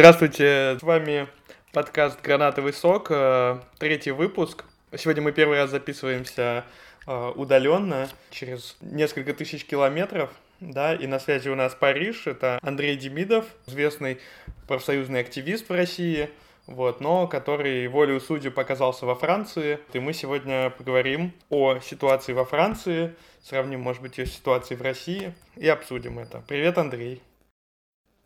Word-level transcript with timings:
Здравствуйте, 0.00 0.78
с 0.80 0.82
вами 0.82 1.28
подкаст 1.72 2.22
«Гранатовый 2.22 2.72
сок», 2.72 3.08
э, 3.10 3.58
третий 3.78 4.12
выпуск. 4.12 4.64
Сегодня 4.96 5.20
мы 5.20 5.30
первый 5.30 5.58
раз 5.58 5.68
записываемся 5.68 6.64
э, 7.06 7.32
удаленно, 7.36 8.08
через 8.30 8.78
несколько 8.80 9.34
тысяч 9.34 9.66
километров, 9.66 10.30
да, 10.58 10.94
и 10.94 11.06
на 11.06 11.20
связи 11.20 11.50
у 11.50 11.54
нас 11.54 11.74
Париж, 11.74 12.26
это 12.26 12.58
Андрей 12.62 12.96
Демидов, 12.96 13.44
известный 13.66 14.20
профсоюзный 14.66 15.20
активист 15.20 15.68
в 15.68 15.72
России, 15.74 16.30
вот, 16.66 17.02
но 17.02 17.26
который 17.26 17.86
волею 17.86 18.22
судеб 18.22 18.58
оказался 18.58 19.04
во 19.04 19.14
Франции. 19.14 19.80
И 19.92 20.00
мы 20.00 20.14
сегодня 20.14 20.70
поговорим 20.70 21.34
о 21.50 21.78
ситуации 21.80 22.32
во 22.32 22.46
Франции, 22.46 23.14
сравним, 23.42 23.80
может 23.80 24.00
быть, 24.00 24.16
ее 24.16 24.24
с 24.24 24.32
ситуацией 24.32 24.78
в 24.78 24.82
России 24.82 25.34
и 25.56 25.68
обсудим 25.68 26.18
это. 26.18 26.42
Привет, 26.48 26.78
Андрей. 26.78 27.20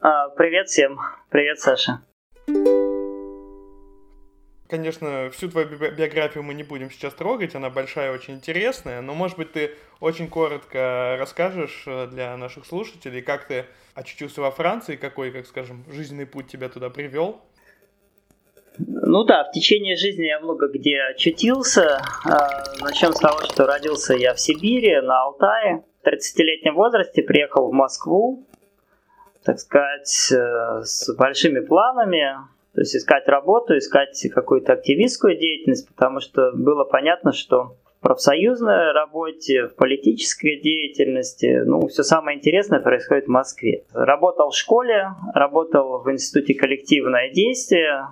А, 0.07 0.29
привет 0.29 0.69
всем. 0.69 1.01
Привет, 1.31 1.59
Саша. 1.61 2.03
Конечно, 4.69 5.31
всю 5.31 5.49
твою 5.49 5.67
биографию 5.67 6.45
мы 6.45 6.53
не 6.53 6.63
будем 6.63 6.91
сейчас 6.91 7.15
трогать, 7.15 7.55
она 7.55 7.71
большая, 7.71 8.13
очень 8.13 8.35
интересная, 8.35 9.01
но, 9.01 9.15
может 9.15 9.39
быть, 9.39 9.53
ты 9.53 9.71
очень 10.01 10.29
коротко 10.29 11.17
расскажешь 11.19 11.85
э, 11.87 12.09
для 12.09 12.37
наших 12.37 12.67
слушателей, 12.67 13.23
как 13.23 13.47
ты 13.47 13.65
очутился 13.95 14.43
во 14.43 14.51
Франции, 14.51 14.97
какой, 14.97 15.31
как 15.31 15.47
скажем, 15.47 15.87
жизненный 15.91 16.27
путь 16.27 16.49
тебя 16.49 16.69
туда 16.69 16.91
привел? 16.91 17.41
Ну 18.77 19.25
да, 19.25 19.45
в 19.45 19.53
течение 19.53 19.97
жизни 19.97 20.27
я 20.27 20.39
много 20.39 20.69
где 20.69 21.01
очутился. 21.01 22.03
А, 22.27 22.63
Начнем 22.83 23.15
с 23.15 23.21
того, 23.21 23.41
что 23.45 23.65
родился 23.65 24.13
я 24.13 24.35
в 24.35 24.41
Сибири, 24.41 25.01
на 25.01 25.23
Алтае. 25.23 25.83
В 26.03 26.07
30-летнем 26.07 26.75
возрасте 26.75 27.23
приехал 27.23 27.71
в 27.71 27.73
Москву, 27.73 28.47
так 29.45 29.59
сказать, 29.59 30.33
э, 30.33 30.83
с 30.83 31.15
большими 31.17 31.61
планами, 31.61 32.37
то 32.75 32.81
есть 32.81 32.97
искать 32.97 33.29
работу, 33.29 33.77
искать 33.77 34.21
какую-то 34.35 34.73
активистскую 34.73 35.37
деятельность, 35.39 35.89
потому 35.89 36.21
что 36.21 36.53
было 36.53 36.85
понятно, 36.85 37.33
что 37.33 37.77
в 37.99 38.03
профсоюзной 38.03 38.93
работе, 38.93 39.69
в 39.69 39.77
политической 39.77 40.61
деятельности, 40.61 41.63
ну, 41.65 41.87
все 41.87 42.03
самое 42.03 42.39
интересное 42.39 42.81
происходит 42.81 43.27
в 43.27 43.31
Москве. 43.31 43.85
Работал 43.93 44.51
в 44.51 44.57
школе, 44.57 45.11
работал 45.35 46.03
в 46.03 46.11
институте 46.11 46.55
коллективное 46.55 47.31
действие, 47.31 48.09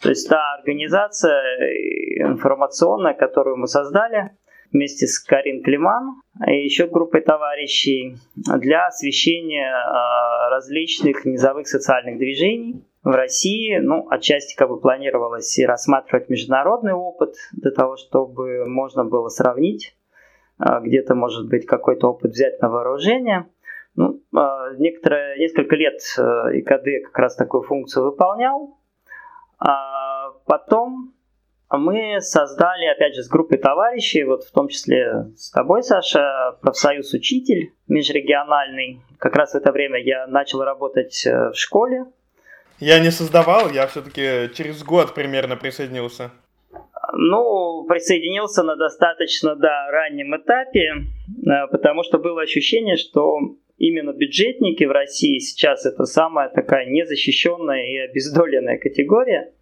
то 0.00 0.08
есть 0.08 0.28
та 0.28 0.54
организация 0.54 1.42
информационная, 2.18 3.14
которую 3.14 3.56
мы 3.56 3.66
создали– 3.66 4.30
вместе 4.72 5.06
с 5.06 5.18
Карин 5.18 5.62
Климан 5.62 6.21
и 6.46 6.64
еще 6.64 6.86
группой 6.86 7.20
товарищей 7.20 8.16
для 8.36 8.86
освещения 8.86 9.70
а, 9.70 10.48
различных 10.50 11.24
низовых 11.26 11.68
социальных 11.68 12.18
движений 12.18 12.82
в 13.04 13.10
России. 13.10 13.76
Ну, 13.78 14.08
отчасти 14.08 14.56
как 14.56 14.70
бы 14.70 14.80
планировалось 14.80 15.58
и 15.58 15.66
рассматривать 15.66 16.30
международный 16.30 16.94
опыт 16.94 17.34
для 17.52 17.70
того, 17.70 17.96
чтобы 17.96 18.64
можно 18.66 19.04
было 19.04 19.28
сравнить, 19.28 19.94
а, 20.58 20.80
где-то, 20.80 21.14
может 21.14 21.48
быть, 21.48 21.66
какой-то 21.66 22.08
опыт 22.08 22.30
взять 22.30 22.60
на 22.62 22.70
вооружение. 22.70 23.46
Ну, 23.94 24.22
а, 24.34 24.72
некоторое, 24.78 25.36
несколько 25.36 25.76
лет 25.76 26.00
ИКД 26.00 27.04
как 27.08 27.18
раз 27.18 27.36
такую 27.36 27.62
функцию 27.62 28.06
выполнял. 28.06 28.78
Потом 30.44 31.14
мы 31.78 32.20
создали, 32.20 32.84
опять 32.86 33.14
же, 33.14 33.22
с 33.22 33.28
группой 33.28 33.56
товарищей, 33.56 34.24
вот 34.24 34.44
в 34.44 34.52
том 34.52 34.68
числе 34.68 35.26
с 35.36 35.50
тобой, 35.50 35.82
Саша, 35.82 36.58
профсоюз 36.60 37.14
«Учитель» 37.14 37.72
межрегиональный. 37.88 39.00
Как 39.18 39.36
раз 39.36 39.52
в 39.52 39.56
это 39.56 39.72
время 39.72 39.98
я 40.02 40.26
начал 40.26 40.62
работать 40.62 41.24
э, 41.26 41.50
в 41.50 41.54
школе. 41.54 42.04
Я 42.78 42.98
не 42.98 43.10
создавал, 43.10 43.70
я 43.70 43.86
все-таки 43.86 44.50
через 44.54 44.82
год 44.82 45.14
примерно 45.14 45.56
присоединился. 45.56 46.30
Ну, 47.14 47.84
присоединился 47.88 48.62
на 48.62 48.76
достаточно, 48.76 49.56
да, 49.56 49.90
раннем 49.90 50.36
этапе, 50.36 50.92
э, 50.92 51.66
потому 51.70 52.02
что 52.02 52.18
было 52.18 52.42
ощущение, 52.42 52.96
что 52.96 53.38
именно 53.78 54.12
бюджетники 54.12 54.84
в 54.84 54.90
России 54.90 55.38
сейчас 55.38 55.86
это 55.86 56.04
самая 56.04 56.50
такая 56.50 56.84
незащищенная 56.84 57.86
и 57.86 57.96
обездоленная 58.10 58.78
категория– 58.78 59.52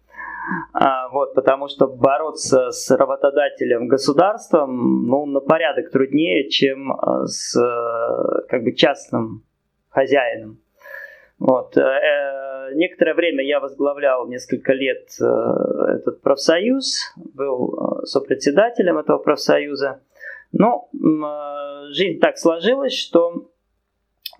вот, 1.11 1.33
потому 1.33 1.67
что 1.67 1.87
бороться 1.87 2.71
с 2.71 2.89
работодателем 2.89 3.87
государством 3.87 5.05
ну, 5.07 5.25
на 5.25 5.39
порядок 5.39 5.91
труднее, 5.91 6.49
чем 6.49 6.91
а, 6.93 7.25
с 7.25 7.53
как 8.49 8.63
бы 8.63 8.73
частным 8.73 9.43
хозяином. 9.89 10.57
Вот. 11.41 11.75
Э, 11.75 11.81
э, 11.81 12.73
некоторое 12.75 13.15
время 13.15 13.43
я 13.43 13.59
возглавлял 13.59 14.27
несколько 14.27 14.73
лет 14.73 15.09
э, 15.19 15.25
этот 15.95 16.21
профсоюз, 16.21 17.13
был 17.15 18.03
сопредседателем 18.03 18.99
этого 18.99 19.17
профсоюза. 19.17 20.01
Но 20.51 20.89
жизнь 21.91 22.19
так 22.19 22.37
сложилась, 22.37 22.93
что 22.93 23.50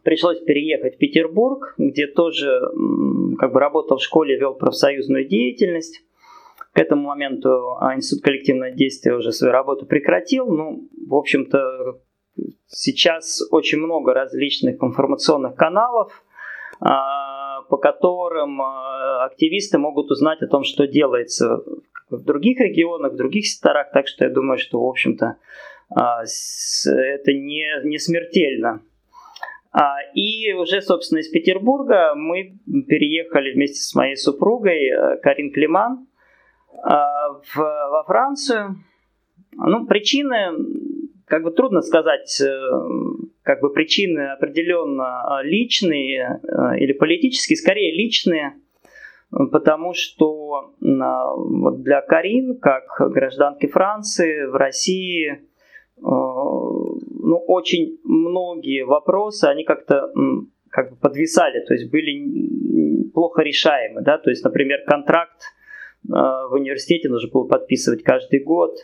пришлось 0.03 0.39
переехать 0.39 0.95
в 0.95 0.97
Петербург, 0.97 1.75
где 1.78 2.07
тоже 2.07 2.62
как 3.39 3.53
бы 3.53 3.59
работал 3.59 3.97
в 3.97 4.03
школе, 4.03 4.38
вел 4.38 4.53
профсоюзную 4.53 5.28
деятельность. 5.28 6.03
К 6.73 6.79
этому 6.79 7.07
моменту 7.07 7.78
а, 7.79 7.95
Институт 7.95 8.23
коллективного 8.23 8.72
действия 8.72 9.13
уже 9.13 9.34
свою 9.34 9.51
работу 9.51 9.85
прекратил. 9.85 10.47
Ну, 10.47 10.88
в 11.06 11.16
общем-то, 11.16 12.00
сейчас 12.67 13.41
очень 13.51 13.79
много 13.79 14.13
различных 14.13 14.81
информационных 14.81 15.56
каналов, 15.56 16.23
а, 16.79 17.63
по 17.63 17.78
которым 17.78 18.61
а, 18.61 19.25
активисты 19.25 19.79
могут 19.79 20.11
узнать 20.11 20.41
о 20.41 20.47
том, 20.47 20.63
что 20.63 20.88
делается 20.88 21.61
в 22.09 22.23
других 22.23 22.59
регионах, 22.59 23.13
в 23.13 23.17
других 23.17 23.45
секторах. 23.47 23.91
Так 23.91 24.07
что 24.07 24.23
я 24.23 24.31
думаю, 24.31 24.57
что, 24.57 24.81
в 24.81 24.88
общем-то, 24.88 25.38
это 25.94 27.34
не, 27.34 27.66
не 27.84 28.00
смертельно. 28.00 28.81
А, 29.72 29.96
и 30.14 30.52
уже, 30.54 30.82
собственно, 30.82 31.20
из 31.20 31.30
Петербурга 31.30 32.14
мы 32.16 32.59
переехали 32.88 33.54
вместе 33.54 33.80
с 33.80 33.96
моей 33.96 34.18
супругой 34.18 34.90
э, 34.90 35.18
Карин 35.22 35.54
Климан 35.54 36.08
а, 36.84 37.34
в, 37.34 37.56
во 37.56 38.04
Францию. 38.06 38.76
Ну, 39.54 39.86
причины, 39.86 40.52
как 41.26 41.44
бы 41.44 41.52
трудно 41.52 41.82
сказать, 41.82 42.42
э, 42.42 42.52
как 43.44 43.62
бы 43.62 43.72
причины 43.72 44.32
определенно 44.34 45.40
личные 45.42 46.42
э, 46.44 46.78
или 46.80 46.92
политические, 46.92 47.56
скорее 47.56 47.96
личные, 47.96 48.56
потому 49.30 49.94
что 49.94 50.74
для 50.82 52.02
Карин, 52.02 52.59
как 52.59 52.84
гражданки 53.14 53.68
Франции 53.68 54.48
в 54.48 54.56
России, 54.56 55.48
ну, 57.22 57.38
очень 57.38 58.00
многие 58.04 58.84
вопросы, 58.84 59.46
они 59.46 59.64
как-то 59.64 60.12
как 60.70 60.92
бы 60.92 60.96
подвисали, 60.98 61.64
то 61.66 61.74
есть 61.74 61.92
были 61.92 63.09
плохо 63.14 63.42
решаемы, 63.42 64.02
да, 64.02 64.18
то 64.18 64.30
есть, 64.30 64.44
например, 64.44 64.80
контракт 64.88 65.42
э, 65.42 66.09
в 66.09 66.54
университете 66.54 67.09
нужно 67.09 67.30
было 67.30 67.48
подписывать 67.48 68.04
каждый 68.04 68.40
год, 68.40 68.78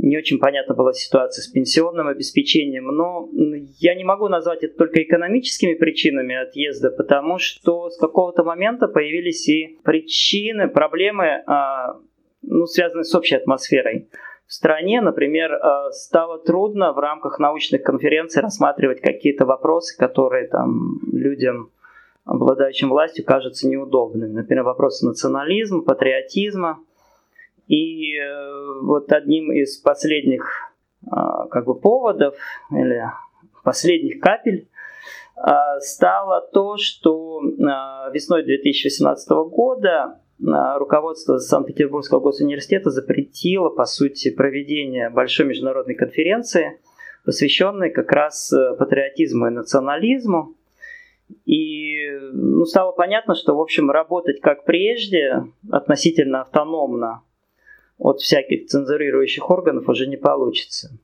не 0.00 0.16
очень 0.16 0.38
понятна 0.38 0.74
была 0.74 0.92
ситуация 0.92 1.42
с 1.42 1.48
пенсионным 1.48 2.06
обеспечением, 2.06 2.86
но 2.86 3.28
я 3.80 3.94
не 3.94 4.04
могу 4.04 4.28
назвать 4.28 4.62
это 4.62 4.76
только 4.76 5.02
экономическими 5.02 5.74
причинами 5.74 6.36
отъезда, 6.36 6.90
потому 6.90 7.38
что 7.38 7.90
с 7.90 7.98
какого-то 7.98 8.44
момента 8.44 8.86
появились 8.86 9.48
и 9.48 9.78
причины, 9.82 10.68
проблемы, 10.68 11.42
а, 11.46 11.96
ну, 12.42 12.66
связанные 12.66 13.04
с 13.04 13.14
общей 13.14 13.36
атмосферой 13.36 14.08
в 14.48 14.52
стране, 14.54 15.02
например, 15.02 15.52
э, 15.52 15.90
стало 15.92 16.38
трудно 16.38 16.94
в 16.94 16.98
рамках 16.98 17.38
научных 17.38 17.82
конференций 17.82 18.40
рассматривать 18.40 19.02
какие-то 19.02 19.44
вопросы, 19.44 19.94
которые 19.98 20.48
там 20.48 21.00
людям, 21.12 21.70
обладающим 22.24 22.88
властью, 22.88 23.26
кажутся 23.26 23.68
неудобными. 23.68 24.32
Например, 24.32 24.64
вопросы 24.64 25.04
национализма, 25.04 25.82
патриотизма. 25.82 26.78
И 27.66 28.16
э, 28.16 28.80
вот 28.84 29.12
одним 29.12 29.52
из 29.52 29.76
последних 29.76 30.72
э, 31.04 31.10
как 31.50 31.66
бы 31.66 31.78
поводов 31.78 32.34
или 32.70 33.04
последних 33.62 34.18
капель 34.20 34.66
стало 35.80 36.40
то, 36.52 36.78
что 36.78 37.40
весной 38.12 38.42
2018 38.42 39.28
года 39.50 40.18
руководство 40.40 41.38
Санкт-Петербургского 41.38 42.20
госуниверситета 42.20 42.90
запретило, 42.90 43.70
по 43.70 43.84
сути, 43.84 44.30
проведение 44.30 45.10
большой 45.10 45.46
международной 45.46 45.94
конференции, 45.94 46.78
посвященной 47.24 47.90
как 47.90 48.10
раз 48.12 48.52
э, 48.52 48.74
патриотизму 48.76 49.48
и 49.48 49.50
национализму. 49.50 50.54
И 51.44 52.10
ну, 52.32 52.64
стало 52.64 52.92
понятно, 52.92 53.34
что, 53.34 53.54
в 53.54 53.60
общем, 53.60 53.90
работать 53.90 54.40
как 54.40 54.64
прежде, 54.64 55.44
относительно 55.70 56.42
автономно 56.42 57.22
от 57.98 58.20
всяких 58.20 58.66
цензурирующих 58.66 59.50
органов 59.50 59.88
уже 59.88 60.06
не 60.06 60.16
получится. 60.16 60.96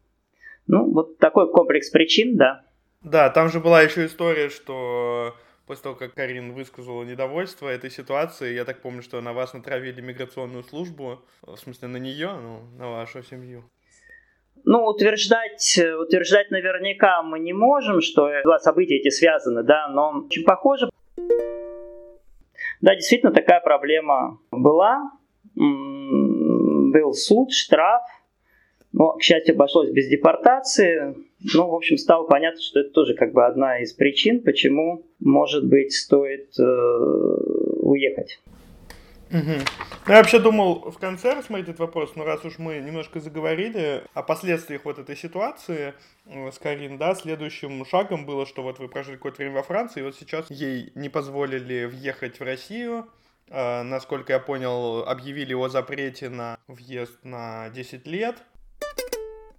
Ну, 0.67 0.91
вот 0.91 1.19
такой 1.19 1.51
комплекс 1.51 1.91
причин, 1.91 2.37
да. 2.37 2.65
Да, 3.03 3.29
там 3.29 3.51
же 3.51 3.61
была 3.61 3.83
еще 3.83 4.07
история, 4.07 4.49
что 4.49 5.35
после 5.67 5.83
того, 5.85 5.95
как 5.95 6.15
Карин 6.15 6.53
высказала 6.53 7.05
недовольство 7.05 7.69
этой 7.69 7.91
ситуации, 7.91 8.55
я 8.55 8.65
так 8.65 8.81
помню, 8.83 9.03
что 9.03 9.21
на 9.21 9.33
вас 9.33 9.55
натравили 9.55 10.01
миграционную 10.01 10.63
службу, 10.63 11.23
в 11.43 11.57
смысле 11.57 11.89
на 11.89 11.97
нее, 11.99 12.31
ну, 12.33 12.61
на 12.79 12.91
вашу 12.91 13.23
семью. 13.23 13.65
Ну, 14.65 14.85
утверждать, 14.85 15.79
утверждать 16.01 16.51
наверняка 16.51 17.23
мы 17.23 17.39
не 17.39 17.53
можем, 17.53 18.01
что 18.01 18.31
два 18.45 18.59
события 18.59 18.97
эти 18.97 19.11
связаны, 19.11 19.63
да, 19.63 19.89
но 19.89 20.25
очень 20.27 20.45
похоже. 20.45 20.89
Да, 22.81 22.95
действительно, 22.95 23.33
такая 23.33 23.61
проблема 23.61 24.39
была. 24.51 25.11
Был 25.55 27.13
суд, 27.13 27.53
штраф, 27.53 28.03
но, 28.93 29.13
к 29.13 29.23
счастью, 29.23 29.55
обошлось 29.55 29.91
без 29.91 30.09
депортации. 30.09 31.15
Ну, 31.53 31.69
в 31.69 31.75
общем, 31.75 31.99
стало 31.99 32.27
понятно, 32.27 32.61
что 32.63 32.81
это 32.81 32.91
тоже 32.91 33.15
как 33.15 33.33
бы 33.33 33.45
одна 33.45 33.81
из 33.81 33.93
причин, 33.93 34.43
почему, 34.43 35.07
может 35.21 35.67
быть, 35.67 35.93
стоит 35.93 36.59
э, 36.59 36.63
уехать. 37.83 38.41
Угу. 39.31 39.53
Я 40.09 40.17
вообще 40.17 40.39
думал 40.39 40.91
в 40.91 40.99
конце 40.99 41.35
рассмотреть 41.35 41.69
этот 41.69 41.81
вопрос, 41.81 42.13
но 42.15 42.25
раз 42.25 42.45
уж 42.45 42.59
мы 42.59 42.77
немножко 42.79 43.21
заговорили 43.21 44.05
о 44.15 44.23
последствиях 44.23 44.85
вот 44.85 44.99
этой 44.99 45.17
ситуации 45.17 45.95
э, 46.27 46.51
с 46.51 46.59
Карин, 46.59 46.97
да, 46.99 47.15
следующим 47.15 47.85
шагом 47.85 48.25
было, 48.25 48.47
что 48.47 48.63
вот 48.63 48.79
вы 48.79 48.89
прожили 48.89 49.17
какое-то 49.17 49.39
время 49.39 49.57
во 49.57 49.63
Франции, 49.63 50.01
и 50.01 50.03
вот 50.03 50.15
сейчас 50.15 50.51
ей 50.51 50.93
не 50.95 51.09
позволили 51.09 51.85
въехать 51.85 52.39
в 52.39 52.43
Россию, 52.43 53.07
э, 53.49 53.83
насколько 53.83 54.33
я 54.33 54.39
понял, 54.39 55.01
объявили 55.07 55.53
о 55.53 55.69
запрете 55.69 56.31
на 56.31 56.59
въезд 56.69 57.19
на 57.23 57.71
10 57.71 58.07
лет, 58.07 58.37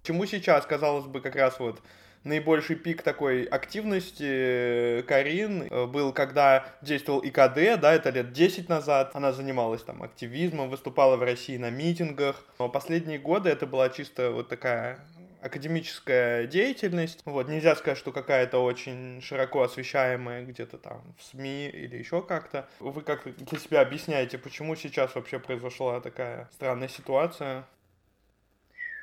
Чему 0.06 0.24
сейчас, 0.24 0.64
казалось 0.66 1.06
бы, 1.06 1.20
как 1.20 1.34
раз 1.34 1.58
вот 1.58 1.82
наибольший 2.22 2.76
пик 2.76 3.02
такой 3.02 3.42
активности 3.42 4.22
э, 4.24 5.02
Карин 5.02 5.64
э, 5.68 5.86
был, 5.86 6.12
когда 6.12 6.64
действовал 6.80 7.18
ИКД, 7.24 7.80
да, 7.80 7.92
это 7.92 8.10
лет 8.10 8.32
10 8.32 8.68
назад. 8.68 9.10
Она 9.14 9.32
занималась 9.32 9.82
там 9.82 10.04
активизмом, 10.04 10.70
выступала 10.70 11.16
в 11.16 11.24
России 11.24 11.56
на 11.56 11.70
митингах. 11.70 12.44
Но 12.60 12.68
последние 12.68 13.18
годы 13.18 13.50
это 13.50 13.66
была 13.66 13.88
чисто 13.88 14.30
вот 14.30 14.48
такая 14.48 15.00
академическая 15.40 16.46
деятельность. 16.46 17.20
Вот, 17.24 17.48
нельзя 17.48 17.74
сказать, 17.74 17.98
что 17.98 18.12
какая-то 18.12 18.62
очень 18.62 19.20
широко 19.22 19.62
освещаемая 19.62 20.44
где-то 20.44 20.78
там 20.78 21.02
в 21.18 21.24
СМИ 21.24 21.68
или 21.70 21.96
еще 21.96 22.22
как-то. 22.22 22.68
Вы 22.78 23.00
как 23.00 23.24
для 23.24 23.58
себя 23.58 23.80
объясняете, 23.80 24.38
почему 24.38 24.76
сейчас 24.76 25.16
вообще 25.16 25.40
произошла 25.40 26.00
такая 26.00 26.48
странная 26.52 26.88
ситуация? 26.88 27.64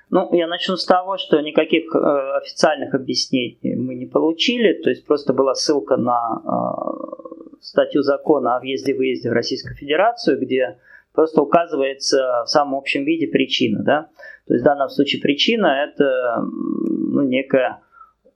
Ну, 0.10 0.32
я 0.34 0.48
начну 0.48 0.76
с 0.76 0.86
того, 0.86 1.18
что 1.18 1.42
никаких 1.42 1.96
э, 1.96 2.38
официальных 2.38 2.94
объяснений 2.94 3.76
мы 3.76 3.96
не 3.96 4.06
получили, 4.06 4.74
то 4.82 4.90
есть 4.90 5.06
просто 5.06 5.34
была 5.34 5.56
ссылка 5.56 5.98
на 5.98 6.42
э, 6.44 7.58
статью 7.62 8.04
закона 8.04 8.58
о 8.58 8.60
въезде-выезде 8.60 9.30
в 9.30 9.34
Российскую 9.34 9.76
Федерацию, 9.76 10.40
где 10.40 10.78
просто 11.14 11.42
указывается 11.42 12.44
в 12.46 12.50
самом 12.50 12.76
общем 12.76 13.06
виде 13.06 13.28
причина, 13.28 13.84
да. 13.84 14.10
То 14.48 14.54
есть 14.54 14.64
в 14.64 14.66
данном 14.66 14.90
случае 14.90 15.22
причина 15.22 15.86
это 15.86 16.44
ну, 16.44 17.22
некая 17.22 17.82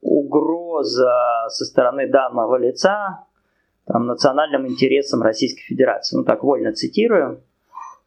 угроза 0.02 1.12
со 1.50 1.66
стороны 1.66 2.08
данного 2.10 2.58
лица 2.58 3.26
там, 3.86 4.06
национальным 4.06 4.68
интересам 4.68 5.22
Российской 5.22 5.64
Федерации. 5.64 6.16
Ну 6.18 6.24
так 6.24 6.44
вольно 6.44 6.74
цитирую. 6.74 7.42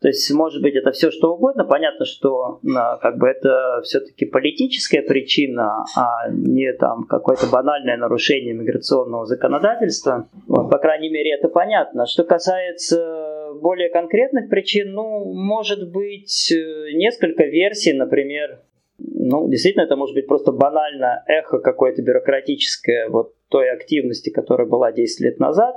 То 0.01 0.09
есть, 0.09 0.31
может 0.33 0.63
быть, 0.63 0.75
это 0.75 0.93
все 0.93 1.11
что 1.11 1.35
угодно. 1.35 1.65
Понятно, 1.65 2.07
что 2.07 2.61
а, 2.75 2.97
как 2.97 3.19
бы 3.19 3.29
это 3.29 3.83
все-таки 3.83 4.25
политическая 4.25 5.03
причина, 5.03 5.85
а 5.95 6.31
не 6.31 6.73
там 6.73 7.05
какое-то 7.05 7.47
банальное 7.53 7.99
нарушение 7.99 8.55
миграционного 8.55 9.27
законодательства. 9.27 10.27
Вот, 10.47 10.71
по 10.71 10.79
крайней 10.79 11.11
мере, 11.11 11.35
это 11.35 11.49
понятно. 11.49 12.07
Что 12.07 12.25
касается 12.25 13.51
более 13.61 13.91
конкретных 13.91 14.49
причин, 14.49 14.93
ну, 14.93 15.35
может 15.35 15.91
быть, 15.91 16.51
э, 16.51 16.93
несколько 16.95 17.45
версий, 17.45 17.93
например, 17.93 18.61
ну, 18.99 19.49
действительно, 19.51 19.83
это 19.83 19.97
может 19.97 20.15
быть 20.15 20.27
просто 20.27 20.51
банально 20.51 21.23
эхо 21.27 21.59
какое-то 21.59 22.01
бюрократическое 22.01 23.09
вот 23.11 23.35
той 23.49 23.71
активности, 23.71 24.31
которая 24.31 24.67
была 24.67 24.93
10 24.93 25.21
лет 25.21 25.41
назад, 25.41 25.77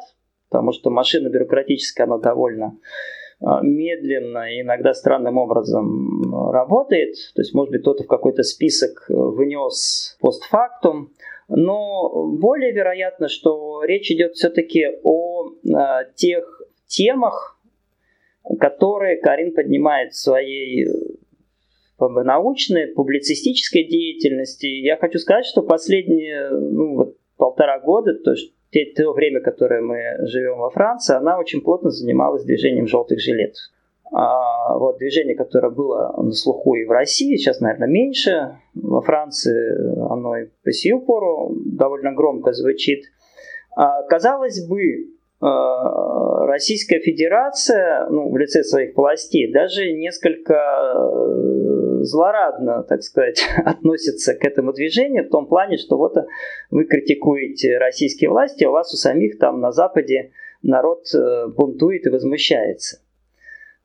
потому 0.50 0.72
что 0.72 0.90
машина 0.90 1.28
бюрократическая, 1.28 2.06
она 2.06 2.20
довольно 2.20 2.78
медленно 3.62 4.52
и 4.52 4.62
иногда 4.62 4.94
странным 4.94 5.38
образом 5.38 6.52
работает. 6.52 7.16
То 7.36 7.42
есть, 7.42 7.54
может 7.54 7.72
быть, 7.72 7.82
кто-то 7.82 8.04
в 8.04 8.08
какой-то 8.08 8.44
список 8.44 9.06
э, 9.10 9.14
внес 9.14 10.18
постфактум. 10.22 11.12
Но 11.50 12.28
более 12.38 12.72
вероятно, 12.72 13.28
что 13.28 13.84
речь 13.84 14.10
идет 14.12 14.34
все-таки 14.36 14.88
о 15.04 15.50
а, 15.76 16.06
тех 16.16 16.62
темах, 16.88 17.60
которые 18.60 19.18
Карин 19.18 19.54
поднимает 19.54 20.14
в 20.14 20.22
своей 20.22 20.88
бы, 22.00 22.24
научной, 22.24 22.88
публицистической 22.88 23.84
деятельности. 23.84 24.66
Я 24.66 24.98
хочу 24.98 25.20
сказать, 25.20 25.46
что 25.46 25.62
последние 25.62 26.50
ну, 26.50 26.96
вот, 26.96 27.18
полтора 27.38 27.80
года, 27.80 28.14
то 28.16 28.32
есть 28.32 28.54
те, 28.74 28.92
то 28.96 29.14
время, 29.14 29.40
которое 29.40 29.82
мы 29.82 30.28
живем 30.28 30.58
во 30.58 30.72
Франции, 30.72 31.16
она 31.16 31.38
очень 31.38 31.62
плотно 31.62 31.92
занималась 31.92 32.44
движением 32.44 32.88
желтых 32.88 33.20
жилетов. 33.20 33.62
А 34.12 34.78
вот 34.78 34.98
движение, 34.98 35.36
которое 35.36 35.70
было 35.70 36.14
на 36.22 36.32
слуху 36.32 36.76
и 36.76 36.86
в 36.86 36.92
России, 36.92 37.36
сейчас, 37.36 37.60
наверное, 37.60 37.88
меньше. 37.88 38.58
Во 38.74 39.02
Франции 39.02 40.12
оно 40.12 40.38
и 40.38 40.48
по 40.64 40.72
сию 40.72 41.02
пору 41.02 41.56
довольно 41.66 42.14
громко 42.14 42.52
звучит. 42.54 43.06
А, 43.76 44.04
казалось 44.04 44.68
бы, 44.68 45.13
Российская 45.44 47.00
Федерация, 47.00 48.08
ну, 48.10 48.32
в 48.32 48.38
лице 48.38 48.64
своих 48.64 48.96
властей, 48.96 49.52
даже 49.52 49.92
несколько 49.92 50.56
злорадно, 52.04 52.84
так 52.84 53.04
сказать, 53.04 53.44
относится 53.66 54.36
к 54.36 54.46
этому 54.46 54.74
движению 54.74 55.26
в 55.26 55.30
том 55.30 55.48
плане, 55.48 55.78
что 55.78 55.98
вот 55.98 56.16
вы 56.70 56.86
критикуете 56.86 57.78
российские 57.78 58.30
власти, 58.30 58.64
а 58.64 58.70
у 58.70 58.74
вас 58.74 58.94
у 58.94 58.98
самих 58.98 59.40
там 59.40 59.60
на 59.60 59.72
Западе 59.72 60.32
народ 60.62 61.06
э, 61.14 61.48
бунтует 61.48 62.06
и 62.06 62.10
возмущается. 62.10 63.00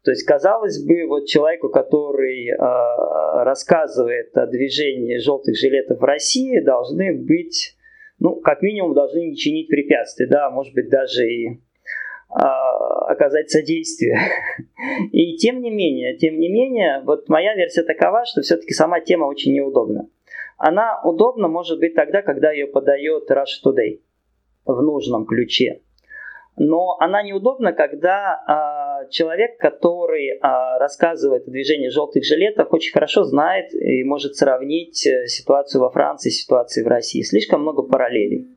То 0.04 0.12
есть, 0.12 0.24
казалось 0.24 0.82
бы, 0.84 1.06
вот 1.06 1.26
человеку, 1.26 1.68
который 1.68 2.48
э, 2.48 2.56
рассказывает 3.44 4.36
о 4.36 4.46
движении 4.46 5.18
желтых 5.18 5.56
жилетов 5.56 5.98
в 5.98 6.04
России, 6.04 6.60
должны 6.60 7.12
быть, 7.14 7.76
ну, 8.18 8.36
как 8.36 8.62
минимум, 8.62 8.94
должны 8.94 9.20
не 9.20 9.36
чинить 9.36 9.68
препятствий, 9.68 10.26
да, 10.26 10.50
может 10.50 10.74
быть, 10.74 10.88
даже 10.88 11.24
и 11.26 11.60
а, 12.28 13.06
оказать 13.10 13.50
содействие. 13.50 14.18
И 15.12 15.36
тем 15.36 15.60
не 15.62 15.70
менее, 15.70 16.16
тем 16.16 16.38
не 16.38 16.48
менее, 16.48 17.02
вот 17.04 17.28
моя 17.28 17.54
версия 17.54 17.82
такова, 17.82 18.24
что 18.24 18.42
все-таки 18.42 18.74
сама 18.74 19.00
тема 19.00 19.24
очень 19.24 19.54
неудобна. 19.54 20.08
Она 20.58 21.00
удобна, 21.04 21.48
может 21.48 21.78
быть, 21.78 21.94
тогда, 21.94 22.22
когда 22.22 22.50
ее 22.52 22.66
подает 22.66 23.30
Rush 23.30 23.64
Today 23.64 24.00
в 24.66 24.82
нужном 24.82 25.24
ключе. 25.24 25.80
Но 26.56 26.96
она 26.98 27.22
неудобна, 27.22 27.72
когда 27.72 28.42
а, 28.46 28.87
человек, 29.10 29.58
который 29.58 30.38
а, 30.40 30.78
рассказывает 30.78 31.46
о 31.46 31.50
движении 31.50 31.88
желтых 31.88 32.24
жилетов, 32.24 32.68
очень 32.72 32.92
хорошо 32.92 33.24
знает 33.24 33.72
и 33.74 34.04
может 34.04 34.36
сравнить 34.36 35.06
э, 35.06 35.26
ситуацию 35.26 35.80
во 35.80 35.90
Франции 35.90 36.30
с 36.30 36.42
ситуацией 36.42 36.84
в 36.84 36.88
России. 36.88 37.22
Слишком 37.22 37.62
много 37.62 37.82
параллелей. 37.82 38.48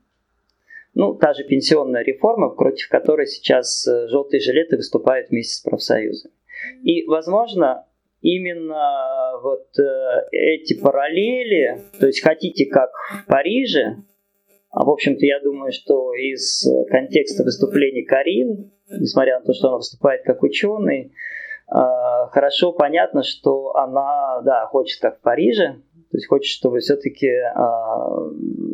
Ну, 0.93 1.15
та 1.15 1.33
же 1.33 1.43
пенсионная 1.43 2.03
реформа, 2.03 2.49
против 2.49 2.89
которой 2.89 3.27
сейчас 3.27 3.87
э, 3.87 4.07
желтые 4.07 4.41
жилеты 4.41 4.77
выступают 4.77 5.29
вместе 5.29 5.55
с 5.55 5.61
профсоюзами. 5.61 6.33
И, 6.83 7.05
возможно, 7.05 7.85
именно 8.21 9.39
вот 9.41 9.67
э, 9.79 10.27
эти 10.31 10.79
параллели, 10.79 11.81
то 11.99 12.07
есть 12.07 12.21
хотите 12.21 12.65
как 12.65 12.91
в 13.23 13.27
Париже, 13.27 14.03
а 14.69 14.85
в 14.85 14.89
общем-то 14.89 15.25
я 15.25 15.39
думаю, 15.41 15.71
что 15.73 16.13
из 16.13 16.65
контекста 16.89 17.43
выступлений 17.43 18.03
Карин, 18.03 18.71
несмотря 18.99 19.39
на 19.39 19.45
то, 19.45 19.53
что 19.53 19.69
она 19.69 19.77
выступает 19.77 20.23
как 20.23 20.43
ученый, 20.43 21.13
э, 21.73 21.75
хорошо 22.31 22.71
понятно, 22.73 23.23
что 23.23 23.75
она, 23.75 24.41
да, 24.41 24.65
хочет 24.67 25.01
как 25.01 25.19
в 25.19 25.21
Париже, 25.21 25.81
то 26.11 26.17
есть 26.17 26.27
хочет, 26.27 26.51
чтобы 26.51 26.79
все-таки 26.79 27.29
а, 27.55 28.29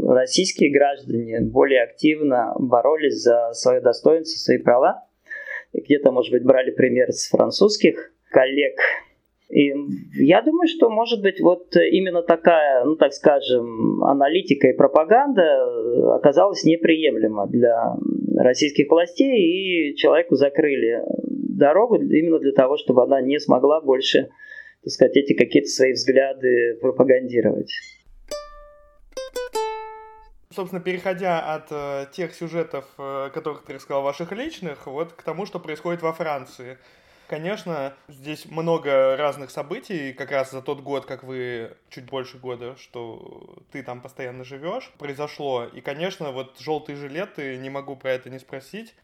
российские 0.08 0.72
граждане 0.72 1.42
более 1.42 1.84
активно 1.84 2.56
боролись 2.58 3.22
за 3.22 3.54
свое 3.54 3.80
достоинство, 3.80 4.40
свои 4.40 4.58
права. 4.58 5.06
И 5.72 5.82
где-то, 5.82 6.12
может 6.12 6.32
быть, 6.32 6.44
брали 6.44 6.72
пример 6.72 7.12
с 7.12 7.30
французских 7.30 8.12
коллег. 8.32 8.80
И 9.50 9.72
я 10.26 10.42
думаю, 10.42 10.68
что, 10.68 10.90
может 10.90 11.22
быть, 11.22 11.40
вот 11.40 11.74
именно 11.76 12.22
такая, 12.22 12.84
ну, 12.84 12.96
так 12.98 13.14
скажем, 13.14 14.04
аналитика 14.04 14.68
и 14.68 14.76
пропаганда 14.76 16.16
оказалась 16.16 16.66
неприемлема 16.66 17.48
для 17.48 17.96
российских 18.36 18.90
властей, 18.90 19.92
и 19.92 19.96
человеку 19.96 20.36
закрыли 20.36 21.02
дорогу 21.58 21.96
именно 21.96 22.40
для 22.40 22.52
того, 22.52 22.78
чтобы 22.78 23.04
она 23.04 23.22
не 23.22 23.40
смогла 23.40 23.80
больше 23.82 24.30
так 24.84 24.94
сказать, 24.94 25.18
эти 25.18 25.34
какие-то 25.34 25.68
свои 25.68 25.92
взгляды 25.92 26.78
пропагандировать. 26.82 27.72
собственно, 30.58 30.82
переходя 30.82 31.54
от 31.54 31.68
э, 31.70 32.08
тех 32.12 32.34
сюжетов, 32.34 32.86
э, 32.98 33.30
которых 33.32 33.64
ты 33.64 33.74
рассказал, 33.74 34.02
ваших 34.02 34.32
личных, 34.32 34.88
вот 34.88 35.14
к 35.14 35.22
тому, 35.22 35.46
что 35.46 35.60
происходит 35.60 36.02
во 36.02 36.14
Франции. 36.14 36.80
Конечно, 37.28 37.94
здесь 38.08 38.46
много 38.46 39.18
разных 39.18 39.52
событий, 39.52 40.14
как 40.14 40.32
раз 40.32 40.52
за 40.52 40.62
тот 40.62 40.80
год, 40.80 41.06
как 41.06 41.24
вы 41.24 41.76
чуть 41.90 42.06
больше 42.06 42.38
года, 42.38 42.78
что 42.78 43.58
ты 43.72 43.84
там 43.84 44.00
постоянно 44.00 44.46
живешь, 44.46 44.92
произошло. 44.98 45.66
И, 45.66 45.82
конечно, 45.82 46.32
вот 46.32 46.58
желтые 46.58 46.96
жилеты, 46.96 47.58
не 47.58 47.70
могу 47.70 47.98
про 47.98 48.12
это 48.12 48.30
не 48.30 48.40
спросить. 48.40 48.96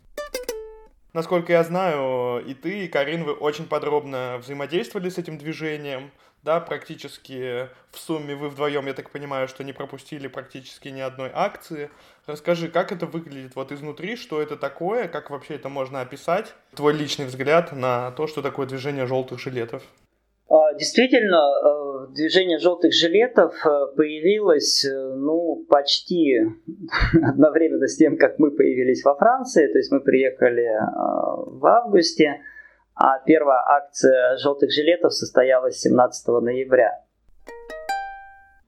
Насколько 1.12 1.52
я 1.52 1.64
знаю, 1.64 2.44
и 2.46 2.54
ты, 2.54 2.86
и 2.86 2.88
Карин, 2.88 3.26
вы 3.26 3.34
очень 3.34 3.68
подробно 3.68 4.38
взаимодействовали 4.40 5.10
с 5.10 5.18
этим 5.18 5.38
движением 5.38 6.10
да, 6.44 6.60
практически 6.60 7.70
в 7.92 7.98
сумме 7.98 8.36
вы 8.36 8.50
вдвоем, 8.50 8.86
я 8.88 8.94
так 8.94 9.10
понимаю, 9.10 9.48
что 9.48 9.64
не 9.64 9.72
пропустили 9.72 10.28
практически 10.28 10.90
ни 10.90 11.00
одной 11.00 11.32
акции. 11.34 11.90
Расскажи, 12.26 12.68
как 12.68 12.92
это 12.92 13.06
выглядит 13.06 13.56
вот 13.56 13.72
изнутри, 13.72 14.18
что 14.18 14.42
это 14.42 14.58
такое, 14.58 15.08
как 15.08 15.30
вообще 15.30 15.56
это 15.56 15.70
можно 15.70 16.02
описать, 16.02 16.54
твой 16.76 16.94
личный 16.94 17.26
взгляд 17.26 17.72
на 17.72 18.12
то, 18.12 18.28
что 18.28 18.42
такое 18.42 18.68
движение 18.68 19.08
желтых 19.08 19.40
жилетов. 19.40 19.84
А, 20.50 20.74
действительно, 20.74 21.38
э, 21.38 22.14
движение 22.14 22.60
желтых 22.60 22.94
жилетов 22.94 23.56
э, 23.66 23.96
появилось 23.96 24.86
э, 24.86 25.14
ну, 25.16 25.66
почти 25.70 26.42
одновременно 27.24 27.88
с 27.88 27.96
тем, 27.96 28.18
как 28.18 28.38
мы 28.38 28.52
появились 28.52 29.04
во 29.06 29.16
Франции. 29.16 29.72
То 29.72 29.78
есть 29.78 29.92
мы 29.92 30.02
приехали 30.02 30.68
в 31.60 31.66
августе, 31.66 32.42
а 32.96 33.20
первая 33.20 33.62
акция 33.66 34.38
желтых 34.38 34.72
жилетов 34.72 35.14
состоялась 35.14 35.80
17 35.80 36.28
ноября. 36.28 37.04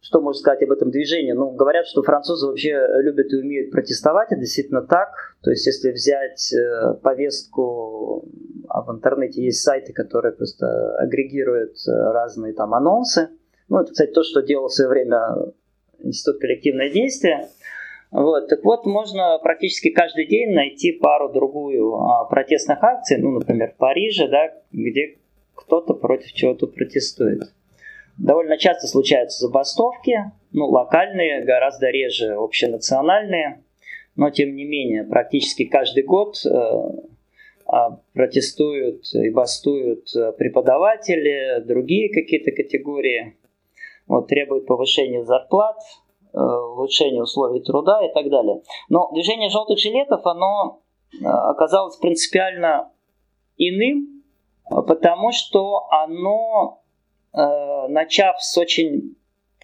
Что 0.02 0.22
можно 0.22 0.40
сказать 0.40 0.62
об 0.62 0.72
этом 0.72 0.92
движении? 0.92 1.32
Ну, 1.32 1.52
говорят, 1.52 1.88
что 1.88 2.04
французы 2.04 2.46
вообще 2.46 2.80
любят 3.00 3.34
и 3.34 3.38
умеют 3.38 3.72
протестовать, 3.72 4.32
это 4.32 4.40
действительно 4.40 4.84
так. 4.84 5.10
То 5.42 5.50
есть, 5.50 5.66
если 5.66 5.92
взять 5.92 6.54
э, 6.54 6.94
повестку, 7.02 8.24
а 8.70 8.84
в 8.84 8.92
интернете 8.92 9.44
есть 9.44 9.64
сайты, 9.64 9.94
которые 9.94 10.32
просто 10.34 10.96
агрегируют 10.98 11.76
э, 11.88 11.92
разные 11.92 12.54
там 12.54 12.76
анонсы. 12.76 13.30
Ну, 13.68 13.80
это, 13.80 13.94
кстати, 13.94 14.12
то, 14.12 14.22
что 14.22 14.44
делал 14.44 14.68
в 14.68 14.74
свое 14.74 14.92
время 14.92 15.20
Институт 16.00 16.40
коллективное 16.40 16.92
действие. 16.92 17.48
Вот, 18.16 18.48
так 18.48 18.64
вот, 18.64 18.86
можно 18.86 19.38
практически 19.40 19.90
каждый 19.90 20.26
день 20.26 20.52
найти 20.52 20.94
пару-другую 20.94 21.96
а, 21.96 22.24
протестных 22.24 22.82
акций, 22.82 23.18
ну, 23.18 23.32
например, 23.32 23.74
в 23.74 23.76
Париже, 23.76 24.30
да, 24.30 24.54
где 24.72 25.18
кто-то 25.54 25.94
против 25.94 26.32
чего-то 26.32 26.68
протестует. 26.68 27.42
Довольно 28.18 28.58
часто 28.58 28.88
случаются 28.88 29.46
забастовки, 29.46 30.32
ну, 30.54 30.66
локальные, 30.68 31.44
гораздо 31.44 31.90
реже 31.90 32.36
общенациональные, 32.36 33.66
но, 34.16 34.30
тем 34.30 34.56
не 34.56 34.64
менее, 34.64 35.04
практически 35.04 35.66
каждый 35.66 36.04
год 36.04 36.38
э, 36.46 36.50
а, 37.66 38.00
протестуют 38.14 39.14
и 39.14 39.30
бастуют 39.30 40.08
преподаватели, 40.38 41.62
другие 41.66 42.14
какие-то 42.14 42.52
категории, 42.52 43.36
вот, 44.08 44.30
требуют 44.30 44.68
повышения 44.68 45.26
зарплат, 45.26 45.76
Э, 45.98 46.05
улучшение 46.40 47.24
условий 47.24 47.62
труда 47.62 48.06
и 48.06 48.14
так 48.14 48.30
далее. 48.30 48.62
Но 48.90 49.10
движение 49.14 49.50
желтых 49.50 49.78
жилетов, 49.80 50.26
оно 50.26 50.82
э, 51.14 51.26
оказалось 51.26 51.98
принципиально 51.98 52.92
иным, 53.58 54.24
потому 54.70 55.32
что 55.32 55.88
оно, 55.90 56.82
э, 57.34 57.88
начав 57.90 58.42
с 58.42 58.58
очень 58.58 59.16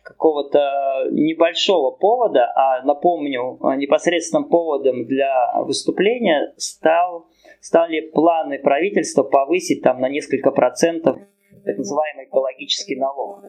какого-то 0.04 1.10
небольшого 1.12 1.92
повода, 1.92 2.52
а 2.56 2.84
напомню, 2.84 3.60
непосредственным 3.78 4.50
поводом 4.50 5.06
для 5.06 5.54
выступления 5.62 6.54
стал, 6.58 7.28
стали 7.60 8.10
планы 8.10 8.58
правительства 8.58 9.22
повысить 9.22 9.84
там 9.84 10.02
на 10.02 10.10
несколько 10.10 10.50
процентов 10.50 11.18
так 11.64 11.78
называемый 11.78 12.26
экологический 12.26 12.96
налог 12.96 13.44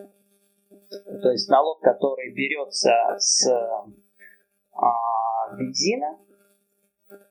то 1.22 1.30
есть 1.30 1.48
налог, 1.48 1.80
который 1.80 2.32
берется 2.32 2.92
с 3.18 3.48
а, 4.74 5.56
бензина, 5.56 6.18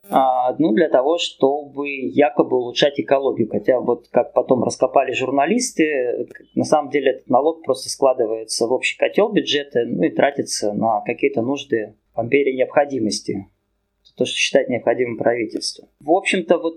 а, 0.09 0.55
ну, 0.57 0.73
для 0.73 0.89
того, 0.89 1.17
чтобы 1.17 1.89
якобы 1.89 2.57
улучшать 2.57 2.99
экологию. 2.99 3.49
Хотя 3.49 3.79
вот 3.79 4.07
как 4.09 4.33
потом 4.33 4.63
раскопали 4.63 5.13
журналисты, 5.13 6.27
на 6.55 6.63
самом 6.63 6.89
деле 6.89 7.11
этот 7.11 7.29
налог 7.29 7.63
просто 7.63 7.89
складывается 7.89 8.67
в 8.67 8.73
общий 8.73 8.97
котел 8.97 9.29
бюджета, 9.31 9.83
ну 9.85 10.03
и 10.03 10.09
тратится 10.09 10.73
на 10.73 11.01
какие-то 11.01 11.41
нужды 11.41 11.95
по 12.13 12.21
мере 12.21 12.55
необходимости. 12.55 13.47
То, 14.17 14.25
что 14.25 14.35
считает 14.35 14.67
необходимым 14.69 15.17
правительство. 15.17 15.87
В 16.01 16.11
общем-то, 16.11 16.57
вот 16.57 16.75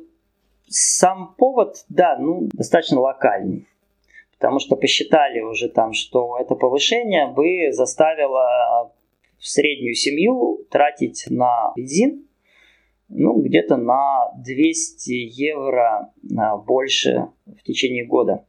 сам 0.68 1.34
повод, 1.36 1.84
да, 1.88 2.16
ну, 2.18 2.48
достаточно 2.52 3.00
локальный 3.00 3.66
потому 4.38 4.58
что 4.58 4.76
посчитали 4.76 5.40
уже 5.40 5.68
там, 5.68 5.92
что 5.92 6.38
это 6.38 6.54
повышение 6.54 7.26
бы 7.28 7.72
заставило 7.72 8.92
среднюю 9.38 9.94
семью 9.94 10.66
тратить 10.70 11.24
на 11.28 11.72
бензин 11.76 12.24
ну, 13.08 13.40
где-то 13.40 13.76
на 13.76 14.32
200 14.44 15.10
евро 15.12 16.12
больше 16.66 17.28
в 17.46 17.62
течение 17.62 18.04
года. 18.04 18.44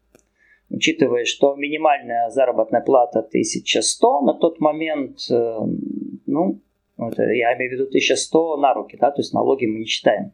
Учитывая, 0.70 1.25
что 1.25 1.56
минимальная 1.56 2.30
заработная 2.30 2.82
плата 2.82 3.20
1100 3.20 4.22
на 4.22 4.34
тот 4.34 4.60
момент, 4.60 5.20
э, 5.30 5.60
ну, 6.25 6.60
это, 6.98 7.24
я 7.24 7.56
имею 7.56 7.70
в 7.70 7.74
виду 7.74 7.84
1100 7.84 8.58
на 8.58 8.74
руки, 8.74 8.98
да, 9.00 9.12
то 9.12 9.22
есть 9.22 9.34
налоги 9.34 9.68
мы 9.68 9.80
не 9.80 9.86
считаем. 9.86 10.32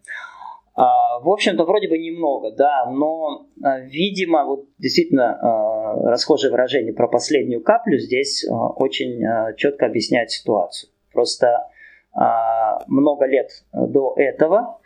А, 0.73 1.19
в 1.19 1.29
общем-то, 1.29 1.65
вроде 1.65 1.89
бы 1.89 1.97
немного, 1.97 2.51
да, 2.51 2.85
но, 2.89 3.47
а, 3.61 3.79
видимо, 3.79 4.45
вот 4.45 4.69
действительно 4.77 5.35
а, 5.35 6.09
расхожее 6.09 6.51
выражение 6.51 6.93
про 6.93 7.09
последнюю 7.09 7.61
каплю 7.61 7.97
здесь 7.97 8.45
очень 8.49 9.21
четко 9.57 9.87
объясняет 9.87 10.31
ситуацию. 10.31 10.91
Просто 11.11 11.67
много 12.87 13.25
лет 13.25 13.49
до 13.71 14.13
этого 14.17 14.79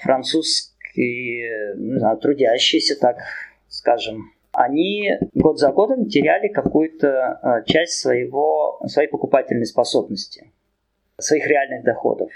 французские 0.00 1.74
знаю, 1.98 2.16
трудящиеся, 2.16 2.98
так 2.98 3.18
скажем, 3.68 4.30
они 4.52 5.10
год 5.34 5.58
за 5.58 5.72
годом 5.72 6.06
теряли 6.08 6.48
какую-то 6.48 7.62
часть 7.66 8.00
своего, 8.00 8.80
своей 8.86 9.08
покупательной 9.08 9.66
способности, 9.66 10.50
своих 11.18 11.46
реальных 11.46 11.84
доходов. 11.84 12.30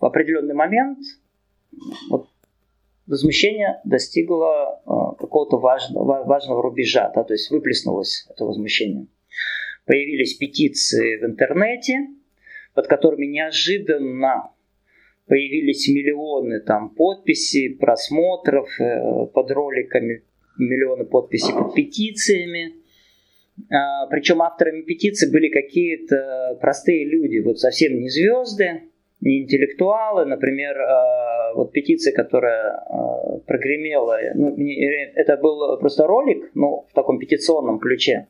В 0.00 0.04
определенный 0.04 0.54
момент 0.54 0.98
вот, 2.10 2.28
возмущение 3.06 3.80
достигло 3.84 4.80
э, 4.84 4.90
какого-то 5.18 5.58
важного, 5.58 6.24
важного 6.24 6.62
рубежа, 6.62 7.10
да, 7.14 7.24
то 7.24 7.34
есть 7.34 7.50
выплеснулось 7.50 8.26
это 8.30 8.44
возмущение. 8.44 9.06
Появились 9.86 10.34
петиции 10.34 11.18
в 11.18 11.24
интернете, 11.24 12.08
под 12.74 12.86
которыми 12.86 13.26
неожиданно 13.26 14.52
появились 15.26 15.88
миллионы 15.88 16.60
там 16.60 16.90
подписей, 16.90 17.76
просмотров 17.76 18.68
э, 18.80 19.26
под 19.32 19.50
роликами, 19.50 20.24
миллионы 20.58 21.04
подписей 21.04 21.54
под 21.54 21.74
петициями. 21.74 22.74
А, 23.70 24.06
причем 24.06 24.42
авторами 24.42 24.82
петиции 24.82 25.30
были 25.30 25.48
какие-то 25.48 26.58
простые 26.60 27.04
люди, 27.04 27.38
вот 27.38 27.58
совсем 27.58 27.98
не 27.98 28.08
звезды, 28.08 28.87
не 29.20 29.42
интеллектуалы, 29.42 30.24
например, 30.24 30.80
а, 30.80 31.54
вот 31.54 31.72
петиция, 31.72 32.12
которая 32.12 32.70
а, 32.72 33.38
прогремела, 33.46 34.18
ну, 34.34 34.56
это 35.14 35.36
был 35.36 35.78
просто 35.78 36.06
ролик, 36.06 36.50
ну, 36.54 36.86
в 36.88 36.94
таком 36.94 37.18
петиционном 37.18 37.78
ключе, 37.78 38.28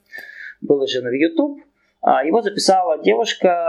выложен 0.61 1.04
в 1.07 1.12
YouTube. 1.12 1.61
А, 2.00 2.25
его 2.25 2.40
записала 2.42 3.02
девушка, 3.02 3.68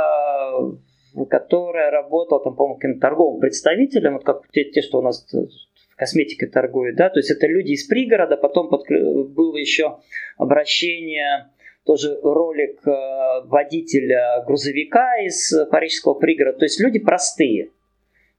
которая 1.30 1.92
работала 1.92 2.44
там, 2.44 2.56
по-моему, 2.56 2.76
каким-то 2.76 3.02
торговым 3.02 3.42
представителем, 3.42 4.14
вот 4.14 4.24
как 4.24 4.48
те, 4.52 4.66
те, 4.66 4.82
что 4.82 5.00
у 5.00 5.02
нас 5.02 5.26
косметикой 5.98 6.48
торгуют, 6.48 6.96
да, 6.96 7.10
то 7.10 7.20
есть 7.20 7.30
это 7.30 7.46
люди 7.48 7.72
из 7.72 7.86
пригорода, 7.86 8.38
потом 8.38 8.70
под, 8.70 8.84
было 8.88 9.58
еще 9.58 9.98
обращение 10.38 11.50
тоже 11.86 12.20
ролик 12.22 12.86
э, 12.86 13.46
водителя 13.46 14.44
грузовика 14.46 15.18
из 15.24 15.54
парижского 15.72 16.14
пригорода. 16.14 16.60
То 16.60 16.66
есть 16.66 16.80
люди 16.80 17.00
простые, 17.00 17.72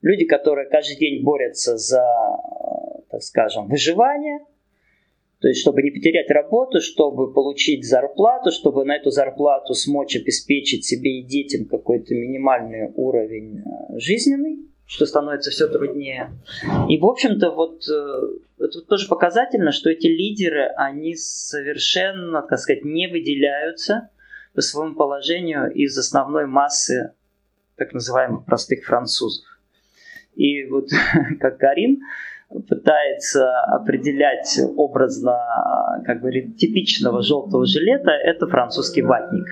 люди, 0.03 0.25
которые 0.25 0.69
каждый 0.69 0.97
день 0.97 1.23
борются 1.25 1.77
за, 1.77 2.01
э, 2.01 3.03
так 3.11 3.23
скажем, 3.23 3.69
выживание, 3.69 4.41
то 5.41 5.49
есть 5.49 5.61
чтобы 5.61 5.83
не 5.83 5.91
потерять 5.91 6.31
работу, 6.31 6.81
чтобы 6.81 7.33
получить 7.33 7.85
зарплату, 7.85 8.51
чтобы 8.51 8.85
на 8.85 8.97
эту 8.97 9.11
зарплату 9.11 9.73
смочь 9.75 10.17
обеспечить 10.17 10.85
себе 10.85 11.21
и 11.21 11.23
детям 11.23 11.65
какой-то 11.65 12.15
минимальный 12.15 12.93
уровень 12.95 13.59
э, 13.59 13.99
жизненный 13.99 14.70
что 14.91 15.07
становится 15.07 15.53
все 15.53 15.69
труднее. 15.69 16.33
И, 16.89 16.99
в 16.99 17.07
общем-то, 17.07 17.53
вот 17.53 17.85
э, 17.89 18.23
это 18.59 18.83
тоже 18.83 19.07
показательно, 19.07 19.71
что 19.71 19.89
эти 19.89 20.09
лидеры, 20.09 20.67
они 20.77 21.15
совершенно, 21.15 22.43
так 22.43 22.59
сказать, 22.59 22.85
не 22.85 23.07
выделяются 23.07 24.11
по 24.53 24.61
своему 24.63 24.97
положению 24.97 25.73
из 25.73 25.97
основной 25.97 26.47
массы 26.47 27.13
так 27.77 27.93
называемых 27.93 28.45
простых 28.47 28.85
французов. 28.85 29.47
И 30.35 30.65
вот 30.65 30.89
как 31.41 31.59
Карин 31.59 32.01
пытается 32.69 33.61
определять 33.61 34.59
образно 34.77 35.39
как 36.05 36.21
бы 36.21 36.33
типичного 36.33 37.23
желтого 37.23 37.65
жилета, 37.65 38.11
это 38.11 38.49
французский 38.49 39.03
ватник. 39.03 39.47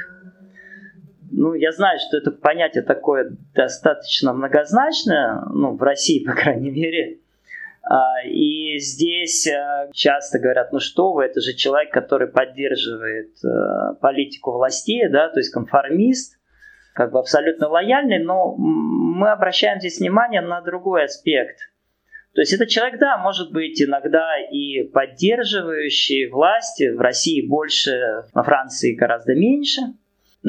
Ну, 1.30 1.54
я 1.54 1.72
знаю, 1.72 1.98
что 1.98 2.16
это 2.16 2.30
понятие 2.30 2.82
такое 2.82 3.30
достаточно 3.54 4.32
многозначное, 4.32 5.42
ну, 5.52 5.76
в 5.76 5.82
России, 5.82 6.24
по 6.26 6.32
крайней 6.32 6.70
мере. 6.70 7.20
А, 7.82 8.22
и 8.24 8.78
здесь 8.78 9.46
э, 9.46 9.90
часто 9.94 10.38
говорят, 10.38 10.72
ну 10.72 10.78
что 10.78 11.12
вы, 11.14 11.24
это 11.24 11.40
же 11.40 11.54
человек, 11.54 11.90
который 11.90 12.28
поддерживает 12.28 13.30
э, 13.42 13.94
политику 14.02 14.52
властей, 14.52 15.08
да, 15.08 15.30
то 15.30 15.38
есть 15.38 15.50
конформист, 15.50 16.38
как 16.92 17.12
бы 17.12 17.18
абсолютно 17.18 17.68
лояльный, 17.68 18.22
но 18.22 18.54
мы 18.56 19.30
обращаем 19.30 19.78
здесь 19.78 20.00
внимание 20.00 20.42
на 20.42 20.60
другой 20.60 21.04
аспект. 21.04 21.58
То 22.34 22.42
есть 22.42 22.52
этот 22.52 22.68
человек, 22.68 23.00
да, 23.00 23.16
может 23.16 23.52
быть 23.52 23.80
иногда 23.80 24.38
и 24.50 24.82
поддерживающий 24.82 26.28
власти, 26.28 26.90
в 26.90 27.00
России 27.00 27.48
больше, 27.48 28.24
во 28.34 28.42
Франции 28.42 28.94
гораздо 28.94 29.34
меньше, 29.34 29.80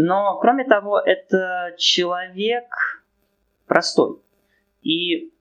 но 0.01 0.37
кроме 0.39 0.63
того, 0.63 0.97
это 0.97 1.75
человек 1.77 3.03
простой 3.67 4.19
и 4.81 5.33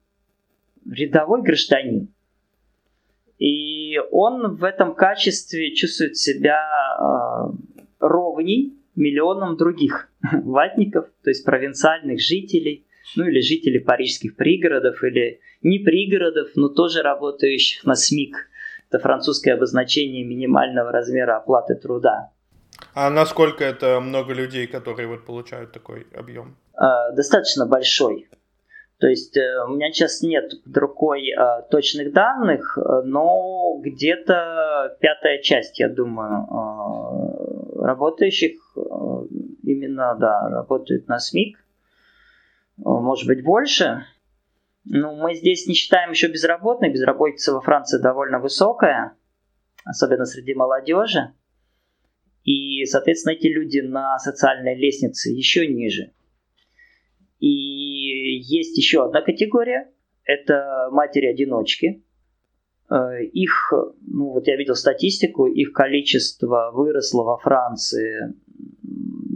рядовой 0.90 1.42
гражданин. 1.42 2.08
И 3.38 3.98
он 4.10 4.56
в 4.56 4.64
этом 4.64 4.96
качестве 4.96 5.72
чувствует 5.76 6.16
себя 6.16 6.58
э, 6.58 7.52
ровней 8.00 8.74
миллионам 8.96 9.56
других 9.56 10.10
ватников, 10.32 11.06
то 11.22 11.30
есть 11.30 11.44
провинциальных 11.44 12.20
жителей, 12.20 12.84
ну 13.14 13.28
или 13.28 13.40
жителей 13.40 13.78
парижских 13.78 14.34
пригородов, 14.34 15.04
или 15.04 15.38
не 15.62 15.78
пригородов, 15.78 16.48
но 16.56 16.68
тоже 16.68 17.02
работающих 17.02 17.84
на 17.84 17.94
СМИК. 17.94 18.34
Это 18.90 18.98
французское 18.98 19.54
обозначение 19.54 20.24
минимального 20.24 20.90
размера 20.90 21.36
оплаты 21.36 21.76
труда. 21.76 22.32
А 23.00 23.10
насколько 23.10 23.62
это 23.62 24.00
много 24.00 24.34
людей, 24.34 24.66
которые 24.66 25.06
вот 25.06 25.24
получают 25.24 25.70
такой 25.70 26.08
объем? 26.16 26.56
Э, 26.74 27.14
достаточно 27.14 27.64
большой. 27.64 28.28
То 28.98 29.06
есть 29.06 29.36
э, 29.36 29.64
у 29.68 29.76
меня 29.76 29.92
сейчас 29.92 30.20
нет 30.20 30.50
под 30.64 30.76
рукой 30.76 31.28
э, 31.30 31.62
точных 31.70 32.12
данных, 32.12 32.76
но 33.04 33.78
где-то 33.80 34.96
пятая 35.00 35.40
часть, 35.42 35.78
я 35.78 35.88
думаю, 35.88 36.42
э, 36.42 37.84
работающих 37.84 38.76
именно, 39.62 40.16
да, 40.18 40.48
работают 40.48 41.06
на 41.06 41.20
СМИК. 41.20 41.56
Может 42.78 43.28
быть, 43.28 43.44
больше. 43.44 44.06
Ну, 44.84 45.14
мы 45.14 45.36
здесь 45.36 45.68
не 45.68 45.74
считаем 45.74 46.10
еще 46.10 46.26
безработных. 46.26 46.92
Безработица 46.92 47.52
во 47.52 47.60
Франции 47.60 48.02
довольно 48.02 48.40
высокая, 48.40 49.12
особенно 49.84 50.24
среди 50.24 50.54
молодежи. 50.54 51.32
И, 52.48 52.86
соответственно, 52.86 53.34
эти 53.34 53.46
люди 53.46 53.80
на 53.80 54.18
социальной 54.18 54.74
лестнице 54.74 55.28
еще 55.28 55.66
ниже. 55.66 56.12
И 57.40 57.46
есть 57.46 58.78
еще 58.78 59.04
одна 59.04 59.20
категория, 59.20 59.92
это 60.24 60.88
матери-одиночки. 60.90 62.02
Э, 62.90 63.22
их, 63.22 63.70
ну 64.00 64.30
вот 64.30 64.46
я 64.46 64.56
видел 64.56 64.76
статистику, 64.76 65.46
их 65.46 65.74
количество 65.74 66.70
выросло 66.72 67.22
во 67.22 67.36
Франции 67.36 68.34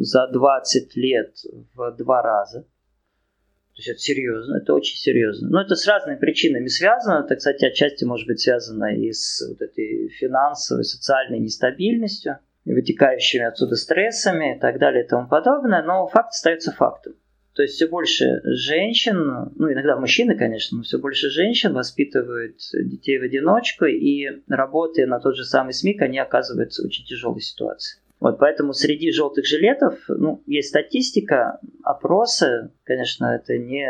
за 0.00 0.28
20 0.28 0.96
лет 0.96 1.36
в 1.74 1.94
два 1.98 2.22
раза. 2.22 2.62
То 2.62 3.76
есть 3.76 3.88
это 3.90 3.98
серьезно, 3.98 4.56
это 4.56 4.72
очень 4.72 4.96
серьезно. 4.96 5.50
Но 5.50 5.60
это 5.60 5.74
с 5.76 5.86
разными 5.86 6.16
причинами 6.18 6.68
связано. 6.68 7.24
Это, 7.26 7.36
кстати, 7.36 7.66
отчасти 7.66 8.04
может 8.06 8.26
быть 8.26 8.40
связано 8.40 8.96
и 8.96 9.12
с 9.12 9.46
вот 9.46 9.60
этой 9.60 10.08
финансовой, 10.08 10.84
социальной 10.84 11.40
нестабильностью, 11.40 12.38
вытекающими 12.64 13.44
отсюда 13.44 13.76
стрессами 13.76 14.56
и 14.56 14.60
так 14.60 14.78
далее 14.78 15.04
и 15.04 15.08
тому 15.08 15.28
подобное. 15.28 15.82
Но 15.82 16.06
факт 16.06 16.30
остается 16.30 16.72
фактом. 16.72 17.14
То 17.54 17.62
есть 17.62 17.74
все 17.74 17.86
больше 17.86 18.40
женщин, 18.44 19.52
ну 19.56 19.70
иногда 19.70 19.96
мужчины, 19.96 20.36
конечно, 20.36 20.78
но 20.78 20.84
все 20.84 20.98
больше 20.98 21.28
женщин 21.28 21.74
воспитывают 21.74 22.56
детей 22.72 23.18
в 23.18 23.24
одиночку, 23.24 23.84
и 23.84 24.26
работая 24.48 25.06
на 25.06 25.20
тот 25.20 25.36
же 25.36 25.44
самый 25.44 25.74
СМИК, 25.74 26.02
они 26.02 26.18
оказываются 26.18 26.82
в 26.82 26.86
очень 26.86 27.04
тяжелой 27.04 27.42
ситуации. 27.42 28.00
Вот 28.20 28.38
поэтому 28.38 28.72
среди 28.72 29.10
желтых 29.10 29.44
жилетов 29.44 29.98
ну, 30.08 30.42
есть 30.46 30.68
статистика, 30.68 31.58
опросы, 31.82 32.70
конечно, 32.84 33.26
это 33.34 33.58
не, 33.58 33.86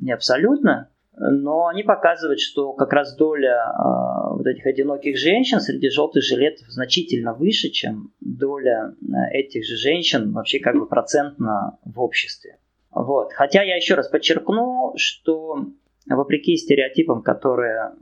не 0.00 0.10
абсолютно, 0.10 0.88
но 1.16 1.66
они 1.66 1.82
показывают, 1.82 2.40
что 2.40 2.72
как 2.72 2.92
раз 2.92 3.14
доля 3.16 3.56
э, 3.68 4.34
вот 4.36 4.46
этих 4.46 4.66
одиноких 4.66 5.16
женщин 5.16 5.60
среди 5.60 5.88
желтых 5.88 6.24
жилетов 6.24 6.66
значительно 6.68 7.34
выше, 7.34 7.68
чем 7.68 8.12
доля 8.20 8.94
э, 9.00 9.38
этих 9.38 9.64
же 9.64 9.76
женщин 9.76 10.32
вообще 10.32 10.58
как 10.58 10.76
бы 10.76 10.86
процентно 10.86 11.78
в 11.84 12.00
обществе. 12.00 12.58
Вот. 12.90 13.32
Хотя 13.32 13.62
я 13.62 13.76
еще 13.76 13.94
раз 13.94 14.08
подчеркну, 14.08 14.94
что 14.96 15.66
вопреки 16.06 16.56
стереотипам, 16.56 17.22
которые 17.22 17.92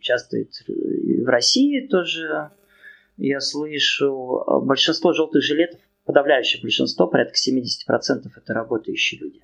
часто 0.00 0.38
в 0.38 1.26
России 1.26 1.86
тоже 1.86 2.50
я 3.16 3.40
слышу, 3.40 4.44
большинство 4.62 5.12
желтых 5.12 5.42
жилетов, 5.42 5.80
подавляющее 6.04 6.62
большинство, 6.62 7.06
порядка 7.06 7.34
70% 7.34 8.26
это 8.36 8.54
работающие 8.54 9.20
люди. 9.20 9.40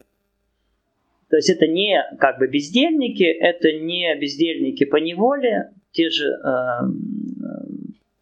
То 1.36 1.38
есть 1.38 1.50
это 1.50 1.66
не 1.66 2.02
как 2.18 2.38
бы 2.38 2.48
бездельники, 2.48 3.24
это 3.24 3.70
не 3.70 4.18
бездельники 4.18 4.86
по 4.86 4.96
неволе, 4.96 5.70
те 5.90 6.08
же 6.08 6.28
э, 6.28 6.58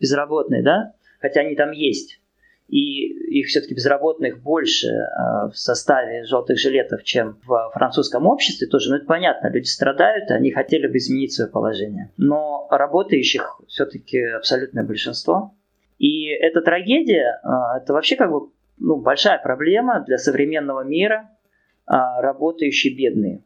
безработные, 0.00 0.64
да, 0.64 0.94
хотя 1.20 1.42
они 1.42 1.55
там 1.55 1.70
есть 1.70 2.18
и 2.66 3.38
их 3.38 3.46
все-таки 3.46 3.72
безработных 3.72 4.42
больше 4.42 4.88
э, 4.88 5.48
в 5.48 5.55
составе 5.55 6.24
желтых 6.24 6.59
жилетов, 6.59 7.05
чем 7.05 7.38
в 7.46 7.70
французском 7.72 8.27
обществе, 8.27 8.66
тоже, 8.66 8.90
ну 8.90 8.96
это 8.96 9.07
понятно, 9.07 9.46
люди 9.46 9.66
страдают, 9.66 10.29
они 10.33 10.50
хотели 10.50 10.88
бы 10.88 10.96
изменить 10.96 11.33
свое 11.33 11.48
положение. 11.48 12.11
Но 12.16 12.66
работающих 12.68 13.61
все-таки 13.68 14.18
абсолютное 14.22 14.83
большинство. 14.83 15.55
И 15.98 16.27
эта 16.31 16.62
трагедия, 16.62 17.40
э, 17.44 17.79
это 17.81 17.92
вообще 17.92 18.16
как 18.16 18.33
бы 18.33 18.48
ну, 18.79 18.96
большая 18.96 19.38
проблема 19.40 20.03
для 20.05 20.18
современного 20.18 20.83
мира, 20.83 21.31
э, 21.31 21.34
работающие 21.87 22.94
бедные. 22.94 23.44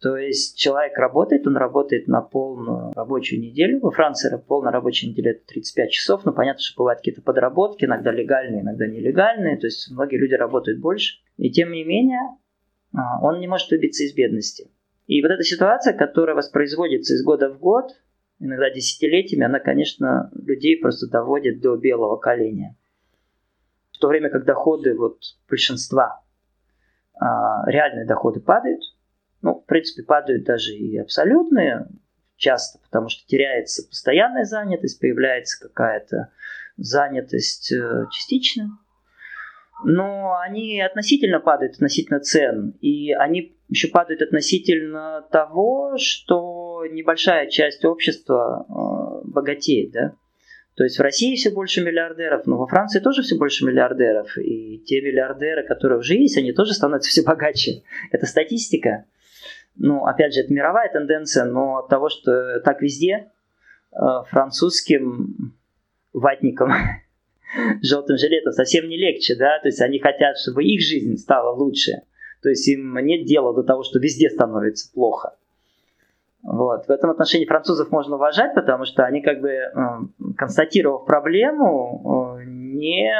То 0.00 0.16
есть 0.16 0.56
человек 0.56 0.96
работает, 0.96 1.46
он 1.46 1.56
работает 1.56 2.06
на 2.06 2.20
полную 2.20 2.92
рабочую 2.92 3.40
неделю. 3.40 3.80
Во 3.80 3.90
Франции 3.90 4.30
полная 4.46 4.70
рабочая 4.70 5.08
неделя 5.08 5.32
это 5.32 5.44
35 5.46 5.90
часов, 5.90 6.24
но 6.24 6.32
понятно, 6.32 6.60
что 6.62 6.82
бывают 6.82 7.00
какие-то 7.00 7.22
подработки, 7.22 7.84
иногда 7.84 8.12
легальные, 8.12 8.62
иногда 8.62 8.86
нелегальные, 8.86 9.58
то 9.58 9.66
есть 9.66 9.90
многие 9.90 10.16
люди 10.16 10.34
работают 10.34 10.78
больше. 10.78 11.18
И 11.36 11.50
тем 11.50 11.72
не 11.72 11.82
менее, 11.82 12.20
а, 12.94 13.20
он 13.22 13.40
не 13.40 13.48
может 13.48 13.70
выбиться 13.70 14.04
из 14.04 14.14
бедности. 14.14 14.70
И 15.08 15.20
вот 15.20 15.32
эта 15.32 15.42
ситуация, 15.42 15.94
которая 15.94 16.36
воспроизводится 16.36 17.14
из 17.14 17.24
года 17.24 17.50
в 17.50 17.58
год, 17.58 17.90
иногда 18.38 18.70
десятилетиями, 18.70 19.46
она, 19.46 19.58
конечно, 19.58 20.30
людей 20.32 20.78
просто 20.80 21.08
доводит 21.08 21.60
до 21.60 21.76
белого 21.76 22.18
коленя. 22.18 22.76
В 23.90 23.98
то 23.98 24.08
время 24.08 24.30
как 24.30 24.44
доходы 24.44 24.94
вот 24.94 25.18
большинства, 25.48 26.20
а, 26.20 26.27
реальные 27.66 28.06
доходы 28.06 28.40
падают– 28.40 28.82
ну, 29.42 29.54
в 29.54 29.66
принципе, 29.66 30.02
падают 30.02 30.44
даже 30.44 30.74
и 30.74 30.98
абсолютные 30.98 31.86
часто, 32.36 32.78
потому 32.80 33.08
что 33.08 33.26
теряется 33.26 33.86
постоянная 33.88 34.44
занятость, 34.44 35.00
появляется 35.00 35.68
какая-то 35.68 36.30
занятость 36.76 37.72
э, 37.72 38.04
частичная. 38.10 38.70
Но 39.84 40.36
они 40.38 40.80
относительно 40.80 41.38
падают, 41.38 41.74
относительно 41.74 42.18
цен. 42.20 42.76
И 42.80 43.12
они 43.12 43.56
еще 43.68 43.88
падают 43.88 44.22
относительно 44.22 45.24
того, 45.30 45.96
что 45.98 46.84
небольшая 46.90 47.48
часть 47.48 47.84
общества 47.84 48.66
э, 48.68 49.28
богатеет, 49.28 49.92
да. 49.92 50.14
То 50.78 50.84
есть 50.84 50.98
в 50.98 51.02
России 51.02 51.36
все 51.36 51.50
больше 51.50 51.84
миллиардеров, 51.84 52.46
но 52.46 52.56
во 52.56 52.66
Франции 52.66 53.00
тоже 53.00 53.20
все 53.20 53.36
больше 53.36 53.66
миллиардеров. 53.66 54.38
И 54.38 54.78
те 54.86 55.02
миллиардеры, 55.02 55.66
которые 55.66 55.98
уже 55.98 56.14
есть, 56.14 56.38
они 56.38 56.52
тоже 56.52 56.72
становятся 56.72 57.10
все 57.10 57.22
богаче. 57.22 57.82
Это 58.10 58.24
статистика 58.24 59.04
ну, 59.78 60.04
опять 60.04 60.34
же, 60.34 60.40
это 60.40 60.52
мировая 60.52 60.90
тенденция, 60.92 61.44
но 61.44 61.78
от 61.78 61.88
того, 61.88 62.08
что 62.08 62.60
так 62.60 62.82
везде, 62.82 63.30
э, 63.92 63.96
французским 64.28 65.54
ватникам, 66.12 66.72
желтым 67.82 68.18
жилетом 68.18 68.52
совсем 68.52 68.88
не 68.88 68.96
легче, 68.96 69.36
да, 69.36 69.58
то 69.60 69.68
есть 69.68 69.80
они 69.80 69.98
хотят, 70.00 70.36
чтобы 70.38 70.64
их 70.64 70.80
жизнь 70.80 71.16
стала 71.16 71.54
лучше, 71.54 72.02
то 72.42 72.48
есть 72.48 72.66
им 72.68 72.98
нет 72.98 73.24
дела 73.24 73.54
до 73.54 73.62
того, 73.62 73.84
что 73.84 73.98
везде 73.98 74.28
становится 74.30 74.92
плохо. 74.92 75.36
Вот. 76.42 76.86
В 76.86 76.90
этом 76.90 77.10
отношении 77.10 77.46
французов 77.46 77.90
можно 77.90 78.16
уважать, 78.16 78.54
потому 78.54 78.84
что 78.84 79.04
они 79.04 79.20
как 79.20 79.40
бы, 79.40 79.50
э, 79.50 79.70
констатировав 80.36 81.06
проблему, 81.06 82.38
э, 82.38 82.44
не 82.44 83.12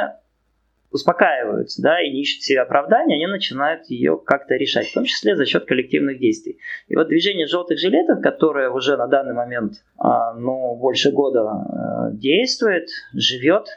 успокаиваются, 0.91 1.81
да, 1.81 2.01
и 2.01 2.11
не 2.11 2.21
ищут 2.21 2.41
себе 2.41 2.61
оправдания, 2.61 3.15
они 3.15 3.27
начинают 3.27 3.85
ее 3.89 4.17
как-то 4.17 4.55
решать, 4.55 4.87
в 4.87 4.93
том 4.93 5.03
числе 5.03 5.35
за 5.35 5.45
счет 5.45 5.65
коллективных 5.65 6.17
действий. 6.17 6.57
И 6.87 6.95
вот 6.95 7.09
движение 7.09 7.45
желтых 7.45 7.77
жилетов, 7.77 8.21
которое 8.21 8.71
уже 8.71 8.97
на 8.97 9.07
данный 9.07 9.33
момент, 9.33 9.83
а, 9.97 10.33
ну, 10.33 10.75
больше 10.75 11.11
года 11.11 11.41
а, 11.41 12.11
действует, 12.11 12.89
живет, 13.13 13.67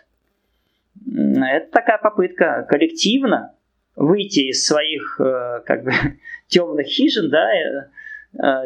это 1.04 1.70
такая 1.70 1.98
попытка 1.98 2.66
коллективно 2.68 3.52
выйти 3.96 4.50
из 4.50 4.64
своих, 4.64 5.20
э, 5.20 5.60
как 5.66 5.84
бы, 5.84 5.92
темных 6.48 6.86
хижин, 6.86 7.30
да, 7.30 7.46
э, 7.52 7.58
э, 7.58 7.82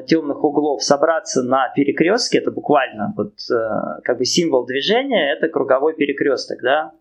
темных 0.07 0.45
углов, 0.45 0.83
собраться 0.83 1.43
на 1.43 1.69
перекрестке, 1.71 2.39
это 2.39 2.53
буквально 2.53 3.13
вот 3.17 3.35
как 4.05 4.19
бы 4.19 4.25
символ 4.25 4.65
движения, 4.65 5.33
это 5.33 5.49
круговой 5.49 5.95
перекресток, 5.95 6.61
да, 6.63 6.93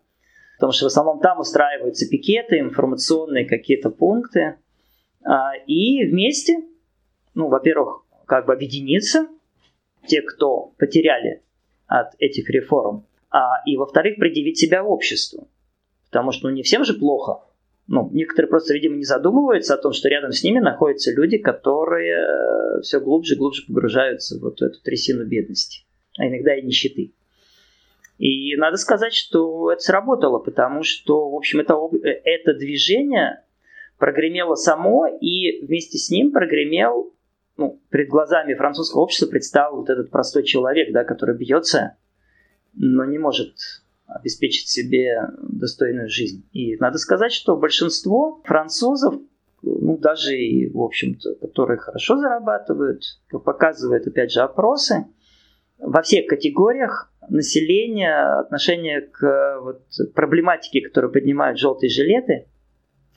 потому 0.56 0.72
что 0.72 0.84
в 0.84 0.88
основном 0.88 1.20
там 1.20 1.38
устраиваются 1.38 2.08
пикеты, 2.08 2.58
информационные 2.58 3.46
какие-то 3.46 3.90
пункты, 3.90 4.56
а, 5.26 5.52
и 5.66 6.04
вместе, 6.06 6.62
ну, 7.34 7.48
во-первых, 7.48 8.04
как 8.26 8.46
бы 8.46 8.52
объединиться, 8.52 9.26
те, 10.06 10.22
кто 10.22 10.72
потеряли 10.78 11.42
от 11.86 12.14
этих 12.18 12.48
реформ, 12.48 13.06
а, 13.30 13.60
и, 13.66 13.76
во-вторых, 13.76 14.16
предъявить 14.16 14.58
себя 14.58 14.84
обществу. 14.84 15.48
Потому 16.10 16.30
что 16.30 16.48
ну, 16.48 16.54
не 16.54 16.62
всем 16.62 16.84
же 16.84 16.94
плохо. 16.94 17.42
Ну, 17.88 18.10
некоторые 18.12 18.50
просто, 18.50 18.74
видимо, 18.74 18.96
не 18.96 19.04
задумываются 19.04 19.74
о 19.74 19.78
том, 19.78 19.92
что 19.92 20.08
рядом 20.08 20.32
с 20.32 20.42
ними 20.42 20.58
находятся 20.58 21.12
люди, 21.12 21.38
которые 21.38 22.16
э, 22.16 22.80
все 22.82 22.98
глубже 22.98 23.34
и 23.34 23.38
глубже 23.38 23.64
погружаются 23.64 24.38
в 24.38 24.42
вот 24.42 24.60
эту 24.60 24.82
трясину 24.82 25.24
бедности, 25.24 25.84
а 26.18 26.26
иногда 26.26 26.56
и 26.56 26.62
нищеты. 26.62 27.12
И 28.18 28.56
надо 28.56 28.76
сказать, 28.76 29.14
что 29.14 29.70
это 29.70 29.82
сработало, 29.82 30.38
потому 30.38 30.82
что, 30.82 31.30
в 31.30 31.36
общем, 31.36 31.60
это, 31.60 31.74
это 32.24 32.54
движение 32.54 33.44
прогремело 33.98 34.56
само, 34.56 35.06
и 35.06 35.64
вместе 35.64 35.98
с 35.98 36.10
ним 36.10 36.32
прогремел, 36.32 37.14
ну, 37.56 37.80
перед 37.90 38.08
глазами 38.08 38.54
французского 38.54 39.02
общества 39.02 39.26
предстал 39.26 39.76
вот 39.76 39.90
этот 39.90 40.10
простой 40.10 40.42
человек, 40.42 40.92
да, 40.92 41.04
который 41.04 41.36
бьется, 41.36 41.96
но 42.74 43.04
не 43.04 43.18
может 43.18 43.54
обеспечить 44.06 44.68
себе 44.68 45.18
достойную 45.42 46.08
жизнь. 46.08 46.48
И 46.52 46.76
надо 46.76 46.98
сказать, 46.98 47.32
что 47.32 47.56
большинство 47.56 48.40
французов, 48.44 49.16
ну, 49.62 49.98
даже 49.98 50.36
и, 50.36 50.68
в 50.68 50.80
общем-то, 50.80 51.34
которые 51.36 51.78
хорошо 51.78 52.16
зарабатывают, 52.16 53.02
как 53.28 53.44
показывают, 53.44 54.06
опять 54.06 54.30
же, 54.30 54.40
опросы, 54.40 55.06
во 55.78 56.02
всех 56.02 56.26
категориях 56.26 57.12
населения 57.28 58.40
отношение 58.40 59.00
к 59.02 59.60
вот, 59.60 59.82
проблематике, 60.14 60.80
которую 60.80 61.12
поднимают 61.12 61.58
желтые 61.58 61.90
жилеты, 61.90 62.46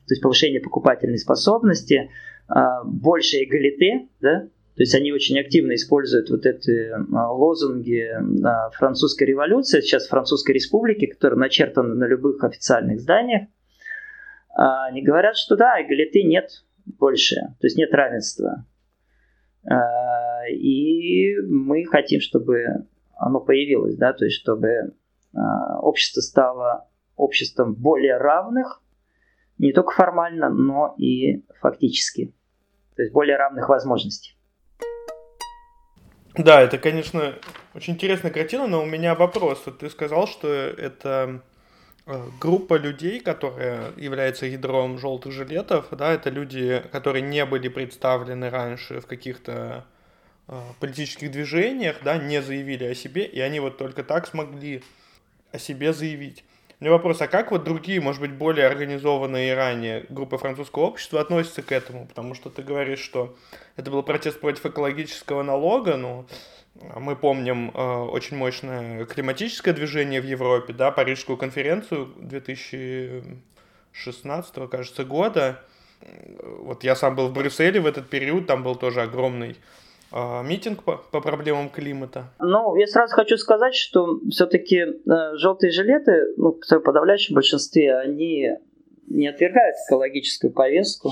то 0.07 0.13
есть 0.13 0.21
повышение 0.21 0.59
покупательной 0.59 1.19
способности, 1.19 2.09
а, 2.47 2.83
больше 2.83 3.43
эгалите, 3.43 4.07
да, 4.19 4.47
то 4.79 4.83
есть 4.83 4.95
они 4.95 5.11
очень 5.11 5.37
активно 5.37 5.75
используют 5.75 6.29
вот 6.29 6.45
эти 6.45 6.89
а, 7.13 7.33
лозунги 7.33 8.07
а, 8.45 8.69
французской 8.69 9.25
революции, 9.25 9.81
сейчас 9.81 10.07
французской 10.07 10.53
республики, 10.53 11.05
которые 11.05 11.37
начертаны 11.37 11.95
на 11.95 12.05
любых 12.05 12.41
официальных 12.45 13.01
зданиях. 13.01 13.49
Они 14.55 15.01
говорят, 15.01 15.35
что 15.35 15.57
да, 15.57 15.81
эгалите 15.81 16.23
нет 16.23 16.63
больше, 16.85 17.35
то 17.59 17.67
есть 17.67 17.75
нет 17.75 17.93
равенства. 17.93 18.65
И 20.49 21.35
мы 21.41 21.83
хотим, 21.83 22.21
чтобы 22.21 22.85
оно 23.17 23.41
появилось, 23.41 23.97
да, 23.97 24.13
то 24.13 24.23
есть 24.23 24.37
чтобы 24.37 24.93
общество 25.33 26.21
стало 26.21 26.87
обществом 27.17 27.73
более 27.73 28.15
равных, 28.15 28.81
не 29.57 29.73
только 29.73 29.91
формально, 29.91 30.49
но 30.49 30.95
и 30.97 31.43
фактически. 31.59 32.33
То 32.95 33.01
есть 33.01 33.11
более 33.11 33.35
равных 33.35 33.67
возможностей. 33.67 34.38
Да, 36.35 36.61
это, 36.61 36.77
конечно, 36.77 37.35
очень 37.73 37.93
интересная 37.93 38.31
картина, 38.31 38.67
но 38.67 38.83
у 38.83 38.85
меня 38.85 39.15
вопрос. 39.15 39.63
Ты 39.79 39.89
сказал, 39.89 40.27
что 40.27 40.47
это 40.47 41.41
э, 42.05 42.27
группа 42.39 42.75
людей, 42.75 43.19
которая 43.19 43.91
является 43.97 44.45
ядром 44.45 44.99
желтых 44.99 45.31
жилетов, 45.31 45.87
да, 45.91 46.13
это 46.13 46.29
люди, 46.29 46.83
которые 46.91 47.23
не 47.23 47.45
были 47.45 47.67
представлены 47.67 48.49
раньше 48.49 49.01
в 49.01 49.07
каких-то 49.07 49.85
э, 50.47 50.61
политических 50.79 51.31
движениях, 51.31 51.97
да, 52.03 52.17
не 52.17 52.41
заявили 52.41 52.85
о 52.85 52.95
себе, 52.95 53.25
и 53.25 53.39
они 53.39 53.59
вот 53.59 53.77
только 53.77 54.03
так 54.03 54.27
смогли 54.27 54.83
о 55.51 55.57
себе 55.57 55.93
заявить. 55.93 56.43
У 56.79 56.85
меня 56.85 56.93
вопрос, 56.93 57.21
а 57.21 57.27
как 57.27 57.51
вот 57.51 57.65
другие, 57.65 57.99
может 57.99 58.21
быть, 58.21 58.31
более 58.31 58.65
организованные 58.65 59.53
ранее 59.53 60.05
группы 60.07 60.37
французского 60.37 60.83
общества 60.83 61.19
относятся 61.19 61.61
к 61.61 61.73
этому? 61.73 62.07
Потому 62.07 62.35
что 62.35 62.49
ты 62.49 62.63
говоришь, 62.63 63.01
что 63.01 63.35
это 63.75 63.91
был 63.91 64.01
протест 64.01 64.39
против 64.39 64.65
экологического 64.65 65.43
налога, 65.43 65.97
ну, 65.97 66.25
мы 66.95 67.17
помним 67.17 67.71
э, 67.71 67.81
очень 67.81 68.37
мощное 68.37 69.03
климатическое 69.03 69.73
движение 69.73 70.21
в 70.21 70.25
Европе, 70.25 70.71
да, 70.71 70.89
Парижскую 70.91 71.37
конференцию 71.37 72.13
2016, 72.15 74.69
кажется, 74.71 75.03
года. 75.03 75.61
Вот 76.41 76.85
я 76.85 76.95
сам 76.95 77.13
был 77.13 77.27
в 77.27 77.33
Брюсселе 77.33 77.81
в 77.81 77.87
этот 77.87 78.09
период, 78.09 78.47
там 78.47 78.63
был 78.63 78.75
тоже 78.75 79.01
огромный 79.01 79.51
а, 79.51 79.55
митинг 80.11 80.83
по, 80.83 80.97
по 81.11 81.21
проблемам 81.21 81.69
климата? 81.69 82.25
Ну, 82.39 82.75
я 82.75 82.87
сразу 82.87 83.15
хочу 83.15 83.37
сказать, 83.37 83.75
что 83.75 84.19
все-таки 84.29 84.77
э, 84.77 85.35
желтые 85.35 85.71
жилеты, 85.71 86.33
ну, 86.37 86.57
в 86.59 86.79
подавляющем 86.79 87.35
большинстве, 87.35 87.97
они 87.97 88.49
не 89.07 89.27
отвергают 89.27 89.75
экологическую 89.87 90.53
повестку, 90.53 91.11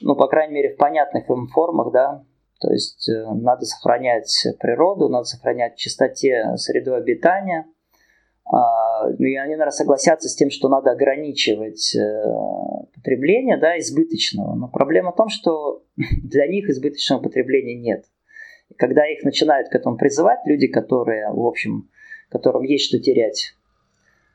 ну, 0.00 0.14
по 0.14 0.28
крайней 0.28 0.54
мере, 0.54 0.74
в 0.74 0.76
понятных 0.76 1.28
им 1.30 1.48
формах, 1.48 1.92
да, 1.92 2.24
то 2.60 2.70
есть 2.70 3.08
э, 3.08 3.24
надо 3.34 3.64
сохранять 3.64 4.46
природу, 4.60 5.08
надо 5.08 5.24
сохранять 5.24 5.76
чистоте 5.76 6.56
среду 6.56 6.94
обитания, 6.94 7.66
а, 7.66 7.75
и 9.18 9.36
они, 9.36 9.52
наверное, 9.54 9.70
согласятся 9.70 10.28
с 10.28 10.36
тем, 10.36 10.50
что 10.50 10.68
надо 10.68 10.92
ограничивать 10.92 11.96
э, 11.96 12.24
потребление 12.94 13.56
да, 13.56 13.76
избыточного. 13.78 14.54
Но 14.54 14.68
проблема 14.68 15.12
в 15.12 15.16
том, 15.16 15.28
что 15.28 15.82
для 15.96 16.46
них 16.46 16.68
избыточного 16.68 17.22
потребления 17.22 17.74
нет. 17.74 18.04
Когда 18.76 19.06
их 19.06 19.24
начинают 19.24 19.68
к 19.68 19.74
этому 19.74 19.96
призывать, 19.96 20.40
люди, 20.46 20.68
которые, 20.68 21.30
в 21.32 21.44
общем, 21.44 21.88
которым 22.30 22.62
есть 22.62 22.86
что 22.86 22.98
терять, 22.98 23.54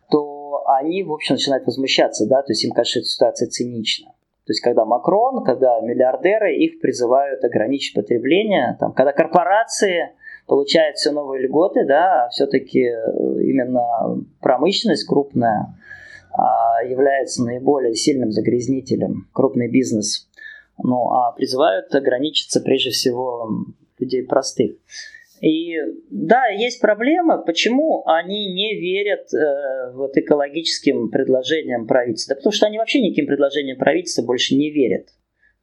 то 0.10 0.64
они, 0.68 1.04
в 1.04 1.14
общем, 1.14 1.36
начинают 1.36 1.66
возмущаться, 1.66 2.28
да, 2.28 2.42
то 2.42 2.52
есть 2.52 2.64
им 2.64 2.72
кажется, 2.72 3.00
что 3.00 3.08
ситуация 3.08 3.48
цинична. 3.48 4.14
То 4.46 4.52
есть, 4.52 4.62
когда 4.62 4.86
Макрон, 4.86 5.44
когда 5.44 5.80
миллиардеры, 5.82 6.56
их 6.56 6.82
призывают 6.82 7.44
ограничить 7.44 7.94
потребление, 7.94 8.76
там, 8.80 8.92
когда 8.94 9.14
корпорации 9.14 10.14
получает 10.48 10.98
все 10.98 11.12
новые 11.12 11.44
льготы, 11.44 11.86
да, 11.86 12.26
а 12.26 12.30
все-таки 12.30 12.82
э, 12.82 13.44
именно 13.44 14.24
промышленность 14.40 15.08
крупная 15.08 15.76
а, 16.34 16.84
является 16.84 17.44
наиболее 17.44 17.94
сильным 17.96 18.32
загрязнителем, 18.32 19.28
крупный 19.34 19.70
бизнес. 19.70 20.28
Ну, 20.82 21.12
а 21.12 21.32
призывают 21.34 21.94
ограничиться 21.94 22.62
прежде 22.62 22.92
всего 22.92 23.50
людей 24.00 24.24
простых. 24.24 24.78
И 25.42 25.76
да, 26.12 26.48
есть 26.48 26.80
проблема, 26.80 27.40
почему 27.40 28.04
они 28.06 28.54
не 28.54 28.80
верят 28.80 29.34
э, 29.34 29.92
вот 29.94 30.16
экологическим 30.16 31.10
предложениям 31.10 31.88
правительства. 31.88 32.36
Да 32.36 32.40
потому 32.40 32.54
что 32.54 32.68
они 32.68 32.78
вообще 32.78 33.02
никаким 33.02 33.26
предложениям 33.26 33.78
правительства 33.78 34.22
больше 34.22 34.56
не 34.56 34.70
верят. 34.70 35.08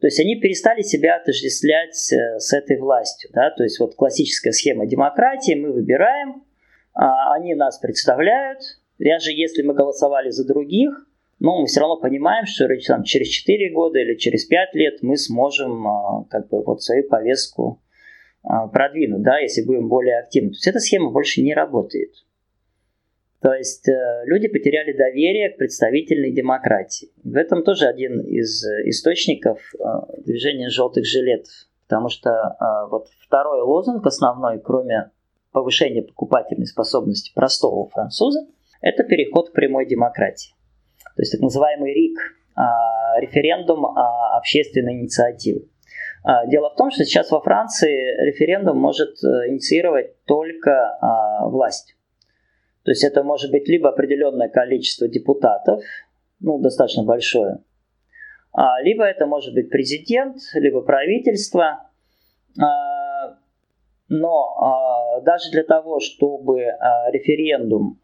То 0.00 0.06
есть 0.06 0.20
они 0.20 0.36
перестали 0.36 0.82
себя 0.82 1.16
отождествлять 1.16 2.12
э, 2.12 2.38
с 2.38 2.52
этой 2.52 2.78
властью. 2.78 3.30
Да? 3.32 3.50
То 3.50 3.64
есть 3.64 3.80
вот 3.80 3.96
классическая 3.96 4.52
схема 4.52 4.86
демократии, 4.86 5.54
мы 5.54 5.72
выбираем, 5.72 6.44
а 6.94 7.34
они 7.34 7.54
нас 7.54 7.78
представляют. 7.78 8.60
Даже 8.98 9.32
если 9.32 9.62
мы 9.62 9.74
голосовали 9.74 10.30
за 10.30 10.46
других, 10.46 11.06
но 11.40 11.60
мы 11.60 11.66
все 11.66 11.80
равно 11.80 11.96
понимаем, 11.96 12.46
что 12.46 12.68
там, 12.86 13.02
через 13.04 13.28
4 13.28 13.70
года 13.72 13.98
или 13.98 14.14
через 14.14 14.44
5 14.44 14.74
лет 14.74 14.98
мы 15.02 15.16
сможем 15.16 15.86
а, 15.86 16.24
как 16.30 16.48
бы, 16.48 16.62
вот 16.62 16.82
свою 16.82 17.08
повестку 17.08 17.80
а, 18.42 18.66
продвинуть, 18.66 19.22
да, 19.22 19.38
если 19.38 19.62
будем 19.62 19.88
более 19.88 20.18
активны. 20.18 20.50
То 20.50 20.54
есть 20.54 20.66
эта 20.66 20.80
схема 20.80 21.10
больше 21.10 21.42
не 21.42 21.54
работает. 21.54 22.12
То 23.40 23.52
есть 23.54 23.88
э, 23.88 24.24
люди 24.24 24.48
потеряли 24.48 24.92
доверие 24.92 25.50
к 25.50 25.58
представительной 25.58 26.32
демократии. 26.32 27.10
В 27.22 27.36
этом 27.36 27.62
тоже 27.62 27.86
один 27.86 28.20
из 28.20 28.64
источников 28.86 29.60
э, 29.74 29.84
движения 30.24 30.70
желтых 30.70 31.06
жилетов. 31.06 31.52
Потому 31.86 32.08
что 32.08 32.30
э, 32.30 32.88
вот 32.90 33.06
второй 33.24 33.62
лозунг 33.62 34.04
основной, 34.06 34.60
кроме 34.60 35.12
повышения 35.52 36.02
покупательной 36.02 36.66
способности 36.66 37.32
простого 37.32 37.88
француза, 37.88 38.40
это 38.80 39.04
переход 39.04 39.50
к 39.50 39.52
прямой 39.52 39.86
демократии. 39.86 40.52
То 41.16 41.22
есть 41.22 41.32
так 41.32 41.40
называемый 41.40 41.94
РИК, 41.94 42.18
референдум 43.20 43.86
общественной 43.86 45.00
инициативы. 45.00 45.68
Дело 46.46 46.70
в 46.70 46.76
том, 46.76 46.90
что 46.90 47.04
сейчас 47.04 47.30
во 47.30 47.40
Франции 47.40 48.24
референдум 48.26 48.78
может 48.78 49.16
инициировать 49.22 50.22
только 50.24 50.98
власть. 51.50 51.97
То 52.88 52.92
есть 52.92 53.04
это 53.04 53.22
может 53.22 53.50
быть 53.50 53.68
либо 53.68 53.90
определенное 53.90 54.48
количество 54.48 55.06
депутатов, 55.08 55.82
ну, 56.40 56.58
достаточно 56.58 57.02
большое. 57.04 57.58
А, 58.50 58.80
либо 58.80 59.04
это 59.04 59.26
может 59.26 59.52
быть 59.52 59.68
президент, 59.68 60.38
либо 60.54 60.80
правительство. 60.80 61.90
А, 62.58 63.36
но 64.08 64.56
а, 64.58 65.20
даже 65.20 65.50
для 65.50 65.64
того, 65.64 66.00
чтобы 66.00 66.60
референдум, 67.12 68.00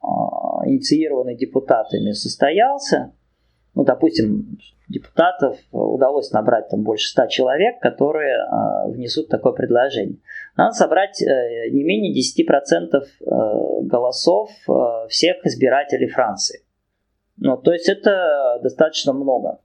инициированный 0.66 1.35
депутатами, 1.35 2.11
состоялся, 2.11 3.14
ну, 3.75 3.85
допустим, 3.85 4.59
депутатов 4.90 5.57
удалось 5.73 6.31
набрать 6.31 6.68
там 6.68 6.83
больше 6.83 7.09
ста 7.09 7.27
человек, 7.27 7.81
которые 7.81 8.37
внесут 8.88 9.31
такое 9.31 9.55
предложение. 9.55 10.18
Надо 10.56 10.72
собрать 10.72 11.20
э, 11.20 11.70
не 11.70 11.82
менее 11.82 12.14
10% 12.14 12.94
э, 12.94 13.82
голосов 13.82 14.50
э, 14.68 15.08
всех 15.08 15.44
избирателей 15.44 16.08
Франции. 16.08 16.60
Ну, 17.36 17.56
то 17.56 17.72
есть 17.72 17.88
это 17.88 18.60
достаточно 18.62 19.12
много. 19.12 19.60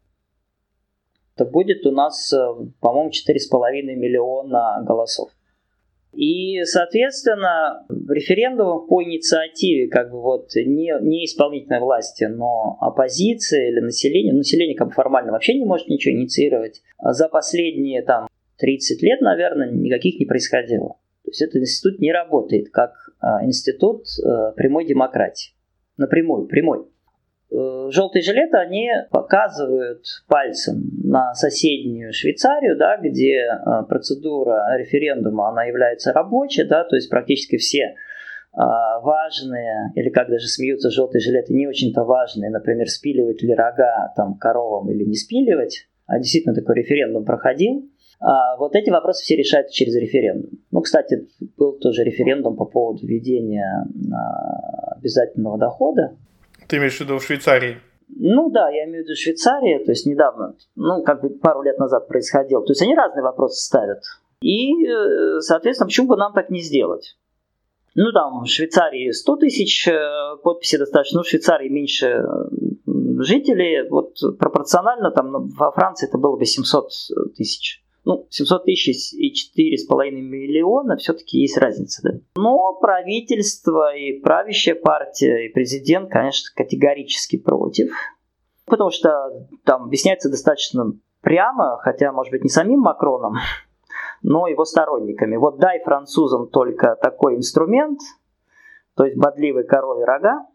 Это 1.36 1.46
будет 1.46 1.86
у 1.86 1.92
нас, 1.92 2.34
по-моему, 2.82 3.12
4,5 3.12 3.96
миллиона 3.96 4.84
голосов. 4.84 5.30
И, 6.12 6.64
соответственно, 6.64 7.86
референдум 7.88 8.88
по 8.88 9.04
инициативе 9.04 9.88
как 9.90 10.12
бы 10.12 10.20
вот 10.20 10.56
не, 10.56 10.92
не 11.02 11.26
исполнительной 11.26 11.80
власти, 11.80 12.24
но 12.24 12.78
оппозиции 12.82 13.70
или 13.70 13.80
населения, 13.80 14.34
население 14.34 14.76
как 14.76 14.88
бы 14.88 14.94
формально 14.94 15.32
вообще 15.32 15.54
не 15.54 15.66
может 15.66 15.88
ничего 15.88 16.16
инициировать, 16.16 16.82
за 17.00 17.30
последние 17.30 18.02
там 18.02 18.28
30 18.60 19.02
лет, 19.02 19.22
наверное, 19.22 19.72
никаких 19.72 20.20
не 20.20 20.26
происходило. 20.26 20.98
То 21.24 21.32
есть 21.32 21.42
этот 21.42 21.58
институт 21.58 22.00
не 22.00 22.12
работает 22.12 22.70
как 22.72 22.94
а, 23.20 23.44
институт 23.46 24.06
а, 24.24 24.52
прямой 24.52 24.86
демократии. 24.86 25.54
Напрямую, 25.98 26.48
прямой. 26.48 26.86
Э, 27.52 27.90
желтые 27.92 28.22
жилеты, 28.22 28.58
они 28.58 28.90
показывают 29.10 30.06
пальцем 30.28 30.84
на 31.04 31.34
соседнюю 31.34 32.14
Швейцарию, 32.14 32.78
да, 32.78 32.98
где 32.98 33.42
э, 33.42 33.84
процедура 33.88 34.78
референдума, 34.78 35.50
она 35.50 35.64
является 35.64 36.14
рабочей, 36.14 36.64
да, 36.66 36.84
то 36.84 36.96
есть 36.96 37.10
практически 37.10 37.58
все 37.58 37.80
э, 37.80 37.96
важные, 38.54 39.92
или 39.96 40.10
как 40.10 40.30
даже 40.30 40.48
смеются 40.48 40.92
желтые 40.92 41.22
жилеты, 41.22 41.54
не 41.54 41.68
очень-то 41.68 42.04
важные, 42.04 42.52
например, 42.52 42.88
спиливать 42.88 43.42
ли 43.42 43.56
рога 43.56 44.14
там 44.16 44.38
коровам 44.38 44.92
или 44.92 45.04
не 45.04 45.16
спиливать, 45.16 45.88
а 46.06 46.20
действительно 46.20 46.54
такой 46.54 46.76
референдум 46.76 47.26
проходил, 47.26 47.90
а 48.20 48.58
вот 48.58 48.76
эти 48.76 48.90
вопросы 48.90 49.24
все 49.24 49.36
решаются 49.36 49.74
через 49.74 49.96
референдум. 49.96 50.60
Ну, 50.72 50.82
кстати, 50.82 51.28
был 51.58 51.74
тоже 51.74 52.04
референдум 52.04 52.56
по 52.56 52.66
поводу 52.66 53.06
введения 53.06 53.88
обязательного 54.98 55.58
дохода 55.58 56.18
ты 56.70 56.78
имеешь 56.78 56.98
в 56.98 57.02
виду 57.02 57.18
в 57.18 57.24
Швейцарии? 57.24 57.80
Ну 58.16 58.50
да, 58.52 58.70
я 58.70 58.86
имею 58.86 59.04
в 59.04 59.08
виду 59.08 59.16
Швейцария, 59.16 59.84
то 59.84 59.92
есть 59.92 60.06
недавно, 60.06 60.56
ну 60.76 61.04
как 61.04 61.22
бы 61.22 61.30
пару 61.30 61.64
лет 61.64 61.80
назад 61.80 62.08
происходил. 62.08 62.64
То 62.64 62.72
есть 62.72 62.82
они 62.82 62.96
разные 62.96 63.24
вопросы 63.24 63.60
ставят. 63.60 64.04
И, 64.42 64.86
э, 64.86 65.40
соответственно, 65.40 65.88
почему 65.88 66.08
бы 66.08 66.16
нам 66.16 66.34
так 66.34 66.50
не 66.50 66.62
сделать? 66.62 67.18
Ну 67.96 68.12
там 68.12 68.44
в 68.44 68.48
Швейцарии 68.48 69.12
100 69.12 69.36
тысяч 69.38 69.88
э, 69.88 70.38
подписей 70.44 70.78
достаточно, 70.78 71.20
ну 71.20 71.24
в 71.24 71.28
Швейцарии 71.28 71.70
меньше 71.70 72.24
жителей, 73.22 73.90
вот 73.90 74.16
пропорционально 74.38 75.12
там 75.12 75.50
во 75.50 75.72
Франции 75.72 76.08
это 76.08 76.20
было 76.20 76.38
бы 76.38 76.46
700 76.46 76.92
тысяч 77.36 77.84
ну, 78.06 78.28
700 78.30 78.66
тысяч 78.66 79.14
и 79.14 79.34
4,5 79.34 80.12
миллиона 80.12 80.98
все-таки 80.98 81.40
есть 81.40 81.58
разница, 81.58 82.02
да. 82.04 82.20
Но 82.36 82.74
правительство 82.80 83.96
и 83.96 84.20
правящая 84.20 84.76
партия, 84.76 85.46
и 85.46 85.54
президент, 85.54 86.10
конечно, 86.10 86.50
категорически 86.56 87.38
против, 87.38 87.92
потому 88.66 88.92
что 88.92 89.48
там 89.64 89.86
объясняется 89.86 90.30
достаточно 90.30 90.94
прямо, 91.22 91.78
хотя, 91.82 92.12
может 92.12 92.32
быть, 92.32 92.44
не 92.44 92.50
самим 92.50 92.80
Макроном, 92.80 93.36
но 94.24 94.48
его 94.48 94.66
сторонниками. 94.66 95.36
Вот 95.36 95.60
дай 95.60 95.84
французам 95.84 96.50
только 96.50 96.96
такой 97.02 97.36
инструмент, 97.36 98.00
то 98.96 99.06
есть 99.06 99.18
бодливые 99.18 99.66
коровьи 99.66 100.04
рога, 100.04 100.46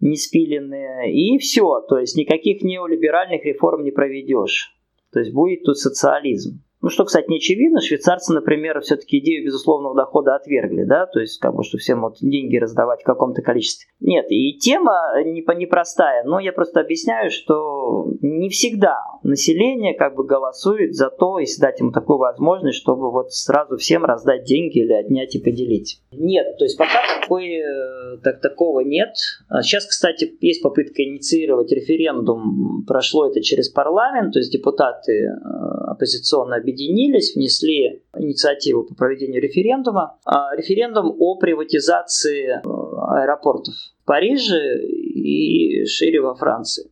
не 0.00 0.16
спиленные, 0.16 1.12
и 1.12 1.38
все, 1.38 1.80
то 1.88 1.98
есть 1.98 2.16
никаких 2.16 2.62
неолиберальных 2.62 3.44
реформ 3.44 3.84
не 3.84 3.90
проведешь. 3.90 4.74
То 5.12 5.20
есть 5.20 5.32
будет 5.32 5.64
тут 5.64 5.76
социализм. 5.76 6.62
Ну, 6.82 6.88
что, 6.88 7.04
кстати, 7.04 7.28
не 7.28 7.36
очевидно, 7.36 7.80
швейцарцы, 7.80 8.32
например, 8.32 8.80
все-таки 8.80 9.18
идею 9.18 9.44
безусловного 9.44 9.94
дохода 9.94 10.34
отвергли, 10.34 10.84
да, 10.84 11.06
то 11.06 11.20
есть, 11.20 11.38
как 11.38 11.54
бы, 11.54 11.62
что 11.62 11.78
всем 11.78 12.00
вот 12.00 12.16
деньги 12.20 12.56
раздавать 12.56 13.02
в 13.02 13.04
каком-то 13.04 13.42
количестве. 13.42 13.90
Нет, 14.00 14.26
и 14.30 14.56
тема 14.58 14.98
не 15.24 15.44
непростая, 15.60 16.24
но 16.24 16.40
я 16.40 16.52
просто 16.52 16.80
объясняю, 16.80 17.30
что 17.30 18.06
не 18.22 18.48
всегда 18.48 18.96
население 19.22 19.94
как 19.94 20.14
бы 20.14 20.24
голосует 20.24 20.94
за 20.94 21.10
то, 21.10 21.38
если 21.38 21.60
дать 21.60 21.80
ему 21.80 21.92
такую 21.92 22.18
возможность, 22.18 22.78
чтобы 22.78 23.10
вот 23.10 23.32
сразу 23.32 23.76
всем 23.76 24.04
раздать 24.04 24.44
деньги 24.44 24.78
или 24.78 24.92
отнять 24.92 25.34
и 25.34 25.40
поделить. 25.40 26.00
Нет, 26.12 26.56
то 26.58 26.64
есть 26.64 26.78
пока 26.78 27.00
такой, 27.20 27.56
э, 27.56 28.18
так, 28.22 28.40
такого 28.40 28.80
нет. 28.80 29.10
А 29.48 29.62
сейчас, 29.62 29.86
кстати, 29.86 30.36
есть 30.40 30.62
попытка 30.62 31.02
инициировать 31.02 31.70
референдум, 31.72 32.84
прошло 32.86 33.28
это 33.28 33.42
через 33.42 33.68
парламент, 33.68 34.32
то 34.32 34.38
есть 34.38 34.52
депутаты 34.52 35.12
э, 35.12 35.90
оппозиционно 35.90 36.56
объединились, 36.70 37.34
внесли 37.34 38.02
инициативу 38.16 38.84
по 38.84 38.94
проведению 38.94 39.42
референдума. 39.42 40.18
А 40.24 40.54
референдум 40.56 41.14
о 41.18 41.36
приватизации 41.36 42.48
э, 42.48 42.60
аэропортов 42.62 43.74
в 43.74 44.06
Париже 44.06 44.82
и 44.84 45.84
шире 45.86 46.20
во 46.20 46.34
Франции. 46.34 46.84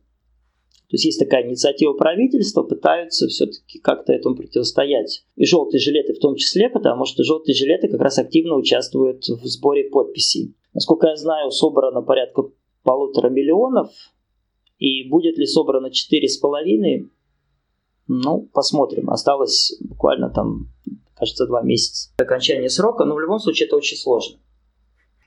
То 0.89 0.95
есть 0.95 1.05
есть 1.05 1.19
такая 1.19 1.47
инициатива 1.47 1.93
правительства, 1.93 2.63
пытаются 2.63 3.27
все-таки 3.27 3.77
как-то 3.79 4.11
этому 4.11 4.35
противостоять. 4.35 5.23
И 5.35 5.45
желтые 5.45 5.79
жилеты 5.79 6.13
в 6.13 6.19
том 6.19 6.35
числе, 6.35 6.67
потому 6.67 7.05
что 7.05 7.23
желтые 7.23 7.55
жилеты 7.55 7.89
как 7.89 8.01
раз 8.01 8.17
активно 8.17 8.55
участвуют 8.55 9.23
в 9.27 9.45
сборе 9.45 9.83
подписей. 9.83 10.55
Насколько 10.73 11.09
я 11.09 11.15
знаю, 11.15 11.51
собрано 11.51 12.01
порядка 12.01 12.43
полутора 12.83 13.29
миллионов, 13.29 13.91
и 14.79 15.07
будет 15.07 15.37
ли 15.37 15.45
собрано 15.45 15.91
четыре 15.91 16.27
с 16.27 16.37
половиной, 16.37 17.09
ну, 18.09 18.49
посмотрим. 18.53 19.11
Осталось 19.11 19.77
буквально 19.79 20.31
там, 20.31 20.67
кажется, 21.15 21.45
два 21.45 21.61
месяца 21.61 22.09
до 22.17 22.23
окончания 22.23 22.67
срока, 22.67 23.05
но 23.05 23.13
в 23.13 23.19
любом 23.19 23.39
случае 23.39 23.67
это 23.67 23.77
очень 23.77 23.97
сложно. 23.97 24.39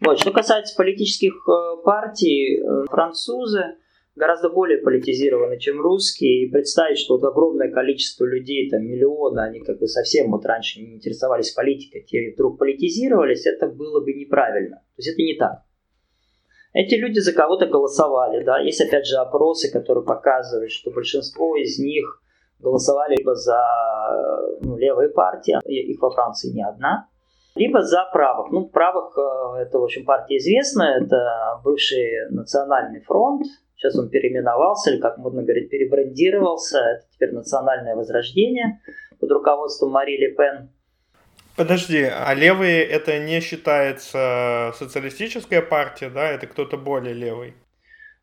Вот. 0.00 0.18
Что 0.18 0.32
касается 0.32 0.74
политических 0.76 1.32
э, 1.48 1.82
партий, 1.84 2.58
э, 2.58 2.86
французы 2.90 3.76
гораздо 4.16 4.50
более 4.50 4.78
политизированы, 4.78 5.60
чем 5.60 5.80
русские, 5.80 6.44
и 6.46 6.50
представить, 6.50 6.98
что 6.98 7.14
вот 7.14 7.24
огромное 7.24 7.70
количество 7.70 8.24
людей, 8.24 8.68
там 8.68 8.82
миллионы, 8.82 9.38
они 9.38 9.60
как 9.60 9.78
бы 9.78 9.86
совсем 9.86 10.32
вот 10.32 10.44
раньше 10.44 10.80
не 10.80 10.96
интересовались 10.96 11.52
политикой, 11.52 12.02
те 12.02 12.32
вдруг 12.34 12.58
политизировались, 12.58 13.46
это 13.46 13.68
было 13.68 14.00
бы 14.00 14.12
неправильно. 14.12 14.76
То 14.76 14.98
есть 14.98 15.08
это 15.10 15.22
не 15.22 15.36
так. 15.36 15.62
Эти 16.74 16.96
люди 16.96 17.20
за 17.20 17.32
кого-то 17.32 17.66
голосовали, 17.66 18.42
да, 18.44 18.58
есть 18.58 18.80
опять 18.80 19.06
же 19.06 19.16
опросы, 19.16 19.70
которые 19.70 20.04
показывают, 20.04 20.72
что 20.72 20.90
большинство 20.90 21.56
из 21.56 21.78
них 21.78 22.21
голосовали 22.62 23.16
либо 23.16 23.34
за 23.34 23.60
ну, 24.60 24.76
левые 24.76 25.10
партии, 25.10 25.58
их 25.66 26.00
во 26.00 26.10
Франции 26.10 26.52
не 26.52 26.62
одна, 26.62 27.08
либо 27.54 27.82
за 27.82 28.04
правых. 28.12 28.50
Ну, 28.50 28.66
правых 28.66 29.16
э, 29.16 29.62
это, 29.62 29.78
в 29.78 29.84
общем, 29.84 30.04
партия 30.04 30.38
известная, 30.38 31.02
это 31.02 31.60
бывший 31.64 32.30
национальный 32.30 33.00
фронт, 33.00 33.46
сейчас 33.76 33.98
он 33.98 34.08
переименовался, 34.08 34.90
или, 34.90 35.00
как 35.00 35.18
модно 35.18 35.42
говорить, 35.42 35.68
перебрендировался, 35.70 36.78
это 36.78 37.04
теперь 37.12 37.32
национальное 37.32 37.96
возрождение 37.96 38.80
под 39.20 39.30
руководством 39.30 39.90
Мари 39.90 40.16
Ле 40.16 40.34
Пен. 40.34 40.70
Подожди, 41.54 42.04
а 42.04 42.32
левые 42.32 42.82
это 42.82 43.18
не 43.18 43.40
считается 43.40 44.72
социалистическая 44.74 45.60
партия, 45.60 46.08
да? 46.08 46.30
Это 46.30 46.46
кто-то 46.46 46.78
более 46.78 47.12
левый? 47.12 47.54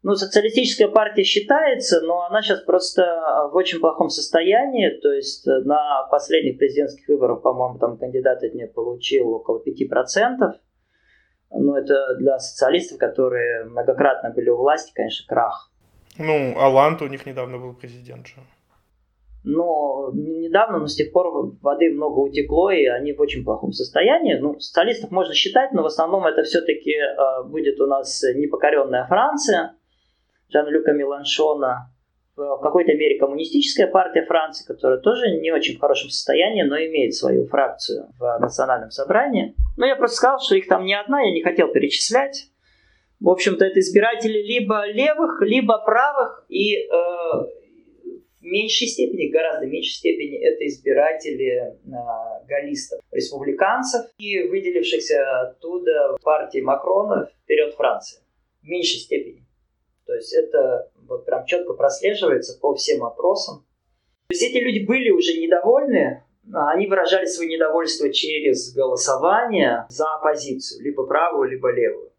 Ну, 0.01 0.15
социалистическая 0.15 0.87
партия 0.87 1.23
считается, 1.23 1.99
но 2.01 2.21
она 2.21 2.41
сейчас 2.41 2.61
просто 2.61 3.03
в 3.51 3.55
очень 3.55 3.79
плохом 3.79 4.09
состоянии. 4.09 4.97
То 5.01 5.11
есть 5.11 5.45
э, 5.45 5.59
на 5.65 6.07
последних 6.09 6.57
президентских 6.57 7.07
выборах, 7.09 7.41
по-моему, 7.41 7.79
там 7.79 7.97
кандидат 7.97 8.41
от 8.41 8.53
нее 8.53 8.67
получил 8.67 9.29
около 9.29 9.61
5%. 9.61 10.53
Ну, 11.51 11.75
это 11.75 12.15
для 12.17 12.39
социалистов, 12.39 12.97
которые 12.97 13.65
многократно 13.65 14.29
были 14.29 14.49
у 14.49 14.57
власти, 14.57 14.93
конечно, 14.95 15.25
крах. 15.27 15.69
Ну, 16.17 16.57
Алант 16.57 17.01
у 17.01 17.07
них 17.07 17.25
недавно 17.25 17.57
был 17.57 17.73
президент 17.73 18.27
же. 18.27 18.35
Но 19.43 20.11
недавно, 20.13 20.79
но 20.79 20.87
с 20.87 20.95
тех 20.95 21.11
пор 21.11 21.55
воды 21.61 21.91
много 21.91 22.19
утекло, 22.19 22.71
и 22.71 22.85
они 22.85 23.13
в 23.13 23.21
очень 23.21 23.43
плохом 23.43 23.71
состоянии. 23.71 24.35
Ну, 24.35 24.59
социалистов 24.59 25.11
можно 25.11 25.33
считать, 25.33 25.71
но 25.73 25.81
в 25.81 25.87
основном 25.87 26.25
это 26.25 26.43
все-таки 26.43 26.91
э, 26.91 27.43
будет 27.45 27.79
у 27.81 27.87
нас 27.87 28.21
непокоренная 28.35 29.05
Франция, 29.07 29.75
Жан-Люка 30.49 30.91
Меланшона, 30.93 31.91
в 32.35 32.61
какой-то 32.61 32.93
мере 32.93 33.19
коммунистическая 33.19 33.87
партия 33.87 34.25
Франции, 34.25 34.65
которая 34.65 34.99
тоже 34.99 35.39
не 35.39 35.51
очень 35.51 35.75
в 35.75 35.79
хорошем 35.79 36.09
состоянии, 36.09 36.63
но 36.63 36.77
имеет 36.77 37.13
свою 37.13 37.45
фракцию 37.47 38.07
в 38.17 38.39
национальном 38.39 38.91
собрании. 38.91 39.55
Но 39.77 39.85
я 39.85 39.95
просто 39.95 40.17
сказал, 40.17 40.39
что 40.39 40.55
их 40.55 40.67
там 40.67 40.85
не 40.85 40.93
одна, 40.93 41.21
я 41.21 41.33
не 41.33 41.43
хотел 41.43 41.67
перечислять. 41.67 42.47
В 43.19 43.27
общем-то, 43.27 43.65
это 43.65 43.79
избиратели 43.79 44.41
либо 44.41 44.85
левых, 44.87 45.41
либо 45.41 45.77
правых, 45.79 46.45
и 46.47 46.75
э, 46.75 46.87
в 48.39 48.43
меньшей 48.43 48.87
степени, 48.87 49.29
гораздо 49.29 49.65
меньшей 49.65 49.91
степени, 49.91 50.37
это 50.37 50.65
избиратели 50.65 51.57
э, 51.57 51.75
галлистов, 52.47 53.01
республиканцев 53.11 54.05
и 54.17 54.47
выделившихся 54.47 55.41
оттуда 55.41 56.15
партии 56.23 56.61
Макрона 56.61 57.29
«Вперед 57.43 57.73
Франция». 57.73 58.21
В 58.63 58.67
меньшей 58.67 58.99
степени. 58.99 59.45
То 60.09 60.15
есть 60.15 60.33
это 60.33 60.89
вот 61.07 61.23
прям 61.27 61.45
четко 61.45 61.73
прослеживается 61.73 62.59
по 62.59 62.73
всем 62.73 63.05
опросам. 63.05 63.59
То 64.27 64.33
есть 64.33 64.41
эти 64.41 64.57
люди 64.57 64.83
были 64.83 65.11
уже 65.11 65.39
недовольны, 65.39 66.23
а 66.51 66.71
они 66.71 66.87
выражали 66.87 67.27
свое 67.27 67.51
недовольство 67.51 68.11
через 68.11 68.73
голосование 68.73 69.85
за 69.89 70.11
оппозицию, 70.15 70.83
либо 70.83 71.05
правую, 71.05 71.51
либо 71.51 71.71
левую. 71.71 72.11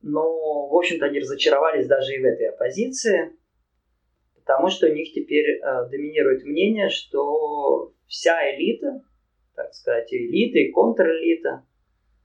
Но, 0.00 0.68
в 0.68 0.74
общем-то, 0.74 1.04
они 1.04 1.20
разочаровались 1.20 1.86
даже 1.86 2.14
и 2.14 2.22
в 2.22 2.24
этой 2.24 2.48
оппозиции, 2.48 3.36
потому 4.36 4.70
что 4.70 4.86
у 4.86 4.94
них 4.94 5.12
теперь 5.12 5.60
э, 5.60 5.88
доминирует 5.90 6.44
мнение, 6.44 6.88
что 6.88 7.92
вся 8.06 8.50
элита, 8.54 9.02
так 9.54 9.74
сказать, 9.74 10.10
элита 10.10 10.58
и 10.58 10.72
контрэлита, 10.72 11.66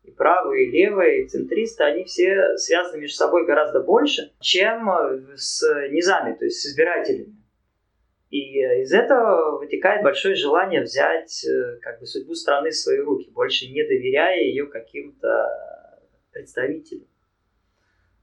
и 0.07 0.11
правые, 0.11 0.67
и 0.67 0.71
левые, 0.71 1.23
и 1.23 1.27
центристы, 1.27 1.83
они 1.83 2.03
все 2.05 2.57
связаны 2.57 3.01
между 3.01 3.15
собой 3.15 3.45
гораздо 3.45 3.81
больше, 3.81 4.31
чем 4.39 4.89
с 5.35 5.63
низами, 5.89 6.35
то 6.35 6.45
есть 6.45 6.61
с 6.61 6.65
избирателями. 6.67 7.35
И 8.29 8.59
из 8.81 8.91
этого 8.91 9.59
вытекает 9.59 10.03
большое 10.03 10.35
желание 10.35 10.81
взять 10.81 11.45
э, 11.45 11.77
как 11.81 11.99
бы 11.99 12.05
судьбу 12.05 12.33
страны 12.33 12.71
в 12.71 12.75
свои 12.75 12.97
руки, 12.97 13.29
больше 13.31 13.67
не 13.67 13.83
доверяя 13.83 14.41
ее 14.41 14.65
каким-то 14.65 15.47
представителям. 16.33 17.07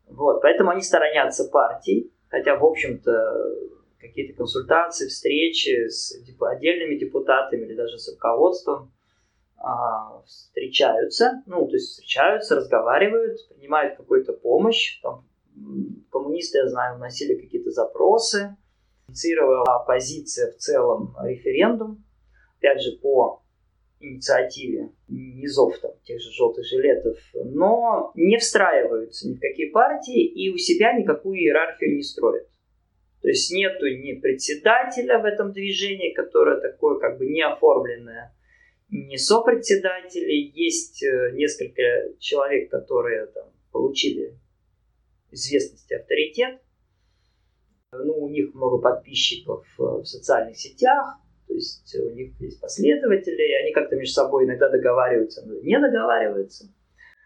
Вот, 0.06 0.42
поэтому 0.42 0.70
они 0.70 0.82
сторонятся 0.82 1.48
партий, 1.48 2.12
хотя, 2.28 2.56
в 2.56 2.64
общем-то, 2.64 3.56
какие-то 4.00 4.36
консультации, 4.36 5.08
встречи 5.08 5.88
с 5.88 6.14
отдельными 6.40 6.96
депутатами 6.96 7.64
или 7.64 7.74
даже 7.74 7.96
с 7.96 8.12
руководством 8.12 8.92
встречаются, 10.26 11.42
ну, 11.46 11.66
то 11.66 11.74
есть 11.74 11.90
встречаются, 11.90 12.56
разговаривают, 12.56 13.38
принимают 13.48 13.96
какую-то 13.96 14.32
помощь. 14.32 15.00
Там, 15.02 15.28
коммунисты, 16.10 16.58
я 16.58 16.68
знаю, 16.68 16.96
вносили 16.96 17.40
какие-то 17.40 17.70
запросы, 17.70 18.56
инициировала 19.08 19.82
оппозиция 19.82 20.52
в 20.52 20.56
целом 20.56 21.14
референдум, 21.22 22.04
опять 22.58 22.82
же, 22.82 22.98
по 22.98 23.42
инициативе 24.00 24.90
низов 25.08 25.78
там, 25.78 25.92
тех 26.02 26.20
же 26.20 26.30
желтых 26.32 26.64
жилетов, 26.66 27.18
но 27.34 28.12
не 28.14 28.38
встраиваются 28.38 29.28
ни 29.28 29.34
в 29.34 29.40
какие 29.40 29.70
партии 29.70 30.24
и 30.24 30.52
у 30.52 30.56
себя 30.56 30.92
никакую 30.92 31.38
иерархию 31.38 31.96
не 31.96 32.02
строят. 32.02 32.48
То 33.20 33.28
есть 33.28 33.52
нету 33.52 33.86
ни 33.86 34.18
председателя 34.20 35.18
в 35.20 35.24
этом 35.24 35.52
движении, 35.52 36.12
которое 36.12 36.60
такое 36.60 36.98
как 36.98 37.18
бы 37.18 37.26
не 37.26 37.42
оформленное, 37.42 38.34
ни 38.92 39.16
сопредседателей. 39.16 40.52
Есть 40.54 41.02
э, 41.02 41.32
несколько 41.32 41.82
человек, 42.18 42.70
которые 42.70 43.26
там, 43.26 43.48
получили 43.72 44.38
известность 45.30 45.90
и 45.90 45.94
авторитет. 45.94 46.60
Ну, 47.92 48.22
у 48.22 48.28
них 48.28 48.54
много 48.54 48.78
подписчиков 48.78 49.66
э, 49.78 49.82
в 49.82 50.04
социальных 50.04 50.58
сетях, 50.58 51.16
то 51.48 51.54
есть 51.54 51.94
у 51.98 52.10
них 52.10 52.38
есть 52.40 52.60
последователи, 52.60 53.42
и 53.42 53.62
они 53.62 53.72
как-то 53.72 53.96
между 53.96 54.14
собой 54.14 54.44
иногда 54.44 54.68
договариваются, 54.68 55.44
но 55.46 55.54
не 55.60 55.78
договариваются. 55.78 56.72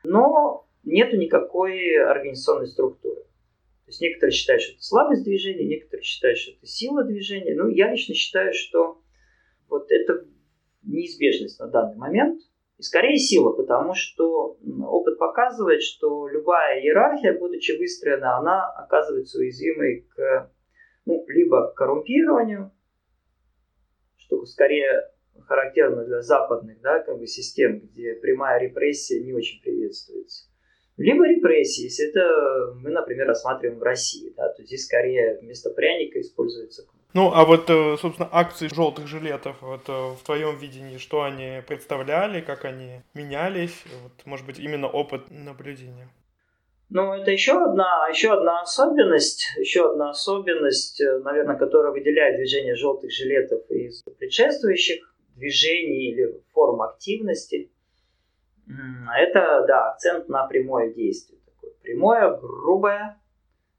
Но 0.05 0.69
нету 0.85 1.17
никакой 1.17 1.97
организационной 1.97 2.69
структуры. 2.69 3.23
То 3.23 3.91
есть 3.91 4.01
некоторые 4.01 4.33
считают, 4.33 4.63
что 4.63 4.73
это 4.73 4.83
слабость 4.83 5.25
движения, 5.25 5.65
некоторые 5.65 6.05
считают, 6.05 6.39
что 6.39 6.53
это 6.53 6.67
сила 6.67 7.05
движения. 7.05 7.55
Ну, 7.55 7.69
я 7.69 7.91
лично 7.91 8.15
считаю, 8.15 8.53
что 8.53 9.01
вот 9.69 9.91
это 9.91 10.25
неизбежность 10.87 11.59
на 11.61 11.69
данный 11.69 11.97
момент. 11.97 12.41
И 12.79 12.83
скорее 12.83 13.17
сила, 13.17 13.53
потому 13.53 13.95
что 13.95 14.59
опыт 14.87 15.19
показывает, 15.19 15.83
что 15.83 16.29
любая 16.29 16.81
иерархия, 16.81 17.39
будучи 17.39 17.73
выстроена, 17.73 18.37
она 18.37 18.71
оказывается 18.71 19.39
уязвимой 19.39 20.07
к 20.15 20.51
ну, 21.07 21.25
либо 21.29 21.69
к 21.69 21.75
коррумпированию, 21.75 22.73
что 24.17 24.45
скорее 24.45 25.09
характерно 25.47 26.05
для 26.05 26.21
западных 26.21 26.81
да, 26.81 26.99
как 26.99 27.19
бы 27.19 27.27
систем, 27.27 27.81
где 27.81 28.15
прямая 28.15 28.61
репрессия 28.61 29.23
не 29.23 29.33
очень 29.33 29.63
приветствуется. 29.63 30.47
Либо 30.97 31.29
репрессии, 31.29 31.85
если 31.85 32.09
это 32.09 32.75
мы, 32.75 32.91
например, 32.91 33.27
рассматриваем 33.27 33.79
в 33.79 33.83
России, 33.83 34.33
да, 34.37 34.49
то 34.53 34.63
здесь 34.65 34.87
скорее 34.87 35.39
вместо 35.41 35.71
пряника 35.71 36.21
используется. 36.21 36.87
Ну, 37.17 37.33
а 37.33 37.47
вот, 37.47 37.71
э, 37.71 37.97
собственно, 37.97 38.29
акции 38.31 38.69
желтых 38.69 39.07
жилетов, 39.07 39.57
вот 39.63 39.89
э, 39.89 39.93
в 39.93 40.23
твоем 40.23 40.59
видении, 40.59 40.99
что 40.99 41.23
они 41.23 41.63
представляли, 41.67 42.43
как 42.43 42.67
они 42.67 43.01
менялись, 43.15 43.85
вот, 44.03 44.13
может 44.27 44.45
быть, 44.45 44.59
именно 44.59 44.87
опыт 44.87 45.31
наблюдения? 45.31 46.11
Ну, 46.91 47.15
это 47.15 47.31
еще 47.31 47.53
одна, 47.53 48.07
еще 48.09 48.35
одна 48.35 48.61
особенность, 48.61 49.47
еще 49.57 49.91
одна 49.93 50.11
особенность, 50.11 51.01
э, 51.01 51.21
наверное, 51.21 51.57
которая 51.57 51.91
выделяет 51.91 52.37
движение 52.37 52.75
желтых 52.75 53.11
жилетов 53.11 53.63
из 53.71 54.03
предшествующих 54.19 55.17
движений 55.37 56.11
или 56.11 56.43
форм 56.53 56.83
активности. 56.83 57.71
Это, 59.17 59.65
да, 59.67 59.93
акцент 59.93 60.29
на 60.29 60.47
прямое 60.47 60.93
действие. 60.93 61.41
Такое 61.47 61.71
прямое, 61.81 62.37
грубое, 62.37 63.19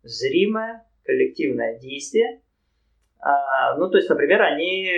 зримое, 0.02 0.88
коллективное 1.04 1.78
действие. 1.78 2.41
А, 3.28 3.76
ну, 3.76 3.90
то 3.90 3.98
есть, 3.98 4.10
например, 4.10 4.42
они 4.42 4.90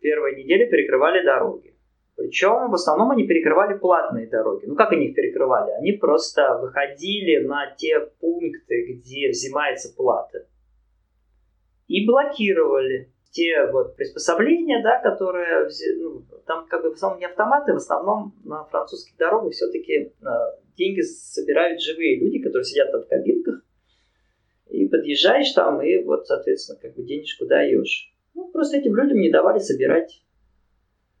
первые 0.00 0.36
недели 0.36 0.66
перекрывали 0.66 1.24
дороги. 1.24 1.74
Причем 2.16 2.70
в 2.70 2.74
основном 2.74 3.10
они 3.10 3.26
перекрывали 3.26 3.76
платные 3.76 4.28
дороги. 4.28 4.66
Ну 4.66 4.74
как 4.74 4.92
они 4.92 5.06
их 5.06 5.14
перекрывали? 5.14 5.70
Они 5.72 5.92
просто 5.92 6.58
выходили 6.60 7.44
на 7.44 7.74
те 7.76 8.00
пункты, 8.20 8.92
где 8.92 9.30
взимается 9.30 9.94
плата. 9.96 10.46
И 11.86 12.06
блокировали 12.06 13.12
те 13.30 13.66
вот 13.70 13.96
приспособления, 13.96 14.82
да, 14.82 15.00
которые 15.00 15.68
ну, 15.96 16.24
там 16.46 16.66
как 16.66 16.82
бы 16.82 16.90
в 16.90 16.94
основном 16.94 17.20
не 17.20 17.26
автоматы, 17.26 17.72
в 17.72 17.76
основном 17.76 18.34
на 18.44 18.64
французских 18.64 19.16
дорогах 19.16 19.52
все-таки 19.52 19.92
э, 19.92 20.28
деньги 20.76 21.02
собирают 21.02 21.80
живые 21.80 22.18
люди, 22.18 22.40
которые 22.40 22.64
сидят 22.64 22.90
там 22.90 23.02
в 23.02 23.08
кабинках, 23.08 23.37
и 24.70 24.88
подъезжаешь 24.88 25.52
там, 25.52 25.82
и 25.82 26.02
вот, 26.04 26.26
соответственно, 26.26 26.78
как 26.80 26.94
бы 26.94 27.02
денежку 27.02 27.46
даешь. 27.46 28.12
Ну, 28.34 28.50
просто 28.50 28.78
этим 28.78 28.94
людям 28.94 29.18
не 29.18 29.30
давали 29.30 29.58
собирать 29.58 30.22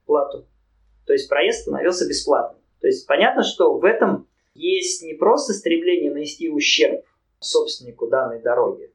плату. 0.06 0.46
То 1.06 1.12
есть 1.12 1.28
проезд 1.28 1.62
становился 1.62 2.08
бесплатным. 2.08 2.60
То 2.80 2.86
есть 2.86 3.06
понятно, 3.06 3.42
что 3.42 3.78
в 3.78 3.84
этом 3.84 4.28
есть 4.54 5.02
не 5.02 5.14
просто 5.14 5.52
стремление 5.52 6.12
нанести 6.12 6.48
ущерб 6.48 7.04
собственнику 7.40 8.08
данной 8.08 8.42
дороги, 8.42 8.92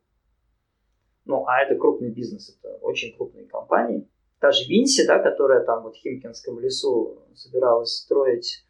ну, 1.26 1.46
а 1.48 1.62
это 1.62 1.76
крупный 1.76 2.10
бизнес, 2.10 2.58
это 2.58 2.76
очень 2.82 3.16
крупные 3.16 3.46
компании. 3.46 4.10
Та 4.40 4.52
же 4.52 4.68
Винси, 4.68 5.08
да, 5.08 5.20
которая 5.20 5.64
там 5.64 5.84
вот 5.84 5.96
в 5.96 6.00
Химкинском 6.00 6.60
лесу 6.60 7.18
собиралась 7.34 7.96
строить 7.96 8.66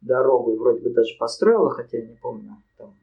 дорогу 0.00 0.54
и 0.54 0.58
вроде 0.58 0.80
бы 0.80 0.90
даже 0.90 1.16
построила, 1.18 1.70
хотя 1.70 1.98
я 1.98 2.06
не 2.06 2.16
помню, 2.16 2.56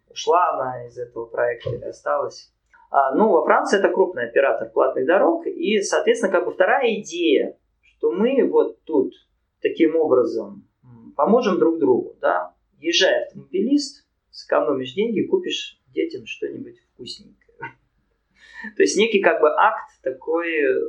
ушла 0.09 0.53
она 0.53 0.87
из 0.87 0.97
этого 0.97 1.25
проекта 1.25 1.69
или 1.69 1.83
осталась. 1.83 2.53
А, 2.91 3.13
ну, 3.13 3.29
во 3.29 3.45
Франции 3.45 3.77
это 3.77 3.89
крупный 3.89 4.27
оператор 4.27 4.69
платных 4.69 5.05
дорог, 5.05 5.45
и, 5.45 5.81
соответственно, 5.81 6.31
как 6.31 6.45
бы 6.45 6.51
вторая 6.51 6.95
идея, 7.01 7.57
что 7.81 8.11
мы 8.11 8.47
вот 8.49 8.83
тут 8.83 9.13
таким 9.61 9.95
образом 9.95 10.67
поможем 11.15 11.59
друг 11.59 11.79
другу, 11.79 12.15
да, 12.21 12.55
езжай 12.79 13.25
автомобилист, 13.25 14.07
сэкономишь 14.31 14.93
деньги, 14.93 15.27
купишь 15.27 15.81
детям 15.87 16.25
что-нибудь 16.25 16.79
вкусненькое. 16.93 17.57
То 18.77 18.83
есть 18.83 18.97
некий 18.97 19.21
как 19.21 19.41
бы 19.41 19.49
акт 19.49 20.01
такой 20.01 20.49
э, 20.49 20.79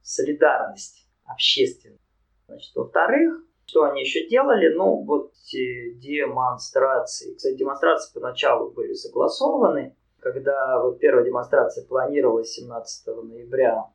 солидарности 0.00 1.02
общественной. 1.24 1.98
Значит, 2.46 2.74
во-вторых, 2.76 3.44
что 3.66 3.84
они 3.84 4.02
еще 4.02 4.28
делали? 4.28 4.74
Ну, 4.74 5.04
вот 5.04 5.32
демонстрации. 5.52 7.34
Кстати, 7.34 7.56
демонстрации 7.56 8.12
поначалу 8.14 8.70
были 8.70 8.92
согласованы. 8.92 9.96
Когда 10.20 10.82
вот 10.82 10.98
первая 10.98 11.24
демонстрация 11.24 11.86
планировалась 11.86 12.52
17 12.52 13.06
ноября 13.24 13.90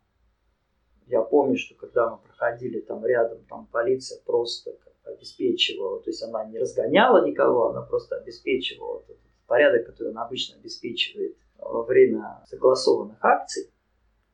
я 1.10 1.22
помню, 1.24 1.58
что 1.58 1.74
когда 1.74 2.10
мы 2.12 2.20
проходили 2.20 2.82
там 2.82 3.04
рядом, 3.04 3.44
там 3.50 3.68
полиция 3.72 4.22
просто 4.26 4.78
обеспечивала, 5.04 6.00
то 6.02 6.10
есть 6.10 6.22
она 6.22 6.46
не 6.46 6.60
разгоняла 6.60 7.26
никого, 7.26 7.70
она 7.70 7.82
просто 7.82 8.18
обеспечивала 8.18 9.00
этот 9.02 9.18
порядок, 9.48 9.88
который 9.88 10.12
она 10.12 10.26
обычно 10.26 10.58
обеспечивает 10.58 11.36
во 11.58 11.84
время 11.84 12.44
согласованных 12.48 13.18
акций, 13.26 13.72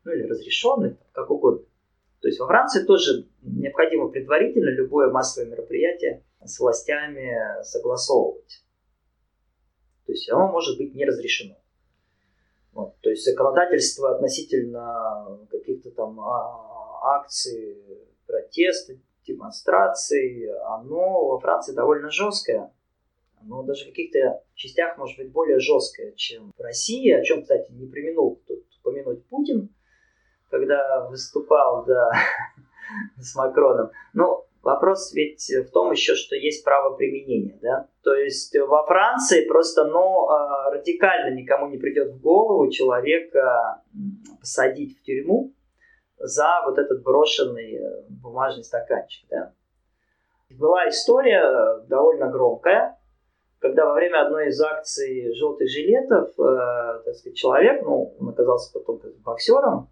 ну 0.03 0.11
или 0.11 0.23
разрешенных, 0.23 0.97
как 1.13 1.31
угодно. 1.31 1.65
То 2.25 2.29
есть 2.29 2.39
во 2.39 2.47
Франции 2.47 2.83
тоже 2.83 3.27
необходимо 3.43 4.09
предварительно 4.09 4.71
любое 4.71 5.11
массовое 5.11 5.47
мероприятие 5.47 6.23
с 6.43 6.59
властями 6.59 7.61
согласовывать. 7.61 8.63
То 10.07 10.11
есть 10.11 10.27
оно 10.31 10.51
может 10.51 10.79
быть 10.79 10.95
не 10.95 11.05
разрешено. 11.05 11.55
Вот, 12.73 12.99
то 13.01 13.11
есть 13.11 13.23
законодательство 13.25 14.15
относительно 14.15 15.37
каких-то 15.51 15.91
там 15.91 16.19
а, 16.19 17.19
акций, 17.19 17.77
протеста, 18.25 18.93
демонстраций, 19.27 20.49
оно 20.63 21.27
во 21.27 21.39
Франции 21.39 21.75
довольно 21.75 22.09
жесткое. 22.09 22.73
Оно 23.39 23.61
даже 23.61 23.83
в 23.85 23.89
каких-то 23.89 24.41
частях 24.55 24.97
может 24.97 25.19
быть 25.19 25.31
более 25.31 25.59
жесткое, 25.59 26.13
чем 26.13 26.53
в 26.57 26.59
России, 26.59 27.11
о 27.11 27.23
чем, 27.23 27.43
кстати, 27.43 27.71
не 27.71 27.85
применул 27.85 28.41
тут 28.47 28.65
упомянуть 28.79 29.23
Путин, 29.27 29.74
когда 30.55 31.05
выступал 31.09 31.83
да, 31.85 32.11
с 33.19 33.35
Макроном. 33.35 33.91
Но 34.13 34.45
вопрос 34.61 35.13
ведь 35.13 35.49
в 35.49 35.71
том 35.71 35.91
еще, 35.91 36.15
что 36.15 36.35
есть 36.35 36.63
право 36.63 36.95
применения. 36.95 37.59
Да? 37.61 37.87
То 38.03 38.13
есть 38.13 38.57
во 38.57 38.85
Франции 38.85 39.45
просто 39.47 39.85
ну, 39.85 40.29
а, 40.29 40.71
радикально 40.71 41.35
никому 41.35 41.67
не 41.67 41.77
придет 41.77 42.13
в 42.13 42.21
голову 42.21 42.71
человека 42.71 43.81
посадить 44.39 44.97
в 44.97 45.03
тюрьму 45.03 45.53
за 46.17 46.61
вот 46.65 46.77
этот 46.77 47.03
брошенный 47.03 47.75
э, 47.75 48.03
бумажный 48.09 48.63
стаканчик. 48.63 49.27
Да? 49.29 49.53
Была 50.51 50.87
история 50.87 51.83
довольно 51.87 52.29
громкая, 52.31 52.97
когда 53.59 53.85
во 53.85 53.93
время 53.93 54.25
одной 54.25 54.47
из 54.47 54.61
акций 54.61 55.33
желтых 55.35 55.67
жилетов, 55.69 56.29
э, 56.39 57.01
так 57.03 57.15
сказать, 57.15 57.35
человек, 57.35 57.83
ну, 57.83 58.15
он 58.19 58.29
оказался 58.29 58.71
потом 58.71 59.01
боксером, 59.25 59.89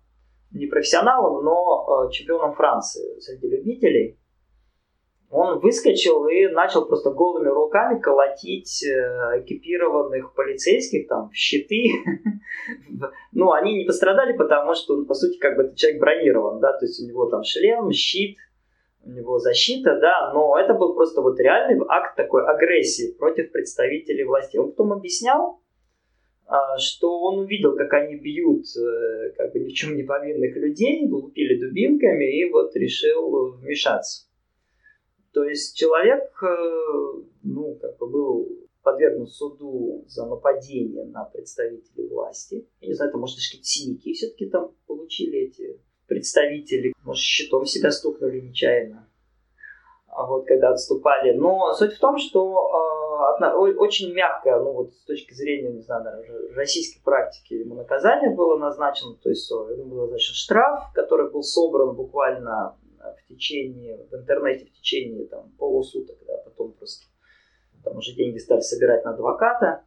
не 0.53 0.67
профессионалом, 0.67 1.43
но 1.43 2.07
э, 2.07 2.11
чемпионом 2.11 2.53
Франции 2.53 3.19
среди 3.19 3.47
любителей, 3.47 4.19
он 5.29 5.59
выскочил 5.59 6.27
и 6.27 6.47
начал 6.47 6.85
просто 6.85 7.09
голыми 7.09 7.47
руками 7.47 7.99
колотить 7.99 8.83
э, 8.85 9.41
экипированных 9.41 10.35
полицейских, 10.35 11.07
там, 11.07 11.29
в 11.29 11.33
щиты. 11.33 11.89
ну, 13.31 13.51
они 13.51 13.79
не 13.79 13.85
пострадали, 13.85 14.37
потому 14.37 14.75
что 14.75 14.93
он, 14.93 15.07
по 15.07 15.15
сути, 15.15 15.39
как 15.39 15.57
бы 15.57 15.73
человек 15.75 15.99
бронирован, 15.99 16.59
да, 16.59 16.73
то 16.73 16.85
есть 16.85 17.01
у 17.03 17.07
него 17.07 17.25
там 17.25 17.43
шлем, 17.43 17.91
щит, 17.91 18.37
у 19.03 19.09
него 19.09 19.39
защита, 19.39 19.97
да, 19.99 20.31
но 20.33 20.55
это 20.55 20.75
был 20.75 20.93
просто 20.93 21.21
вот 21.21 21.39
реальный 21.39 21.83
акт 21.89 22.15
такой 22.15 22.45
агрессии 22.45 23.15
против 23.17 23.51
представителей 23.51 24.25
власти. 24.25 24.57
Он 24.57 24.69
потом 24.69 24.93
объяснял, 24.93 25.62
что 26.77 27.21
он 27.21 27.39
увидел, 27.39 27.75
как 27.75 27.93
они 27.93 28.15
бьют 28.15 28.65
э, 28.77 29.31
как 29.37 29.53
бы 29.53 29.59
ни 29.59 29.69
в 29.69 29.73
чем 29.73 29.95
не 29.95 30.03
повинных 30.03 30.55
людей, 30.55 31.07
лупили 31.07 31.59
дубинками 31.59 32.39
и 32.39 32.49
вот 32.51 32.75
решил 32.75 33.53
вмешаться. 33.53 34.27
То 35.31 35.43
есть 35.43 35.75
человек, 35.75 36.31
э, 36.43 37.23
ну, 37.43 37.75
как 37.81 37.97
бы 37.97 38.07
был 38.07 38.63
подвергнут 38.83 39.31
суду 39.31 40.05
за 40.07 40.25
нападение 40.27 41.05
на 41.05 41.23
представителей 41.23 42.07
власти. 42.07 42.67
Я 42.81 42.89
не 42.89 42.93
знаю, 42.93 43.09
это 43.09 43.17
может 43.17 43.37
какие-то 43.37 43.65
синяки 43.65 44.13
все-таки 44.13 44.45
там 44.47 44.75
получили 44.85 45.39
эти 45.39 45.79
представители. 46.07 46.93
Может, 47.03 47.23
щитом 47.23 47.65
себя 47.65 47.91
стукнули 47.91 48.41
нечаянно. 48.41 49.09
А 50.15 50.25
вот 50.25 50.45
когда 50.45 50.69
отступали. 50.69 51.31
Но 51.31 51.73
суть 51.73 51.93
в 51.93 51.99
том, 51.99 52.17
что 52.17 53.39
э, 53.41 53.53
очень 53.55 54.13
мягко, 54.13 54.59
ну 54.59 54.73
вот 54.73 54.93
с 54.93 55.05
точки 55.05 55.33
зрения, 55.33 55.71
не 55.71 55.81
знаю, 55.81 56.03
наверное, 56.03 56.53
российской 56.55 57.01
практики 57.03 57.55
ему 57.55 57.75
наказание 57.75 58.29
было 58.29 58.57
назначено, 58.57 59.15
то 59.15 59.29
есть 59.29 59.49
ему 59.49 59.85
был 59.85 60.01
назначен 60.01 60.33
штраф, 60.33 60.91
который 60.93 61.31
был 61.31 61.41
собран 61.41 61.95
буквально 61.95 62.77
в 62.99 63.27
течение, 63.27 64.05
в 64.11 64.15
интернете 64.15 64.65
в 64.65 64.71
течение 64.71 65.25
там, 65.25 65.51
полусуток, 65.57 66.17
да, 66.27 66.37
потом 66.45 66.73
просто 66.73 67.05
там 67.83 67.97
уже 67.97 68.13
деньги 68.13 68.37
стали 68.37 68.61
собирать 68.61 69.03
на 69.03 69.11
адвоката. 69.11 69.83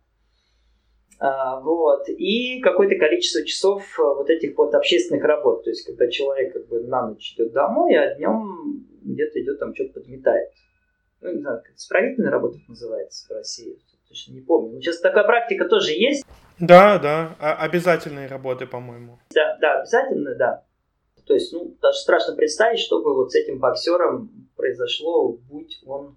А, 1.19 1.61
вот. 1.61 2.09
И 2.09 2.61
какое-то 2.61 2.97
количество 2.97 3.43
часов 3.45 3.83
вот 3.99 4.29
этих 4.29 4.57
вот 4.59 4.75
общественных 4.75 5.25
работ. 5.25 5.65
То 5.65 5.71
есть, 5.71 5.87
когда 5.87 6.09
человек 6.09 6.53
как 6.53 6.69
бы 6.69 6.81
на 6.81 7.09
ночь 7.09 7.33
идет 7.33 7.53
домой, 7.53 7.95
а 7.95 8.15
днем 8.17 8.87
где-то 9.15 9.41
идет 9.41 9.59
там 9.59 9.75
что-то 9.75 10.01
подметает. 10.01 10.51
Ну, 11.21 11.33
не 11.33 11.41
знаю, 11.41 11.63
как 11.65 11.75
исправительная 11.75 12.31
работа 12.31 12.59
называется 12.69 13.27
в 13.29 13.33
России. 13.33 13.79
Точно 14.09 14.35
не 14.35 14.41
помню. 14.41 14.75
Но 14.75 14.81
сейчас 14.81 15.01
такая 15.01 15.25
практика 15.25 15.65
тоже 15.65 15.93
есть. 15.93 16.25
Да, 16.61 16.99
да. 16.99 17.37
А 17.41 17.57
обязательные 17.57 18.29
работы, 18.29 18.67
по-моему. 18.67 19.19
Да, 19.35 19.59
да, 19.61 19.81
обязательно, 19.81 20.35
да. 20.37 20.65
То 21.27 21.35
есть, 21.35 21.53
ну, 21.53 21.75
даже 21.83 21.99
страшно 21.99 22.37
представить, 22.37 22.79
что 22.79 23.03
бы 23.03 23.15
вот 23.15 23.33
с 23.33 23.35
этим 23.35 23.59
боксером 23.59 24.31
произошло, 24.57 25.33
будь 25.33 25.83
он 25.85 26.17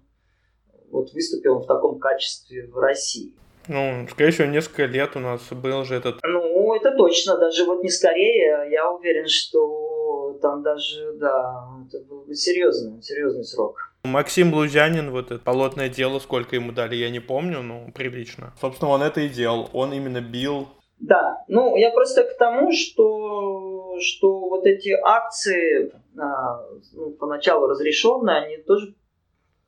вот 0.90 1.12
выступил 1.12 1.56
он 1.56 1.62
в 1.62 1.66
таком 1.66 1.98
качестве 1.98 2.68
в 2.68 2.78
России. 2.78 3.34
Ну, 3.66 4.06
скорее 4.08 4.30
всего, 4.30 4.48
несколько 4.48 4.86
лет 4.86 5.16
у 5.16 5.20
нас 5.20 5.42
был 5.50 5.84
же 5.84 5.96
этот... 5.96 6.20
Ну, 6.22 6.74
это 6.74 6.96
точно. 6.96 7.36
Даже 7.38 7.64
вот 7.64 7.82
не 7.82 7.90
скорее. 7.90 8.68
Я 8.70 8.90
уверен, 8.90 9.26
что 9.26 10.38
там 10.40 10.62
даже, 10.62 11.12
да, 11.14 11.68
это 11.92 12.04
был 12.04 12.22
бы 12.24 12.34
серьезный, 12.34 13.02
серьезный 13.02 13.44
срок. 13.44 13.92
Максим 14.04 14.54
Лузянин, 14.54 15.10
вот 15.10 15.30
это 15.30 15.42
полотное 15.42 15.88
дело, 15.88 16.18
сколько 16.20 16.56
ему 16.56 16.72
дали, 16.72 16.96
я 16.96 17.10
не 17.10 17.20
помню, 17.20 17.62
но 17.62 17.90
прилично. 17.94 18.54
Собственно, 18.60 18.90
он 18.90 19.02
это 19.02 19.20
и 19.20 19.28
делал. 19.28 19.68
Он 19.72 19.92
именно 19.92 20.20
бил 20.20 20.68
да, 21.00 21.44
ну 21.48 21.76
я 21.76 21.90
просто 21.92 22.24
к 22.24 22.36
тому, 22.36 22.72
что, 22.72 23.96
что 24.02 24.38
вот 24.50 24.66
эти 24.66 24.90
акции, 24.90 25.92
а, 26.18 26.62
ну, 26.92 27.12
поначалу 27.12 27.68
разрешенные, 27.68 28.44
они 28.44 28.56
тоже 28.58 28.94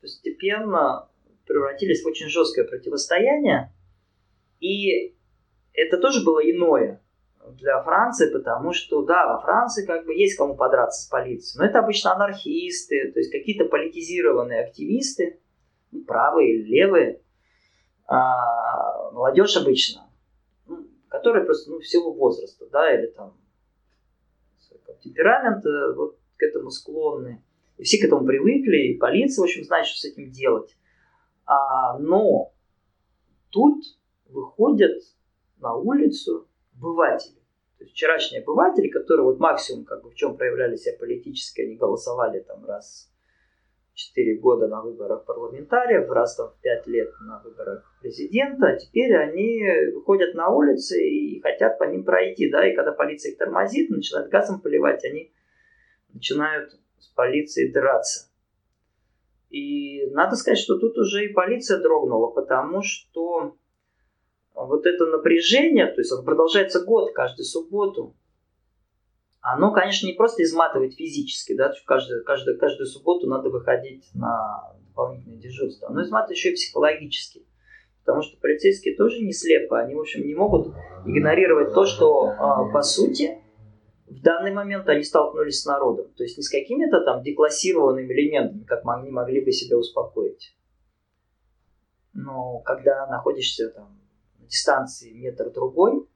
постепенно 0.03 1.09
превратились 1.47 2.03
в 2.03 2.07
очень 2.07 2.29
жесткое 2.29 2.67
противостояние. 2.67 3.73
И 4.61 5.15
это 5.73 5.97
тоже 5.99 6.23
было 6.23 6.41
иное 6.41 7.02
для 7.51 7.83
Франции, 7.83 8.33
потому 8.33 8.73
что, 8.73 9.03
да, 9.03 9.27
во 9.27 9.41
Франции 9.41 9.85
как 9.85 10.07
бы 10.07 10.15
есть 10.15 10.37
кому 10.37 10.57
подраться 10.57 11.03
с 11.03 11.09
полицией, 11.09 11.61
но 11.61 11.69
это 11.69 11.81
обычно 11.81 12.15
анархисты, 12.15 13.13
то 13.13 13.19
есть 13.19 13.33
какие-то 13.33 13.65
политизированные 13.67 14.65
активисты, 14.65 15.41
правые 16.07 16.55
или 16.55 16.63
левые, 16.63 17.21
а, 18.07 19.11
молодежь 19.13 19.57
обычно, 19.57 20.09
которые 21.09 21.45
просто 21.45 21.71
ну, 21.71 21.81
в 21.81 21.87
силу 21.87 22.15
возраста, 22.15 22.67
да, 22.71 22.95
или 22.95 23.09
там 23.09 23.35
темперамента 25.03 25.93
вот 25.97 26.19
к 26.37 26.43
этому 26.43 26.71
склонны. 26.71 27.43
И 27.79 27.85
все 27.85 28.01
к 28.01 28.05
этому 28.05 28.27
привыкли, 28.27 28.93
и 28.93 28.99
полиция, 28.99 29.43
в 29.43 29.45
общем, 29.45 29.65
знает, 29.65 29.87
что 29.87 29.99
с 29.99 30.05
этим 30.05 30.31
делать. 30.31 30.77
А, 31.45 31.99
но 31.99 32.53
тут 33.51 33.83
выходят 34.29 35.03
на 35.59 35.75
улицу 35.75 36.49
обыватели. 36.83 37.37
То 37.79 37.85
есть 37.85 37.93
вчерашние 37.93 38.43
обыватели, 38.43 38.89
которые 38.89 39.25
вот 39.25 39.39
максимум 39.39 39.85
как 39.85 40.03
бы 40.03 40.11
в 40.11 40.15
чем 40.15 40.37
проявляли 40.37 40.77
себя 40.77 40.97
политически, 40.99 41.63
они 41.63 41.77
голосовали 41.77 42.41
там 42.41 42.65
раз 42.65 43.09
4 43.95 44.39
года 44.39 44.69
на 44.69 44.83
выборах 44.83 45.25
парламентариев, 45.25 46.11
раз 46.11 46.37
там 46.37 46.53
5 46.63 46.87
лет 46.89 47.11
на 47.21 47.41
выборах 47.43 47.85
президента, 48.01 48.69
а 48.69 48.77
теперь 48.77 49.15
они 49.17 49.65
выходят 49.95 50.35
на 50.35 50.51
улицы 50.51 51.03
и 51.03 51.41
хотят 51.41 51.79
по 51.79 51.85
ним 51.85 52.05
пройти, 52.05 52.51
да, 52.51 52.67
и 52.67 52.75
когда 52.75 52.93
полиция 52.93 53.33
их 53.33 53.39
тормозит, 53.39 53.91
начинает 53.91 54.31
газом 54.31 54.61
поливать, 54.61 55.05
они 55.05 55.33
начинают 56.13 56.73
с 56.99 57.09
полицией 57.09 57.73
драться. 57.73 58.29
И 59.51 60.07
надо 60.13 60.37
сказать, 60.37 60.59
что 60.59 60.79
тут 60.79 60.97
уже 60.97 61.27
и 61.27 61.33
полиция 61.33 61.79
дрогнула, 61.79 62.29
потому 62.29 62.81
что 62.83 63.57
вот 64.55 64.87
это 64.87 65.07
напряжение, 65.07 65.87
то 65.87 66.01
есть 66.01 66.13
оно 66.13 66.23
продолжается 66.23 66.85
год, 66.85 67.13
каждую 67.13 67.45
субботу, 67.45 68.15
оно, 69.41 69.73
конечно, 69.73 70.07
не 70.07 70.13
просто 70.13 70.45
изматывает 70.45 70.95
физически, 70.95 71.55
да, 71.55 71.73
каждую, 71.87 72.25
каждую, 72.25 72.59
каждую 72.59 72.87
субботу 72.87 73.27
надо 73.27 73.51
выходить 73.51 74.09
на 74.15 74.73
дополнительное 74.87 75.39
дежурство, 75.39 75.89
оно 75.89 76.03
изматывает 76.03 76.37
еще 76.37 76.51
и 76.51 76.55
психологически. 76.55 77.47
Потому 78.05 78.23
что 78.23 78.37
полицейские 78.41 78.97
тоже 78.97 79.21
не 79.21 79.33
слепы, 79.33 79.77
они, 79.77 79.95
в 79.95 80.01
общем, 80.01 80.27
не 80.27 80.35
могут 80.35 80.75
игнорировать 81.07 81.73
то, 81.73 81.87
что, 81.87 82.35
а, 82.37 82.65
по 82.73 82.83
сути, 82.83 83.39
в 84.09 84.21
данный 84.23 84.53
момент 84.53 84.89
они 84.89 85.05
столкнулись 85.05 85.63
с 85.63 85.67
народом. 85.67 86.13
То 86.17 86.25
есть 86.25 86.37
не 86.37 86.43
с 86.43 86.51
какими-то 86.51 87.05
там 87.05 87.23
деклассированными 87.23 88.13
элементами, 88.13 88.65
как 88.65 88.83
они 88.87 89.11
могли 89.11 89.41
бы 89.45 89.53
себя 89.53 89.79
успокоить. 89.79 90.57
Но 92.13 92.59
когда 92.61 93.07
находишься 93.07 93.71
там 93.71 94.02
на 94.43 94.49
дистанции 94.49 95.13
метр-другой, 95.13 96.07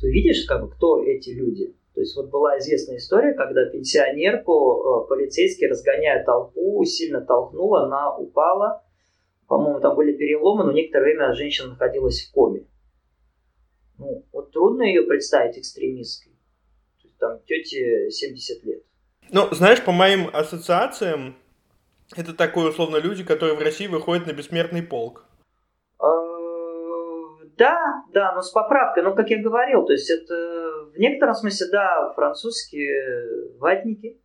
то 0.00 0.06
видишь, 0.06 0.44
как 0.46 0.62
бы, 0.62 0.70
кто 0.70 1.02
эти 1.02 1.30
люди– 1.30 1.74
то 1.96 2.02
есть 2.02 2.14
вот 2.14 2.28
была 2.28 2.58
известная 2.58 2.98
история, 2.98 3.32
когда 3.32 3.64
пенсионерку 3.70 4.52
э, 4.52 5.08
полицейский, 5.08 5.66
разгоняя 5.66 6.22
толпу, 6.24 6.84
сильно 6.84 7.22
толкнула, 7.22 7.86
она 7.86 8.14
упала. 8.14 8.84
По-моему, 9.48 9.80
там 9.80 9.96
были 9.96 10.12
переломы, 10.12 10.64
но 10.64 10.72
некоторое 10.72 11.04
время 11.04 11.32
женщина 11.32 11.70
находилась 11.70 12.20
в 12.20 12.32
коме. 12.32 12.66
Ну, 13.96 14.26
вот 14.30 14.52
трудно 14.52 14.82
ее 14.82 15.04
представить 15.04 15.56
есть, 15.56 16.28
там 17.18 17.40
тете 17.46 18.10
70 18.10 18.64
лет. 18.64 18.82
Ну, 19.30 19.48
знаешь, 19.52 19.82
по 19.82 19.90
моим 19.90 20.28
ассоциациям, 20.30 21.34
это 22.14 22.34
такой, 22.34 22.68
условно, 22.68 22.98
люди, 22.98 23.24
которые 23.24 23.56
в 23.56 23.62
России 23.62 23.86
выходят 23.86 24.26
на 24.26 24.34
бессмертный 24.34 24.82
полк. 24.82 25.24
Да, 27.56 28.04
да, 28.12 28.34
но 28.34 28.42
с 28.42 28.50
поправкой. 28.50 29.02
Но, 29.02 29.14
как 29.14 29.30
я 29.30 29.42
говорил, 29.42 29.84
то 29.84 29.92
есть 29.92 30.10
это 30.10 30.34
в 30.94 30.98
некотором 30.98 31.34
смысле, 31.34 31.68
да, 31.72 32.12
французские 32.14 33.56
ватники, 33.58 34.20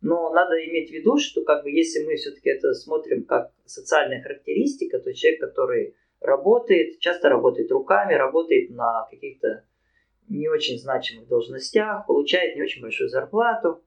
но 0.00 0.30
надо 0.32 0.54
иметь 0.66 0.90
в 0.90 0.92
виду, 0.92 1.16
что 1.18 1.44
как 1.44 1.62
бы 1.62 1.70
если 1.70 2.04
мы 2.04 2.16
все-таки 2.16 2.50
это 2.50 2.72
смотрим 2.72 3.24
как 3.24 3.52
социальная 3.64 4.22
характеристика, 4.22 4.98
то 4.98 5.12
человек, 5.12 5.40
который 5.40 5.96
работает, 6.20 6.98
часто 6.98 7.28
работает 7.28 7.70
руками, 7.70 8.14
работает 8.14 8.70
на 8.70 9.06
каких-то 9.10 9.64
не 10.28 10.48
очень 10.48 10.78
значимых 10.78 11.28
должностях, 11.28 12.06
получает 12.06 12.56
не 12.56 12.62
очень 12.62 12.82
большую 12.82 13.08
зарплату, 13.10 13.82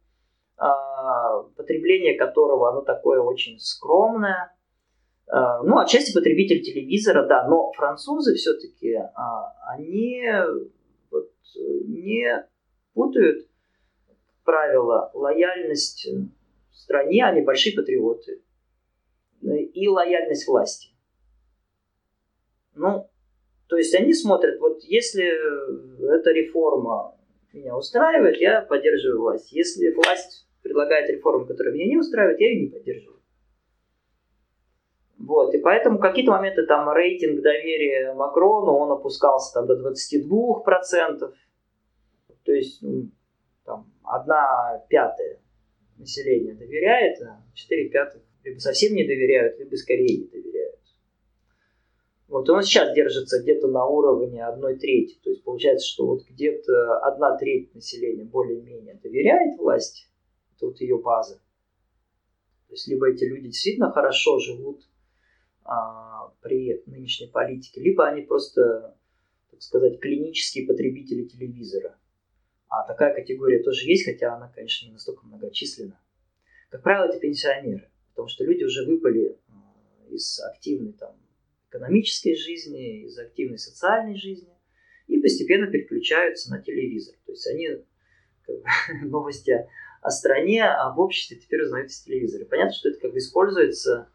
а, 0.58 1.44
потребление 1.58 2.18
которого 2.18 2.70
оно 2.70 2.82
такое 2.82 3.20
очень 3.20 3.60
скромное. 3.60 4.56
А, 5.28 5.64
ну, 5.64 5.80
отчасти 5.80 6.14
потребитель 6.14 6.62
телевизора, 6.62 7.28
да, 7.28 7.48
но 7.48 7.72
французы 7.74 8.36
все-таки, 8.36 8.94
а, 8.94 9.54
они 9.74 10.24
вот 11.10 11.32
не 11.86 12.48
путают 12.94 13.48
правило 14.44 15.10
лояльность 15.14 16.08
стране, 16.72 17.26
они 17.26 17.42
большие 17.42 17.76
патриоты, 17.76 18.44
и 19.42 19.88
лояльность 19.88 20.48
власти. 20.48 20.90
Ну, 22.76 23.10
то 23.68 23.78
есть 23.78 23.96
они 23.96 24.14
смотрят, 24.14 24.60
вот 24.60 24.84
если 24.84 25.26
эта 26.14 26.32
реформа 26.32 27.18
меня 27.54 27.76
устраивает, 27.76 28.38
я 28.38 28.62
поддерживаю 28.62 29.22
власть. 29.22 29.52
Если 29.52 29.94
власть 29.94 30.48
предлагает 30.62 31.10
реформу, 31.10 31.46
которая 31.46 31.74
меня 31.74 31.88
не 31.88 31.98
устраивает, 31.98 32.40
я 32.40 32.52
ее 32.52 32.62
не 32.62 32.68
поддерживаю. 32.68 33.15
Вот, 35.26 35.56
и 35.56 35.58
поэтому 35.58 35.98
какие-то 35.98 36.32
моменты 36.32 36.68
там 36.68 36.88
рейтинг 36.88 37.42
доверия 37.42 38.14
Макрону, 38.14 38.74
он 38.74 38.92
опускался 38.92 39.56
там 39.56 39.66
до 39.66 39.74
22%. 39.74 41.34
То 42.44 42.52
есть 42.52 42.84
там, 43.64 43.92
одна 44.04 44.86
пятая 44.88 45.42
населения 45.98 46.54
доверяет, 46.54 47.20
а 47.24 47.44
четыре 47.56 47.90
пятых 47.90 48.22
либо 48.44 48.60
совсем 48.60 48.94
не 48.94 49.04
доверяют, 49.04 49.58
либо 49.58 49.76
скорее 49.76 50.18
не 50.20 50.28
доверяют. 50.28 50.80
Вот 52.28 52.48
он 52.52 52.62
сейчас 52.62 52.94
держится 52.94 53.42
где-то 53.42 53.68
на 53.68 53.84
уровне 53.84 54.46
одной 54.46 54.78
трети. 54.78 55.18
То 55.24 55.32
есть 55.32 55.44
получается, 55.44 55.88
что 55.88 56.06
вот 56.06 56.24
где-то 56.30 57.00
одна 57.00 57.36
треть 57.36 57.74
населения 57.74 58.26
более-менее 58.26 59.00
доверяет 59.02 59.58
власти. 59.58 60.06
Это 60.56 60.68
вот 60.68 60.80
ее 60.82 61.00
база. 61.00 61.38
То 62.68 62.74
есть 62.74 62.88
либо 62.88 63.10
эти 63.10 63.24
люди 63.24 63.48
действительно 63.48 63.92
хорошо 63.92 64.38
живут 64.38 64.86
а, 65.66 66.32
при 66.42 66.84
нынешней 66.86 67.28
политике, 67.28 67.82
либо 67.82 68.08
они 68.08 68.22
просто, 68.22 68.96
так 69.50 69.62
сказать, 69.62 70.00
клинические 70.00 70.68
потребители 70.68 71.24
телевизора. 71.24 71.98
А 72.70 72.84
такая 72.84 73.16
категория 73.16 73.64
тоже 73.64 73.88
есть, 73.88 74.06
хотя 74.06 74.36
она, 74.36 74.52
конечно, 74.54 74.86
не 74.86 74.94
настолько 74.94 75.26
многочисленна. 75.26 76.00
Как 76.70 76.84
правило, 76.84 77.06
это 77.06 77.20
пенсионеры, 77.20 77.90
потому 78.10 78.28
что 78.28 78.44
люди 78.44 78.64
уже 78.64 78.86
выпали 78.86 79.40
а, 79.48 80.14
из 80.14 80.40
активной 80.40 80.94
там, 80.94 81.16
экономической 81.70 82.36
жизни, 82.36 83.06
из 83.06 83.18
активной 83.18 83.58
социальной 83.58 84.16
жизни 84.16 84.54
и 85.08 85.20
постепенно 85.20 85.66
переключаются 85.68 86.52
на 86.52 86.62
телевизор. 86.62 87.16
То 87.26 87.32
есть 87.32 87.48
они 87.48 87.70
как 88.46 88.56
бы, 88.58 88.64
новости 89.10 89.68
о 90.02 90.12
стране, 90.12 90.64
а 90.64 90.94
в 90.94 91.00
обществе 91.00 91.38
теперь 91.38 91.64
узнают 91.64 91.90
из 91.90 92.02
телевизора. 92.02 92.46
Понятно, 92.46 92.74
что 92.74 92.90
это 92.90 93.00
как 93.00 93.14
бы 93.14 93.18
используется 93.18 94.10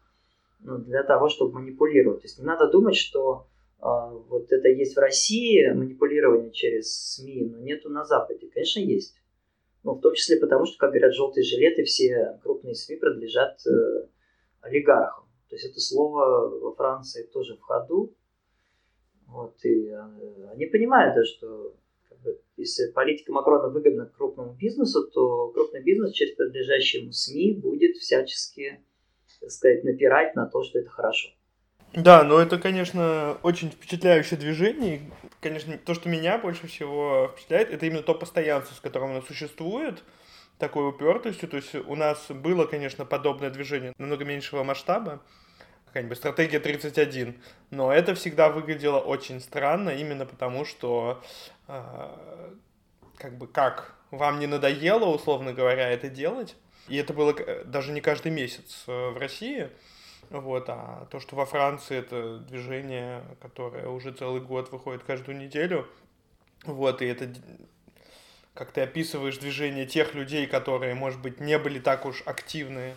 ну, 0.63 0.77
для 0.77 1.03
того, 1.03 1.29
чтобы 1.29 1.53
манипулировать. 1.53 2.21
То 2.21 2.27
есть 2.27 2.39
не 2.39 2.45
надо 2.45 2.69
думать, 2.69 2.95
что 2.95 3.47
э, 3.79 3.83
вот 3.83 4.51
это 4.51 4.67
есть 4.67 4.95
в 4.95 4.99
России, 4.99 5.71
манипулирование 5.71 6.51
через 6.51 7.15
СМИ, 7.15 7.49
но 7.51 7.59
нету 7.59 7.89
на 7.89 8.05
Западе. 8.05 8.49
Конечно, 8.53 8.79
есть. 8.79 9.15
Ну, 9.83 9.95
в 9.95 10.01
том 10.01 10.13
числе 10.13 10.37
потому, 10.37 10.65
что, 10.65 10.77
как 10.77 10.91
говорят, 10.91 11.13
желтые 11.13 11.43
жилеты, 11.43 11.83
все 11.83 12.39
крупные 12.43 12.75
СМИ 12.75 12.97
принадлежат 12.97 13.59
э, 13.65 14.07
олигархам. 14.61 15.25
То 15.49 15.55
есть 15.55 15.65
это 15.65 15.79
слово 15.79 16.49
во 16.49 16.75
Франции 16.75 17.23
тоже 17.23 17.57
в 17.57 17.61
ходу. 17.61 18.15
Вот, 19.27 19.55
и 19.63 19.87
э, 19.87 20.49
они 20.51 20.65
понимают, 20.67 21.15
да, 21.15 21.23
что 21.23 21.75
как 22.07 22.19
бы, 22.21 22.39
если 22.57 22.91
политика 22.91 23.31
Макрона 23.31 23.69
выгодна 23.69 24.05
крупному 24.05 24.53
бизнесу, 24.53 25.09
то 25.09 25.49
крупный 25.49 25.81
бизнес 25.81 26.11
через 26.11 26.35
принадлежащие 26.35 27.01
ему 27.01 27.11
СМИ 27.11 27.53
будет 27.53 27.97
всячески, 27.97 28.83
так 29.41 29.51
сказать, 29.51 29.83
напирать 29.83 30.35
на 30.35 30.45
то, 30.45 30.63
что 30.63 30.79
это 30.79 30.89
хорошо. 30.89 31.29
Да, 31.93 32.23
но 32.23 32.39
это, 32.39 32.57
конечно, 32.57 33.37
очень 33.43 33.69
впечатляющее 33.69 34.39
движение. 34.39 35.01
Конечно, 35.41 35.77
то, 35.77 35.93
что 35.93 36.07
меня 36.07 36.37
больше 36.37 36.67
всего 36.67 37.29
впечатляет, 37.33 37.71
это 37.71 37.85
именно 37.85 38.03
то 38.03 38.13
постоянство, 38.13 38.73
с 38.73 38.79
которым 38.79 39.11
оно 39.11 39.21
существует, 39.21 40.03
такой 40.57 40.87
упертостью. 40.87 41.49
То 41.49 41.57
есть 41.57 41.75
у 41.75 41.95
нас 41.95 42.27
было, 42.29 42.65
конечно, 42.65 43.03
подобное 43.03 43.49
движение 43.49 43.93
намного 43.97 44.23
меньшего 44.23 44.63
масштаба, 44.63 45.21
какая-нибудь 45.87 46.17
стратегия 46.17 46.59
31. 46.59 47.41
Но 47.71 47.91
это 47.91 48.15
всегда 48.15 48.49
выглядело 48.49 48.99
очень 48.99 49.41
странно, 49.41 49.89
именно 49.89 50.25
потому 50.25 50.63
что 50.63 51.21
э, 51.67 52.53
как 53.17 53.37
бы 53.37 53.47
как 53.47 53.95
вам 54.11 54.39
не 54.39 54.47
надоело, 54.47 55.05
условно 55.05 55.51
говоря, 55.51 55.89
это 55.89 56.07
делать. 56.07 56.55
И 56.87 56.97
это 56.97 57.13
было 57.13 57.33
даже 57.65 57.91
не 57.91 58.01
каждый 58.01 58.31
месяц 58.31 58.83
э, 58.87 59.09
в 59.09 59.17
России. 59.17 59.69
Вот, 60.29 60.65
а 60.69 61.07
то, 61.11 61.19
что 61.19 61.35
во 61.35 61.45
Франции 61.45 61.97
это 61.97 62.37
движение, 62.37 63.23
которое 63.41 63.87
уже 63.87 64.13
целый 64.13 64.39
год 64.39 64.71
выходит 64.71 65.03
каждую 65.03 65.37
неделю, 65.37 65.87
вот, 66.63 67.01
и 67.01 67.05
это 67.05 67.33
как 68.53 68.71
ты 68.71 68.81
описываешь 68.81 69.37
движение 69.37 69.85
тех 69.85 70.13
людей, 70.13 70.45
которые, 70.45 70.93
может 70.93 71.21
быть, 71.21 71.39
не 71.39 71.57
были 71.57 71.79
так 71.79 72.05
уж 72.05 72.21
активны 72.25 72.95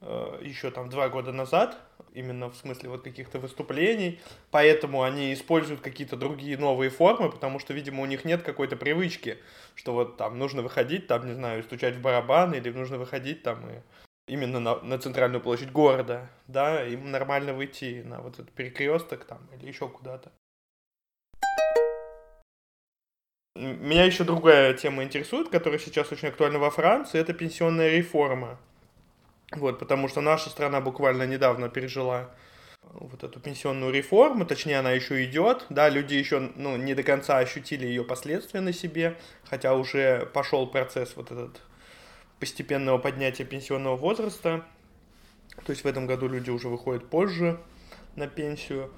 э, 0.00 0.38
еще 0.42 0.70
там 0.70 0.88
два 0.88 1.08
года 1.08 1.32
назад, 1.32 1.78
именно 2.14 2.48
в 2.48 2.56
смысле 2.56 2.88
вот 2.88 3.02
каких-то 3.02 3.38
выступлений, 3.38 4.20
поэтому 4.50 5.02
они 5.02 5.34
используют 5.34 5.80
какие-то 5.80 6.16
другие 6.16 6.56
новые 6.56 6.90
формы, 6.90 7.30
потому 7.30 7.58
что, 7.58 7.74
видимо, 7.74 8.02
у 8.02 8.06
них 8.06 8.24
нет 8.24 8.42
какой-то 8.42 8.76
привычки, 8.76 9.38
что 9.74 9.92
вот 9.92 10.16
там 10.16 10.38
нужно 10.38 10.62
выходить, 10.62 11.06
там, 11.06 11.26
не 11.26 11.34
знаю, 11.34 11.62
стучать 11.64 11.96
в 11.96 12.00
барабан, 12.00 12.54
или 12.54 12.70
нужно 12.70 12.98
выходить 12.98 13.42
там 13.42 13.68
и 13.68 13.80
именно 14.26 14.60
на, 14.60 14.80
на 14.80 14.98
центральную 14.98 15.42
площадь 15.42 15.70
города, 15.70 16.30
да, 16.46 16.86
им 16.86 17.10
нормально 17.10 17.52
выйти 17.52 18.02
на 18.06 18.20
вот 18.20 18.34
этот 18.34 18.52
перекресток 18.52 19.24
там 19.24 19.46
или 19.58 19.66
еще 19.66 19.88
куда-то. 19.88 20.32
Меня 23.56 24.04
еще 24.04 24.24
другая 24.24 24.74
тема 24.74 25.04
интересует, 25.04 25.48
которая 25.48 25.78
сейчас 25.78 26.10
очень 26.10 26.28
актуальна 26.28 26.58
во 26.58 26.70
Франции, 26.70 27.20
это 27.20 27.32
пенсионная 27.34 27.90
реформа. 27.90 28.58
Вот, 29.54 29.78
потому 29.78 30.08
что 30.08 30.20
наша 30.20 30.50
страна 30.50 30.80
буквально 30.80 31.26
недавно 31.26 31.68
пережила 31.68 32.30
вот 32.92 33.24
эту 33.24 33.40
пенсионную 33.40 33.92
реформу, 33.92 34.44
точнее 34.44 34.78
она 34.78 34.92
еще 34.92 35.24
идет, 35.24 35.66
да, 35.68 35.88
люди 35.88 36.14
еще, 36.14 36.50
ну, 36.56 36.76
не 36.76 36.94
до 36.94 37.02
конца 37.02 37.38
ощутили 37.38 37.86
ее 37.86 38.04
последствия 38.04 38.60
на 38.60 38.72
себе, 38.72 39.16
хотя 39.44 39.74
уже 39.74 40.26
пошел 40.32 40.66
процесс 40.66 41.16
вот 41.16 41.30
этот 41.30 41.60
постепенного 42.38 42.98
поднятия 42.98 43.44
пенсионного 43.44 43.96
возраста, 43.96 44.64
то 45.64 45.70
есть 45.70 45.84
в 45.84 45.86
этом 45.86 46.06
году 46.06 46.28
люди 46.28 46.50
уже 46.50 46.68
выходят 46.68 47.08
позже 47.08 47.58
на 48.16 48.26
пенсию, 48.26 48.92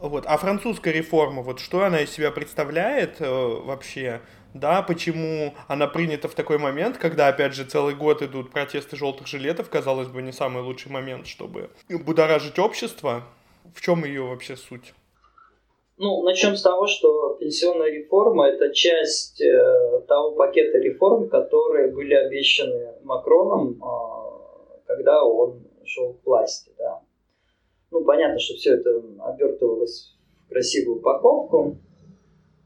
вот, 0.00 0.24
а 0.26 0.36
французская 0.38 0.92
реформа, 0.92 1.42
вот 1.42 1.60
что 1.60 1.84
она 1.84 2.00
из 2.00 2.10
себя 2.10 2.30
представляет 2.30 3.20
э, 3.20 3.28
вообще, 3.28 4.22
да, 4.54 4.82
почему 4.82 5.54
она 5.68 5.86
принята 5.86 6.28
в 6.28 6.34
такой 6.34 6.58
момент, 6.58 6.98
когда, 6.98 7.28
опять 7.28 7.54
же, 7.54 7.64
целый 7.64 7.94
год 7.94 8.22
идут 8.22 8.50
протесты 8.50 8.96
желтых 8.96 9.26
жилетов, 9.26 9.70
казалось 9.70 10.08
бы, 10.08 10.22
не 10.22 10.32
самый 10.32 10.62
лучший 10.62 10.90
момент, 10.90 11.26
чтобы 11.26 11.70
будоражить 11.88 12.58
общество. 12.58 13.22
В 13.74 13.80
чем 13.80 14.04
ее 14.04 14.22
вообще 14.22 14.56
суть? 14.56 14.94
Ну, 15.98 16.22
начнем 16.22 16.56
с 16.56 16.62
того, 16.62 16.86
что 16.86 17.34
пенсионная 17.34 17.90
реформа– 17.90 18.48
это 18.48 18.72
часть 18.72 19.40
э, 19.42 20.00
того 20.08 20.32
пакета 20.32 20.78
реформ, 20.78 21.28
которые 21.28 21.92
были 21.92 22.14
обещаны 22.14 22.94
Макроном, 23.04 23.72
э, 23.72 24.78
когда 24.86 25.22
он 25.22 25.62
шел 25.84 26.14
к 26.14 26.24
власти. 26.24 26.72
Да. 26.78 27.02
Ну, 27.90 28.02
понятно, 28.04 28.38
что 28.38 28.54
все 28.54 28.76
это 28.76 29.02
обертывалось 29.20 30.16
в 30.46 30.48
красивую 30.48 31.00
упаковку, 31.00 31.76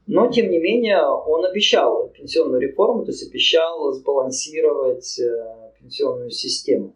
но, 0.07 0.31
тем 0.31 0.49
не 0.49 0.59
менее, 0.59 1.03
он 1.03 1.45
обещал 1.45 2.09
пенсионную 2.09 2.61
реформу, 2.61 3.05
то 3.05 3.11
есть 3.11 3.27
обещал 3.27 3.91
сбалансировать 3.93 5.19
э, 5.19 5.71
пенсионную 5.79 6.29
систему. 6.29 6.95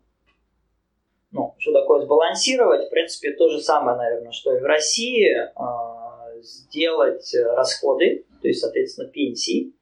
Ну, 1.32 1.55
что 1.57 1.74
такое 1.74 2.01
сбалансировать? 2.01 2.88
В 2.88 2.89
принципе, 2.89 3.32
то 3.32 3.49
же 3.49 3.60
самое, 3.62 3.97
наверное, 3.97 4.32
что 4.32 4.55
и 4.55 4.60
в 4.60 4.64
России. 4.64 5.28
Э, 5.36 5.99
сделать 6.41 7.34
расходы, 7.34 8.26
то 8.41 8.47
есть, 8.47 8.62
соответственно, 8.62 9.10
пенсии, 9.10 9.74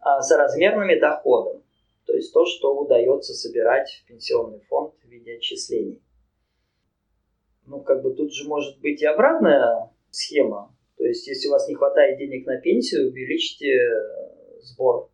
э, 0.00 0.20
соразмерными 0.20 0.98
доходом. 0.98 1.62
То 2.06 2.14
есть 2.14 2.32
то, 2.32 2.44
что 2.44 2.76
удается 2.76 3.34
собирать 3.34 3.90
в 3.90 4.08
пенсионный 4.08 4.60
фонд 4.68 4.94
в 5.02 5.08
виде 5.08 5.36
отчислений. 5.36 6.02
Ну, 7.66 7.80
как 7.80 8.02
бы 8.02 8.14
тут 8.14 8.32
же 8.34 8.48
может 8.48 8.80
быть 8.80 9.00
и 9.00 9.06
обратная 9.06 9.90
схема, 10.10 10.74
То 11.00 11.06
есть, 11.06 11.26
если 11.26 11.48
у 11.48 11.52
вас 11.52 11.66
не 11.66 11.74
хватает 11.74 12.18
денег 12.18 12.46
на 12.46 12.60
пенсию, 12.60 13.08
увеличьте 13.08 13.72
э, 13.72 14.60
сбор. 14.60 15.08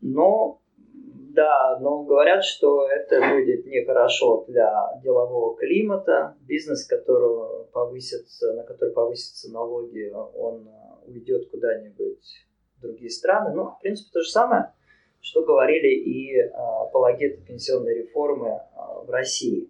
Но, 0.00 0.60
да, 0.92 1.76
но 1.80 2.04
говорят, 2.04 2.44
что 2.44 2.86
это 2.88 3.18
будет 3.34 3.66
нехорошо 3.66 4.44
для 4.46 4.72
делового 5.02 5.56
климата. 5.56 6.36
Бизнес, 6.42 6.86
которого 6.86 7.64
повысится, 7.72 8.52
на 8.52 8.62
который 8.62 8.94
повысятся 8.94 9.50
налоги, 9.50 10.12
он 10.12 10.68
э, 10.68 11.10
уйдет 11.10 11.50
куда-нибудь 11.50 12.46
в 12.78 12.82
другие 12.82 13.10
страны. 13.10 13.56
Ну, 13.56 13.64
в 13.64 13.80
принципе, 13.82 14.10
то 14.12 14.20
же 14.20 14.30
самое, 14.30 14.72
что 15.20 15.44
говорили 15.44 15.88
и 15.88 16.38
э, 16.38 16.48
апологеты 16.52 17.42
пенсионной 17.42 18.02
реформы 18.02 18.60
в 19.04 19.10
России. 19.10 19.68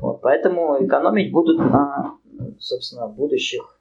Вот, 0.00 0.20
поэтому 0.20 0.86
экономить 0.86 1.32
будут 1.32 1.58
на, 1.58 2.16
собственно, 2.60 3.08
будущих 3.08 3.74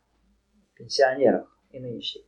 пенсионерах 0.78 1.48
и 1.72 1.80
нынешних. 1.80 2.24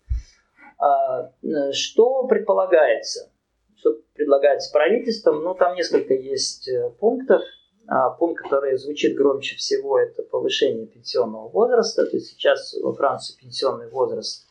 А, 0.80 1.32
что 1.72 2.26
предполагается? 2.28 3.32
Что 3.76 3.95
предлагается 4.14 4.72
правительством? 4.72 5.43
Ну, 5.43 5.54
там 5.54 5.76
несколько 5.76 6.14
есть 6.14 6.68
э, 6.68 6.89
пунктов. 7.00 7.41
А, 7.88 8.12
пункт, 8.12 8.43
который 8.43 8.78
звучит 8.78 9.16
громче 9.16 9.56
всего, 9.56 10.00
это 10.00 10.24
повышение 10.24 10.86
пенсионного 10.86 11.50
возраста. 11.50 12.06
То 12.06 12.18
есть 12.18 12.28
сейчас 12.28 12.76
во 12.82 12.93
Франции 12.93 13.36
пенсионный 13.38 13.89
возраст 13.89 14.47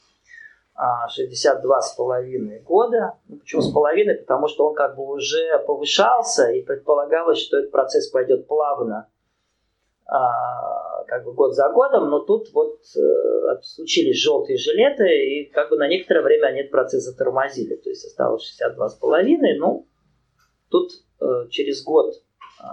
62,5 0.77 2.57
а, 2.57 2.63
года. 2.63 3.15
Ну, 3.29 3.39
почему 3.39 3.63
с 3.63 3.73
половиной? 3.73 4.17
Потому 4.17 4.49
что 4.49 4.67
он 4.67 4.75
как 4.75 4.97
бы 4.97 5.05
уже 5.05 5.59
повышался, 5.67 6.51
и 6.51 6.63
предполагалось, 6.63 7.39
что 7.39 7.59
этот 7.59 7.71
процесс 7.71 8.09
пойдет 8.09 8.47
плавно 8.47 9.09
как 11.09 11.25
бы 11.25 11.33
год 11.33 11.55
за 11.55 11.71
годом, 11.71 12.11
но 12.11 12.21
тут 12.21 12.53
вот 12.53 12.81
э, 12.97 13.63
случились 13.63 14.21
желтые 14.21 14.59
жилеты, 14.59 15.05
и 15.09 15.51
как 15.51 15.71
бы 15.71 15.77
на 15.77 15.89
некоторое 15.89 16.23
время 16.23 16.49
они 16.49 16.61
этот 16.61 16.71
процесс 16.71 17.05
затормозили. 17.05 17.77
То 17.77 17.89
есть 17.89 18.05
осталось 18.05 18.45
62,5, 18.61 19.37
ну, 19.59 19.89
тут 20.69 20.93
э, 21.21 21.49
через 21.49 21.83
год 21.83 22.15
э, 22.61 22.65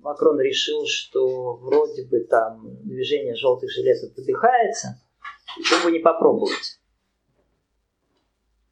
Макрон 0.00 0.40
решил, 0.40 0.86
что 0.86 1.56
вроде 1.56 2.06
бы 2.06 2.20
там 2.20 2.62
движение 2.84 3.34
желтых 3.34 3.70
жилетов 3.70 4.16
выдыхается, 4.16 5.02
почему 5.56 5.84
бы 5.84 5.92
не 5.92 5.98
попробовать. 5.98 6.78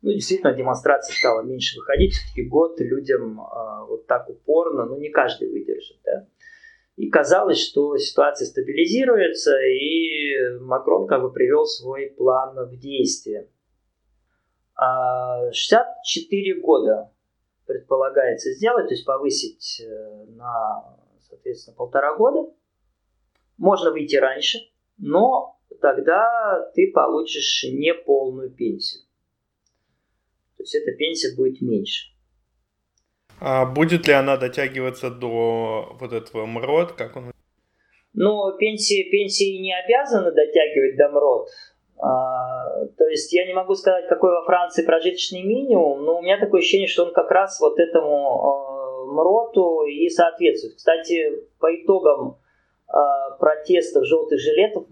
Ну, 0.03 0.13
действительно, 0.13 0.55
демонстрация 0.55 1.17
стала 1.17 1.43
меньше 1.43 1.79
выходить. 1.81 2.13
Все-таки 2.13 2.49
год 2.49 2.79
людям 2.79 3.41
э, 3.41 3.87
вот 3.89 4.07
так 4.07 4.31
упорно, 4.31 4.85
ну, 4.85 4.97
не 4.99 5.11
каждый 5.11 5.51
выдержит, 5.51 5.99
да. 6.05 6.29
И 6.97 7.11
казалось, 7.11 7.61
что 7.61 7.97
ситуация 7.99 8.47
стабилизируется, 8.47 9.53
и 9.61 10.59
Макрон 10.61 11.07
как 11.07 11.21
бы 11.21 11.31
привел 11.31 11.67
свой 11.67 12.07
план 12.17 12.57
в 12.69 12.79
действие. 12.79 13.51
64 15.53 16.55
а, 16.55 16.61
года 16.61 17.13
предполагается 17.67 18.53
сделать, 18.53 18.89
то 18.89 18.95
есть 18.95 19.05
повысить 19.05 19.83
э, 19.85 20.25
на, 20.37 20.99
соответственно, 21.29 21.77
полтора 21.77 22.17
года. 22.17 22.51
Можно 23.59 23.91
выйти 23.91 24.17
раньше, 24.17 24.59
но 24.99 25.59
тогда 25.81 26.71
ты 26.75 26.93
получишь 26.95 27.65
неполную 27.71 28.51
пенсию. 28.51 29.03
То 30.57 30.63
есть 30.63 30.75
эта 30.75 30.93
пенсия 30.93 31.35
будет 31.35 31.61
меньше. 31.61 32.16
А 33.41 33.67
будет 33.67 34.07
ли 34.07 34.15
она 34.15 34.37
дотягиваться 34.37 35.11
до 35.11 35.97
вот 36.01 36.13
этого 36.13 36.47
МРОД, 36.47 36.93
как 36.93 37.17
он? 37.17 37.33
Ну, 38.15 38.57
пенсии, 38.57 39.11
пенсии 39.11 39.59
не 39.59 39.75
обязаны 39.75 40.33
дотягивать 40.33 40.97
до 40.97 41.11
МРОД. 41.11 41.49
А, 41.99 42.87
то 42.99 43.07
есть 43.09 43.33
я 43.33 43.47
не 43.47 43.55
могу 43.55 43.75
сказать, 43.75 44.09
какой 44.09 44.31
во 44.31 44.45
Франции 44.45 44.85
прожиточный 44.85 45.43
минимум, 45.43 46.05
но 46.05 46.19
у 46.19 46.23
меня 46.23 46.39
такое 46.39 46.61
ощущение, 46.61 46.89
что 46.89 47.05
он 47.05 47.13
как 47.13 47.31
раз 47.31 47.61
вот 47.61 47.79
этому 47.79 49.07
э, 49.09 49.13
МРОТу 49.13 49.85
и 49.85 50.09
соответствует. 50.09 50.77
Кстати, 50.77 51.43
по 51.59 51.75
итогам 51.75 52.39
э, 52.89 52.93
протестов 53.39 54.05
желтых 54.05 54.39
жилетов 54.41 54.87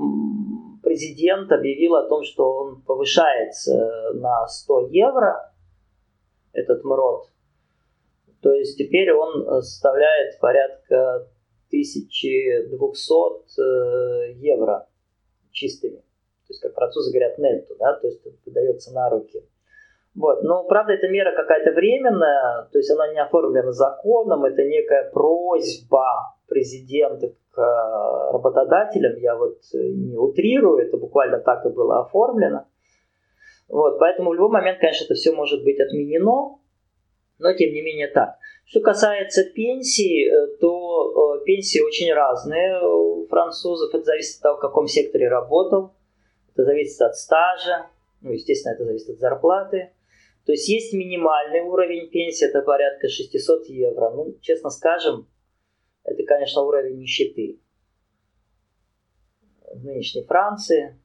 президент 0.82 1.50
объявил 1.52 1.96
о 1.96 2.08
том, 2.08 2.22
что 2.24 2.52
он 2.52 2.82
повышается 2.82 4.12
на 4.14 4.46
100 4.46 4.88
евро 4.88 5.52
этот 6.52 6.84
МРОД. 6.84 7.33
То 8.44 8.52
есть 8.52 8.76
теперь 8.76 9.10
он 9.10 9.62
составляет 9.62 10.38
порядка 10.38 11.26
1200 11.68 13.58
э, 13.58 14.32
евро 14.34 14.86
чистыми. 15.50 15.96
То 15.96 16.50
есть, 16.50 16.60
как 16.60 16.74
французы 16.74 17.10
говорят, 17.10 17.38
нетто, 17.38 17.74
да, 17.78 17.94
то 17.94 18.06
есть 18.06 18.20
выдается 18.44 18.92
на 18.92 19.08
руки. 19.08 19.42
Вот. 20.14 20.42
Но, 20.42 20.64
правда, 20.64 20.92
эта 20.92 21.08
мера 21.08 21.34
какая-то 21.34 21.72
временная, 21.72 22.68
то 22.70 22.76
есть 22.78 22.90
она 22.90 23.10
не 23.14 23.18
оформлена 23.18 23.72
законом, 23.72 24.44
это 24.44 24.62
некая 24.62 25.10
просьба 25.10 26.36
президента 26.46 27.32
к 27.50 27.58
э, 27.58 28.32
работодателям, 28.32 29.16
я 29.20 29.36
вот 29.36 29.56
не 29.72 30.18
утрирую, 30.18 30.86
это 30.86 30.98
буквально 30.98 31.38
так 31.38 31.64
и 31.64 31.70
было 31.70 32.02
оформлено. 32.02 32.66
Вот, 33.68 33.98
поэтому 33.98 34.32
в 34.32 34.34
любой 34.34 34.50
момент, 34.50 34.80
конечно, 34.80 35.06
это 35.06 35.14
все 35.14 35.32
может 35.32 35.64
быть 35.64 35.80
отменено, 35.80 36.58
но 37.44 37.52
тем 37.52 37.74
не 37.74 37.82
менее 37.82 38.08
так. 38.08 38.38
Что 38.64 38.80
касается 38.80 39.44
пенсий, 39.44 40.26
э, 40.26 40.56
то 40.60 41.36
э, 41.36 41.44
пенсии 41.44 41.78
очень 41.78 42.10
разные 42.10 42.80
у 42.82 43.26
французов. 43.26 43.94
Это 43.94 44.02
зависит 44.02 44.36
от 44.36 44.42
того, 44.42 44.56
в 44.56 44.60
каком 44.60 44.86
секторе 44.86 45.28
работал. 45.28 45.92
Это 46.54 46.64
зависит 46.64 46.98
от 47.02 47.14
стажа. 47.16 47.90
Ну, 48.22 48.32
естественно, 48.32 48.72
это 48.72 48.86
зависит 48.86 49.10
от 49.10 49.18
зарплаты. 49.18 49.90
То 50.46 50.52
есть 50.52 50.66
есть 50.70 50.94
минимальный 50.94 51.60
уровень 51.60 52.08
пенсии, 52.08 52.48
это 52.48 52.62
порядка 52.62 53.08
600 53.08 53.66
евро. 53.66 54.10
Ну, 54.10 54.38
честно 54.40 54.70
скажем, 54.70 55.28
это, 56.02 56.22
конечно, 56.24 56.62
уровень 56.62 56.96
нищеты 56.96 57.60
в 59.70 59.84
нынешней 59.84 60.24
Франции. 60.24 60.98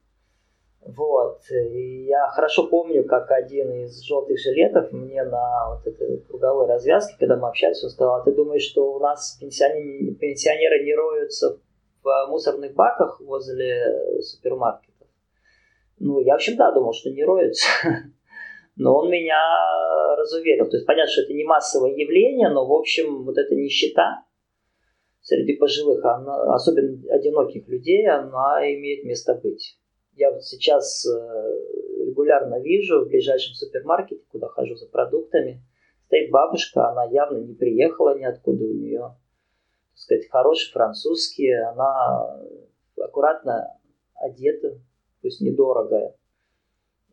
Вот. 0.81 1.41
И 1.51 2.05
я 2.05 2.27
хорошо 2.27 2.67
помню, 2.67 3.03
как 3.03 3.29
один 3.31 3.71
из 3.83 4.01
желтых 4.01 4.39
жилетов 4.39 4.91
мне 4.91 5.23
на 5.23 5.75
вот 5.75 5.85
этой 5.85 6.19
круговой 6.21 6.67
развязке, 6.67 7.15
когда 7.19 7.35
мы 7.35 7.49
общались, 7.49 7.83
он 7.83 7.89
сказал, 7.89 8.15
а 8.15 8.23
ты 8.23 8.31
думаешь, 8.31 8.63
что 8.63 8.93
у 8.93 8.99
нас 8.99 9.37
пенсионеры, 9.39 10.15
пенсионеры 10.15 10.83
не 10.83 10.95
роются 10.95 11.59
в 12.01 12.27
мусорных 12.29 12.73
баках 12.73 13.19
возле 13.21 14.21
супермаркетов? 14.21 15.07
Ну, 15.99 16.21
я, 16.21 16.33
в 16.33 16.35
общем, 16.35 16.55
да, 16.55 16.71
думал, 16.71 16.93
что 16.93 17.09
не 17.09 17.23
роются. 17.23 17.67
Но 18.77 18.95
он 18.95 19.11
меня 19.11 19.37
разуверил. 20.15 20.69
То 20.69 20.77
есть 20.77 20.87
понятно, 20.87 21.11
что 21.11 21.23
это 21.23 21.33
не 21.33 21.43
массовое 21.43 21.91
явление, 21.91 22.49
но, 22.49 22.65
в 22.65 22.71
общем, 22.71 23.25
вот 23.25 23.37
эта 23.37 23.53
нищета 23.53 24.23
среди 25.21 25.57
пожилых, 25.57 26.03
она, 26.05 26.55
особенно 26.55 26.97
одиноких 27.13 27.67
людей, 27.67 28.07
она 28.07 28.61
имеет 28.73 29.03
место 29.03 29.35
быть. 29.35 29.77
Я 30.19 30.31
вот 30.33 30.43
сейчас 30.43 31.05
э, 31.05 31.09
регулярно 32.05 32.59
вижу 32.59 33.05
в 33.05 33.07
ближайшем 33.07 33.53
супермаркете, 33.53 34.21
куда 34.29 34.49
хожу 34.49 34.75
за 34.75 34.85
продуктами, 34.85 35.63
стоит 36.07 36.29
бабушка, 36.29 36.89
она 36.89 37.05
явно 37.05 37.37
не 37.37 37.53
приехала 37.53 38.17
ниоткуда 38.19 38.65
у 38.65 38.73
нее, 38.73 38.99
так 38.99 39.97
сказать, 39.97 40.29
хороший 40.29 40.73
французский, 40.73 41.53
она 41.53 42.37
аккуратно 43.01 43.77
одета, 44.15 44.81
пусть 45.21 45.39
недорого. 45.39 46.13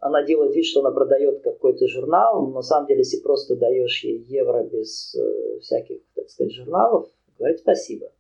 Она 0.01 0.25
делает 0.25 0.57
вид, 0.57 0.65
что 0.65 0.81
она 0.81 0.91
продает 0.91 1.45
какой-то 1.45 1.87
журнал, 1.87 2.45
но 2.45 2.55
на 2.55 2.63
самом 2.63 2.89
деле, 2.89 3.01
если 3.01 3.21
просто 3.21 3.55
даешь 3.55 4.03
ей 4.03 4.19
евро 4.19 4.65
без 4.65 5.15
э, 5.15 5.61
всяких, 5.61 6.01
так 6.17 6.29
сказать, 6.29 6.53
журналов, 6.53 7.09
говорит 7.39 7.61
спасибо. 7.61 8.07
То 8.09 8.15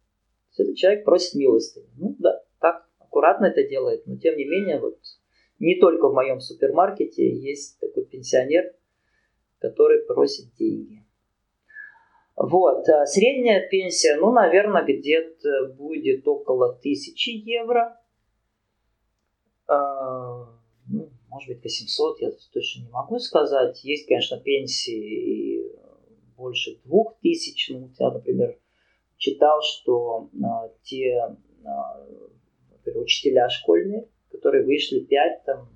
есть 0.50 0.60
этот 0.60 0.76
человек 0.76 1.04
просит 1.04 1.34
милостыни. 1.34 1.88
Ну 1.96 2.14
да, 2.20 2.40
аккуратно 3.16 3.46
это 3.46 3.66
делает, 3.66 4.06
но 4.06 4.16
тем 4.16 4.36
не 4.36 4.44
менее, 4.44 4.78
вот 4.78 4.98
не 5.58 5.80
только 5.80 6.08
в 6.08 6.14
моем 6.14 6.40
супермаркете 6.40 7.34
есть 7.34 7.80
такой 7.80 8.04
пенсионер, 8.04 8.74
который 9.58 10.04
просит 10.04 10.54
деньги. 10.54 11.02
Вот, 12.36 12.86
а 12.90 13.06
средняя 13.06 13.66
пенсия, 13.66 14.16
ну, 14.16 14.30
наверное, 14.30 14.84
где-то 14.84 15.72
будет 15.78 16.28
около 16.28 16.74
1000 16.74 17.30
евро. 17.30 17.98
А, 19.66 20.44
ну, 20.86 21.08
может 21.30 21.48
быть, 21.48 21.64
800, 21.64 22.20
я 22.20 22.30
точно 22.52 22.82
не 22.82 22.90
могу 22.90 23.18
сказать. 23.18 23.82
Есть, 23.82 24.06
конечно, 24.06 24.38
пенсии 24.38 25.72
больше 26.36 26.78
2000. 26.84 27.72
Ну, 27.72 27.90
я, 27.98 28.10
например, 28.10 28.58
читал, 29.16 29.62
что 29.62 30.28
а, 30.44 30.68
те 30.82 31.38
например, 32.86 33.02
учителя 33.02 33.48
школьные, 33.48 34.08
которые 34.30 34.64
вышли 34.64 35.00
5, 35.00 35.44
там, 35.44 35.68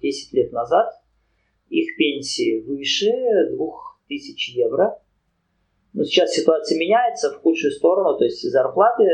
10 0.00 0.32
лет 0.32 0.52
назад, 0.52 0.92
их 1.68 1.96
пенсии 1.96 2.60
выше 2.60 3.10
2000 4.08 4.50
евро. 4.58 4.98
Но 5.94 6.04
сейчас 6.04 6.32
ситуация 6.32 6.78
меняется 6.78 7.30
в 7.30 7.42
худшую 7.42 7.70
сторону, 7.70 8.16
то 8.16 8.24
есть 8.24 8.42
зарплаты 8.50 9.04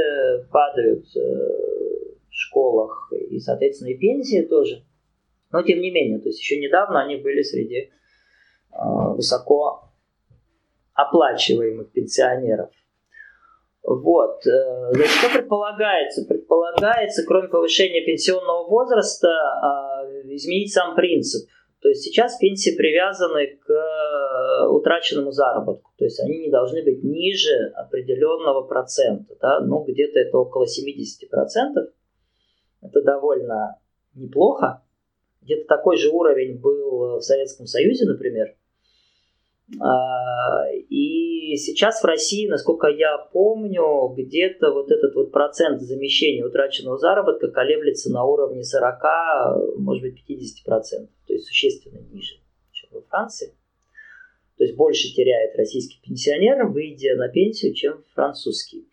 падают, 0.51 1.05
э, 1.16 1.68
школах 2.30 3.12
и, 3.12 3.38
соответственно, 3.40 3.88
и 3.88 3.99
пенсии 3.99 4.42
тоже. 4.42 4.84
Но 5.51 5.62
тем 5.62 5.80
не 5.80 5.90
менее, 5.90 6.20
то 6.20 6.28
есть 6.28 6.40
еще 6.40 6.61
недавно 6.61 7.03
они 7.03 7.16
были 7.16 7.42
среди 7.42 7.76
э, 7.76 7.88
высоко 8.70 9.90
оплачиваемых 10.94 11.90
пенсионеров. 11.90 12.70
Вот. 13.82 14.46
Э, 14.46 14.92
что 15.05 15.30
предполагается? 15.32 16.26
Предполагается, 16.49 17.24
кроме 17.26 17.49
повышения 17.49 18.01
пенсионного 18.01 18.66
возраста, 18.68 19.28
э, 19.28 20.34
изменить 20.34 20.72
сам 20.72 20.94
принцип. 20.94 21.46
То 21.80 21.90
есть 21.90 22.03
сейчас 22.03 22.38
пенсии 22.38 22.74
привязаны 22.74 23.59
к 23.59 23.70
э, 23.70 24.68
утраченному 24.68 25.30
заработку. 25.30 25.92
То 25.99 26.05
есть 26.05 26.18
они 26.20 26.38
не 26.38 26.51
должны 26.51 26.82
быть 26.82 27.05
ниже 27.05 27.72
определенного 27.76 28.62
процента. 28.62 29.36
Да? 29.40 29.61
Ну, 29.61 29.84
где-то 29.84 30.18
это 30.18 30.38
около 30.38 30.64
70%. 30.64 31.90
Это 32.80 33.03
довольно 33.03 33.78
неплохо. 34.14 34.82
Где-то 35.42 35.68
такой 35.68 35.99
же 35.99 36.09
уровень 36.09 36.59
был 36.59 37.18
в 37.18 37.20
Советском 37.20 37.66
Союзе, 37.66 38.07
например. 38.07 38.55
А, 39.80 40.70
и 40.88 41.56
сейчас 41.56 42.02
в 42.02 42.04
России, 42.06 42.48
насколько 42.48 42.88
я 42.88 43.18
помню, 43.32 44.14
где-то 44.16 44.72
вот 44.72 44.90
этот 44.90 45.14
вот 45.14 45.30
процент 45.30 45.80
замещения 45.82 46.44
утраченного 46.46 46.96
заработка 46.96 47.48
колеблется 47.48 48.10
на 48.10 48.24
уровне 48.24 48.62
40, 48.62 49.78
может 49.78 50.02
быть, 50.02 50.24
50%, 50.28 51.08
то 51.26 51.32
есть 51.32 51.46
существенно 51.46 52.00
ниже, 52.10 52.36
чем 52.72 52.90
во 52.92 53.02
Франции. 53.02 53.54
То 54.56 54.64
есть 54.64 54.76
больше 54.76 55.14
теряет 55.14 55.56
российский 55.56 56.00
пенсионер, 56.02 56.66
выйдя 56.66 57.14
на 57.16 57.28
пенсию, 57.28 57.74
чем 57.74 58.02
французский. 58.14 58.88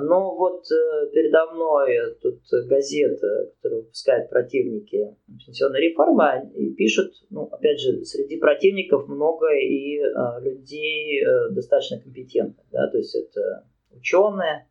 Но 0.00 0.34
вот 0.34 0.64
э, 0.70 1.10
передо 1.12 1.46
мной 1.52 2.16
тут 2.20 2.40
газета, 2.66 3.52
которую 3.56 3.82
выпускают 3.82 4.28
противники 4.28 5.14
пенсионной 5.44 5.80
реформы, 5.80 6.50
и 6.54 6.74
пишут, 6.74 7.12
ну, 7.30 7.44
опять 7.44 7.78
же, 7.80 8.04
среди 8.04 8.38
противников 8.38 9.06
много 9.08 9.52
и 9.54 9.98
э, 9.98 10.04
людей 10.42 11.22
э, 11.22 11.50
достаточно 11.50 12.00
компетентных, 12.00 12.66
да, 12.72 12.88
то 12.88 12.98
есть 12.98 13.14
это 13.14 13.66
ученые, 13.92 14.66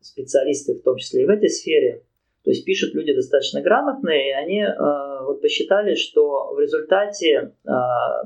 специалисты 0.00 0.74
в 0.74 0.82
том 0.82 0.96
числе 0.96 1.22
и 1.22 1.26
в 1.26 1.30
этой 1.30 1.48
сфере. 1.48 2.04
То 2.42 2.50
есть 2.50 2.64
пишут 2.64 2.94
люди 2.94 3.14
достаточно 3.14 3.60
грамотные, 3.60 4.30
и 4.30 4.32
они 4.32 4.62
э, 4.62 5.24
вот 5.26 5.42
посчитали, 5.42 5.94
что 5.94 6.54
в 6.54 6.58
результате 6.58 7.28
э, 7.28 7.70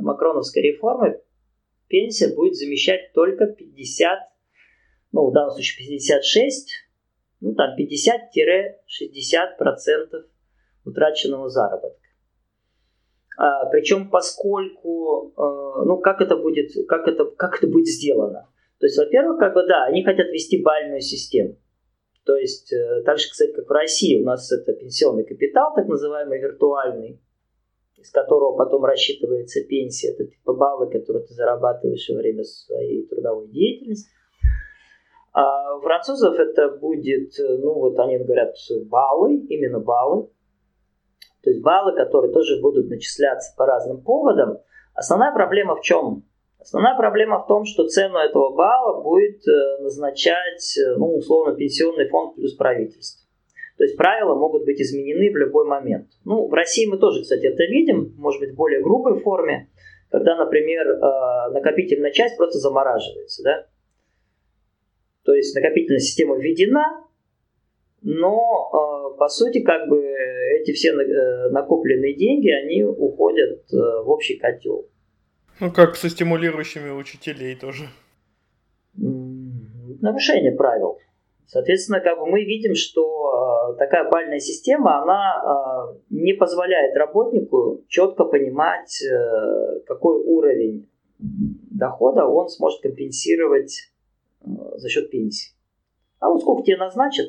макроновской 0.00 0.62
реформы 0.62 1.20
пенсия 1.88 2.34
будет 2.34 2.54
замещать 2.54 3.12
только 3.12 3.46
50 3.46 4.18
ну, 5.14 5.30
в 5.30 5.32
данном 5.32 5.52
случае 5.52 5.86
56, 5.86 6.68
ну, 7.40 7.54
там 7.54 7.70
50-60% 7.78 10.24
утраченного 10.84 11.48
заработка. 11.48 12.00
А, 13.38 13.66
причем 13.66 14.10
поскольку, 14.10 15.32
э, 15.36 15.84
ну, 15.86 15.98
как 15.98 16.20
это 16.20 16.36
будет, 16.36 16.72
как 16.88 17.06
это, 17.06 17.26
как 17.26 17.58
это 17.58 17.68
будет 17.68 17.86
сделано? 17.86 18.48
То 18.80 18.86
есть, 18.86 18.98
во-первых, 18.98 19.38
как 19.38 19.54
бы, 19.54 19.64
да, 19.66 19.84
они 19.84 20.02
хотят 20.04 20.26
ввести 20.28 20.60
бальную 20.60 21.00
систему. 21.00 21.56
То 22.24 22.36
есть, 22.36 22.72
э, 22.72 23.02
так 23.04 23.18
же, 23.18 23.30
кстати, 23.30 23.52
как 23.52 23.68
в 23.68 23.72
России, 23.72 24.20
у 24.20 24.24
нас 24.24 24.50
это 24.50 24.72
пенсионный 24.72 25.24
капитал, 25.24 25.72
так 25.76 25.86
называемый 25.86 26.40
виртуальный, 26.40 27.20
из 27.96 28.10
которого 28.10 28.56
потом 28.56 28.84
рассчитывается 28.84 29.62
пенсия. 29.62 30.10
Это 30.10 30.24
типа 30.24 30.54
баллы, 30.54 30.90
которые 30.90 31.24
ты 31.24 31.34
зарабатываешь 31.34 32.08
во 32.08 32.16
время 32.16 32.42
своей 32.42 33.06
трудовой 33.06 33.46
деятельности. 33.48 34.10
А 35.34 35.76
у 35.76 35.80
французов 35.80 36.38
это 36.38 36.70
будет, 36.70 37.32
ну 37.38 37.74
вот 37.74 37.98
они 37.98 38.18
говорят, 38.18 38.54
баллы, 38.86 39.36
именно 39.36 39.80
баллы. 39.80 40.28
То 41.42 41.50
есть 41.50 41.60
баллы, 41.60 41.94
которые 41.94 42.32
тоже 42.32 42.60
будут 42.60 42.88
начисляться 42.88 43.52
по 43.56 43.66
разным 43.66 44.00
поводам. 44.00 44.58
Основная 44.94 45.32
проблема 45.32 45.74
в 45.74 45.82
чем? 45.82 46.24
Основная 46.60 46.96
проблема 46.96 47.40
в 47.40 47.46
том, 47.46 47.64
что 47.64 47.86
цену 47.88 48.16
этого 48.16 48.54
балла 48.54 49.02
будет 49.02 49.46
э, 49.46 49.82
назначать, 49.82 50.78
э, 50.78 50.96
ну, 50.96 51.16
условно, 51.16 51.54
пенсионный 51.54 52.08
фонд 52.08 52.36
плюс 52.36 52.54
правительство. 52.54 53.28
То 53.76 53.84
есть 53.84 53.98
правила 53.98 54.34
могут 54.34 54.64
быть 54.64 54.80
изменены 54.80 55.30
в 55.30 55.36
любой 55.36 55.66
момент. 55.66 56.08
Ну, 56.24 56.46
в 56.46 56.54
России 56.54 56.86
мы 56.86 56.96
тоже, 56.96 57.22
кстати, 57.22 57.44
это 57.44 57.64
видим, 57.64 58.14
может 58.16 58.40
быть, 58.40 58.52
в 58.52 58.56
более 58.56 58.80
грубой 58.80 59.20
форме, 59.20 59.68
когда, 60.10 60.36
например, 60.36 60.88
э, 60.88 61.50
накопительная 61.52 62.12
часть 62.12 62.38
просто 62.38 62.58
замораживается, 62.58 63.42
да, 63.42 63.66
то 65.24 65.34
есть 65.34 65.54
накопительная 65.54 66.00
система 66.00 66.36
введена, 66.36 67.04
но 68.02 68.70
э, 69.14 69.18
по 69.18 69.28
сути 69.28 69.62
как 69.62 69.88
бы 69.88 70.04
эти 70.60 70.72
все 70.72 70.90
э, 70.90 71.48
накопленные 71.50 72.14
деньги, 72.14 72.50
они 72.50 72.84
уходят 72.84 73.62
э, 73.72 73.76
в 73.76 74.10
общий 74.10 74.36
котел. 74.36 74.86
Ну 75.60 75.72
как 75.72 75.96
со 75.96 76.10
стимулирующими 76.10 76.90
учителей 76.90 77.56
тоже. 77.56 77.84
Нарушение 78.96 80.52
правил. 80.52 80.98
Соответственно, 81.46 82.00
как 82.00 82.18
бы 82.18 82.26
мы 82.26 82.44
видим, 82.44 82.74
что 82.74 83.74
такая 83.78 84.10
бальная 84.10 84.40
система, 84.40 85.02
она 85.02 85.94
не 86.10 86.32
позволяет 86.32 86.96
работнику 86.96 87.84
четко 87.88 88.24
понимать, 88.24 89.02
какой 89.86 90.16
уровень 90.22 90.88
дохода 91.18 92.26
он 92.26 92.48
сможет 92.48 92.80
компенсировать 92.80 93.93
за 94.44 94.88
счет 94.88 95.10
пенсии. 95.10 95.54
А 96.20 96.28
вот 96.28 96.40
сколько 96.40 96.62
тебе 96.62 96.76
назначат, 96.76 97.26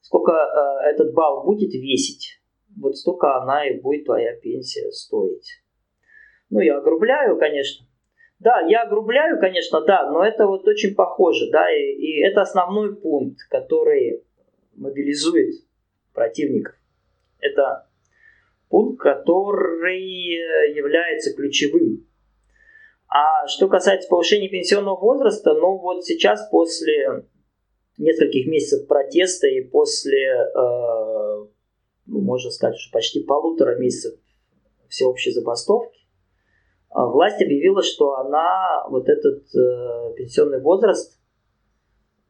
сколько 0.00 0.32
э, 0.32 0.90
этот 0.90 1.12
балл 1.14 1.44
будет 1.44 1.72
весить, 1.72 2.40
вот 2.76 2.96
столько 2.96 3.36
она 3.36 3.68
и 3.68 3.80
будет 3.80 4.04
твоя 4.04 4.34
пенсия 4.36 4.90
стоить. 4.90 5.62
Ну, 6.50 6.60
я 6.60 6.78
огрубляю, 6.78 7.38
конечно. 7.38 7.86
Да, 8.38 8.60
я 8.60 8.82
огрубляю, 8.82 9.38
конечно, 9.38 9.82
да, 9.82 10.10
но 10.10 10.24
это 10.24 10.46
вот 10.46 10.66
очень 10.66 10.94
похоже, 10.94 11.50
да, 11.50 11.70
и, 11.72 11.92
и 11.92 12.22
это 12.22 12.42
основной 12.42 12.96
пункт, 12.96 13.38
который 13.48 14.24
мобилизует 14.74 15.54
противников. 16.12 16.74
Это 17.38 17.88
пункт, 18.68 19.00
который 19.00 20.74
является 20.74 21.34
ключевым 21.36 22.06
а 23.12 23.46
что 23.46 23.68
касается 23.68 24.08
повышения 24.08 24.48
пенсионного 24.48 24.98
возраста, 24.98 25.52
ну 25.54 25.76
вот 25.76 26.04
сейчас 26.04 26.48
после 26.50 27.26
нескольких 27.98 28.46
месяцев 28.46 28.86
протеста 28.86 29.48
и 29.48 29.60
после, 29.60 30.28
э, 30.28 31.46
ну, 32.06 32.20
можно 32.20 32.50
сказать, 32.50 32.76
уже 32.76 32.90
почти 32.90 33.22
полутора 33.22 33.76
месяцев 33.78 34.18
всеобщей 34.88 35.30
забастовки, 35.32 35.98
э, 35.98 36.04
власть 36.94 37.42
объявила, 37.42 37.82
что 37.82 38.14
она 38.14 38.86
вот 38.88 39.08
этот 39.10 39.42
э, 39.54 40.14
пенсионный 40.16 40.62
возраст 40.62 41.20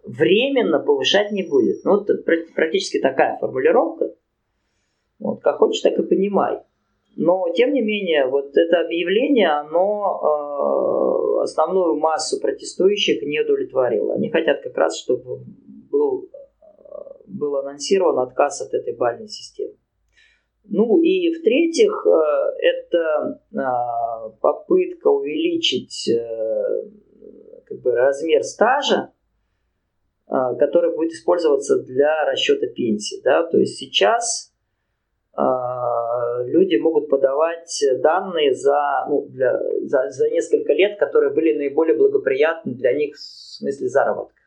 временно 0.03 0.81
повышать 0.81 1.31
не 1.31 1.45
будет. 1.45 1.85
Ну, 1.85 2.01
это 2.01 2.15
практически 2.55 3.01
такая 3.01 3.39
формулировка. 3.39 4.15
Вот, 5.21 5.43
как 5.43 5.59
хочешь, 5.59 5.83
так 5.83 5.97
и 5.97 6.03
понимай. 6.03 6.59
Но, 7.17 7.47
тем 7.55 7.73
не 7.73 7.83
менее, 7.83 8.27
вот 8.27 8.57
это 8.57 8.81
объявление, 8.81 9.49
оно 9.49 10.21
э, 10.23 11.43
основную 11.43 11.97
массу 11.97 12.41
протестующих 12.41 13.23
не 13.23 13.41
удовлетворило. 13.41 14.15
Они 14.15 14.31
хотят 14.31 14.63
как 14.63 14.77
раз, 14.77 14.99
чтобы 14.99 15.45
был, 15.91 16.31
был 17.27 17.57
анонсирован 17.57 18.19
отказ 18.19 18.63
от 18.63 18.73
этой 18.73 18.95
бальной 18.95 19.29
системы. 19.29 19.75
Ну 20.65 21.01
и 21.01 21.33
в-третьих, 21.35 22.07
э, 22.07 22.21
это 22.61 23.41
э, 23.53 24.31
попытка 24.41 25.09
увеличить 25.09 26.09
э, 26.09 26.91
как 27.67 27.81
бы, 27.81 27.93
размер 27.93 28.45
стажа, 28.45 29.13
э, 30.29 30.33
который 30.59 30.95
будет 30.95 31.13
использоваться 31.13 31.83
для 31.83 32.25
расчета 32.27 32.69
пенсии. 32.69 33.21
Да? 33.25 33.45
То 33.49 33.59
есть 33.59 33.77
сейчас 33.77 34.52
люди 35.37 36.77
могут 36.77 37.09
подавать 37.09 37.83
данные 38.03 38.55
за, 38.55 39.07
ну, 39.09 39.27
для, 39.29 39.59
за, 39.83 40.11
за 40.11 40.29
несколько 40.29 40.73
лет, 40.73 40.99
которые 40.99 41.33
были 41.33 41.57
наиболее 41.57 41.97
благоприятны 41.97 42.75
для 42.75 42.93
них 42.93 43.17
в 43.17 43.21
смысле 43.21 43.89
заработка. 43.89 44.43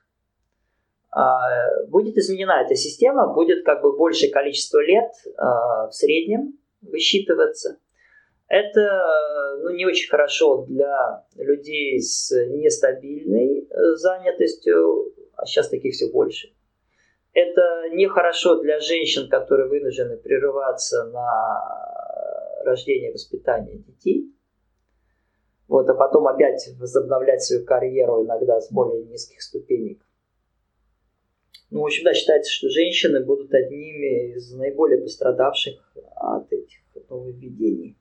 А, 1.12 1.86
будет 1.88 2.18
изменена 2.18 2.62
эта 2.62 2.76
система, 2.76 3.34
будет 3.34 3.64
как 3.64 3.82
бы 3.82 3.98
большее 3.98 4.32
количество 4.32 4.80
лет 4.84 5.12
а, 5.38 5.88
в 5.88 5.94
среднем 5.94 6.60
высчитываться. 6.82 7.78
Это 8.48 9.60
ну, 9.64 9.72
не 9.72 9.86
очень 9.86 10.10
хорошо 10.10 10.66
для 10.68 11.26
людей 11.36 12.00
с 12.00 12.32
нестабильной 12.48 13.62
э, 13.62 13.96
занятостью, 13.96 15.14
а 15.36 15.46
сейчас 15.46 15.70
таких 15.70 15.94
все 15.94 16.12
больше. 16.12 16.50
Это 17.36 17.90
нехорошо 17.92 18.62
для 18.62 18.80
женщин, 18.80 19.30
которые 19.30 19.68
вынуждены 19.68 20.16
прерываться 20.16 21.04
на 21.08 22.64
рождение 22.64 23.10
и 23.10 23.14
воспитание 23.14 23.78
детей. 23.78 24.34
Вот, 25.68 25.90
а 25.90 25.96
потом 25.96 26.28
опять 26.28 26.66
возобновлять 26.80 27.44
свою 27.44 27.66
карьеру 27.66 28.24
иногда 28.24 28.62
с 28.62 28.72
более 28.72 29.04
низких 29.04 29.42
ступенек. 29.42 30.02
Ну, 31.72 31.82
в 31.82 31.86
общем, 31.86 32.06
да, 32.06 32.14
считается, 32.14 32.54
что 32.54 32.70
женщины 32.70 33.26
будут 33.26 33.54
одними 33.54 34.36
из 34.36 34.54
наиболее 34.54 35.02
пострадавших 35.02 35.94
от 36.16 36.54
этих 36.54 36.80
нововведений. 37.10 37.98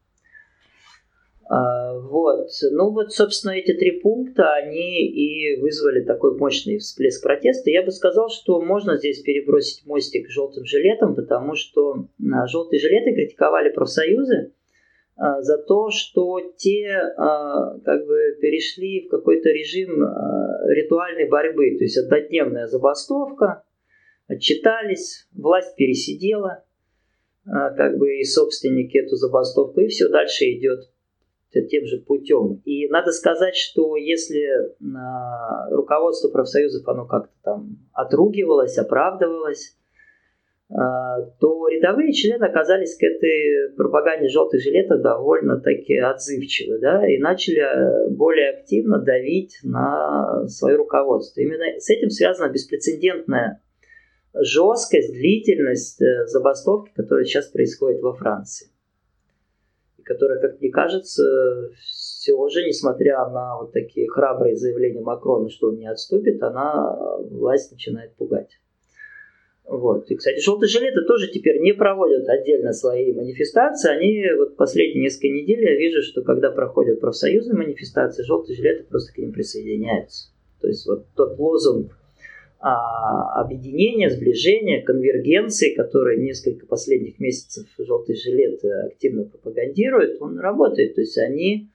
А, 1.47 1.99
вот. 1.99 2.49
Ну 2.73 2.91
вот, 2.91 3.13
собственно, 3.13 3.53
эти 3.53 3.75
три 3.75 4.01
пункта, 4.01 4.55
они 4.55 5.07
и 5.07 5.61
вызвали 5.61 6.03
такой 6.03 6.37
мощный 6.37 6.79
всплеск 6.79 7.23
протеста. 7.23 7.71
Я 7.71 7.83
бы 7.83 7.91
сказал, 7.91 8.31
что 8.31 8.61
можно 8.63 8.97
здесь 8.97 9.21
перебросить 9.21 9.85
мостик 9.87 10.29
желтым 10.31 10.65
жилетам, 10.65 11.15
потому 11.15 11.55
что 11.55 12.09
а, 12.33 12.47
желтые 12.47 12.81
жилеты 12.81 13.15
критиковали 13.15 13.71
профсоюзы 13.71 14.53
а, 15.17 15.43
за 15.43 15.59
то, 15.59 15.91
что 15.91 16.41
те 16.57 17.13
как 17.17 18.07
бы 18.07 18.37
перешли 18.41 19.07
в 19.07 19.11
какой-то 19.11 19.51
режим 19.51 20.03
ритуальной 20.71 21.29
борьбы, 21.29 21.77
то 21.77 21.85
есть 21.85 21.99
однодневная 21.99 22.67
забастовка, 22.69 23.65
отчитались, 24.29 25.29
власть 25.35 25.77
пересидела, 25.77 26.65
как 27.45 27.99
бы 27.99 28.17
и 28.17 28.25
собственники 28.25 28.97
эту 28.97 29.17
забастовку, 29.17 29.81
и 29.81 29.89
все 29.89 30.09
дальше 30.09 30.45
идет 30.47 30.89
тем 31.63 31.87
же 31.87 31.99
путем. 31.99 32.61
И 32.65 32.89
надо 32.89 33.13
сказать, 33.13 33.57
что 33.57 33.97
если 33.97 34.45
а, 34.97 35.71
руководство 35.71 36.29
профсоюзов, 36.29 36.87
оно 36.89 37.07
как-то 37.07 37.33
там 37.43 37.79
отругивалось, 37.93 38.79
оправдывалось, 38.79 39.77
а, 40.71 41.21
то 41.41 41.69
рядовые 41.69 42.13
члены 42.13 42.45
оказались 42.45 42.97
к 42.97 43.03
этой 43.03 43.75
пропаганде 43.77 44.29
желтых 44.29 44.61
жилетов 44.61 45.03
довольно-таки 45.03 45.99
отзывчивы, 45.99 46.79
да, 46.79 47.07
и 47.07 47.19
начали 47.19 47.61
а, 47.61 48.09
более 48.11 48.51
активно 48.51 48.99
давить 48.99 49.59
на 49.63 50.47
свое 50.49 50.77
руководство. 50.77 51.41
Именно 51.41 51.79
с 51.79 51.91
этим 51.91 52.11
связана 52.11 52.51
беспрецедентная 52.51 53.61
жесткость, 54.35 55.13
длительность 55.13 56.03
э, 56.03 56.27
забастовки, 56.27 56.93
которая 56.95 57.25
сейчас 57.25 57.47
происходит 57.47 58.01
во 58.01 58.15
Франции 58.15 58.74
которая, 60.05 60.41
как 60.41 60.61
мне 60.61 60.71
кажется, 60.71 61.71
все 61.81 62.49
же, 62.49 62.65
несмотря 62.65 63.19
на 63.29 63.59
вот 63.59 63.73
такие 63.73 64.09
храбрые 64.09 64.57
заявления 64.57 65.01
Макрона, 65.01 65.49
что 65.49 65.69
он 65.69 65.79
не 65.79 65.91
отступит, 65.91 66.43
она 66.43 66.97
власть 67.31 67.73
начинает 67.73 68.15
пугать. 68.17 68.59
Вот. 69.67 70.11
И, 70.11 70.17
кстати, 70.17 70.41
желтые 70.41 70.69
жилеты 70.69 71.03
тоже 71.07 71.31
теперь 71.31 71.61
не 71.61 71.73
проводят 71.73 72.29
отдельно 72.29 72.73
свои 72.73 73.13
манифестации. 73.15 73.91
Они 73.91 74.23
вот 74.37 74.57
последние 74.57 75.05
несколько 75.05 75.29
недель 75.29 75.63
я 75.63 75.75
вижу, 75.75 76.03
что 76.03 76.23
когда 76.23 76.51
проходят 76.51 77.01
профсоюзные 77.01 77.57
манифестации, 77.57 78.25
желтые 78.25 78.57
жилеты 78.57 78.85
просто 78.85 79.15
к 79.15 79.19
ним 79.19 79.33
присоединяются. 79.33 80.31
То 80.61 80.69
есть 80.69 80.87
вот 80.87 81.07
тот 81.17 81.39
лозунг 81.39 81.93
объединения, 82.73 84.09
сближения, 84.09 84.83
конвергенции, 84.83 85.75
которые 85.75 86.23
несколько 86.23 86.67
последних 86.67 87.19
месяцев 87.19 87.67
желтый 87.79 88.17
жилет 88.17 88.65
активно 88.87 89.25
пропагандирует, 89.25 90.21
он 90.23 90.39
работает. 90.39 90.95
То 90.95 91.03
есть 91.03 91.19
они 91.19 91.69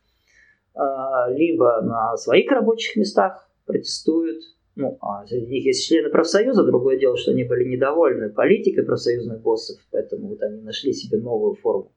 а, 0.73 1.29
либо 1.31 1.81
на 1.81 2.15
своих 2.17 2.49
рабочих 2.51 2.95
местах 2.95 3.49
протестуют, 3.65 4.41
ну, 4.75 4.97
а 5.01 5.27
среди 5.27 5.47
них 5.47 5.65
есть 5.65 5.85
члены 5.85 6.09
профсоюза, 6.09 6.63
другое 6.63 6.97
дело, 6.97 7.17
что 7.17 7.31
они 7.31 7.43
были 7.43 7.65
недовольны 7.65 8.29
политикой 8.29 8.83
профсоюзных 8.83 9.41
боссов, 9.41 9.77
поэтому 9.91 10.29
вот 10.29 10.41
они 10.41 10.61
нашли 10.61 10.93
себе 10.93 11.17
новую 11.17 11.55
форму. 11.55 11.91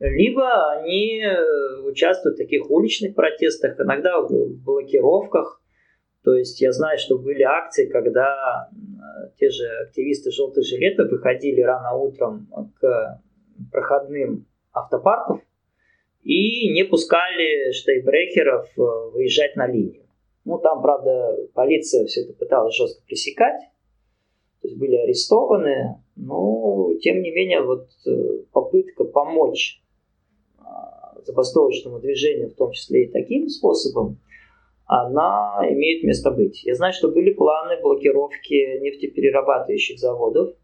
Либо 0.00 0.70
они 0.72 1.20
э, 1.20 1.82
участвуют 1.82 2.36
в 2.36 2.38
таких 2.38 2.70
уличных 2.70 3.14
протестах, 3.14 3.78
иногда 3.78 4.20
в 4.22 4.30
блокировках, 4.64 5.60
то 6.24 6.34
есть 6.34 6.60
я 6.60 6.72
знаю, 6.72 6.98
что 6.98 7.18
были 7.18 7.42
акции, 7.42 7.86
когда 7.86 8.68
те 9.38 9.50
же 9.50 9.66
активисты 9.86 10.30
желтых 10.30 10.64
жилетов 10.64 11.10
выходили 11.10 11.60
рано 11.60 11.94
утром 11.94 12.48
к 12.80 13.20
проходным 13.72 14.46
автопарков 14.72 15.40
и 16.22 16.72
не 16.72 16.84
пускали 16.84 17.72
штейбрекеров 17.72 18.68
э, 18.76 19.10
выезжать 19.12 19.56
на 19.56 19.66
линию. 19.66 20.04
Ну, 20.44 20.58
там, 20.58 20.82
правда, 20.82 21.36
полиция 21.54 22.06
все 22.06 22.22
это 22.22 22.32
пыталась 22.34 22.76
жестко 22.76 23.02
пресекать, 23.06 23.60
то 24.60 24.68
есть 24.68 24.78
были 24.78 24.96
арестованы, 24.96 26.02
но, 26.16 26.92
тем 27.00 27.22
не 27.22 27.30
менее, 27.30 27.62
вот 27.62 27.88
э, 28.06 28.10
попытка 28.52 29.04
помочь 29.04 29.80
забастовочному 31.28 32.00
движению, 32.00 32.50
в 32.50 32.54
том 32.54 32.72
числе 32.72 33.04
и 33.04 33.12
таким 33.12 33.48
способом, 33.48 34.18
она 34.88 35.60
имеет 35.68 36.02
место 36.02 36.30
быть. 36.30 36.64
Я 36.64 36.74
знаю, 36.74 36.94
что 36.94 37.10
были 37.10 37.32
планы 37.34 37.80
блокировки 37.80 38.80
нефтеперерабатывающих 38.80 39.98
заводов, 39.98 40.54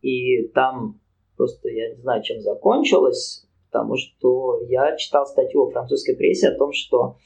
и 0.00 0.48
там 0.48 1.00
просто 1.36 1.68
я 1.68 1.90
не 1.90 2.00
знаю, 2.00 2.22
чем 2.22 2.40
закончилось, 2.40 3.46
потому 3.70 3.96
что 3.96 4.62
я 4.68 4.96
читал 4.96 5.26
статью 5.26 5.66
во 5.66 5.70
французской 5.70 6.16
прессе 6.16 6.48
о 6.48 6.56
том, 6.56 6.72
что 6.72 7.18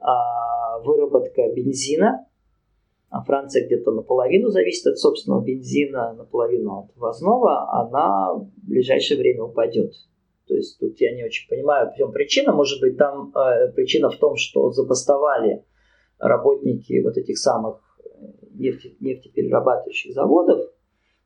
а, 0.00 0.78
выработка 0.80 1.52
бензина, 1.52 2.26
а 3.10 3.22
Франция 3.24 3.66
где-то 3.66 3.90
наполовину 3.90 4.48
зависит 4.48 4.86
от 4.86 4.98
собственного 4.98 5.44
бензина, 5.44 6.14
наполовину 6.14 6.78
от 6.78 6.96
ввозного, 6.96 7.70
она 7.78 8.32
в 8.34 8.48
ближайшее 8.66 9.18
время 9.20 9.44
упадет. 9.44 9.92
То 10.48 10.54
есть 10.54 10.78
тут 10.80 11.00
я 11.00 11.14
не 11.14 11.24
очень 11.24 11.48
понимаю, 11.48 11.90
в 11.90 11.96
чем 11.96 12.12
причина. 12.12 12.52
Может 12.52 12.80
быть, 12.80 12.96
там 12.96 13.32
э, 13.36 13.72
причина 13.72 14.10
в 14.10 14.16
том, 14.16 14.36
что 14.36 14.70
забастовали 14.70 15.64
работники 16.18 17.00
вот 17.02 17.16
этих 17.16 17.38
самых 17.38 17.80
э, 18.00 18.08
нефте, 18.54 18.94
нефтеперерабатывающих 19.00 20.14
заводов. 20.14 20.72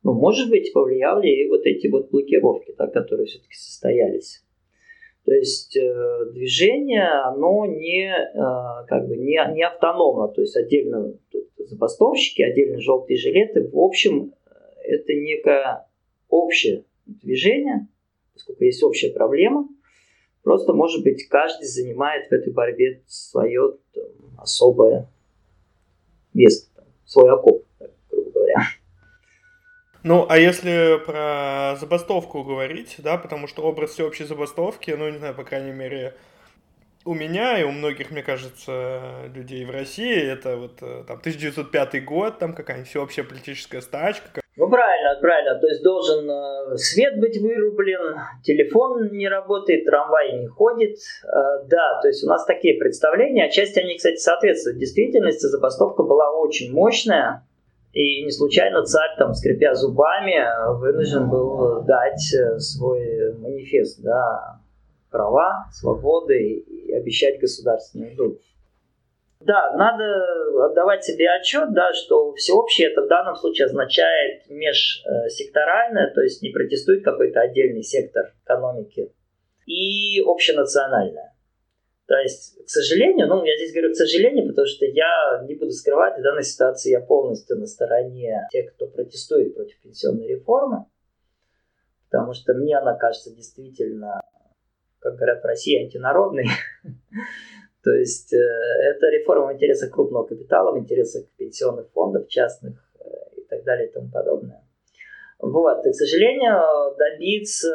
Ну, 0.02 0.14
может 0.14 0.50
быть, 0.50 0.72
повлияли 0.72 1.28
и 1.28 1.48
вот 1.48 1.64
эти 1.64 1.86
вот 1.86 2.10
блокировки, 2.10 2.72
так, 2.72 2.92
которые 2.92 3.26
все-таки 3.26 3.54
состоялись. 3.54 4.44
То 5.24 5.32
есть 5.32 5.76
э, 5.76 6.24
движение, 6.32 7.06
оно 7.06 7.64
не, 7.66 8.10
э, 8.10 8.86
как 8.88 9.06
бы 9.06 9.16
не, 9.16 9.38
не 9.54 9.64
автономно, 9.64 10.28
то 10.28 10.40
есть 10.40 10.56
отдельно 10.56 11.14
забастовщики, 11.58 12.42
отдельно 12.42 12.80
желтые 12.80 13.18
жилеты. 13.18 13.68
В 13.68 13.78
общем, 13.78 14.32
э, 14.44 14.50
это 14.84 15.14
некое 15.14 15.86
общее 16.28 16.84
движение, 17.06 17.86
поскольку 18.35 18.64
есть 18.64 18.83
общая 18.83 19.11
проблема. 19.11 19.68
Просто, 20.43 20.72
может 20.72 21.05
быть, 21.05 21.28
каждый 21.28 21.66
занимает 21.66 22.28
в 22.28 22.33
этой 22.33 22.53
борьбе 22.53 23.03
свое 23.07 23.76
там, 23.95 24.05
особое 24.39 25.09
место, 26.35 26.68
там, 26.74 26.87
свой 27.05 27.33
окоп, 27.33 27.64
так, 27.78 27.91
грубо 28.11 28.30
говоря. 28.30 28.57
Ну, 30.03 30.26
а 30.28 30.37
если 30.37 31.01
про 31.07 31.76
забастовку 31.78 32.43
говорить, 32.43 32.97
да, 32.99 33.18
потому 33.18 33.47
что 33.47 33.62
образ 33.62 33.91
всеобщей 33.91 34.24
забастовки, 34.24 34.91
ну, 34.91 35.09
не 35.09 35.18
знаю, 35.18 35.35
по 35.35 35.45
крайней 35.45 35.70
мере, 35.70 36.16
у 37.05 37.14
меня 37.14 37.61
и 37.61 37.62
у 37.62 37.70
многих, 37.70 38.11
мне 38.11 38.22
кажется, 38.22 39.30
людей 39.33 39.64
в 39.64 39.70
России, 39.70 40.14
это 40.14 40.57
вот 40.57 40.78
э, 40.83 41.05
там 41.07 41.18
1905 41.18 42.05
год, 42.05 42.39
там 42.41 42.53
какая-нибудь 42.53 42.89
всеобщая 42.89 43.22
политическая 43.22 43.80
стачка, 43.80 44.41
ну, 44.57 44.68
правильно, 44.68 45.18
правильно. 45.20 45.59
То 45.59 45.66
есть 45.66 45.82
должен 45.82 46.30
э, 46.30 46.76
свет 46.76 47.18
быть 47.18 47.38
вырублен, 47.38 48.18
телефон 48.42 49.11
не 49.12 49.26
работает, 49.28 49.86
трамвай 49.86 50.38
не 50.38 50.46
ходит. 50.46 50.98
Э, 51.24 51.64
да, 51.66 52.00
то 52.03 52.09
есть 52.09 52.22
у 52.22 52.28
нас 52.28 52.44
такие 52.44 52.78
представления. 52.78 53.46
Отчасти 53.46 53.78
они, 53.78 53.96
кстати, 53.96 54.16
соответствуют 54.16 54.78
действительности. 54.78 55.46
Забастовка 55.46 56.03
была 56.03 56.30
очень 56.32 56.70
мощная. 56.72 57.46
И 57.94 58.24
не 58.24 58.30
случайно 58.30 58.84
царь, 58.84 59.16
там, 59.18 59.34
скрипя 59.34 59.74
зубами, 59.74 60.38
вынужден 60.78 61.30
был 61.30 61.82
дать 61.84 62.34
э, 62.34 62.59
свой 62.59 63.34
манифест, 63.38 64.03
да, 64.03 64.61
права, 65.11 65.66
свободы 65.72 66.42
и 66.42 66.92
обещать 66.92 67.40
государственный 67.40 68.14
долг. 68.14 68.38
Да, 69.45 69.74
надо 69.76 70.05
отдавать 70.66 71.05
себе 71.05 71.28
отчет, 71.30 71.72
да, 71.72 71.93
что 71.93 72.32
всеобщее 72.34 72.90
это 72.90 73.03
в 73.03 73.09
данном 73.09 73.34
случае 73.34 73.66
означает 73.66 74.49
межсекторальное, 74.49 76.12
то 76.14 76.20
есть 76.20 76.43
не 76.43 76.51
протестует 76.51 77.05
какой-то 77.05 77.40
отдельный 77.40 77.82
сектор 77.82 78.34
экономики, 78.45 79.12
и 79.66 80.20
общенациональное. 80.20 81.34
То 82.07 82.16
есть, 82.18 82.62
к 82.64 82.68
сожалению, 82.68 83.26
ну, 83.26 83.45
я 83.45 83.57
здесь 83.57 83.72
говорю 83.72 83.93
к 83.93 83.97
сожалению, 83.97 84.49
потому 84.49 84.66
что 84.66 84.84
я 84.84 85.43
не 85.47 85.55
буду 85.55 85.70
скрывать, 85.70 86.18
в 86.18 86.22
данной 86.22 86.43
ситуации 86.43 86.90
я 86.90 87.01
полностью 87.01 87.59
на 87.59 87.66
стороне 87.66 88.47
тех, 88.51 88.74
кто 88.74 88.86
протестует 88.86 89.55
против 89.55 89.80
пенсионной 89.80 90.28
реформы, 90.28 90.86
потому 92.11 92.34
что 92.34 92.55
мне 92.55 92.76
она 92.76 92.97
кажется 92.97 93.34
действительно, 93.34 94.20
как 94.99 95.14
говорят 95.16 95.43
в 95.43 95.47
России, 95.47 95.82
антинародной. 95.82 96.47
То 97.83 97.91
есть 97.91 98.33
э, 98.33 98.37
это 98.37 99.07
реформа 99.09 99.49
в 99.49 99.55
интересах 99.55 99.91
крупного 99.91 100.24
капитала, 100.24 100.72
в 100.72 100.78
интересах 100.78 101.24
пенсионных 101.37 101.91
фондов 101.93 102.28
частных 102.28 102.74
э, 103.01 103.09
и 103.37 103.45
так 103.45 103.64
далее 103.64 103.89
и 103.89 103.93
тому 103.93 104.09
подобное. 104.11 104.62
Вот. 105.41 105.85
И, 105.85 105.91
к 105.91 105.95
сожалению, 105.95 106.95
добиться 106.97 107.74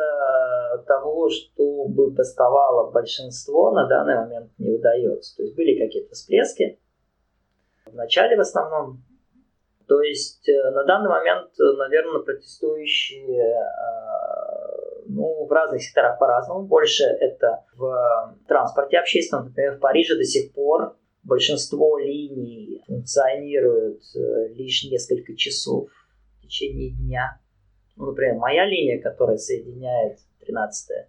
того, 0.87 1.29
чтобы 1.29 2.11
бастовало 2.11 2.91
большинство, 2.91 3.71
на 3.71 3.87
данный 3.87 4.15
момент 4.15 4.51
не 4.57 4.71
удается. 4.71 5.35
То 5.35 5.43
есть 5.43 5.55
были 5.55 5.77
какие-то 5.77 6.13
всплески. 6.13 6.79
В 7.85 7.93
начале 7.93 8.37
в 8.37 8.39
основном 8.39 9.03
То 9.89 10.01
есть 10.01 10.47
э, 10.47 10.71
на 10.71 10.85
данный 10.85 11.09
момент, 11.09 11.51
наверное, 11.57 12.21
протестующие 12.21 13.55
ну, 15.09 15.45
в 15.45 15.51
разных 15.51 15.81
секторах 15.81 16.19
по-разному. 16.19 16.67
Больше 16.67 17.03
это 17.03 17.65
в 17.75 18.35
транспорте 18.47 18.97
общественном. 18.97 19.45
Например, 19.47 19.75
в 19.75 19.79
Париже 19.79 20.15
до 20.15 20.23
сих 20.23 20.53
пор 20.53 20.97
большинство 21.23 21.97
линий 21.97 22.81
функционируют 22.87 24.01
лишь 24.55 24.83
несколько 24.89 25.35
часов 25.35 25.89
в 26.37 26.41
течение 26.41 26.91
дня. 26.91 27.39
Ну, 27.95 28.07
например, 28.07 28.35
моя 28.35 28.65
линия, 28.65 29.01
которая 29.01 29.37
соединяет 29.37 30.19
13 30.45 31.07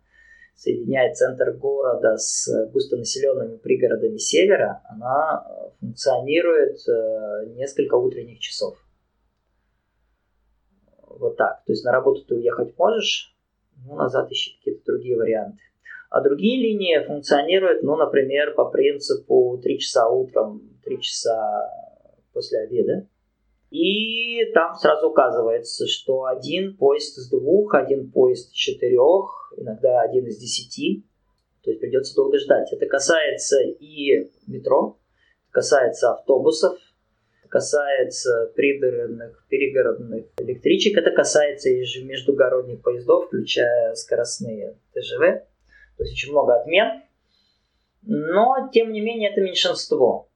соединяет 0.59 1.17
центр 1.17 1.53
города 1.53 2.17
с 2.17 2.49
густонаселенными 2.73 3.59
пригородами 3.59 4.17
севера, 4.17 4.83
она 4.91 5.47
э, 5.47 5.71
функционирует 5.79 6.79
э, 6.89 7.47
несколько 7.55 7.95
утренних 7.95 8.41
часов. 8.41 8.77
Вот 11.07 11.37
так. 11.37 11.63
То 11.65 11.73
есть 11.73 11.85
на 11.85 11.93
работу 11.93 12.25
ты 12.25 12.35
уехать 12.35 12.77
можешь, 12.77 13.38
ну, 13.85 13.97
назад 13.97 14.31
ищи 14.31 14.57
какие-то 14.59 14.83
другие 14.87 15.17
варианты. 15.17 15.59
А 16.11 16.23
другие 16.23 16.61
линии 16.61 17.05
функционируют, 17.07 17.83
ну, 17.83 17.97
например, 17.97 18.55
по 18.55 18.65
принципу 18.67 19.61
3 19.63 19.79
часа 19.79 20.09
утром, 20.09 20.63
3 20.85 21.01
часа 21.01 21.71
после 22.33 22.61
обеда. 22.61 23.07
И 23.71 24.47
там 24.55 24.75
сразу 24.75 25.11
указывается, 25.11 25.87
что 25.87 26.25
один 26.25 26.77
поезд 26.77 27.19
из 27.19 27.29
двух, 27.29 27.75
один 27.75 28.11
поезд 28.11 28.51
из 28.51 28.55
четырех, 28.55 29.53
иногда 29.59 30.01
один 30.01 30.27
из 30.27 30.39
десяти. 30.39 31.05
То 31.63 31.71
есть 31.71 31.81
придется 31.81 32.15
долго 32.15 32.39
ждать. 32.39 32.73
Это 32.73 32.87
касается 32.87 33.61
и 33.61 34.31
метро, 34.47 34.97
касается 35.51 36.13
автобусов, 36.13 36.79
касается 37.49 38.53
пригородных, 38.55 39.45
перегородных 39.49 40.27
электричек, 40.39 40.99
это 40.99 41.11
касается 41.11 41.71
и 41.71 42.05
междугородних 42.05 42.83
поездов, 42.83 43.27
включая 43.27 43.95
скоростные 43.95 44.77
ТЖВ. 44.95 45.21
То 45.97 46.05
есть 46.05 46.13
очень 46.13 46.33
много 46.33 46.61
отмен. 46.61 47.03
Но, 48.03 48.71
тем 48.73 48.93
не 48.93 49.01
менее, 49.01 49.31
это 49.31 49.41
меньшинство. 49.41 50.29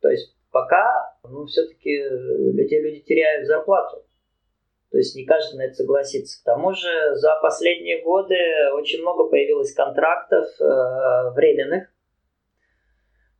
То 0.00 0.08
есть 0.08 0.36
пока, 0.50 1.16
ну, 1.22 1.46
все-таки 1.46 1.90
эти 1.90 2.74
люди 2.74 3.00
теряют 3.00 3.46
зарплату. 3.46 4.04
То 4.90 4.98
есть 4.98 5.16
не 5.16 5.24
каждый 5.24 5.56
на 5.56 5.62
это 5.62 5.74
согласится. 5.74 6.40
К 6.40 6.44
тому 6.44 6.74
же 6.74 7.14
за 7.14 7.38
последние 7.40 8.02
годы 8.02 8.36
очень 8.74 9.00
много 9.00 9.24
появилось 9.24 9.72
контрактов 9.72 10.46
э, 10.60 11.30
временных. 11.34 11.88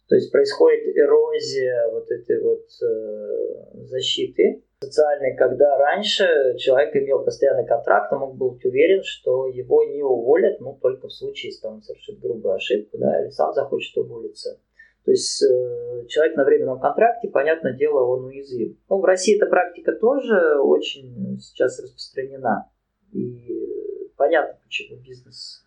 То 0.08 0.16
есть 0.16 0.30
происходит 0.30 0.96
эрозия 0.96 1.90
вот 1.90 2.10
этой 2.10 2.42
вот 2.42 2.66
э, 2.82 3.86
защиты 3.86 4.62
социальной, 4.82 5.36
когда 5.36 5.78
раньше 5.78 6.24
человек 6.58 6.94
имел 6.96 7.24
постоянный 7.24 7.66
контракт, 7.66 8.12
он 8.12 8.18
мог 8.18 8.36
быть 8.36 8.64
уверен, 8.64 9.02
что 9.04 9.46
его 9.46 9.84
не 9.84 10.02
уволят, 10.02 10.60
ну, 10.60 10.78
только 10.80 11.06
в 11.06 11.12
случае, 11.12 11.52
если 11.52 11.66
он 11.68 11.82
совершит 11.82 12.18
грубую 12.20 12.54
ошибку, 12.54 12.98
да, 12.98 13.22
или 13.22 13.30
сам 13.30 13.52
захочет 13.52 13.96
уволиться. 13.96 14.58
То 15.04 15.10
есть 15.10 15.42
э, 15.42 16.06
человек 16.08 16.36
на 16.36 16.44
временном 16.44 16.80
контракте, 16.80 17.28
понятное 17.28 17.72
дело, 17.72 18.04
он 18.04 18.24
уязвим. 18.24 18.78
Ну, 18.88 19.00
в 19.00 19.04
России 19.04 19.36
эта 19.36 19.46
практика 19.46 19.92
тоже 19.92 20.60
очень 20.60 21.38
сейчас 21.40 21.80
распространена. 21.80 22.70
И 23.12 24.10
понятно, 24.16 24.58
почему 24.62 24.98
бизнес 24.98 25.64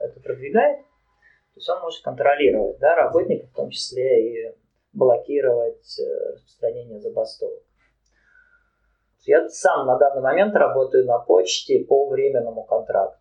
это 0.00 0.20
продвигает. 0.20 0.80
То 1.54 1.58
есть 1.58 1.68
он 1.68 1.80
может 1.80 2.02
контролировать 2.02 2.78
да, 2.78 2.96
работников, 2.96 3.50
в 3.50 3.54
том 3.54 3.70
числе 3.70 4.50
и 4.50 4.56
блокировать 4.92 5.98
э, 5.98 6.32
распространение 6.32 7.00
забастовок. 7.00 7.62
Я 9.20 9.48
сам 9.48 9.86
на 9.86 9.96
данный 9.96 10.22
момент 10.22 10.54
работаю 10.54 11.06
на 11.06 11.18
почте 11.18 11.84
по 11.84 12.08
временному 12.08 12.64
контракту. 12.64 13.20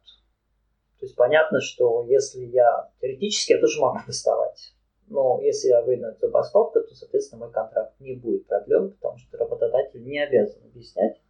То 1.00 1.06
есть 1.06 1.16
понятно, 1.16 1.62
что 1.62 2.04
если 2.04 2.42
я 2.46 2.90
теоретически, 3.00 3.54
я 3.54 3.60
тоже 3.60 3.80
могу 3.80 4.00
доставать 4.06 4.74
но 5.08 5.40
если 5.42 5.70
я 5.70 5.82
выйду 5.82 6.04
на 6.04 6.14
забастовку, 6.14 6.80
то, 6.82 6.96
соответственно, 6.96 7.46
мой 7.46 7.54
контракт 7.54 8.00
не 8.00 8.16
будет 8.16 8.48
продлен, 8.48 8.92
потому 8.92 9.18
что 9.18 9.38
работодатель 9.38 10.04
не 10.04 10.20
обязан 10.20 10.64
объяснять 10.66 11.22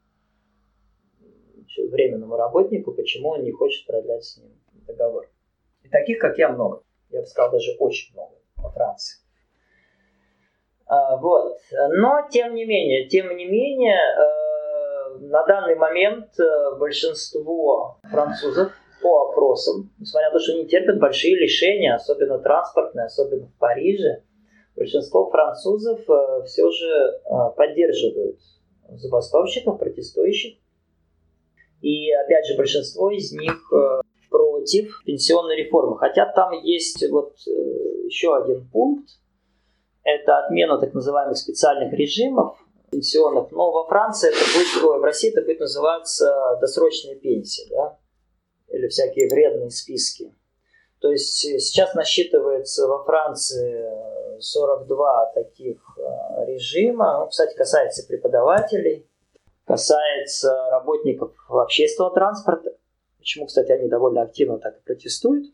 временному 1.91 2.37
работнику, 2.37 2.93
почему 2.93 3.29
он 3.29 3.43
не 3.43 3.51
хочет 3.51 3.85
продлять 3.87 4.23
с 4.23 4.37
ним 4.37 4.51
договор. 4.87 5.29
И 5.83 5.89
таких, 5.89 6.19
как 6.19 6.37
я, 6.37 6.49
много. 6.49 6.83
Я 7.13 7.21
бы 7.21 7.27
сказал, 7.27 7.51
даже 7.51 7.75
очень 7.79 8.13
много 8.13 8.33
во 8.57 8.71
Франции. 8.71 9.23
А, 10.87 11.17
вот. 11.17 11.57
Но, 11.91 12.27
тем 12.29 12.55
не 12.55 12.65
менее, 12.65 13.07
тем 13.07 13.35
не 13.37 13.45
менее, 13.45 13.97
э, 13.97 15.17
на 15.19 15.45
данный 15.45 15.75
момент 15.75 16.39
э, 16.39 16.75
большинство 16.77 17.99
французов 18.09 18.71
по 19.01 19.29
опросам, 19.29 19.91
несмотря 19.99 20.29
на 20.29 20.33
то, 20.33 20.39
что 20.39 20.53
они 20.53 20.67
терпят 20.67 20.99
большие 20.99 21.35
лишения, 21.35 21.95
особенно 21.95 22.39
транспортные, 22.39 23.05
особенно 23.05 23.47
в 23.47 23.57
Париже, 23.59 24.23
большинство 24.75 25.29
французов 25.29 25.99
э, 26.09 26.43
все 26.45 26.69
же 26.71 27.21
поддерживают 27.55 28.39
забастовщиков, 28.89 29.77
протестующих. 29.77 30.57
И 31.81 32.11
опять 32.11 32.47
же, 32.47 32.57
большинство 32.57 33.11
из 33.11 33.31
них 33.33 33.71
против 34.33 35.03
пенсионной 35.05 35.55
реформы. 35.55 35.97
Хотя 35.97 36.25
там 36.25 36.51
есть 36.63 37.07
вот 37.09 37.37
еще 38.05 38.35
один 38.35 38.67
пункт. 38.69 39.09
Это 40.03 40.39
отмена 40.39 40.79
так 40.79 40.93
называемых 40.93 41.37
специальных 41.37 41.93
режимов 41.93 42.57
пенсионных. 42.91 43.51
Но 43.51 43.71
во 43.71 43.87
Франции 43.87 44.29
это 44.29 44.37
будет, 44.37 45.01
в 45.01 45.03
России 45.03 45.29
это 45.29 45.41
будет 45.41 45.59
называться 45.59 46.57
досрочная 46.59 47.15
пенсия. 47.15 47.67
Да? 47.69 47.99
или 48.73 48.87
всякие 48.87 49.29
вредные 49.29 49.69
списки. 49.69 50.33
То 50.99 51.11
есть 51.11 51.45
э, 51.45 51.59
сейчас 51.59 51.93
насчитывается 51.93 52.87
во 52.87 53.03
Франции 53.03 54.39
42 54.39 55.31
э, 55.35 55.43
таких 55.43 55.77
э, 55.97 56.45
режима. 56.47 57.19
Ну, 57.19 57.27
кстати, 57.27 57.55
касается 57.55 58.05
преподавателей, 58.07 59.07
касается 59.65 60.69
работников 60.71 61.33
общественного 61.49 62.13
транспорта. 62.13 62.71
Почему, 63.23 63.45
кстати, 63.45 63.71
они 63.71 63.87
довольно 63.87 64.21
активно 64.21 64.59
так 64.59 64.77
и 64.77 64.83
протестуют. 64.83 65.45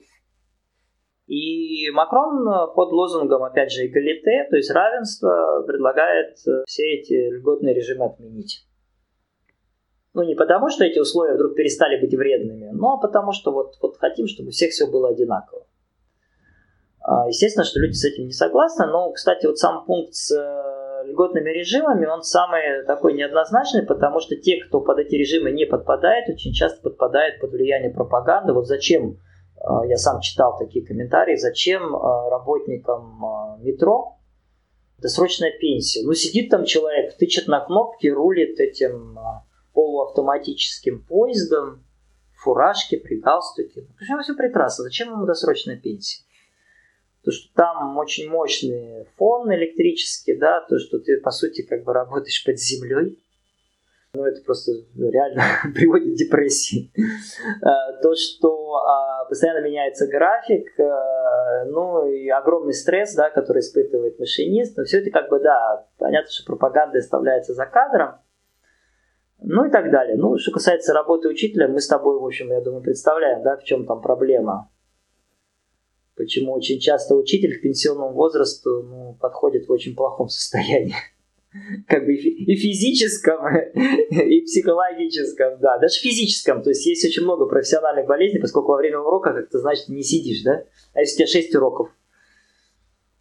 И 1.28 1.92
Макрон 1.92 2.74
под 2.74 2.92
лозунгом, 2.92 3.44
опять 3.44 3.72
же, 3.72 3.86
эгалите, 3.86 4.48
то 4.50 4.58
есть 4.58 4.72
равенство, 4.72 5.64
предлагает 5.68 6.36
все 6.66 6.84
эти 6.96 7.30
льготные 7.30 7.76
режимы 7.76 8.06
отменить. 8.06 8.66
Ну, 10.16 10.24
не 10.24 10.34
потому, 10.34 10.70
что 10.70 10.84
эти 10.84 10.98
условия 10.98 11.36
вдруг 11.36 11.56
перестали 11.56 12.02
быть 12.02 12.16
вредными, 12.16 12.72
но 12.74 13.00
потому, 13.00 13.34
что 13.34 13.52
вот, 13.52 13.76
вот 13.80 13.98
хотим, 13.98 14.26
чтобы 14.26 14.48
у 14.48 14.52
всех 14.52 14.72
все 14.72 14.88
было 14.88 15.10
одинаково. 15.10 15.68
А, 17.02 17.28
естественно, 17.28 17.64
что 17.64 17.80
люди 17.80 17.94
с 17.94 18.06
этим 18.06 18.26
не 18.26 18.34
согласны, 18.34 18.88
но, 18.88 19.12
кстати, 19.12 19.46
вот 19.46 19.60
сам 19.60 19.86
пункт 19.86 20.16
с 20.16 20.36
э, 20.36 20.79
льготными 21.04 21.50
режимами, 21.50 22.06
он 22.06 22.24
самый 22.24 22.86
такой 22.86 23.14
неоднозначный, 23.14 23.84
потому 23.84 24.20
что 24.20 24.36
те, 24.36 24.64
кто 24.64 24.82
под 24.82 25.00
эти 25.00 25.16
режимы 25.16 25.52
не 25.52 25.66
подпадает, 25.66 26.30
очень 26.30 26.54
часто 26.54 26.82
подпадают 26.82 27.40
под 27.40 27.52
влияние 27.52 27.92
пропаганды. 27.92 28.54
Вот 28.54 28.68
зачем, 28.68 29.18
э, 29.58 29.88
я 29.88 29.98
сам 29.98 30.22
читал 30.22 30.58
такие 30.58 30.86
комментарии, 30.86 31.36
зачем 31.36 31.96
э, 31.96 32.30
работникам 32.30 33.60
метро 33.62 34.16
досрочная 35.00 35.52
пенсия? 35.60 36.06
Ну, 36.06 36.14
сидит 36.14 36.50
там 36.50 36.66
человек, 36.66 37.18
тычет 37.18 37.48
на 37.48 37.60
кнопки, 37.62 38.08
рулит 38.08 38.60
этим 38.60 39.18
полуавтоматическим 39.74 41.06
поездом, 41.06 41.86
фуражке, 42.40 42.98
при 42.98 43.20
галстуке. 43.20 43.88
Причем 43.98 44.22
все 44.22 44.36
прекрасно. 44.36 44.84
Зачем 44.84 45.12
ему 45.12 45.26
досрочная 45.26 45.78
пенсия? 45.78 46.24
То, 47.24 47.32
что 47.32 47.54
там 47.54 47.98
очень 47.98 48.30
мощный 48.30 49.06
фон 49.18 49.54
электрический, 49.54 50.36
да, 50.36 50.62
то, 50.62 50.80
что 50.80 51.00
ты, 51.00 51.20
по 51.20 51.32
сути, 51.32 51.64
как 51.64 51.84
бы 51.84 51.94
работаешь 51.94 52.44
под 52.46 52.58
землей. 52.58 53.20
Ну, 54.14 54.26
это 54.26 54.42
просто 54.44 54.72
реально 54.98 55.44
приводит 55.76 56.14
к 56.14 56.18
депрессии. 56.18 56.92
А, 57.62 57.94
то, 58.02 58.16
что 58.16 58.76
а, 58.78 59.26
постоянно 59.26 59.64
меняется 59.64 60.08
график, 60.08 60.68
а, 60.80 61.66
ну, 61.66 62.08
и 62.08 62.28
огромный 62.30 62.74
стресс, 62.74 63.14
да, 63.14 63.30
который 63.30 63.60
испытывает 63.60 64.18
машинист. 64.18 64.78
Но 64.78 64.84
все 64.86 65.02
это 65.02 65.12
как 65.12 65.30
бы, 65.30 65.40
да, 65.40 65.88
понятно, 65.98 66.32
что 66.32 66.46
пропаганда 66.46 67.00
оставляется 67.00 67.54
за 67.54 67.66
кадром. 67.66 68.16
Ну 69.42 69.66
и 69.66 69.72
так 69.72 69.92
далее. 69.92 70.18
Ну, 70.18 70.38
что 70.38 70.52
касается 70.52 70.94
работы 70.94 71.30
учителя, 71.30 71.68
мы 71.68 71.80
с 71.80 71.88
тобой, 71.88 72.20
в 72.20 72.26
общем, 72.26 72.52
я 72.52 72.62
думаю, 72.62 72.84
представляем, 72.84 73.44
да, 73.44 73.58
в 73.58 73.64
чем 73.64 73.86
там 73.86 74.02
проблема. 74.02 74.70
Почему 76.20 76.52
очень 76.52 76.82
часто 76.82 77.16
учитель 77.16 77.58
к 77.58 77.62
пенсионному 77.62 78.12
возрасту 78.12 78.84
ну, 78.84 79.18
подходит 79.22 79.70
в 79.70 79.72
очень 79.72 79.96
плохом 79.96 80.28
состоянии. 80.28 80.94
Как 81.88 82.06
бы 82.06 82.14
и 82.14 82.56
физическом, 82.58 83.40
и 83.74 84.42
психологическом, 84.42 85.62
да, 85.62 85.78
даже 85.78 86.02
физическом. 86.02 86.62
То 86.62 86.72
есть 86.72 86.86
есть 86.86 87.06
очень 87.06 87.24
много 87.24 87.46
профессиональных 87.46 88.06
болезней, 88.06 88.40
поскольку 88.40 88.74
во 88.74 88.80
время 88.80 89.00
урока, 89.00 89.32
как 89.32 89.50
ты 89.50 89.60
значит, 89.60 89.88
не 89.88 90.04
сидишь, 90.04 90.44
да? 90.44 90.66
А 90.94 91.00
если 91.00 91.24
у 91.24 91.26
тебя 91.26 91.40
6 91.40 91.56
уроков, 91.56 91.90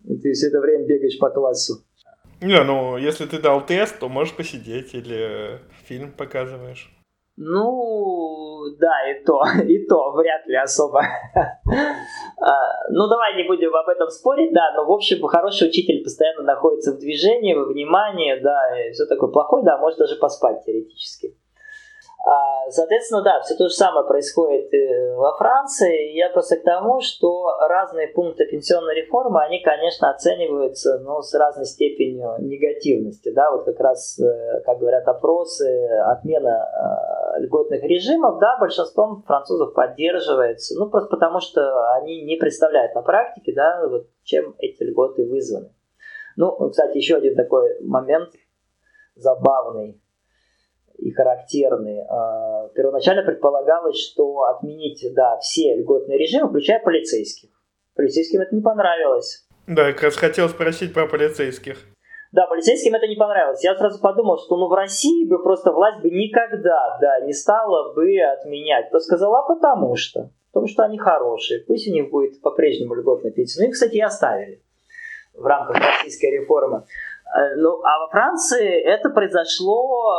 и 0.05 0.17
ты 0.17 0.33
все 0.33 0.49
это 0.49 0.59
время 0.59 0.85
бегаешь 0.85 1.21
по 1.21 1.31
классу. 1.31 1.85
Не, 2.41 2.65
ну, 2.65 2.99
если 2.99 3.27
ты 3.27 3.39
дал 3.39 3.65
тест, 3.65 4.01
то 4.01 4.09
можешь 4.09 4.35
посидеть 4.35 4.93
или 4.93 5.61
фильм 5.87 6.11
показываешь. 6.11 6.93
Ну, 7.37 8.18
да, 8.79 9.11
и 9.11 9.25
то, 9.25 9.43
и 9.67 9.87
то, 9.87 10.13
вряд 10.13 10.47
ли 10.47 10.57
особо. 10.57 11.01
А, 12.41 12.53
ну, 12.91 13.09
давай 13.09 13.37
не 13.37 13.49
будем 13.49 13.75
об 13.75 13.89
этом 13.89 14.09
спорить, 14.11 14.53
да, 14.53 14.73
но, 14.77 14.85
в 14.85 14.93
общем, 14.93 15.21
хороший 15.27 15.69
учитель 15.69 16.03
постоянно 16.03 16.43
находится 16.43 16.93
в 16.93 16.99
движении, 16.99 17.55
во 17.55 17.65
внимании, 17.65 18.39
да, 18.41 18.87
и 18.87 18.93
все 18.93 19.07
такое 19.07 19.31
плохое, 19.31 19.65
да, 19.65 19.79
может 19.79 19.99
даже 19.99 20.17
поспать 20.17 20.65
теоретически. 20.65 21.38
А, 22.29 22.71
соответственно, 22.71 23.23
да, 23.23 23.41
все 23.41 23.55
то 23.55 23.69
же 23.69 23.75
самое 23.75 24.07
происходит 24.07 24.71
во 25.17 25.35
Франции. 25.39 26.13
Я 26.15 26.29
просто 26.29 26.57
к 26.57 26.63
тому, 26.63 27.01
что 27.01 27.57
разные 27.59 28.09
пункты 28.09 28.45
пенсионной 28.45 28.97
реформы, 28.97 29.43
они, 29.43 29.63
конечно, 29.63 30.11
оцениваются 30.11 30.99
ну, 30.99 31.23
с 31.23 31.33
разной 31.33 31.65
степенью 31.65 32.35
негативности. 32.41 33.33
Да? 33.33 33.51
Вот 33.51 33.65
как 33.65 33.81
раз, 33.81 34.21
э, 34.21 34.61
как 34.67 34.79
говорят 34.79 35.09
опросы, 35.09 35.65
отмена 36.05 36.69
э, 37.39 37.41
льготных 37.41 37.83
режимов, 37.85 38.39
да, 38.41 38.59
большинством 38.59 39.23
французов 39.23 39.73
поддерживается. 39.73 40.79
Ну, 40.79 40.91
просто 40.91 41.09
потому, 41.09 41.41
что 41.41 41.93
они 41.95 42.25
не 42.25 42.37
представляют 42.37 42.95
на 42.95 43.01
практике, 43.01 43.55
да, 43.55 43.87
вот, 43.89 44.07
чем 44.25 44.55
эти 44.59 44.83
льготы 44.83 45.25
вызваны. 45.25 45.73
Ну, 46.37 46.69
кстати, 46.69 46.99
еще 46.99 47.17
один 47.17 47.37
такой 47.37 47.81
момент 47.81 48.33
забавный 49.15 49.99
и 50.99 51.11
характерный. 51.13 52.03
А, 52.09 52.69
первоначально 52.75 53.23
предполагалось, 53.23 53.99
что 53.99 54.43
отменить 54.45 55.05
да, 55.15 55.39
все 55.39 55.77
льготные 55.77 56.19
режимы, 56.19 56.49
включая 56.49 56.81
полицейских. 56.81 57.51
Полицейским 57.95 58.41
это 58.41 58.55
не 58.55 58.63
понравилось. 58.63 59.47
Да, 59.67 59.93
как 59.93 60.03
раз 60.03 60.17
хотел 60.17 60.49
спросить 60.49 60.93
про 60.95 61.07
полицейских. 61.07 61.79
Да, 62.33 62.47
полицейским 62.47 62.95
это 62.95 63.07
не 63.07 63.17
понравилось. 63.17 63.65
Я 63.65 63.75
сразу 63.75 64.01
подумал, 64.01 64.39
что 64.39 64.57
ну 64.57 64.69
в 64.69 64.75
России 64.75 65.27
бы 65.27 65.43
просто 65.43 65.73
власть 65.73 66.03
бы 66.03 66.11
никогда 66.11 66.99
да, 67.01 67.21
не 67.21 67.33
стала 67.33 67.95
бы 67.95 68.19
отменять. 68.21 68.91
То 68.91 68.99
сказала, 68.99 69.43
потому 69.47 69.97
что. 69.97 70.31
Потому 70.53 70.67
что 70.67 70.85
они 70.85 70.99
хорошие. 70.99 71.61
Пусть 71.61 71.89
у 71.89 71.93
них 71.93 72.11
будет 72.11 72.41
по-прежнему 72.43 72.95
льготная 72.95 73.31
пенсия. 73.31 73.63
Ну 73.63 73.69
и, 73.69 73.73
кстати, 73.73 73.97
и 73.97 74.01
оставили 74.01 74.63
в 75.35 75.47
рамках 75.47 75.77
российской 75.77 76.31
реформы. 76.33 76.85
Э, 77.35 77.57
ну, 77.57 77.83
а 77.83 78.01
во 78.01 78.09
Франции 78.11 78.81
это 78.81 79.11
произошло 79.11 80.19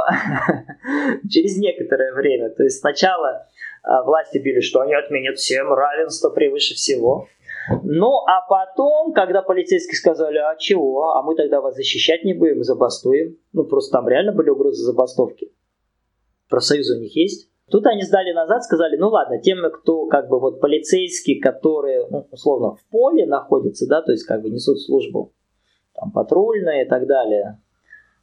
через 1.29 1.57
некоторое 1.57 2.13
время. 2.13 2.49
То 2.49 2.63
есть 2.63 2.79
сначала 2.79 3.47
э, 3.83 4.03
власти 4.05 4.37
били, 4.37 4.59
что 4.59 4.81
они 4.81 4.93
отменят 4.93 5.37
всем 5.37 5.73
равенство 5.73 6.29
превыше 6.29 6.75
всего. 6.75 7.27
Ну, 7.83 8.25
а 8.27 8.41
потом, 8.47 9.13
когда 9.13 9.41
полицейские 9.41 9.95
сказали, 9.95 10.37
а 10.37 10.55
чего, 10.55 11.11
а 11.11 11.21
мы 11.21 11.35
тогда 11.35 11.61
вас 11.61 11.75
защищать 11.75 12.23
не 12.23 12.33
будем, 12.33 12.63
забастуем. 12.63 13.37
Ну, 13.53 13.65
просто 13.65 13.91
там 13.91 14.07
реально 14.07 14.31
были 14.31 14.49
угрозы 14.49 14.83
забастовки. 14.83 15.51
Профсоюзы 16.49 16.97
у 16.97 16.99
них 16.99 17.15
есть. 17.15 17.49
Тут 17.69 17.85
они 17.85 18.01
сдали 18.01 18.33
назад, 18.33 18.63
сказали, 18.63 18.97
ну 18.97 19.09
ладно, 19.09 19.39
тем, 19.39 19.59
кто 19.71 20.07
как 20.07 20.27
бы 20.27 20.39
вот 20.39 20.59
полицейские, 20.59 21.39
которые, 21.39 22.07
ну, 22.09 22.27
условно, 22.31 22.75
в 22.75 22.83
поле 22.89 23.27
находятся, 23.27 23.87
да, 23.87 24.01
то 24.01 24.11
есть 24.11 24.25
как 24.25 24.41
бы 24.41 24.49
несут 24.49 24.81
службу, 24.81 25.33
там, 25.99 26.11
патрульные 26.11 26.85
и 26.85 26.87
так 26.87 27.07
далее. 27.07 27.59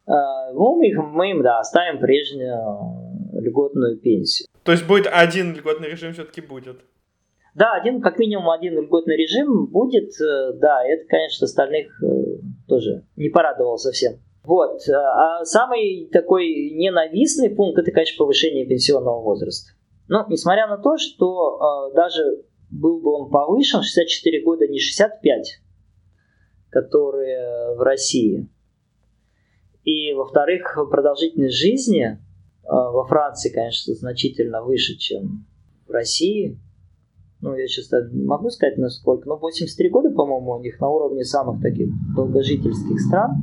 А, 0.05 0.53
ну, 0.53 0.77
мы, 0.77 0.87
их, 0.87 0.97
мы 0.97 1.31
им, 1.31 1.43
да, 1.43 1.59
оставим 1.59 1.99
прежнюю 1.99 3.41
льготную 3.41 3.97
пенсию. 3.97 4.47
То 4.63 4.71
есть 4.71 4.87
будет 4.87 5.07
один 5.11 5.53
льготный 5.53 5.89
режим 5.89 6.13
все-таки 6.13 6.41
будет? 6.41 6.77
Да, 7.55 7.73
один, 7.73 8.01
как 8.01 8.19
минимум 8.19 8.51
один 8.51 8.79
льготный 8.79 9.17
режим 9.17 9.65
будет, 9.65 10.11
э, 10.21 10.53
да, 10.59 10.85
это, 10.85 11.07
конечно, 11.07 11.45
остальных 11.45 11.87
э, 12.03 12.07
тоже 12.67 13.03
не 13.15 13.29
порадовал 13.29 13.77
совсем. 13.77 14.19
Вот. 14.43 14.79
Э, 14.87 14.93
а 14.93 15.43
самый 15.43 16.07
такой 16.11 16.45
ненавистный 16.71 17.49
пункт 17.49 17.79
это, 17.79 17.91
конечно, 17.91 18.17
повышение 18.17 18.65
пенсионного 18.65 19.21
возраста. 19.21 19.71
Но 20.07 20.25
несмотря 20.29 20.67
на 20.67 20.77
то, 20.77 20.97
что 20.97 21.91
даже 21.93 22.43
был 22.69 23.01
бы 23.01 23.11
он 23.11 23.29
повышен, 23.29 23.81
64 23.81 24.43
года, 24.43 24.67
не 24.67 24.79
65, 24.79 25.59
которые 26.81 27.75
в 27.75 27.81
России. 27.81 28.47
И, 29.83 30.13
во-вторых, 30.13 30.77
продолжительность 30.91 31.55
жизни 31.55 32.05
э, 32.05 32.17
во 32.69 33.03
Франции, 33.07 33.49
конечно, 33.49 33.95
значительно 33.95 34.61
выше, 34.61 34.95
чем 34.97 35.47
в 35.87 35.91
России. 35.91 36.59
Ну, 37.41 37.55
я 37.55 37.67
сейчас 37.67 37.89
не 38.11 38.25
могу 38.25 38.49
сказать, 38.49 38.77
насколько, 38.77 39.27
но 39.27 39.37
83 39.37 39.89
года, 39.89 40.11
по-моему, 40.11 40.51
у 40.51 40.61
них 40.61 40.79
на 40.79 40.89
уровне 40.89 41.23
самых 41.23 41.61
таких 41.61 41.89
долгожительских 42.15 42.99
стран. 42.99 43.37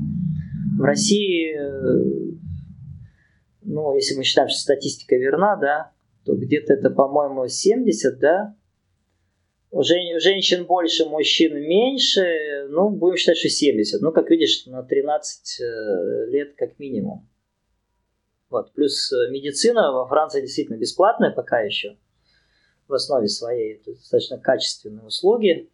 В 0.78 0.82
России, 0.82 1.56
э, 1.56 2.34
ну, 3.62 3.94
если 3.96 4.16
мы 4.16 4.22
считаем, 4.22 4.48
что 4.48 4.58
статистика 4.58 5.16
верна, 5.16 5.56
да, 5.56 5.92
то 6.24 6.36
где-то 6.36 6.74
это, 6.74 6.90
по-моему, 6.90 7.48
70, 7.48 8.18
да, 8.20 8.54
Жен, 9.82 10.20
женщин 10.20 10.66
больше, 10.66 11.04
мужчин 11.04 11.56
меньше, 11.56 12.66
ну, 12.68 12.90
будем 12.90 13.16
считать, 13.16 13.38
что 13.38 13.48
70. 13.48 14.00
Ну, 14.02 14.12
как 14.12 14.30
видишь, 14.30 14.66
на 14.66 14.82
13 14.82 15.60
э, 15.60 16.26
лет 16.30 16.54
как 16.56 16.78
минимум. 16.78 17.28
Вот. 18.50 18.72
Плюс 18.72 19.12
э, 19.12 19.30
медицина 19.30 19.90
во 19.90 20.06
Франции 20.06 20.42
действительно 20.42 20.76
бесплатная 20.76 21.32
пока 21.32 21.60
еще. 21.60 21.96
В 22.86 22.94
основе 22.94 23.26
своей 23.26 23.76
это 23.76 23.92
достаточно 23.92 24.38
качественные 24.38 25.06
услуги 25.06 25.70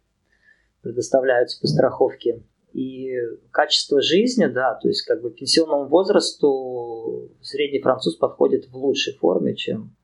предоставляются 0.81 1.59
по 1.59 1.67
страховке. 1.67 2.41
И 2.73 3.13
качество 3.51 4.01
жизни, 4.01 4.45
да, 4.45 4.79
то 4.81 4.87
есть 4.87 5.03
как 5.03 5.21
бы 5.21 5.29
пенсионному 5.29 5.89
возрасту 5.89 7.29
средний 7.41 7.81
француз 7.81 8.15
подходит 8.15 8.67
в 8.69 8.75
лучшей 8.77 9.13
форме, 9.13 9.55
чем 9.55 9.95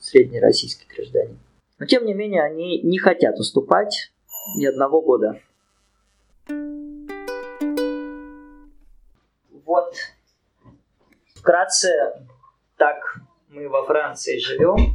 средний 0.00 0.40
российский 0.40 0.86
гражданин. 0.88 1.38
Но 1.78 1.86
тем 1.86 2.06
не 2.06 2.14
менее 2.14 2.42
они 2.42 2.80
не 2.82 2.98
хотят 2.98 3.38
уступать 3.38 4.12
ни 4.56 4.64
одного 4.64 5.02
года. 5.02 5.40
Вот 9.64 9.94
вкратце 11.34 11.90
так 12.76 12.96
мы 13.50 13.68
во 13.68 13.84
Франции 13.84 14.38
живем. 14.38 14.94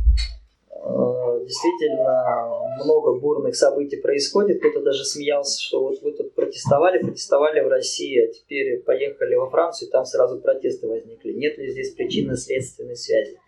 Э, 0.71 1.45
действительно, 1.45 2.75
много 2.83 3.19
бурных 3.19 3.55
событий 3.55 3.97
происходит. 3.97 4.59
Кто-то 4.59 4.81
даже 4.81 5.05
смеялся, 5.05 5.61
что 5.61 5.81
вот 5.81 6.01
вы 6.01 6.13
тут 6.13 6.33
протестовали, 6.33 7.03
протестовали 7.03 7.59
в 7.59 7.67
России, 7.67 8.25
а 8.25 8.33
теперь 8.33 8.81
поехали 8.81 9.35
во 9.35 9.49
Францию, 9.49 9.89
и 9.89 9.91
там 9.91 10.05
сразу 10.05 10.39
протесты 10.39 10.87
возникли. 10.87 11.33
Нет 11.33 11.57
ли 11.59 11.69
здесь 11.69 11.93
причинно-следственной 11.93 12.95
связи? 12.95 13.39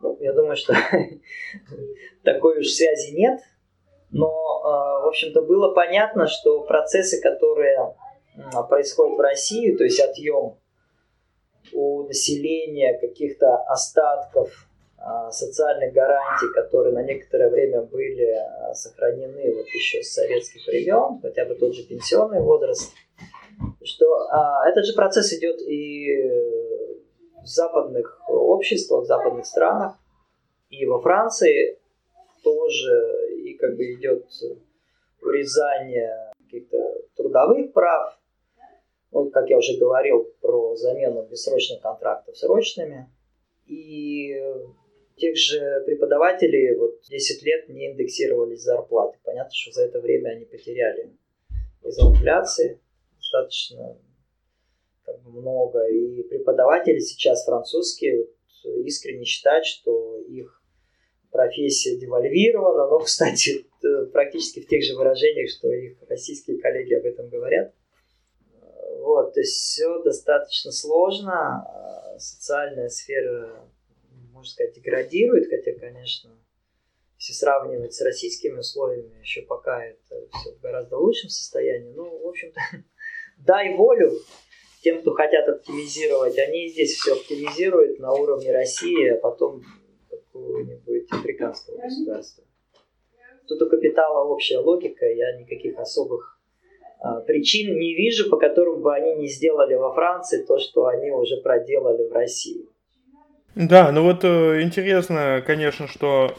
Ну, 0.00 0.16
я 0.20 0.32
думаю, 0.32 0.56
что 0.56 0.74
такой 2.24 2.60
уж 2.60 2.68
связи 2.68 3.12
нет. 3.12 3.40
Но, 4.10 4.28
а, 4.64 5.00
в 5.00 5.08
общем-то, 5.08 5.42
было 5.42 5.74
понятно, 5.74 6.26
что 6.28 6.62
процессы, 6.62 7.20
которые 7.20 7.94
происходят 8.68 9.16
в 9.16 9.20
России, 9.20 9.76
то 9.76 9.84
есть 9.84 10.00
отъем 10.00 10.56
у 11.72 12.04
населения 12.04 12.98
каких-то 12.98 13.56
остатков 13.56 14.68
а, 14.98 15.30
социальных 15.30 15.92
гарантий, 15.92 16.52
которые 16.54 16.94
на 16.94 17.02
некоторое 17.02 17.50
время 17.50 17.82
были 17.82 18.30
а, 18.30 18.74
сохранены 18.74 19.54
вот 19.54 19.66
еще 19.66 20.02
с 20.02 20.14
советских 20.14 20.66
времен, 20.66 21.20
хотя 21.20 21.44
бы 21.44 21.54
тот 21.54 21.74
же 21.74 21.82
пенсионный 21.82 22.40
возраст, 22.40 22.92
что 23.82 24.28
а, 24.30 24.66
этот 24.68 24.86
же 24.86 24.94
процесс 24.94 25.32
идет 25.34 25.60
и 25.60 26.16
в 27.42 27.46
западных 27.46 28.22
обществах, 28.64 29.04
в 29.04 29.06
западных 29.06 29.46
странах, 29.46 29.98
и 30.70 30.86
во 30.86 31.00
Франции 31.00 31.78
тоже, 32.42 33.36
и 33.44 33.54
как 33.54 33.76
бы 33.76 33.92
идет 33.92 34.26
урезание 35.22 36.32
каких-то 36.38 37.02
трудовых 37.16 37.72
прав, 37.72 38.18
вот, 39.10 39.32
как 39.32 39.48
я 39.50 39.58
уже 39.58 39.78
говорил 39.78 40.32
про 40.40 40.74
замену 40.76 41.26
бессрочных 41.30 41.80
контрактов 41.80 42.36
срочными. 42.36 43.08
И 43.66 44.34
тех 45.16 45.36
же 45.36 45.82
преподавателей 45.86 46.76
вот 46.76 47.00
10 47.08 47.42
лет 47.44 47.68
не 47.68 47.92
индексировались 47.92 48.62
зарплаты. 48.62 49.18
Понятно, 49.22 49.52
что 49.54 49.72
за 49.72 49.84
это 49.84 50.00
время 50.00 50.30
они 50.30 50.44
потеряли 50.44 51.12
из-за 51.82 52.02
инфляции 52.02 52.80
достаточно 53.16 53.96
как 55.04 55.22
бы 55.22 55.30
много. 55.40 55.86
И 55.86 56.22
преподаватели 56.24 56.98
сейчас 56.98 57.44
французские 57.44 58.18
вот, 58.18 58.33
искренне 58.70 59.24
считают, 59.24 59.66
что 59.66 60.18
их 60.20 60.62
профессия 61.30 61.98
девальвирована. 61.98 62.88
Но, 62.88 63.00
кстати, 63.00 63.66
практически 64.12 64.60
в 64.60 64.68
тех 64.68 64.84
же 64.84 64.96
выражениях, 64.96 65.50
что 65.50 65.70
их 65.72 65.98
российские 66.08 66.60
коллеги 66.60 66.94
об 66.94 67.04
этом 67.04 67.28
говорят. 67.28 67.74
Вот, 69.00 69.34
то 69.34 69.40
есть 69.40 69.52
все 69.52 70.02
достаточно 70.02 70.70
сложно. 70.70 71.66
Социальная 72.18 72.88
сфера, 72.88 73.68
можно 74.32 74.50
сказать, 74.50 74.74
деградирует, 74.74 75.50
хотя, 75.50 75.78
конечно, 75.78 76.30
если 77.18 77.32
сравнивать 77.32 77.94
с 77.94 78.00
российскими 78.00 78.58
условиями, 78.58 79.20
еще 79.20 79.42
пока 79.42 79.84
это 79.84 80.28
все 80.32 80.52
в 80.52 80.60
гораздо 80.60 80.98
лучшем 80.98 81.30
состоянии. 81.30 81.90
Ну, 81.92 82.18
в 82.18 82.28
общем-то, 82.28 82.60
дай 83.38 83.74
волю 83.74 84.12
тем, 84.84 85.00
кто 85.00 85.12
хотят 85.14 85.48
оптимизировать, 85.48 86.38
они 86.38 86.68
здесь 86.68 86.92
все 86.92 87.14
оптимизируют 87.14 87.98
на 87.98 88.12
уровне 88.12 88.52
России, 88.52 89.08
а 89.08 89.16
потом 89.16 89.62
какого-нибудь 90.10 91.10
африканского 91.10 91.78
государства. 91.78 92.44
Тут 93.48 93.62
у 93.62 93.68
капитала 93.68 94.24
общая 94.28 94.58
логика, 94.58 95.06
я 95.06 95.38
никаких 95.38 95.78
особых 95.78 96.38
а, 97.00 97.20
причин 97.20 97.78
не 97.78 97.94
вижу, 97.94 98.28
по 98.28 98.36
которым 98.36 98.82
бы 98.82 98.94
они 98.94 99.14
не 99.14 99.28
сделали 99.28 99.74
во 99.74 99.94
Франции 99.94 100.44
то, 100.44 100.58
что 100.58 100.86
они 100.86 101.10
уже 101.10 101.38
проделали 101.38 102.06
в 102.06 102.12
России. 102.12 102.66
Да, 103.54 103.90
ну 103.90 104.02
вот 104.02 104.24
э, 104.24 104.60
интересно, 104.62 105.42
конечно, 105.46 105.86
что 105.86 106.34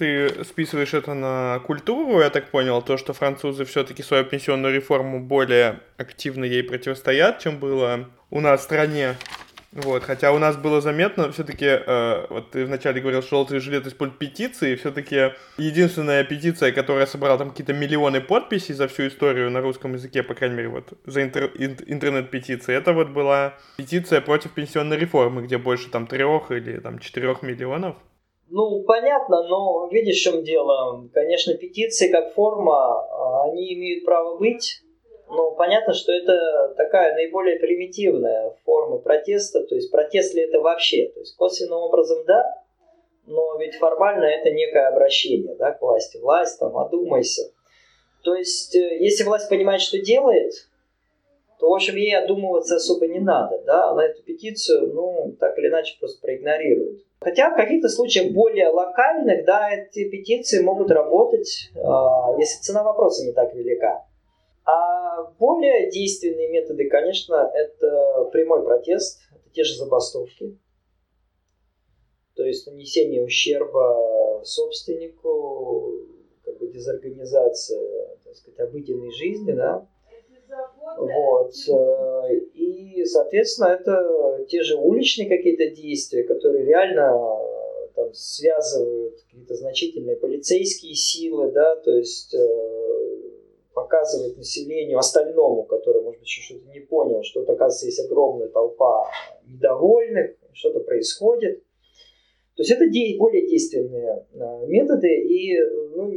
ты 0.00 0.44
списываешь 0.44 0.94
это 0.94 1.12
на 1.12 1.60
культуру, 1.66 2.20
я 2.20 2.30
так 2.30 2.50
понял, 2.50 2.80
то, 2.80 2.96
что 2.96 3.12
французы 3.12 3.66
все-таки 3.66 4.02
свою 4.02 4.24
пенсионную 4.24 4.74
реформу 4.74 5.20
более 5.20 5.80
активно 5.98 6.46
ей 6.46 6.62
противостоят, 6.62 7.38
чем 7.38 7.58
было 7.58 8.08
у 8.30 8.40
нас 8.40 8.60
в 8.60 8.64
стране. 8.64 9.16
Вот, 9.72 10.02
хотя 10.02 10.32
у 10.32 10.38
нас 10.38 10.56
было 10.56 10.80
заметно, 10.80 11.30
все-таки, 11.30 11.66
э, 11.66 12.26
вот 12.30 12.50
ты 12.50 12.64
вначале 12.64 13.00
говорил, 13.00 13.20
что 13.20 13.36
желтый 13.36 13.60
жилет 13.60 13.86
использует 13.86 14.18
петиции, 14.18 14.74
все-таки 14.74 15.32
единственная 15.58 16.24
петиция, 16.24 16.72
которая 16.72 17.06
собрала 17.06 17.36
там 17.36 17.50
какие-то 17.50 17.74
миллионы 17.74 18.20
подписей 18.20 18.74
за 18.74 18.88
всю 18.88 19.06
историю 19.06 19.50
на 19.50 19.60
русском 19.60 19.92
языке, 19.92 20.22
по 20.22 20.34
крайней 20.34 20.56
мере, 20.56 20.68
вот 20.70 20.98
за 21.04 21.22
интер- 21.22 21.52
интернет-петиции, 21.56 22.74
это 22.74 22.94
вот 22.94 23.10
была 23.10 23.54
петиция 23.76 24.22
против 24.22 24.52
пенсионной 24.52 24.96
реформы, 24.96 25.42
где 25.42 25.58
больше 25.58 25.90
там 25.90 26.06
трех 26.06 26.50
или 26.50 26.78
там 26.78 26.98
четырех 26.98 27.42
миллионов. 27.42 27.96
Ну, 28.50 28.82
понятно, 28.82 29.44
но 29.44 29.88
видишь, 29.92 30.18
в 30.18 30.22
чем 30.22 30.42
дело. 30.42 31.08
Конечно, 31.14 31.54
петиции 31.54 32.10
как 32.10 32.34
форма, 32.34 33.00
а, 33.00 33.44
они 33.44 33.74
имеют 33.74 34.04
право 34.04 34.36
быть, 34.38 34.82
но 35.28 35.52
понятно, 35.52 35.94
что 35.94 36.12
это 36.12 36.74
такая 36.76 37.14
наиболее 37.14 37.60
примитивная 37.60 38.56
форма 38.64 38.98
протеста. 38.98 39.64
То 39.64 39.76
есть 39.76 39.92
протест 39.92 40.34
ли 40.34 40.42
это 40.42 40.60
вообще? 40.60 41.08
То 41.14 41.20
есть 41.20 41.36
косвенным 41.36 41.78
образом 41.78 42.24
да, 42.26 42.44
но 43.26 43.56
ведь 43.58 43.76
формально 43.76 44.24
это 44.24 44.50
некое 44.50 44.88
обращение 44.88 45.54
да, 45.54 45.70
к 45.70 45.80
власти. 45.80 46.18
Власть, 46.18 46.58
там, 46.58 46.76
одумайся. 46.76 47.52
То 48.24 48.34
есть, 48.34 48.74
э, 48.74 48.98
если 48.98 49.22
власть 49.22 49.48
понимает, 49.48 49.80
что 49.80 50.00
делает, 50.00 50.52
то, 51.60 51.70
в 51.70 51.74
общем, 51.74 51.94
ей 51.94 52.16
одумываться 52.16 52.76
особо 52.76 53.06
не 53.06 53.20
надо, 53.20 53.62
да, 53.64 53.90
она 53.90 54.06
эту 54.06 54.22
петицию, 54.22 54.92
ну, 54.92 55.36
так 55.38 55.56
или 55.58 55.68
иначе 55.68 55.96
просто 56.00 56.20
проигнорирует. 56.20 57.04
Хотя 57.20 57.50
в 57.50 57.56
каких-то 57.56 57.88
случаях 57.88 58.32
более 58.32 58.68
локальных, 58.68 59.44
да, 59.44 59.70
эти 59.74 60.08
петиции 60.08 60.62
могут 60.62 60.90
работать, 60.90 61.70
э, 61.74 61.78
если 62.38 62.62
цена 62.62 62.82
вопроса 62.82 63.26
не 63.26 63.32
так 63.32 63.54
велика. 63.54 64.06
А 64.64 65.24
более 65.38 65.90
действенные 65.90 66.48
методы, 66.48 66.88
конечно, 66.88 67.50
это 67.54 68.30
прямой 68.32 68.64
протест, 68.64 69.20
это 69.32 69.50
те 69.52 69.64
же 69.64 69.74
забастовки, 69.76 70.58
то 72.36 72.44
есть 72.44 72.66
нанесение 72.66 73.22
ущерба 73.22 74.40
собственнику, 74.44 75.92
как 76.42 76.58
бы 76.58 76.68
дезорганизация, 76.68 78.16
так 78.24 78.34
сказать, 78.34 78.60
обыденной 78.60 79.10
жизни, 79.12 79.52
да, 79.52 79.86
вот. 80.98 81.52
Э, 81.68 82.34
и, 82.54 83.04
соответственно, 83.04 83.68
это 83.68 84.44
те 84.48 84.62
же 84.62 84.76
уличные 84.76 85.28
какие-то 85.28 85.70
действия, 85.70 86.24
которые 86.24 86.64
реально 86.64 87.12
э, 87.12 87.88
там, 87.94 88.12
связывают 88.12 89.20
какие-то 89.22 89.54
значительные 89.54 90.16
полицейские 90.16 90.94
силы, 90.94 91.50
да, 91.52 91.76
то 91.76 91.92
есть 91.92 92.34
э, 92.34 93.10
показывает 93.74 94.36
населению 94.36 94.98
остальному, 94.98 95.64
которое, 95.64 96.02
может 96.02 96.20
быть, 96.20 96.28
еще 96.28 96.42
что-то 96.42 96.70
не 96.70 96.80
понял, 96.80 97.22
что, 97.22 97.40
оказывается, 97.40 97.86
есть 97.86 98.04
огромная 98.04 98.48
толпа 98.48 99.10
недовольных, 99.46 100.36
что-то 100.52 100.80
происходит. 100.80 101.62
То 102.56 102.62
есть 102.62 102.72
это 102.72 102.84
более 103.16 103.46
действенные 103.46 104.26
методы, 104.66 105.08
и 105.08 105.58
ну, 105.94 106.12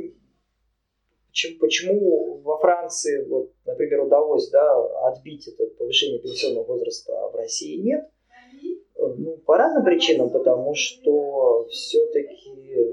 Почему, 1.33 1.59
почему 1.59 2.41
во 2.43 2.59
Франции, 2.59 3.25
вот, 3.25 3.51
например, 3.65 4.01
удалось 4.01 4.49
да, 4.51 5.07
отбить 5.07 5.47
это 5.47 5.65
повышение 5.79 6.19
пенсионного 6.19 6.63
возраста, 6.63 7.11
а 7.19 7.29
в 7.31 7.35
России 7.35 7.75
нет? 7.77 8.07
Ну, 8.95 9.37
по 9.37 9.57
разным 9.57 9.83
причинам, 9.83 10.29
потому 10.29 10.75
что 10.75 11.65
все-таки, 11.69 12.85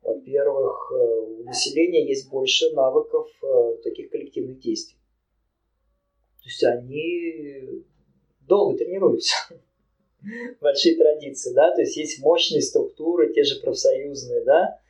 во-первых, 0.00 0.92
у 0.92 1.42
населения 1.44 2.08
есть 2.08 2.30
больше 2.30 2.70
навыков 2.70 3.28
э, 3.42 3.76
таких 3.82 4.08
коллективных 4.08 4.60
действий. 4.60 4.96
То 6.38 6.48
есть 6.48 6.64
они 6.64 7.84
долго 8.40 8.78
тренируются. 8.78 9.34
Большие 10.62 10.96
традиции, 10.96 11.52
да, 11.52 11.70
то 11.74 11.82
есть 11.82 11.98
есть 11.98 12.22
мощные 12.22 12.62
структуры, 12.62 13.34
те 13.34 13.44
же 13.44 13.60
профсоюзные, 13.60 14.42
да, 14.42 14.80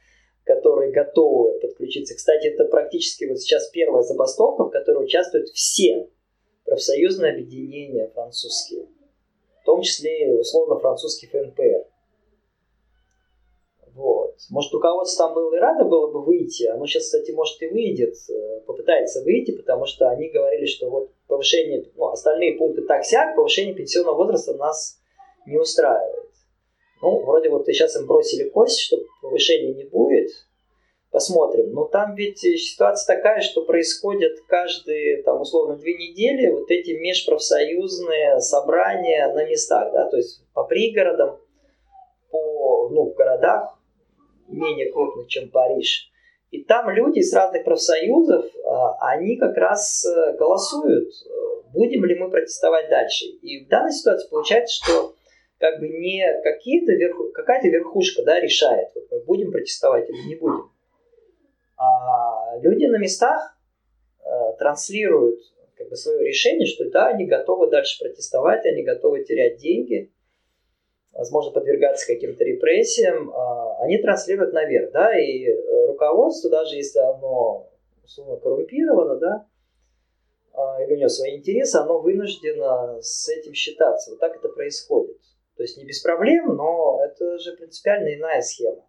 которые 0.45 0.93
готовы 0.93 1.59
подключиться. 1.61 2.15
Кстати, 2.15 2.49
это 2.49 2.65
практически 2.67 3.25
вот 3.25 3.41
сейчас 3.41 3.69
первая 3.69 4.03
забастовка, 4.03 4.65
в 4.65 4.71
которой 4.71 5.05
участвуют 5.05 5.49
все 5.49 6.09
профсоюзные 6.65 7.33
объединения 7.33 8.11
французские, 8.15 8.87
в 9.63 9.65
том 9.65 9.83
числе 9.83 10.33
условно 10.39 10.79
французский 10.79 11.27
ФНПР. 11.27 11.87
Вот. 13.95 14.35
Может, 14.51 14.73
руководство 14.73 15.27
там 15.27 15.35
было 15.35 15.55
и 15.55 15.61
рада 15.61 15.85
было 15.85 16.11
бы 16.11 16.25
выйти, 16.25 16.65
оно 16.65 16.85
сейчас, 16.87 17.05
кстати, 17.05 17.31
может 17.31 17.63
и 17.63 17.69
выйдет, 17.69 18.15
э, 18.29 18.61
попытается 18.67 19.23
выйти, 19.23 19.53
потому 19.53 19.87
что 19.87 20.09
они 20.09 20.31
говорили, 20.31 20.67
что 20.67 20.91
вот 20.91 21.11
повышение, 21.29 21.85
ну, 21.95 22.09
остальные 22.09 22.59
пункты 22.59 22.83
так-сяк, 22.83 23.37
повышение 23.37 23.75
пенсионного 23.75 24.17
возраста 24.17 24.55
нас 24.55 24.99
не 25.47 25.59
устраивает. 25.59 26.24
Ну, 27.05 27.21
вроде 27.21 27.51
вот 27.51 27.67
сейчас 27.67 27.97
им 27.97 28.07
бросили 28.07 28.49
кость, 28.49 28.81
что 28.81 28.97
повышения 29.21 29.75
не 29.75 29.85
будет. 29.85 30.31
Посмотрим. 31.11 31.75
Но 31.75 31.85
там 31.85 32.15
ведь 32.15 32.39
ситуация 32.39 33.17
такая, 33.17 33.43
что 33.43 33.63
происходят 33.67 34.33
каждые, 34.49 35.23
там, 35.23 35.43
условно, 35.43 35.77
две 35.77 35.93
недели 35.99 36.49
вот 36.49 36.71
эти 36.71 36.93
межпрофсоюзные 36.93 38.41
собрания 38.41 39.31
на 39.35 39.45
местах, 39.45 39.93
да, 39.93 40.09
то 40.09 40.17
есть 40.17 40.43
по 40.55 40.65
пригородам, 40.65 41.39
по, 42.31 42.89
ну, 42.89 43.11
в 43.11 43.15
городах 43.15 43.79
менее 44.49 44.91
крупных, 44.91 45.29
чем 45.29 45.51
Париж. 45.51 46.11
И 46.53 46.65
там 46.65 46.89
люди 46.89 47.19
из 47.19 47.35
разных 47.35 47.65
профсоюзов, 47.65 48.47
а, 48.65 49.11
они 49.13 49.37
как 49.37 49.57
раз 49.59 50.07
э, 50.07 50.37
голосуют, 50.39 51.11
будем 51.75 52.07
ли 52.07 52.15
мы 52.15 52.31
протестовать 52.31 52.89
дальше. 52.89 53.27
И 53.27 53.67
в 53.67 53.69
данной 53.69 53.93
ситуации 53.93 54.29
получается, 54.31 54.83
что 54.83 55.15
как 55.59 55.81
бы 55.81 55.89
не 55.89 56.25
какие-то 56.43 56.93
верху, 56.93 57.31
какая-то 57.33 57.69
верхушка 57.69 58.23
да, 58.23 58.41
решает, 58.41 58.89
вот 58.95 59.05
мы 59.11 59.21
будем 59.25 59.53
протестовать 59.53 60.09
или 60.11 60.29
не 60.29 60.37
будем. 60.37 60.71
А 61.77 62.59
люди 62.61 62.87
на 62.87 62.99
местах 62.99 63.57
э, 64.21 64.29
транслируют 64.59 65.41
как 65.77 65.89
бы 65.89 65.97
свое 65.97 66.27
решение, 66.27 66.67
что 66.67 66.89
да, 66.91 67.09
они 67.09 67.27
готовы 67.27 67.69
дальше 67.69 68.03
протестовать, 68.03 68.65
они 68.67 68.83
готовы 68.83 69.25
терять 69.25 69.59
деньги, 69.59 70.13
возможно, 71.13 71.53
подвергаться 71.53 72.07
каким-то 72.07 72.45
репрессиям, 72.45 73.31
э, 73.31 73.83
они 73.83 73.99
транслируют 73.99 74.53
наверх, 74.53 74.93
да, 74.93 75.19
и 75.19 75.49
руководство, 75.87 76.51
даже 76.51 76.77
если 76.77 76.99
оно 76.99 77.71
условно 78.05 78.37
коррумпировано, 78.37 79.17
да, 79.17 79.47
э, 80.53 80.85
или 80.85 80.95
у 80.95 80.99
него 80.99 81.09
свои 81.09 81.37
интересы, 81.37 81.77
оно 81.77 82.01
вынуждено 82.01 83.01
с 83.01 83.29
этим 83.29 83.55
считаться. 83.55 84.11
Вот 84.11 84.21
так 84.21 84.37
это 84.37 84.49
происходит. 84.49 85.19
То 85.57 85.63
есть 85.63 85.77
не 85.77 85.85
без 85.85 86.01
проблем, 86.01 86.57
но 86.57 87.01
это 87.05 87.39
же 87.39 87.53
принципиально 87.57 88.15
иная 88.15 88.43
схема, 88.43 88.85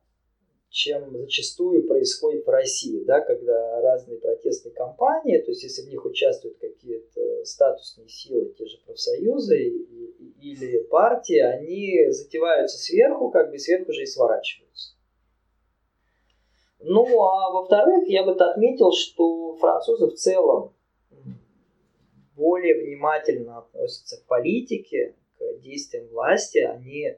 чем 0.70 1.16
зачастую 1.16 1.86
происходит 1.86 2.46
в 2.46 2.50
России, 2.50 3.04
да, 3.04 3.22
когда 3.22 3.82
разные 3.82 4.18
протестные 4.18 4.74
кампании, 4.74 5.38
то 5.38 5.52
есть 5.52 5.64
если 5.64 5.84
в 5.84 5.90
них 5.90 6.04
участвуют 6.06 6.58
какие-то 6.58 7.46
статусные 7.46 8.10
силы, 8.10 8.54
те 8.58 8.66
же 8.66 8.80
профсоюзы 8.86 9.58
или 10.42 10.84
партии, 10.84 11.38
они 11.38 12.10
затеваются 12.10 12.78
сверху, 12.78 13.30
как 13.30 13.52
бы 13.52 13.60
сверху 13.60 13.94
же 13.94 14.02
и 14.04 14.08
сворачиваются. 14.08 14.96
Ну, 16.80 17.06
а 17.24 17.52
во-вторых, 17.52 18.08
я 18.08 18.24
бы 18.24 18.34
отметил, 18.34 18.92
что 18.92 19.56
французы 19.56 20.08
в 20.08 20.16
целом 20.16 20.74
более 22.36 22.84
внимательно 22.84 23.60
относятся 23.60 24.18
к 24.18 24.26
политике, 24.26 25.16
действиям 25.62 26.08
власти, 26.08 26.60
они 26.60 27.16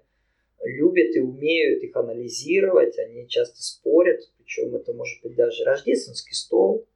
любят 0.63 1.15
и 1.15 1.19
умеют 1.19 1.83
их 1.83 1.95
анализировать, 1.95 2.97
они 2.97 3.27
часто 3.27 3.61
спорят, 3.61 4.21
причем 4.37 4.75
это 4.75 4.93
может 4.93 5.21
быть 5.21 5.35
даже 5.35 5.63
рождественский 5.63 6.35
стол, 6.35 6.87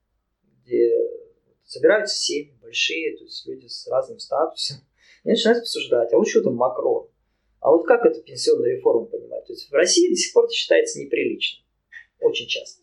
где 0.63 0.91
собираются 1.65 2.15
семьи 2.15 2.53
большие, 2.61 3.17
то 3.17 3.23
есть 3.23 3.45
люди 3.47 3.67
с 3.67 3.87
разным 3.87 4.19
статусом, 4.19 4.77
и 5.23 5.29
начинают 5.29 5.61
обсуждать, 5.61 6.11
а 6.13 6.17
вот 6.17 6.27
что 6.27 6.43
там 6.43 6.55
Макрон, 6.55 7.09
а 7.59 7.71
вот 7.71 7.85
как 7.85 8.05
эту 8.05 8.21
пенсионную 8.23 8.77
реформу 8.77 9.05
понимать? 9.05 9.45
То 9.45 9.53
есть 9.53 9.69
в 9.69 9.73
России 9.73 10.09
до 10.09 10.15
сих 10.15 10.33
пор 10.33 10.45
это 10.45 10.53
считается 10.53 10.99
неприличным, 10.99 11.63
очень 12.19 12.47
часто. 12.47 12.81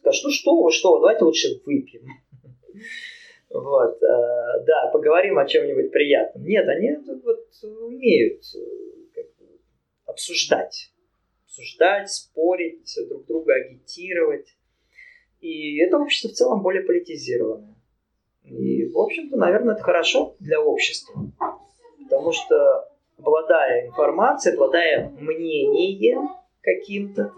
Скажут, 0.00 0.24
ну 0.24 0.30
что 0.30 0.70
что 0.70 0.98
давайте 0.98 1.24
лучше 1.24 1.60
выпьем. 1.64 2.06
Вот, 3.50 4.00
э, 4.00 4.64
да, 4.64 4.90
поговорим 4.92 5.38
о 5.38 5.46
чем-нибудь 5.46 5.90
приятном. 5.90 6.44
Нет, 6.44 6.68
они 6.68 6.96
вот 7.24 7.46
умеют 7.82 8.42
как, 9.12 9.26
обсуждать, 10.06 10.92
обсуждать, 11.44 12.10
спорить, 12.10 12.96
друг 13.08 13.26
друга 13.26 13.54
агитировать. 13.54 14.56
И 15.40 15.78
это 15.78 15.98
общество 15.98 16.28
в 16.28 16.32
целом 16.32 16.62
более 16.62 16.82
политизированное. 16.82 17.74
И, 18.44 18.86
в 18.86 18.98
общем-то, 18.98 19.36
наверное, 19.36 19.74
это 19.74 19.82
хорошо 19.82 20.36
для 20.38 20.60
общества. 20.60 21.14
Потому 22.04 22.32
что, 22.32 22.88
обладая 23.18 23.88
информацией, 23.88 24.54
обладая 24.54 25.08
мнением 25.10 26.28
каким-то, 26.60 27.32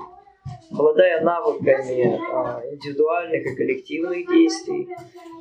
обладая 0.72 1.22
навыками 1.22 2.18
а, 2.32 2.62
индивидуальных 2.72 3.46
и 3.46 3.54
коллективных 3.54 4.28
действий, 4.28 4.88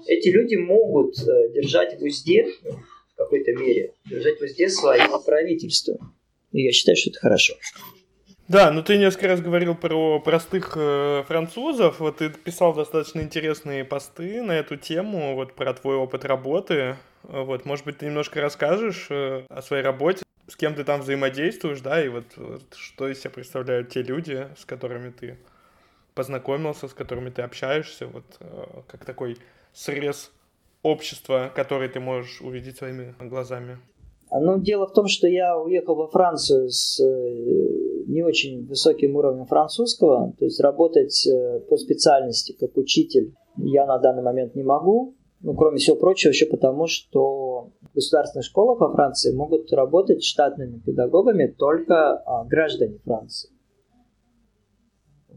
эти 0.08 0.30
люди 0.30 0.56
могут 0.56 1.16
э, 1.20 1.50
держать 1.54 2.00
в 2.00 2.04
узде, 2.04 2.48
в 3.14 3.16
какой-то 3.16 3.54
мере, 3.54 3.94
держать 4.10 4.40
в 4.40 4.44
узде 4.44 4.68
свое 4.70 5.08
правительство. 5.26 5.98
И 6.52 6.64
я 6.64 6.72
считаю, 6.72 6.98
что 6.98 7.12
это 7.12 7.20
хорошо. 7.20 7.54
Да, 8.48 8.72
ну 8.72 8.84
ты 8.84 8.98
несколько 8.98 9.28
раз 9.28 9.42
говорил 9.42 9.76
про 9.76 10.20
простых 10.20 10.74
э, 10.76 11.24
французов. 11.26 12.00
Вот 12.00 12.18
ты 12.18 12.30
писал 12.30 12.74
достаточно 12.74 13.22
интересные 13.22 13.86
посты 13.86 14.42
на 14.42 14.52
эту 14.52 14.76
тему, 14.76 15.36
вот 15.36 15.54
про 15.54 15.74
твой 15.74 15.96
опыт 15.96 16.26
работы. 16.26 16.98
Вот, 17.24 17.66
может 17.66 17.86
быть, 17.86 18.00
ты 18.00 18.08
немножко 18.08 18.42
расскажешь 18.42 19.08
э, 19.10 19.46
о 19.48 19.62
своей 19.62 19.84
работе, 19.84 20.24
с 20.48 20.56
кем 20.56 20.76
ты 20.76 20.84
там 20.84 21.02
взаимодействуешь, 21.02 21.82
да, 21.82 22.04
и 22.04 22.10
вот, 22.10 22.26
вот 22.38 22.74
что 22.76 23.08
из 23.08 23.20
себя 23.20 23.32
представляют 23.32 23.90
те 23.90 24.02
люди, 24.02 24.48
с 24.58 24.66
которыми 24.66 25.12
ты 25.12 25.38
познакомился, 26.14 26.88
с 26.88 26.94
которыми 26.94 27.30
ты 27.30 27.42
общаешься, 27.42 28.08
вот 28.08 28.26
э, 28.40 28.66
как 28.88 29.06
такой 29.06 29.38
срез 29.74 30.32
общества, 30.84 31.52
который 31.56 31.90
ты 31.90 32.00
можешь 32.00 32.42
увидеть 32.42 32.78
своими 32.78 33.16
глазами. 33.20 33.80
Ну, 34.32 34.60
дело 34.60 34.88
в 34.88 34.94
том, 34.94 35.08
что 35.08 35.28
я 35.28 35.58
уехал 35.58 35.96
во 35.96 36.08
Францию 36.08 36.70
с 36.70 37.00
э, 37.00 38.04
не 38.08 38.24
очень 38.24 38.66
высоким 38.66 39.16
уровнем 39.16 39.46
французского, 39.46 40.34
то 40.40 40.46
есть 40.46 40.60
работать 40.62 41.28
э, 41.28 41.60
по 41.70 41.78
специальности 41.78 42.56
как 42.58 42.78
учитель 42.78 43.34
я 43.58 43.86
на 43.86 43.98
данный 43.98 44.24
момент 44.24 44.56
не 44.56 44.64
могу. 44.64 45.16
Ну, 45.44 45.56
кроме 45.56 45.78
всего 45.78 45.96
прочего, 45.96 46.30
еще 46.30 46.46
потому, 46.46 46.86
что 46.88 47.72
в 47.82 47.96
государственных 47.96 48.46
школах 48.46 48.80
во 48.80 48.94
Франции 48.94 49.34
могут 49.34 49.72
работать 49.74 50.24
штатными 50.24 50.80
педагогами 50.80 51.48
только 51.48 52.18
а, 52.18 52.46
граждане 52.46 53.00
Франции. 53.04 53.50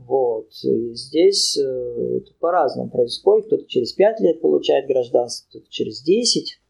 Вот. 0.07 0.49
И 0.63 0.95
здесь 0.95 1.57
э, 1.57 1.63
это 1.63 2.33
по-разному 2.39 2.91
происходит. 2.91 3.47
Кто-то 3.47 3.67
через 3.67 3.95
5 3.95 4.21
лет 4.21 4.43
получает 4.43 4.87
гражданство, 4.87 5.49
кто-то 5.49 5.67
через 5.71 6.03
10. 6.03 6.61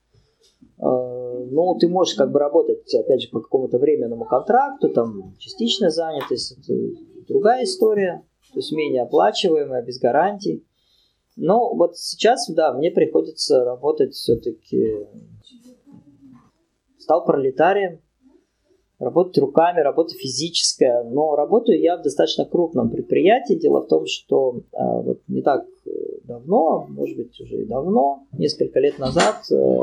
Э, 0.79 1.47
ну, 1.51 1.77
ты 1.81 1.89
можешь 1.89 2.15
как 2.15 2.31
бы 2.31 2.39
работать, 2.39 2.95
опять 2.95 3.23
же, 3.23 3.31
по 3.31 3.41
какому-то 3.41 3.79
временному 3.79 4.25
контракту, 4.27 4.91
там, 4.91 5.35
частичная 5.39 5.91
занятость, 5.91 6.57
это 6.59 6.73
другая 7.27 7.65
история, 7.65 8.25
то 8.53 8.61
есть 8.61 8.71
менее 8.73 9.03
оплачиваемая, 9.03 9.83
без 9.83 9.99
гарантий. 9.99 10.65
Но 11.37 11.75
вот 11.75 11.97
сейчас, 11.97 12.49
да, 12.49 12.73
мне 12.73 12.91
приходится 12.91 13.65
работать 13.65 14.15
все-таки... 14.15 15.07
Стал 16.99 17.27
пролетарием, 17.27 18.01
работать 18.99 19.37
руками, 19.37 19.81
работа 19.81 20.15
физическая, 20.15 21.05
но 21.05 21.37
работаю 21.37 21.79
я 21.79 21.99
в 21.99 22.03
достаточно 22.03 22.47
крупном 22.47 22.91
предприятии. 22.91 23.55
Дело 23.55 23.83
в 23.83 23.89
том, 23.89 24.07
что 24.07 24.63
э, 24.73 24.79
вот 25.03 25.21
не 25.29 25.43
так 25.43 25.67
давно, 26.25 26.87
может 26.89 27.17
быть 27.17 27.39
уже 27.41 27.63
и 27.63 27.67
давно, 27.67 28.27
несколько 28.33 28.81
лет 28.81 28.99
назад, 28.99 29.37
э, 29.51 29.79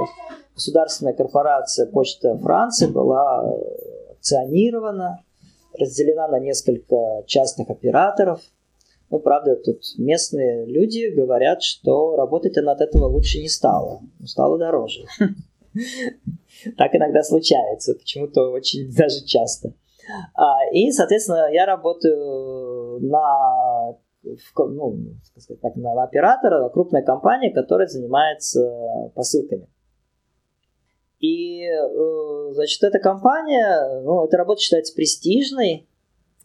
государственная 0.55 1.13
корпорация 1.13 1.85
Почта 1.85 2.37
Франции 2.37 2.87
была 2.87 3.43
э, 3.45 4.13
акционирована, 4.13 5.23
разделена 5.77 6.27
на 6.27 6.39
несколько 6.39 7.23
частных 7.27 7.69
операторов. 7.69 8.41
Ну, 9.11 9.19
правда, 9.19 9.57
тут 9.57 9.81
местные 9.97 10.65
люди 10.65 11.13
говорят, 11.13 11.61
что 11.61 12.15
работать 12.15 12.57
она 12.57 12.71
от 12.71 12.81
этого 12.81 13.05
лучше 13.05 13.39
не 13.39 13.49
стала, 13.49 14.01
стало 14.25 14.57
дороже. 14.57 15.05
Так 16.77 16.93
иногда 16.93 17.23
случается, 17.23 17.93
почему-то 17.93 18.51
очень 18.51 18.93
даже 18.97 19.23
часто. 19.25 19.73
А, 20.35 20.65
и, 20.73 20.91
соответственно, 20.91 21.49
я 21.51 21.65
работаю 21.65 22.99
на 22.99 23.97
ну, 24.57 25.15
сказать 25.33 25.61
так, 25.61 25.75
на 25.77 26.03
оператора, 26.03 26.69
крупная 26.69 27.01
компания, 27.03 27.51
которая 27.51 27.88
занимается 27.88 29.11
посылками. 29.15 29.67
И, 31.19 31.63
э, 31.63 32.51
значит, 32.53 32.83
эта 32.83 32.99
компания, 32.99 34.01
ну, 34.01 34.25
эта 34.25 34.38
работа 34.38 34.61
считается 34.61 34.93
престижной. 34.93 35.88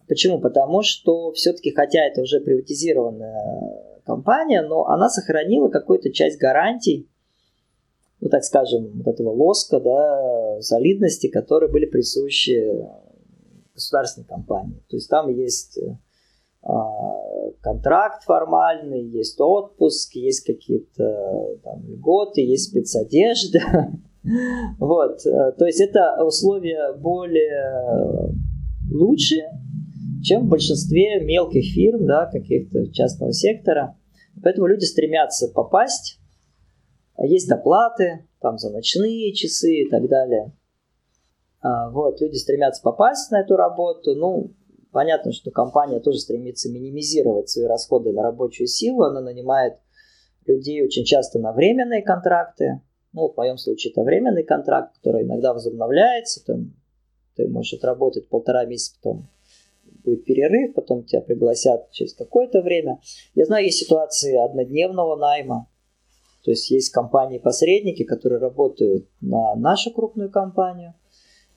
Почему? 0.08 0.40
Потому 0.40 0.82
что 0.82 1.32
все-таки, 1.32 1.72
хотя 1.72 2.04
это 2.06 2.22
уже 2.22 2.40
приватизированная 2.40 4.00
компания, 4.04 4.62
но 4.62 4.86
она 4.86 5.08
сохранила 5.08 5.68
какую-то 5.68 6.12
часть 6.12 6.38
гарантий, 6.38 7.08
ну, 8.20 8.28
так 8.28 8.44
скажем, 8.44 8.92
вот 8.94 9.08
этого 9.08 9.30
лоска, 9.30 9.80
да, 9.80 10.60
солидности, 10.60 11.28
которые 11.28 11.70
были 11.70 11.86
присущи 11.86 12.86
государственной 13.74 14.26
компании. 14.26 14.82
То 14.88 14.96
есть 14.96 15.10
там 15.10 15.28
есть 15.28 15.78
а, 16.62 17.50
контракт 17.60 18.24
формальный, 18.24 19.02
есть 19.02 19.40
отпуск, 19.40 20.14
есть 20.14 20.44
какие-то 20.44 21.58
там 21.62 21.86
льготы, 21.86 22.40
есть 22.40 22.70
спецодежда. 22.70 23.60
Вот, 24.80 25.24
э, 25.24 25.52
то 25.56 25.66
есть 25.66 25.80
это 25.80 26.20
условия 26.24 26.92
более 26.94 28.34
лучшие, 28.90 29.52
чем 30.27 30.47
в 30.47 30.48
большинстве 30.48 31.20
мелких 31.20 31.65
фирм, 31.73 32.05
да, 32.05 32.27
каких-то 32.27 32.90
частного 32.93 33.32
сектора. 33.32 33.97
Поэтому 34.43 34.66
люди 34.66 34.85
стремятся 34.85 35.48
попасть. 35.48 36.19
Есть 37.19 37.48
доплаты, 37.48 38.27
там 38.40 38.59
за 38.59 38.70
ночные 38.70 39.32
часы 39.32 39.82
и 39.82 39.89
так 39.89 40.09
далее. 40.09 40.53
А, 41.61 41.90
вот, 41.90 42.20
люди 42.20 42.36
стремятся 42.36 42.82
попасть 42.82 43.31
на 43.31 43.40
эту 43.40 43.55
работу. 43.55 44.16
Ну, 44.16 44.53
понятно, 44.90 45.32
что 45.32 45.53
компания 45.53 46.01
тоже 46.01 46.19
стремится 46.19 46.70
минимизировать 46.70 47.48
свои 47.48 47.66
расходы 47.66 48.12
на 48.12 48.23
рабочую 48.23 48.66
силу. 48.66 49.05
Она 49.05 49.20
нанимает 49.20 49.74
людей 50.44 50.85
очень 50.85 51.05
часто 51.05 51.39
на 51.39 51.53
временные 51.53 52.03
контракты, 52.03 52.81
ну, 53.12 53.31
в 53.32 53.36
моем 53.36 53.57
случае 53.59 53.93
это 53.93 54.03
временный 54.03 54.43
контракт, 54.43 54.97
который 54.97 55.23
иногда 55.23 55.55
возобновляется. 55.55 56.44
Там, 56.44 56.74
ты 57.36 57.48
можешь 57.48 57.73
отработать 57.74 58.28
полтора 58.28 58.66
месяца, 58.66 58.94
потом 59.01 59.28
будет 60.06 60.24
перерыв, 60.24 60.74
потом 60.74 61.04
тебя 61.04 61.20
пригласят 61.20 61.90
через 61.90 62.14
какое-то 62.14 62.62
время. 62.62 63.00
Я 63.34 63.44
знаю, 63.44 63.64
есть 63.64 63.78
ситуации 63.78 64.34
однодневного 64.36 65.16
найма. 65.16 65.68
То 66.44 66.52
есть 66.52 66.70
есть 66.70 66.90
компании-посредники, 66.90 68.04
которые 68.04 68.40
работают 68.40 69.08
на 69.20 69.54
нашу 69.56 69.90
крупную 69.90 70.30
компанию, 70.30 70.94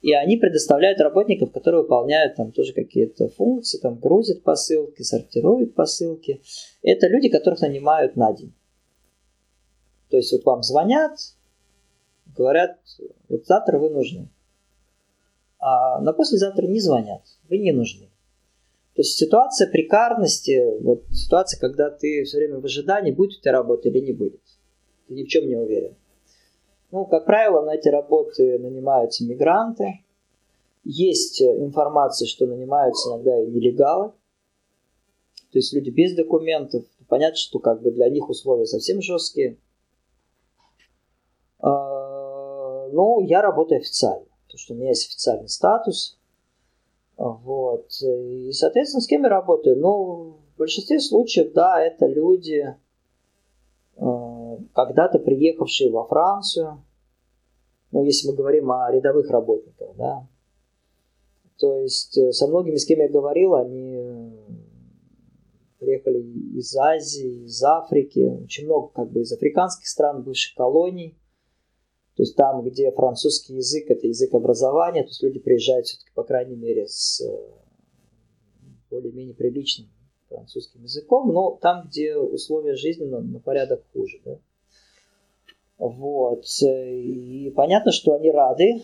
и 0.02 0.14
они 0.14 0.38
предоставляют 0.38 1.00
работников, 1.00 1.52
которые 1.52 1.84
выполняют 1.84 2.36
там 2.36 2.52
тоже 2.52 2.74
какие-то 2.74 3.30
функции, 3.30 3.78
там 3.78 4.00
грузят 4.00 4.44
посылки, 4.44 5.04
сортируют 5.04 5.76
посылки. 5.76 6.42
Это 6.82 7.08
люди, 7.08 7.30
которых 7.30 7.62
нанимают 7.62 8.16
на 8.16 8.34
день. 8.34 8.54
То 10.10 10.18
есть 10.18 10.32
вот 10.32 10.44
вам 10.46 10.64
звонят, 10.64 11.20
говорят, 12.36 12.80
вот 13.28 13.46
завтра 13.46 13.78
вы 13.78 13.90
нужны. 13.90 14.30
А 15.60 16.00
на 16.00 16.14
послезавтра 16.14 16.66
не 16.66 16.80
звонят, 16.80 17.22
вы 17.50 17.58
не 17.58 17.74
нужны. 17.74 18.09
То 19.00 19.04
есть 19.04 19.18
ситуация 19.18 19.72
прикарности, 19.72 20.62
вот 20.82 21.06
ситуация, 21.10 21.58
когда 21.58 21.90
ты 21.90 22.26
все 22.26 22.36
время 22.36 22.60
в 22.60 22.66
ожидании, 22.66 23.14
будет 23.14 23.38
у 23.38 23.40
тебя 23.40 23.54
работа 23.54 23.88
или 23.88 24.02
не 24.02 24.12
будет. 24.12 24.42
Ты 25.08 25.14
ни 25.14 25.24
в 25.24 25.30
чем 25.30 25.48
не 25.48 25.56
уверен. 25.56 25.96
Ну, 26.92 27.06
как 27.06 27.26
правило, 27.26 27.62
на 27.62 27.76
эти 27.76 27.88
работы 27.88 28.60
нанимаются 28.60 29.24
мигранты. 29.24 30.04
Есть 30.84 31.42
информация, 31.42 32.28
что 32.28 32.46
нанимаются 32.46 33.08
иногда 33.08 33.42
и 33.42 33.48
нелегалы. 33.48 34.10
То 35.54 35.60
есть 35.60 35.72
люди 35.72 35.92
без 35.92 36.14
документов. 36.14 36.84
Понятно, 37.08 37.38
что 37.38 37.60
как 37.60 37.82
бы 37.82 37.92
для 37.92 38.10
них 38.10 38.28
условия 38.28 38.66
совсем 38.66 39.02
жесткие. 39.02 39.60
А, 41.60 42.90
ну, 42.90 43.22
я 43.22 43.42
работаю 43.42 43.80
официально, 43.80 44.26
потому 44.44 44.58
что 44.58 44.74
у 44.74 44.76
меня 44.76 44.90
есть 44.90 45.08
официальный 45.08 45.48
статус. 45.48 46.19
Вот. 47.20 47.92
И, 48.02 48.52
соответственно, 48.54 49.02
с 49.02 49.08
кем 49.08 49.24
я 49.24 49.30
работаю? 49.30 49.78
Ну, 49.78 50.38
в 50.56 50.58
большинстве 50.58 51.02
случаев, 51.02 51.52
да, 51.54 51.82
это 51.82 52.08
люди, 52.08 52.76
э, 53.98 54.58
когда-то 54.74 55.20
приехавшие 55.20 55.92
во 55.92 56.06
Францию, 56.06 56.82
ну, 57.92 58.06
если 58.06 58.30
мы 58.30 58.36
говорим 58.36 58.72
о 58.72 58.90
рядовых 58.90 59.30
работниках, 59.30 59.90
да. 59.98 60.28
То 61.58 61.80
есть 61.80 62.18
э, 62.18 62.32
со 62.32 62.48
многими, 62.48 62.78
с 62.78 62.86
кем 62.86 63.00
я 63.00 63.10
говорил, 63.10 63.56
они 63.56 64.32
приехали 65.78 66.00
приехали 66.00 66.20
из 66.58 66.74
Азии, 66.78 67.44
из 67.44 67.62
Африки, 67.64 68.40
очень 68.44 68.66
много 68.66 68.94
как 68.94 69.12
бы 69.12 69.22
из 69.22 69.34
африканских 69.34 69.88
стран, 69.88 70.24
бывших 70.24 70.56
колоний. 70.56 71.18
То 72.20 72.24
есть 72.24 72.36
там, 72.36 72.64
где 72.64 72.92
французский 72.92 73.54
язык– 73.54 73.86
это 73.90 74.06
язык 74.06 74.34
образования, 74.34 75.04
то 75.04 75.08
есть 75.08 75.24
люди 75.24 75.40
приезжают 75.40 75.86
все-таки, 75.86 76.12
по 76.14 76.24
крайней 76.26 76.58
мере, 76.58 76.86
с 76.86 77.22
э, 77.22 77.34
более-менее 78.90 79.34
приличным 79.34 79.88
французским 80.28 80.84
языком, 80.84 81.32
но 81.32 81.58
там, 81.62 81.88
где 81.88 82.18
условия 82.18 82.76
жизни 82.76 83.06
на, 83.06 83.22
на 83.22 83.40
порядок 83.40 83.86
хуже. 83.94 84.20
Да? 84.26 84.38
Вот. 85.78 86.44
И 86.62 87.54
понятно, 87.56 87.94
что 87.94 88.16
они 88.16 88.32
рады 88.32 88.84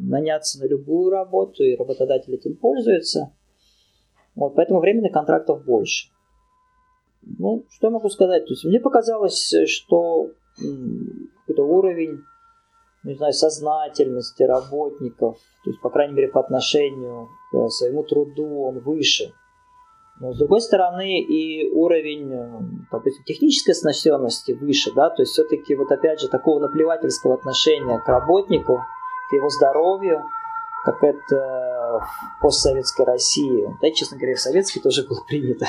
наняться 0.00 0.58
на 0.58 0.66
любую 0.66 1.10
работу, 1.10 1.62
и 1.62 1.76
работодатель 1.76 2.34
этим 2.34 2.56
пользуется. 2.56 3.32
Вот, 4.34 4.56
поэтому 4.56 4.80
временных 4.80 5.12
контрактов 5.12 5.64
больше. 5.64 6.08
Ну, 7.22 7.66
что 7.70 7.86
я 7.86 7.92
могу 7.92 8.08
сказать? 8.08 8.46
То 8.46 8.52
есть 8.52 8.64
мне 8.64 8.80
показалось, 8.80 9.54
что 9.66 10.32
какой-то 10.60 11.64
уровень, 11.64 12.22
не 13.04 13.14
знаю, 13.14 13.32
сознательности 13.32 14.42
работников, 14.42 15.38
то 15.64 15.70
есть, 15.70 15.80
по 15.80 15.90
крайней 15.90 16.14
мере, 16.14 16.28
по 16.28 16.40
отношению 16.40 17.28
к 17.50 17.68
своему 17.68 18.02
труду, 18.02 18.62
он 18.62 18.80
выше. 18.80 19.32
Но, 20.20 20.34
с 20.34 20.38
другой 20.38 20.60
стороны, 20.60 21.20
и 21.20 21.70
уровень, 21.70 22.30
э, 22.30 22.60
допустим, 22.92 23.24
технической 23.24 23.72
оснащенности 23.72 24.52
выше, 24.52 24.92
да, 24.94 25.08
то 25.08 25.22
есть 25.22 25.32
все-таки 25.32 25.74
вот 25.74 25.90
опять 25.90 26.20
же 26.20 26.28
такого 26.28 26.60
наплевательского 26.60 27.34
отношения 27.34 27.98
к 27.98 28.06
работнику, 28.06 28.82
к 29.30 29.32
его 29.32 29.48
здоровью, 29.48 30.22
как 30.84 31.02
это 31.02 32.00
в 32.00 32.42
постсоветской 32.42 33.06
России, 33.06 33.74
да, 33.80 33.90
честно 33.92 34.18
говоря, 34.18 34.36
в 34.36 34.40
советской 34.40 34.80
тоже 34.80 35.06
было 35.06 35.20
принято. 35.26 35.66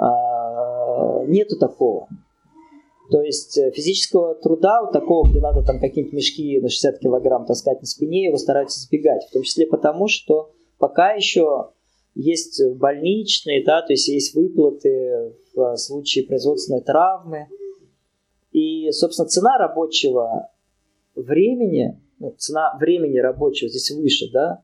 А, 0.00 1.24
нету 1.24 1.58
такого. 1.58 2.06
То 3.10 3.22
есть 3.22 3.56
э, 3.56 3.70
физического 3.70 4.34
труда, 4.34 4.82
вот 4.82 4.92
такого, 4.92 5.28
где 5.28 5.40
надо 5.40 5.62
там 5.62 5.80
какие-нибудь 5.80 6.12
мешки 6.12 6.60
на 6.60 6.68
60 6.68 6.98
килограмм 6.98 7.46
таскать 7.46 7.80
на 7.80 7.86
спине, 7.86 8.26
его 8.26 8.36
стараются 8.36 8.80
избегать. 8.80 9.24
В 9.28 9.32
том 9.32 9.42
числе 9.42 9.66
потому, 9.66 10.08
что 10.08 10.52
пока 10.78 11.12
еще 11.12 11.70
есть 12.14 12.62
больничные, 12.76 13.64
да, 13.64 13.80
то 13.80 13.92
есть 13.92 14.08
есть 14.08 14.34
выплаты 14.34 15.32
в 15.54 15.76
случае 15.76 16.26
производственной 16.26 16.82
травмы. 16.82 17.48
И, 18.52 18.90
собственно, 18.92 19.28
цена 19.28 19.56
рабочего 19.56 20.50
времени, 21.14 22.00
ну, 22.18 22.34
цена 22.36 22.76
времени 22.78 23.18
рабочего 23.18 23.68
здесь 23.68 23.90
выше, 23.90 24.30
да, 24.32 24.62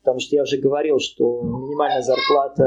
потому 0.00 0.20
что 0.20 0.36
я 0.36 0.42
уже 0.42 0.58
говорил, 0.58 0.98
что 0.98 1.42
минимальная 1.42 2.02
зарплата 2.02 2.64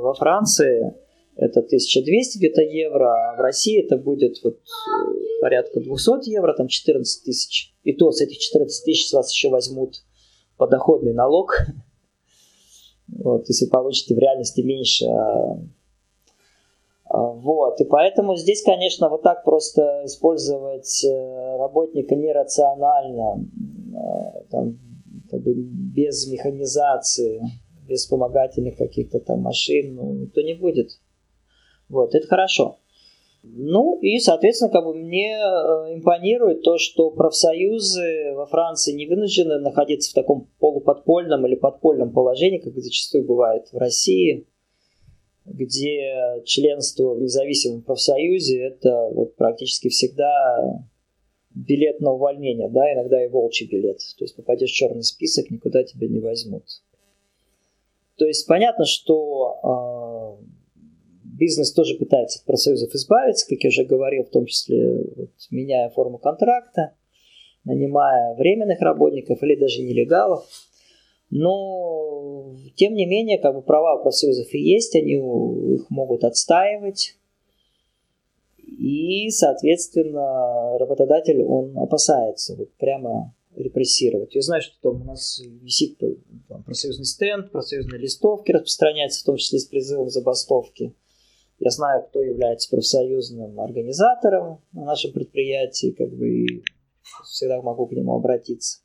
во 0.00 0.14
Франции– 0.14 0.94
это 1.40 1.60
1200 1.60 2.36
где-то 2.36 2.60
евро, 2.60 3.08
а 3.08 3.36
в 3.36 3.40
России 3.40 3.82
это 3.82 3.96
будет 3.96 4.36
вот 4.44 4.56
э, 4.56 5.40
порядка 5.40 5.80
200 5.80 6.28
евро, 6.30 6.52
там 6.52 6.68
14 6.68 7.24
тысяч. 7.24 7.74
И 7.82 7.94
то 7.94 8.12
с 8.12 8.20
этих 8.20 8.38
14 8.38 8.84
тысяч 8.84 9.08
с 9.08 9.12
вас 9.12 9.32
еще 9.32 9.48
возьмут 9.48 10.02
подоходный 10.56 11.12
налог. 11.12 11.56
Вот, 13.12 13.48
если 13.48 13.64
вы 13.64 13.72
получите 13.72 14.14
в 14.14 14.20
реальности 14.20 14.60
меньше. 14.60 15.06
А, 15.06 15.58
а, 17.06 17.22
вот, 17.32 17.80
и 17.80 17.84
поэтому 17.84 18.36
здесь, 18.36 18.62
конечно, 18.62 19.08
вот 19.08 19.22
так 19.22 19.42
просто 19.42 20.02
использовать 20.04 21.04
э, 21.04 21.56
работника 21.58 22.14
нерационально, 22.14 23.44
там, 24.48 24.78
как 25.28 25.42
бы 25.42 25.54
без 25.54 26.30
механизации, 26.30 27.42
без 27.88 28.02
вспомогательных 28.02 28.76
каких-то 28.76 29.18
там 29.18 29.40
машин, 29.40 29.96
ну, 29.96 30.12
никто 30.12 30.40
не 30.42 30.54
будет. 30.54 31.00
Вот, 31.90 32.14
это 32.14 32.26
хорошо. 32.26 32.78
Ну 33.42 33.98
и, 34.00 34.18
соответственно, 34.18 34.70
как 34.70 34.84
бы 34.84 34.94
мне 34.94 35.32
э, 35.32 35.94
импонирует 35.94 36.62
то, 36.62 36.78
что 36.78 37.10
профсоюзы 37.10 38.34
во 38.34 38.46
Франции 38.46 38.92
не 38.92 39.06
вынуждены 39.06 39.58
находиться 39.58 40.10
в 40.10 40.14
таком 40.14 40.48
полуподпольном 40.58 41.46
или 41.46 41.54
подпольном 41.54 42.12
положении, 42.12 42.58
как 42.58 42.74
зачастую 42.76 43.24
бывает 43.24 43.68
в 43.72 43.78
России, 43.78 44.46
где 45.46 46.42
членство 46.44 47.14
в 47.14 47.20
независимом 47.22 47.82
профсоюзе 47.82 48.62
это 48.62 49.10
вот 49.12 49.36
практически 49.36 49.88
всегда 49.88 50.84
билет 51.54 52.00
на 52.00 52.12
увольнение, 52.12 52.68
да, 52.68 52.92
иногда 52.92 53.24
и 53.24 53.28
волчий 53.28 53.66
билет. 53.66 53.98
То 54.18 54.24
есть 54.24 54.36
попадешь 54.36 54.70
в 54.70 54.74
черный 54.74 55.02
список, 55.02 55.50
никуда 55.50 55.82
тебя 55.82 56.08
не 56.08 56.20
возьмут. 56.20 56.64
То 58.16 58.26
есть 58.26 58.46
понятно, 58.46 58.84
что 58.84 60.38
Бизнес 61.40 61.72
тоже 61.72 61.96
пытается 61.96 62.38
от 62.38 62.44
профсоюзов 62.44 62.94
избавиться, 62.94 63.48
как 63.48 63.64
я 63.64 63.68
уже 63.68 63.84
говорил, 63.84 64.24
в 64.24 64.28
том 64.28 64.44
числе 64.44 64.92
вот, 65.16 65.30
меняя 65.50 65.88
форму 65.88 66.18
контракта, 66.18 66.92
нанимая 67.64 68.34
временных 68.34 68.78
работников 68.82 69.42
или 69.42 69.58
даже 69.58 69.80
нелегалов. 69.82 70.46
Но, 71.30 72.54
тем 72.74 72.92
не 72.92 73.06
менее, 73.06 73.38
как 73.38 73.54
бы 73.54 73.62
права 73.62 73.98
у 73.98 74.02
профсоюзов 74.02 74.52
и 74.52 74.58
есть, 74.58 74.94
они 74.94 75.14
их 75.76 75.88
могут 75.88 76.24
отстаивать. 76.24 77.16
И, 78.58 79.30
соответственно, 79.30 80.76
работодатель, 80.78 81.42
он 81.42 81.78
опасается 81.78 82.54
вот 82.54 82.70
прямо 82.74 83.34
репрессировать. 83.56 84.34
Я 84.34 84.42
знаю, 84.42 84.60
что 84.60 84.74
там 84.82 85.00
у 85.00 85.04
нас 85.06 85.40
висит 85.62 85.98
там, 86.48 86.64
профсоюзный 86.64 87.06
стенд, 87.06 87.50
профсоюзные 87.50 87.98
листовки 87.98 88.52
распространяются, 88.52 89.22
в 89.22 89.24
том 89.24 89.36
числе 89.38 89.58
с 89.58 89.64
призывом 89.64 90.10
забастовки. 90.10 90.92
Я 91.60 91.70
знаю, 91.70 92.06
кто 92.08 92.22
является 92.22 92.70
профсоюзным 92.70 93.60
организатором 93.60 94.62
на 94.72 94.86
нашем 94.86 95.12
предприятии, 95.12 95.94
как 95.96 96.08
бы 96.08 96.28
и 96.28 96.64
всегда 97.24 97.60
могу 97.60 97.86
к 97.86 97.92
нему 97.92 98.16
обратиться. 98.16 98.80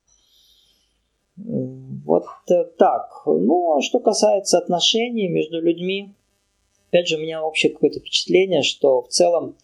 Вот 1.36 2.24
э, 2.50 2.64
так. 2.78 3.22
Ну, 3.24 3.78
а 3.78 3.82
что 3.82 3.98
касается 3.98 4.58
отношений 4.58 5.26
между 5.28 5.60
людьми, 5.60 6.14
опять 6.88 7.08
же, 7.08 7.16
у 7.16 7.20
меня 7.20 7.42
общее 7.42 7.72
какое-то 7.72 8.00
впечатление, 8.00 8.62
что 8.62 9.02
в 9.02 9.08
целом 9.08 9.56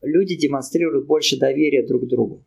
люди 0.00 0.36
демонстрируют 0.36 1.06
больше 1.06 1.38
доверия 1.38 1.86
друг 1.86 2.02
к 2.02 2.08
другу. 2.08 2.44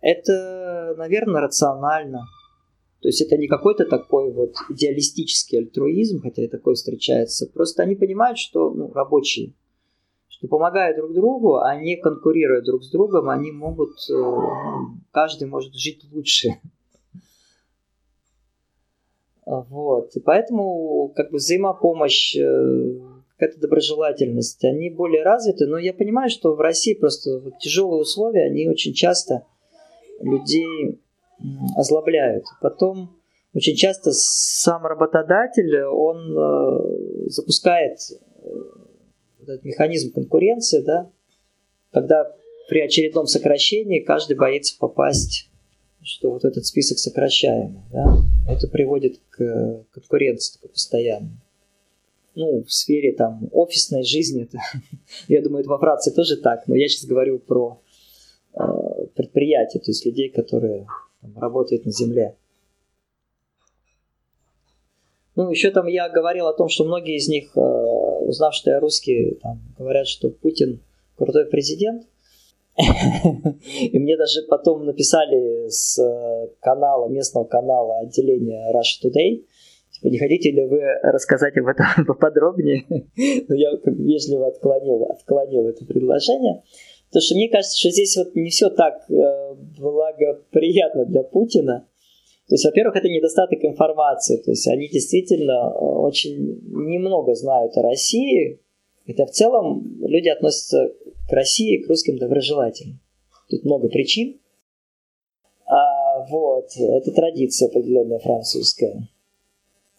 Это, 0.00 0.94
наверное, 0.96 1.42
рационально. 1.42 2.26
То 3.00 3.08
есть 3.08 3.22
это 3.22 3.36
не 3.38 3.48
какой-то 3.48 3.86
такой 3.86 4.30
вот 4.30 4.54
идеалистический 4.68 5.58
альтруизм, 5.58 6.20
хотя 6.20 6.42
и 6.44 6.48
такой 6.48 6.74
встречается. 6.74 7.46
Просто 7.46 7.82
они 7.82 7.96
понимают, 7.96 8.38
что 8.38 8.70
ну, 8.70 8.92
рабочие, 8.92 9.54
что 10.28 10.48
помогая 10.48 10.94
друг 10.94 11.14
другу, 11.14 11.56
а 11.56 11.76
не 11.76 11.96
конкурируя 11.96 12.60
друг 12.60 12.84
с 12.84 12.90
другом, 12.90 13.30
они 13.30 13.52
могут, 13.52 13.96
э, 14.10 14.22
каждый 15.12 15.48
может 15.48 15.74
жить 15.74 16.04
лучше. 16.12 16.60
Вот. 19.46 20.14
И 20.14 20.20
поэтому 20.20 21.12
как 21.16 21.30
бы 21.30 21.38
взаимопомощь, 21.38 22.36
э, 22.36 23.00
какая-то 23.38 23.60
доброжелательность, 23.60 24.62
они 24.64 24.90
более 24.90 25.24
развиты. 25.24 25.66
Но 25.66 25.78
я 25.78 25.94
понимаю, 25.94 26.28
что 26.28 26.54
в 26.54 26.60
России 26.60 26.92
просто 26.92 27.50
тяжелые 27.60 28.02
условия, 28.02 28.44
они 28.44 28.68
очень 28.68 28.92
часто 28.92 29.46
людей 30.20 31.00
озлобляют. 31.76 32.44
Потом 32.60 33.20
очень 33.54 33.74
часто 33.74 34.10
сам 34.12 34.86
работодатель, 34.86 35.82
он 35.82 36.36
э, 36.36 37.28
запускает 37.28 37.98
э, 38.10 38.48
этот 39.42 39.64
механизм 39.64 40.12
конкуренции, 40.12 40.82
да, 40.82 41.10
когда 41.92 42.30
при 42.68 42.80
очередном 42.80 43.26
сокращении 43.26 44.00
каждый 44.00 44.36
боится 44.36 44.76
попасть, 44.78 45.50
что 46.02 46.30
вот 46.30 46.44
этот 46.44 46.64
список 46.64 46.98
сокращаемый. 46.98 47.82
Да? 47.92 48.16
Это 48.48 48.68
приводит 48.68 49.20
к 49.30 49.84
конкуренции 49.92 50.60
постоянно. 50.68 51.30
Ну, 52.36 52.62
в 52.62 52.72
сфере 52.72 53.12
там 53.12 53.48
офисной 53.50 54.04
жизни, 54.04 54.44
это, 54.44 54.58
я 55.28 55.42
думаю, 55.42 55.62
это 55.62 55.70
во 55.70 55.78
Франции 55.78 56.12
тоже 56.12 56.36
так, 56.36 56.68
но 56.68 56.76
я 56.76 56.88
сейчас 56.88 57.06
говорю 57.06 57.40
про 57.40 57.82
э, 58.54 58.60
предприятия, 59.16 59.80
то 59.80 59.90
есть 59.90 60.06
людей, 60.06 60.30
которые 60.30 60.86
там, 61.20 61.38
работает 61.38 61.84
на 61.84 61.92
Земле. 61.92 62.36
Ну, 65.36 65.50
еще 65.50 65.70
там 65.70 65.86
я 65.86 66.08
говорил 66.08 66.48
о 66.48 66.52
том, 66.52 66.68
что 66.68 66.84
многие 66.84 67.16
из 67.16 67.28
них, 67.28 67.56
э, 67.56 67.60
узнав, 67.60 68.54
что 68.54 68.70
я 68.70 68.80
русский, 68.80 69.38
там, 69.42 69.60
говорят, 69.78 70.06
что 70.06 70.28
Путин 70.30 70.82
крутой 71.16 71.46
президент. 71.46 72.06
И 72.76 73.98
мне 73.98 74.16
даже 74.16 74.42
потом 74.48 74.86
написали 74.86 75.68
с 75.68 75.98
э, 75.98 76.48
канала, 76.60 77.08
местного 77.08 77.44
канала 77.44 78.00
отделения 78.00 78.72
Russia 78.72 79.04
Today, 79.04 79.44
типа, 79.92 80.06
не 80.10 80.18
хотите 80.18 80.50
ли 80.50 80.66
вы 80.66 80.80
рассказать 81.02 81.56
об 81.56 81.66
этом 81.66 81.86
поподробнее? 82.06 82.84
Но 83.48 83.54
я 83.54 83.70
вежливо 83.84 84.48
отклонил, 84.48 85.04
отклонил 85.04 85.68
это 85.68 85.84
предложение. 85.84 86.62
Потому 87.10 87.22
что 87.22 87.34
мне 87.34 87.48
кажется, 87.48 87.78
что 87.78 87.90
здесь 87.90 88.16
вот 88.16 88.36
не 88.36 88.50
все 88.50 88.70
так 88.70 89.04
э, 89.10 89.54
благоприятно 89.78 91.06
для 91.06 91.24
Путина. 91.24 91.88
То 92.48 92.54
есть, 92.54 92.64
во-первых, 92.64 92.96
это 92.96 93.08
недостаток 93.08 93.64
информации. 93.64 94.36
То 94.36 94.52
есть 94.52 94.68
они 94.68 94.88
действительно 94.88 95.72
очень 95.72 96.60
немного 96.70 97.34
знают 97.34 97.76
о 97.76 97.82
России. 97.82 98.60
Хотя 99.06 99.26
в 99.26 99.30
целом 99.30 99.98
люди 100.00 100.28
относятся 100.28 100.92
к 101.28 101.32
России, 101.32 101.78
к 101.78 101.88
русским 101.88 102.16
доброжелательно. 102.16 103.00
Тут 103.48 103.64
много 103.64 103.88
причин. 103.88 104.38
А, 105.66 106.24
вот, 106.26 106.68
это 106.76 107.10
традиция 107.10 107.68
определенная 107.68 108.20
французская. 108.20 109.08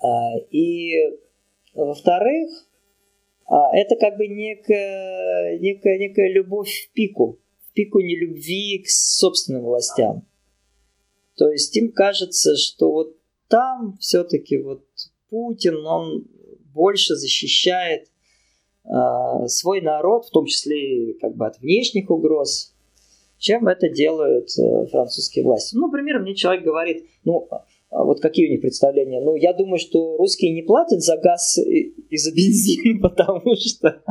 А, 0.01 0.38
и 0.49 0.93
во-вторых, 1.73 2.49
это 3.73 3.95
как 3.98 4.18
бы 4.18 4.28
некая, 4.28 5.60
некая, 5.60 5.98
некая 5.98 6.32
любовь 6.32 6.69
в 6.69 6.94
пику, 6.94 7.40
в 7.69 7.73
пику 7.73 7.99
нелюбви 7.99 8.80
к 8.80 8.90
собственным 8.90 9.64
властям. 9.64 10.26
То 11.36 11.52
есть 11.52 11.76
им 11.76 11.91
кажется, 11.91 12.56
что 12.56 12.91
вот 12.91 13.18
там 13.48 13.98
все-таки 13.99 14.57
вот 14.57 14.84
Путин, 15.30 15.86
он 15.86 16.28
больше 16.73 17.15
защищает 17.15 18.10
э, 18.86 19.48
свой 19.48 19.82
народ, 19.82 20.26
в 20.26 20.32
том 20.32 20.45
числе 20.45 21.15
как 21.15 21.36
бы 21.36 21.48
от 21.48 21.60
внешних 21.60 22.10
угроз, 22.10 22.73
чем 23.38 23.68
это 23.68 23.90
делают 23.90 24.49
э, 24.57 24.86
французские 24.88 25.44
власти. 25.44 25.76
Ну, 25.76 25.88
например, 25.88 26.19
мне 26.19 26.36
человек 26.36 26.64
говорит, 26.64 27.06
ну, 27.23 27.48
а 27.49 27.65
вот 27.91 28.22
какие 28.22 28.47
у 28.47 28.51
них 28.51 28.61
представления? 28.61 29.22
Ну, 29.22 29.35
я 29.35 29.53
думаю, 29.53 29.77
что 29.77 30.18
русские 30.18 30.53
не 30.53 30.61
платят 30.61 31.01
за 31.01 31.18
газ 31.18 31.57
и, 31.57 32.18
за 32.18 32.31
бензин, 32.31 32.99
потому 33.01 33.55
что 33.55 34.01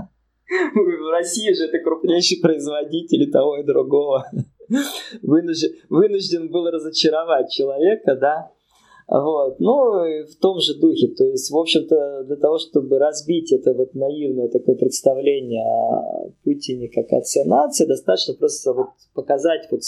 в 0.74 1.10
России 1.10 1.52
же 1.52 1.64
это 1.64 1.78
крупнейший 1.78 2.40
производитель 2.40 3.30
того 3.30 3.58
и 3.58 3.64
другого. 3.64 4.26
Вынужден, 5.22 5.70
вынужден 5.88 6.50
был 6.50 6.70
разочаровать 6.70 7.50
человека, 7.50 8.16
да. 8.16 8.50
Вот. 9.08 9.58
Ну, 9.58 10.24
в 10.24 10.36
том 10.40 10.60
же 10.60 10.78
духе. 10.78 11.08
То 11.08 11.24
есть, 11.24 11.50
в 11.50 11.58
общем-то, 11.58 12.24
для 12.24 12.36
того, 12.36 12.58
чтобы 12.58 12.98
разбить 12.98 13.50
это 13.50 13.74
вот 13.74 13.94
наивное 13.94 14.48
такое 14.48 14.76
представление 14.76 15.64
о 15.64 16.30
Путине 16.44 16.88
как 16.88 17.12
отце 17.12 17.44
нации, 17.44 17.86
достаточно 17.86 18.34
просто 18.34 18.72
вот 18.72 18.90
показать 19.14 19.66
вот 19.70 19.80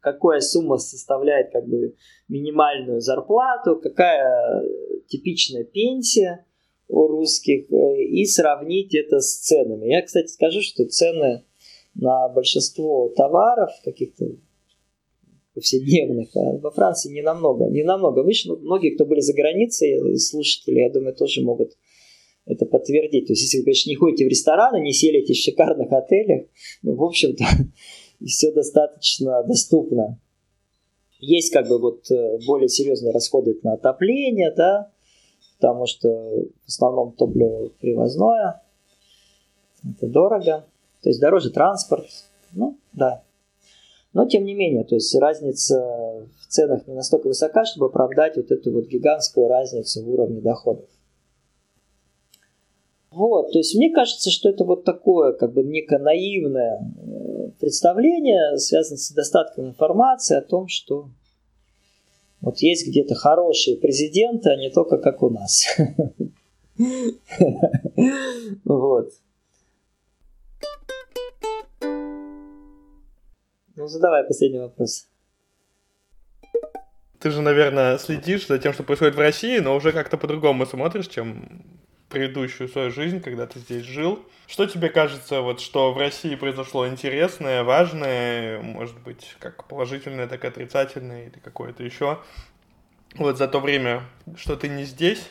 какая 0.00 0.40
сумма 0.40 0.78
составляет 0.78 1.52
как 1.52 1.66
бы 1.66 1.94
минимальную 2.28 3.00
зарплату, 3.00 3.80
какая 3.82 4.62
типичная 5.08 5.64
пенсия 5.64 6.44
у 6.88 7.06
русских, 7.06 7.70
э, 7.72 8.02
и 8.02 8.24
сравнить 8.26 8.94
это 8.94 9.20
с 9.20 9.38
ценами. 9.38 9.88
Я, 9.88 10.02
кстати, 10.02 10.28
скажу, 10.28 10.60
что 10.60 10.84
цены 10.86 11.44
на 11.94 12.28
большинство 12.28 13.08
товаров 13.16 13.70
каких-то 13.84 14.26
повседневных, 15.54 16.34
а 16.36 16.58
во 16.58 16.70
Франции 16.70 17.12
не 17.12 17.22
намного, 17.22 17.66
не 17.66 17.82
намного 17.82 18.22
выше. 18.22 18.48
Но 18.48 18.56
многие, 18.56 18.94
кто 18.94 19.04
были 19.04 19.20
за 19.20 19.34
границей, 19.34 20.18
слушатели, 20.18 20.80
я 20.80 20.90
думаю, 20.90 21.14
тоже 21.14 21.42
могут 21.42 21.72
это 22.46 22.66
подтвердить. 22.66 23.26
То 23.26 23.32
есть, 23.32 23.42
если 23.42 23.58
вы, 23.58 23.64
конечно, 23.64 23.90
не 23.90 23.96
ходите 23.96 24.24
в 24.24 24.28
рестораны, 24.28 24.80
не 24.80 24.92
селитесь 24.92 25.38
в 25.38 25.44
шикарных 25.44 25.92
отелях, 25.92 26.46
ну, 26.82 26.94
в 26.94 27.04
общем-то, 27.04 27.44
все 28.26 28.52
достаточно 28.52 29.42
доступно. 29.44 30.18
Есть 31.18 31.52
как 31.52 31.68
бы 31.68 31.78
вот 31.78 32.10
э, 32.10 32.38
более 32.46 32.68
серьезные 32.68 33.12
расходы 33.12 33.58
на 33.62 33.74
отопление, 33.74 34.52
да, 34.56 34.90
потому 35.58 35.86
что 35.86 36.08
в 36.08 36.68
основном 36.68 37.12
топливо 37.12 37.68
привозное, 37.80 38.62
это 39.84 40.08
дорого, 40.08 40.66
то 41.02 41.08
есть 41.08 41.20
дороже 41.20 41.50
транспорт, 41.50 42.06
ну 42.52 42.78
да. 42.92 43.22
Но 44.12 44.26
тем 44.26 44.44
не 44.44 44.54
менее, 44.54 44.84
то 44.84 44.96
есть 44.96 45.14
разница 45.14 46.26
в 46.40 46.46
ценах 46.48 46.86
не 46.86 46.94
настолько 46.94 47.28
высока, 47.28 47.64
чтобы 47.64 47.86
оправдать 47.86 48.36
вот 48.36 48.50
эту 48.50 48.72
вот 48.72 48.88
гигантскую 48.88 49.48
разницу 49.48 50.02
в 50.02 50.10
уровне 50.10 50.40
доходов. 50.40 50.88
Вот, 53.10 53.52
то 53.52 53.58
есть 53.58 53.74
мне 53.74 53.90
кажется, 53.90 54.30
что 54.30 54.48
это 54.48 54.64
вот 54.64 54.84
такое, 54.84 55.32
как 55.34 55.52
бы 55.52 55.62
некое 55.62 55.98
наивное 55.98 56.80
э, 56.80 57.31
представление, 57.62 58.58
связанное 58.58 58.98
с 58.98 59.10
недостатком 59.12 59.68
информации 59.68 60.36
о 60.36 60.42
том, 60.42 60.66
что 60.66 61.08
вот 62.40 62.58
есть 62.58 62.88
где-то 62.88 63.14
хорошие 63.14 63.76
президенты, 63.76 64.50
а 64.50 64.56
не 64.56 64.68
только 64.68 64.98
как 64.98 65.22
у 65.22 65.30
нас. 65.30 65.64
Вот. 68.64 69.10
Ну, 73.76 73.86
задавай 73.86 74.24
последний 74.24 74.58
вопрос. 74.58 75.06
Ты 77.20 77.30
же, 77.30 77.42
наверное, 77.42 77.98
следишь 77.98 78.48
за 78.48 78.58
тем, 78.58 78.72
что 78.72 78.82
происходит 78.82 79.14
в 79.14 79.20
России, 79.20 79.60
но 79.60 79.76
уже 79.76 79.92
как-то 79.92 80.16
по-другому 80.16 80.66
смотришь, 80.66 81.06
чем 81.06 81.62
предыдущую 82.12 82.68
свою 82.68 82.90
жизнь, 82.90 83.20
когда 83.20 83.46
ты 83.46 83.58
здесь 83.58 83.84
жил. 83.84 84.22
Что 84.46 84.66
тебе 84.66 84.90
кажется, 84.90 85.40
вот, 85.40 85.60
что 85.60 85.92
в 85.92 85.98
России 85.98 86.34
произошло 86.34 86.86
интересное, 86.86 87.64
важное, 87.64 88.60
может 88.60 88.98
быть, 89.00 89.34
как 89.40 89.64
положительное, 89.64 90.26
так 90.28 90.44
и 90.44 90.46
отрицательное, 90.46 91.28
или 91.28 91.38
какое-то 91.38 91.82
еще, 91.82 92.20
вот 93.14 93.38
за 93.38 93.48
то 93.48 93.60
время, 93.60 94.02
что 94.36 94.56
ты 94.56 94.68
не 94.68 94.84
здесь, 94.84 95.26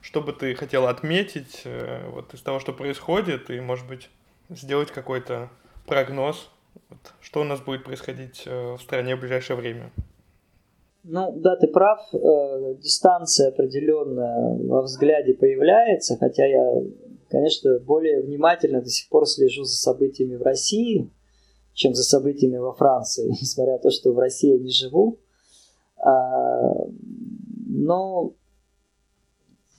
что 0.00 0.22
бы 0.22 0.32
ты 0.32 0.54
хотел 0.54 0.86
отметить 0.86 1.60
э, 1.64 2.08
вот 2.08 2.32
из 2.32 2.40
того, 2.40 2.58
что 2.58 2.72
происходит, 2.72 3.50
и, 3.50 3.60
может 3.60 3.86
быть, 3.86 4.08
сделать 4.48 4.90
какой-то 4.90 5.50
прогноз, 5.86 6.50
вот, 6.88 7.12
что 7.20 7.42
у 7.42 7.44
нас 7.44 7.60
будет 7.60 7.84
происходить 7.84 8.44
э, 8.46 8.76
в 8.78 8.80
стране 8.80 9.14
в 9.14 9.20
ближайшее 9.20 9.56
время? 9.56 9.90
Ну, 11.06 11.34
да, 11.36 11.56
ты 11.56 11.66
прав, 11.66 12.00
э, 12.14 12.76
дистанция 12.80 13.48
определенная 13.48 14.56
во 14.66 14.80
взгляде 14.80 15.34
появляется, 15.34 16.16
хотя 16.16 16.46
я, 16.46 16.82
конечно, 17.28 17.78
более 17.78 18.22
внимательно 18.22 18.80
до 18.80 18.88
сих 18.88 19.10
пор 19.10 19.28
слежу 19.28 19.64
за 19.64 19.76
событиями 19.76 20.36
в 20.36 20.42
России, 20.42 21.10
чем 21.74 21.94
за 21.94 22.04
событиями 22.04 22.56
во 22.56 22.72
Франции, 22.72 23.28
несмотря 23.40 23.74
на 23.74 23.78
то, 23.80 23.90
что 23.90 24.12
в 24.12 24.18
России 24.18 24.52
я 24.52 24.58
не 24.58 24.70
живу. 24.70 25.18
А, 25.98 26.72
но 27.66 28.32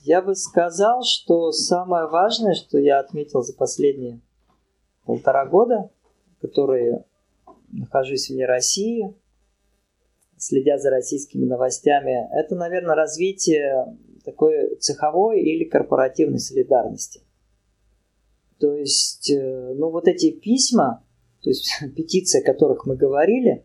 я 0.02 0.22
бы 0.22 0.36
сказал, 0.36 1.02
что 1.02 1.50
самое 1.50 2.06
важное, 2.06 2.54
что 2.54 2.78
я 2.78 3.00
отметил 3.00 3.42
за 3.42 3.52
последние 3.52 4.20
полтора 5.04 5.44
года, 5.44 5.90
которые 6.40 7.04
нахожусь 7.72 8.30
вне 8.30 8.46
России– 8.46 9.12
следя 10.38 10.78
за 10.78 10.90
российскими 10.90 11.44
новостями, 11.44 12.28
это, 12.32 12.54
наверное, 12.54 12.94
развитие 12.94 13.96
такой 14.24 14.76
цеховой 14.76 15.40
или 15.40 15.64
корпоративной 15.64 16.40
солидарности. 16.40 17.22
То 18.58 18.74
есть, 18.74 19.30
э, 19.30 19.74
ну 19.74 19.90
вот 19.90 20.08
эти 20.08 20.30
письма, 20.30 21.04
то 21.42 21.50
есть 21.50 21.70
петиции, 21.96 22.42
о 22.42 22.44
которых 22.44 22.86
мы 22.86 22.96
говорили, 22.96 23.64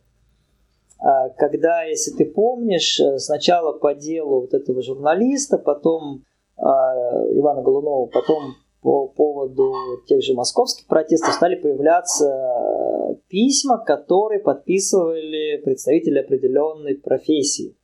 а, 1.00 1.30
когда, 1.30 1.84
если 1.84 2.12
ты 2.12 2.26
помнишь, 2.26 3.00
э, 3.00 3.18
сначала 3.18 3.78
по 3.78 3.96
делу 3.96 4.42
вот 4.42 4.54
этого 4.54 4.84
журналиста, 4.84 5.58
потом 5.58 6.26
а, 6.58 6.94
Ивана 7.34 7.64
Голунова, 7.64 8.06
потом 8.08 8.54
по 8.82 9.08
поводу 9.08 9.74
тех 10.08 10.24
же 10.24 10.34
московских 10.34 10.88
протестов 10.88 11.34
стали 11.36 11.56
появляться 11.56 12.26
э, 12.26 13.16
письма, 13.28 13.78
которые 13.84 14.40
подписывали 14.40 15.62
представители 15.64 16.20
определенной 16.20 16.96
профессии. 16.96 17.78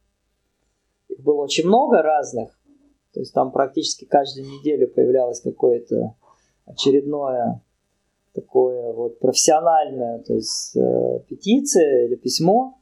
Их 1.07 1.22
было 1.22 1.44
очень 1.44 1.68
много 1.68 2.02
разных. 2.02 2.60
То 3.14 3.19
есть 3.19 3.34
там 3.34 3.52
практически 3.52 4.06
каждую 4.06 4.48
неделю 4.48 4.88
появлялось 4.88 5.40
какое-то 5.41 6.15
очередное 6.65 7.61
такое 8.34 8.94
вот 8.94 9.19
профессиональное, 9.19 10.19
то 10.19 10.36
есть 10.36 10.76
э, 10.76 11.19
петиция 11.28 12.06
или 12.06 12.15
письмо, 12.15 12.80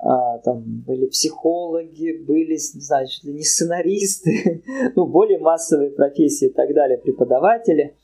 а, 0.00 0.38
там 0.38 0.62
были 0.86 1.06
психологи, 1.06 2.24
были, 2.24 2.52
не 2.52 2.80
знаю, 2.80 3.08
чуть 3.08 3.24
ли 3.24 3.32
не 3.32 3.42
сценаристы, 3.42 4.62
ну, 4.96 5.06
более 5.06 5.38
массовые 5.38 5.90
профессии 5.90 6.48
и 6.48 6.52
так 6.52 6.72
далее, 6.72 6.98
преподаватели. 6.98 7.96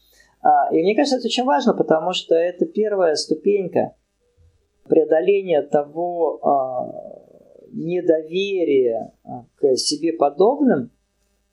А, 0.42 0.74
и 0.74 0.82
мне 0.82 0.94
кажется, 0.96 1.18
это 1.18 1.26
очень 1.26 1.44
важно, 1.44 1.72
потому 1.72 2.12
что 2.12 2.34
это 2.34 2.66
первая 2.66 3.14
ступенька 3.14 3.94
преодоления 4.88 5.62
того 5.62 6.40
а, 6.42 7.24
недоверия 7.72 9.12
а, 9.22 9.46
к 9.56 9.76
себе 9.76 10.12
подобным 10.12 10.90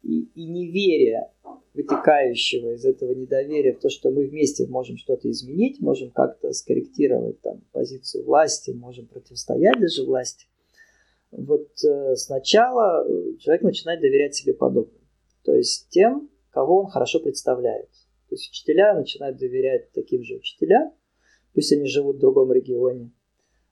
и, 0.04 0.24
и 0.24 0.46
неверия 0.46 1.31
вытекающего 1.74 2.74
из 2.74 2.86
этого 2.86 3.14
недоверия 3.14 3.74
в 3.74 3.80
то, 3.80 3.90
что 3.90 4.12
мы 4.12 4.28
вместе 4.28 4.68
можем 4.68 4.98
что-то 4.98 5.30
изменить, 5.32 5.80
можем 5.80 6.12
как-то 6.12 6.52
скорректировать 6.52 7.40
там, 7.42 7.62
позицию 7.72 8.26
власти, 8.26 8.72
можем 8.72 9.08
противостоять 9.08 9.80
даже 9.80 10.04
власти. 10.04 10.48
Вот 11.32 11.70
э, 11.84 12.16
сначала 12.18 13.06
э, 13.08 13.38
человек 13.40 13.64
начинает 13.64 14.02
доверять 14.02 14.36
себе 14.36 14.54
подобным, 14.54 15.02
то 15.44 15.56
есть 15.56 15.88
тем, 15.90 16.30
кого 16.50 16.82
он 16.82 16.88
хорошо 16.88 17.22
представляет. 17.22 17.90
То 18.28 18.36
есть 18.36 18.50
учителя 18.50 18.94
начинают 18.94 19.38
доверять 19.38 19.92
таким 19.94 20.24
же 20.24 20.36
учителям, 20.36 20.94
пусть 21.54 21.72
они 21.72 21.86
живут 21.86 22.18
в 22.18 22.20
другом 22.20 22.52
регионе. 22.52 23.12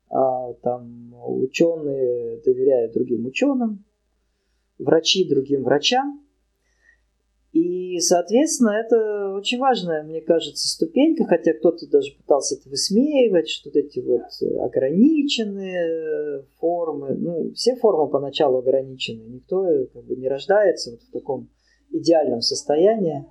а, 0.09 0.53
там 0.53 1.13
ученые 1.15 2.37
доверяют 2.41 2.93
другим 2.93 3.25
ученым, 3.25 3.83
врачи 4.77 5.27
другим 5.27 5.63
врачам. 5.63 6.25
И, 7.59 7.99
соответственно, 7.99 8.69
это 8.69 9.33
очень 9.35 9.59
важная, 9.59 10.03
мне 10.03 10.21
кажется, 10.21 10.69
ступенька, 10.69 11.25
хотя 11.25 11.51
кто-то 11.53 11.89
даже 11.89 12.15
пытался 12.15 12.55
это 12.55 12.69
высмеивать, 12.69 13.49
что 13.49 13.69
вот 13.69 13.75
эти 13.75 13.99
вот 13.99 14.21
ограниченные 14.61 16.45
формы, 16.59 17.15
ну, 17.15 17.51
все 17.53 17.75
формы 17.75 18.09
поначалу 18.09 18.59
ограничены, 18.59 19.23
никто 19.23 19.65
как 19.93 20.05
бы 20.05 20.15
не 20.15 20.29
рождается 20.29 20.91
вот 20.91 21.01
в 21.01 21.11
таком 21.11 21.49
идеальном 21.91 22.39
состоянии, 22.41 23.25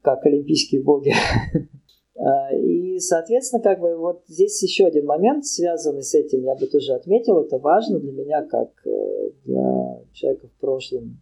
как 0.00 0.24
олимпийские 0.24 0.82
боги. 0.82 1.12
А, 2.14 2.54
и, 2.54 2.98
соответственно, 2.98 3.62
как 3.62 3.80
бы 3.80 3.96
вот 3.96 4.22
здесь 4.28 4.62
еще 4.62 4.84
один 4.84 5.06
момент, 5.06 5.46
связанный 5.46 6.02
с 6.02 6.14
этим, 6.14 6.44
я 6.44 6.54
бы 6.54 6.66
тоже 6.66 6.92
отметил, 6.92 7.40
это 7.40 7.58
важно 7.58 7.98
для 7.98 8.12
меня, 8.12 8.42
как 8.42 8.68
э, 8.86 9.30
для 9.44 9.98
человека 10.12 10.46
в 10.46 10.60
прошлом, 10.60 11.18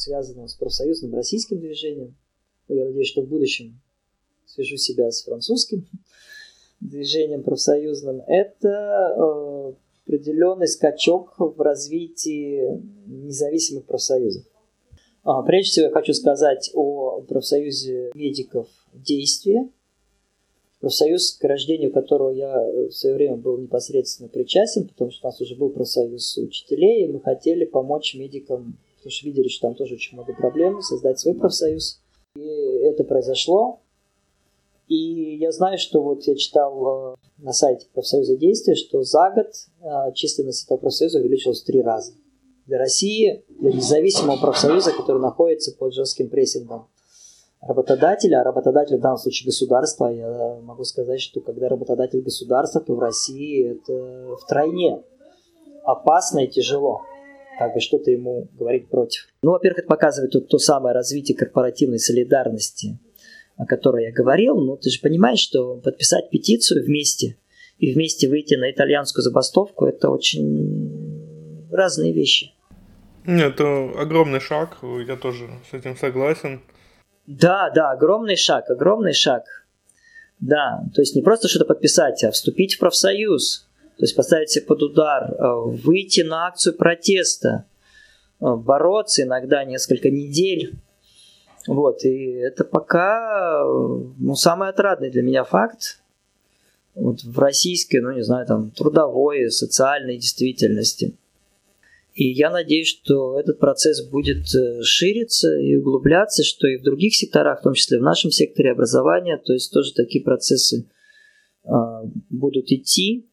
связанного 0.00 0.46
с 0.46 0.54
профсоюзным 0.54 1.14
российским 1.14 1.58
движением. 1.58 2.16
Ну, 2.68 2.76
я 2.76 2.86
надеюсь, 2.86 3.08
что 3.08 3.22
в 3.22 3.28
будущем 3.28 3.80
свяжу 4.46 4.76
себя 4.76 5.10
с 5.10 5.22
французским 5.22 5.86
движением 6.80 7.42
профсоюзным. 7.42 8.22
Это 8.26 9.14
э, 9.16 9.72
определенный 10.06 10.68
скачок 10.68 11.34
в 11.38 11.60
развитии 11.60 12.80
независимых 13.06 13.84
профсоюзов. 13.84 14.44
А, 15.22 15.42
прежде 15.42 15.70
всего, 15.70 15.86
я 15.86 15.92
хочу 15.92 16.14
сказать 16.14 16.70
о 16.74 17.20
профсоюзе 17.20 18.10
медиков 18.14 18.68
действия, 18.94 19.68
профсоюз, 20.80 21.32
к 21.32 21.44
рождению 21.44 21.92
которого 21.92 22.30
я 22.30 22.58
в 22.88 22.90
свое 22.90 23.14
время 23.14 23.36
был 23.36 23.58
непосредственно 23.58 24.30
причастен, 24.30 24.88
потому 24.88 25.10
что 25.10 25.26
у 25.26 25.30
нас 25.30 25.40
уже 25.40 25.54
был 25.54 25.68
профсоюз 25.68 26.38
учителей, 26.38 27.04
и 27.04 27.12
мы 27.12 27.20
хотели 27.20 27.66
помочь 27.66 28.14
медикам, 28.14 28.78
потому 29.00 29.10
что 29.12 29.26
видели, 29.26 29.48
что 29.48 29.68
там 29.68 29.74
тоже 29.74 29.94
очень 29.94 30.16
много 30.16 30.34
проблем, 30.34 30.82
создать 30.82 31.18
свой 31.18 31.34
профсоюз. 31.34 32.02
И 32.36 32.42
это 32.42 33.02
произошло. 33.04 33.80
И 34.88 35.36
я 35.36 35.52
знаю, 35.52 35.78
что 35.78 36.02
вот 36.02 36.24
я 36.24 36.36
читал 36.36 37.14
э, 37.14 37.16
на 37.38 37.52
сайте 37.52 37.86
профсоюза 37.94 38.36
действия, 38.36 38.74
что 38.74 39.02
за 39.02 39.30
год 39.30 39.46
э, 39.80 40.12
численность 40.14 40.64
этого 40.64 40.78
профсоюза 40.78 41.20
увеличилась 41.20 41.62
в 41.62 41.64
три 41.66 41.80
раза. 41.80 42.12
Для 42.66 42.78
России, 42.78 43.44
для 43.48 43.72
независимого 43.72 44.36
профсоюза, 44.36 44.92
который 44.92 45.22
находится 45.22 45.72
под 45.72 45.94
жестким 45.94 46.28
прессингом 46.28 46.88
работодателя, 47.60 48.40
а 48.40 48.44
работодатель 48.44 48.96
в 48.98 49.00
данном 49.00 49.18
случае 49.18 49.46
государства, 49.46 50.06
я 50.08 50.60
могу 50.62 50.84
сказать, 50.84 51.20
что 51.20 51.40
когда 51.40 51.68
работодатель 51.68 52.20
государства, 52.20 52.80
то 52.80 52.94
в 52.94 52.98
России 52.98 53.70
это 53.70 54.36
втройне 54.36 55.02
опасно 55.84 56.40
и 56.40 56.48
тяжело 56.48 57.02
как 57.60 57.74
бы 57.74 57.80
что-то 57.80 58.10
ему 58.10 58.48
говорить 58.58 58.88
против. 58.88 59.28
Ну, 59.42 59.50
во-первых, 59.50 59.80
это 59.80 59.88
показывает 59.88 60.32
то, 60.32 60.40
то 60.40 60.56
самое 60.56 60.94
развитие 60.94 61.36
корпоративной 61.36 61.98
солидарности, 61.98 62.98
о 63.58 63.66
которой 63.66 64.04
я 64.04 64.12
говорил. 64.12 64.56
Но 64.56 64.76
ты 64.76 64.88
же 64.88 64.98
понимаешь, 64.98 65.40
что 65.40 65.76
подписать 65.76 66.30
петицию 66.30 66.82
вместе 66.82 67.36
и 67.76 67.92
вместе 67.92 68.30
выйти 68.30 68.54
на 68.54 68.70
итальянскую 68.70 69.22
забастовку– 69.22 69.84
это 69.86 70.08
очень 70.08 71.68
разные 71.70 72.14
вещи. 72.14 72.52
Нет, 73.26 73.52
это 73.52 73.90
огромный 74.00 74.40
шаг, 74.40 74.78
я 75.06 75.16
тоже 75.16 75.50
с 75.70 75.74
этим 75.74 75.98
согласен. 75.98 76.62
Да, 77.26 77.70
да, 77.74 77.90
огромный 77.90 78.36
шаг, 78.36 78.70
огромный 78.70 79.12
шаг. 79.12 79.44
Да, 80.38 80.82
то 80.94 81.02
есть 81.02 81.14
не 81.14 81.20
просто 81.20 81.48
что-то 81.48 81.66
подписать, 81.66 82.24
а 82.24 82.30
вступить 82.30 82.76
в 82.76 82.78
профсоюз, 82.78 83.69
то 84.00 84.04
есть 84.04 84.16
поставить 84.16 84.48
себя 84.48 84.64
под 84.66 84.82
удар, 84.82 85.30
э, 85.30 85.60
выйти 85.84 86.22
на 86.22 86.46
акцию 86.46 86.74
протеста, 86.74 87.66
э, 88.40 88.46
бороться 88.56 89.24
иногда 89.24 89.62
несколько 89.64 90.08
недель. 90.08 90.72
Вот, 91.66 92.02
и 92.06 92.30
это 92.32 92.64
пока 92.64 93.62
ну, 94.18 94.34
самый 94.36 94.70
отрадный 94.70 95.10
для 95.10 95.20
меня 95.20 95.44
факт 95.44 96.00
вот 96.94 97.22
в 97.22 97.38
российской, 97.38 97.98
ну 97.98 98.12
не 98.12 98.22
знаю, 98.22 98.46
там 98.46 98.70
трудовой, 98.70 99.50
социальной 99.50 100.16
действительности. 100.16 101.14
И 102.14 102.24
я 102.30 102.50
надеюсь, 102.50 102.88
что 102.88 103.38
этот 103.38 103.58
процесс 103.58 104.02
будет 104.02 104.46
э, 104.54 104.82
шириться 104.82 105.58
и 105.58 105.76
углубляться, 105.76 106.42
что 106.42 106.66
и 106.68 106.78
в 106.78 106.82
других 106.82 107.14
секторах, 107.14 107.60
в 107.60 107.64
том 107.64 107.74
числе 107.74 107.98
в 107.98 108.02
нашем 108.02 108.30
секторе 108.30 108.72
образования, 108.72 109.36
то 109.36 109.52
есть 109.52 109.70
тоже 109.70 109.92
такие 109.92 110.24
процессы 110.24 110.88
а, 111.64 112.02
будут 112.30 112.72
идти. 112.72 113.29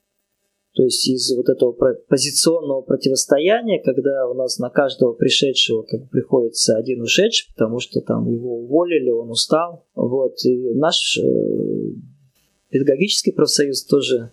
То 0.78 0.84
есть 0.84 1.08
из 1.08 1.36
вот 1.36 1.50
этого 1.50 1.76
позиционного 2.08 2.84
противостояния, 2.84 3.82
когда 3.84 4.28
у 4.28 4.36
нас 4.36 4.60
на 4.60 4.70
каждого 4.70 5.14
пришедшего 5.14 5.82
как 5.82 6.02
бы 6.02 6.08
приходится 6.08 6.78
один 6.78 7.02
ушедший, 7.02 7.52
потому 7.56 7.80
что 7.80 8.00
там 8.00 8.32
его 8.32 8.60
уволили, 8.60 9.10
он 9.10 9.32
устал. 9.32 9.88
Вот. 9.96 10.36
И 10.46 10.76
наш 10.76 11.18
э, 11.18 11.24
педагогический 12.70 13.32
профсоюз 13.32 13.86
тоже 13.86 14.30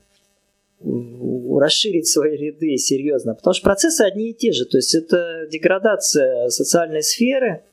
расширить 0.83 2.09
свои 2.09 2.37
ряды 2.37 2.77
серьезно, 2.77 3.35
потому 3.35 3.55
что 3.55 3.65
процессы 3.65 4.03
одни 4.03 4.33
и 4.33 4.35
те 4.35 4.53
же, 4.53 4.67
то 4.67 4.77
есть 4.77 4.95
это 4.95 5.47
деградация 5.51 6.51
социальной 6.51 7.03
сферы, 7.03 7.65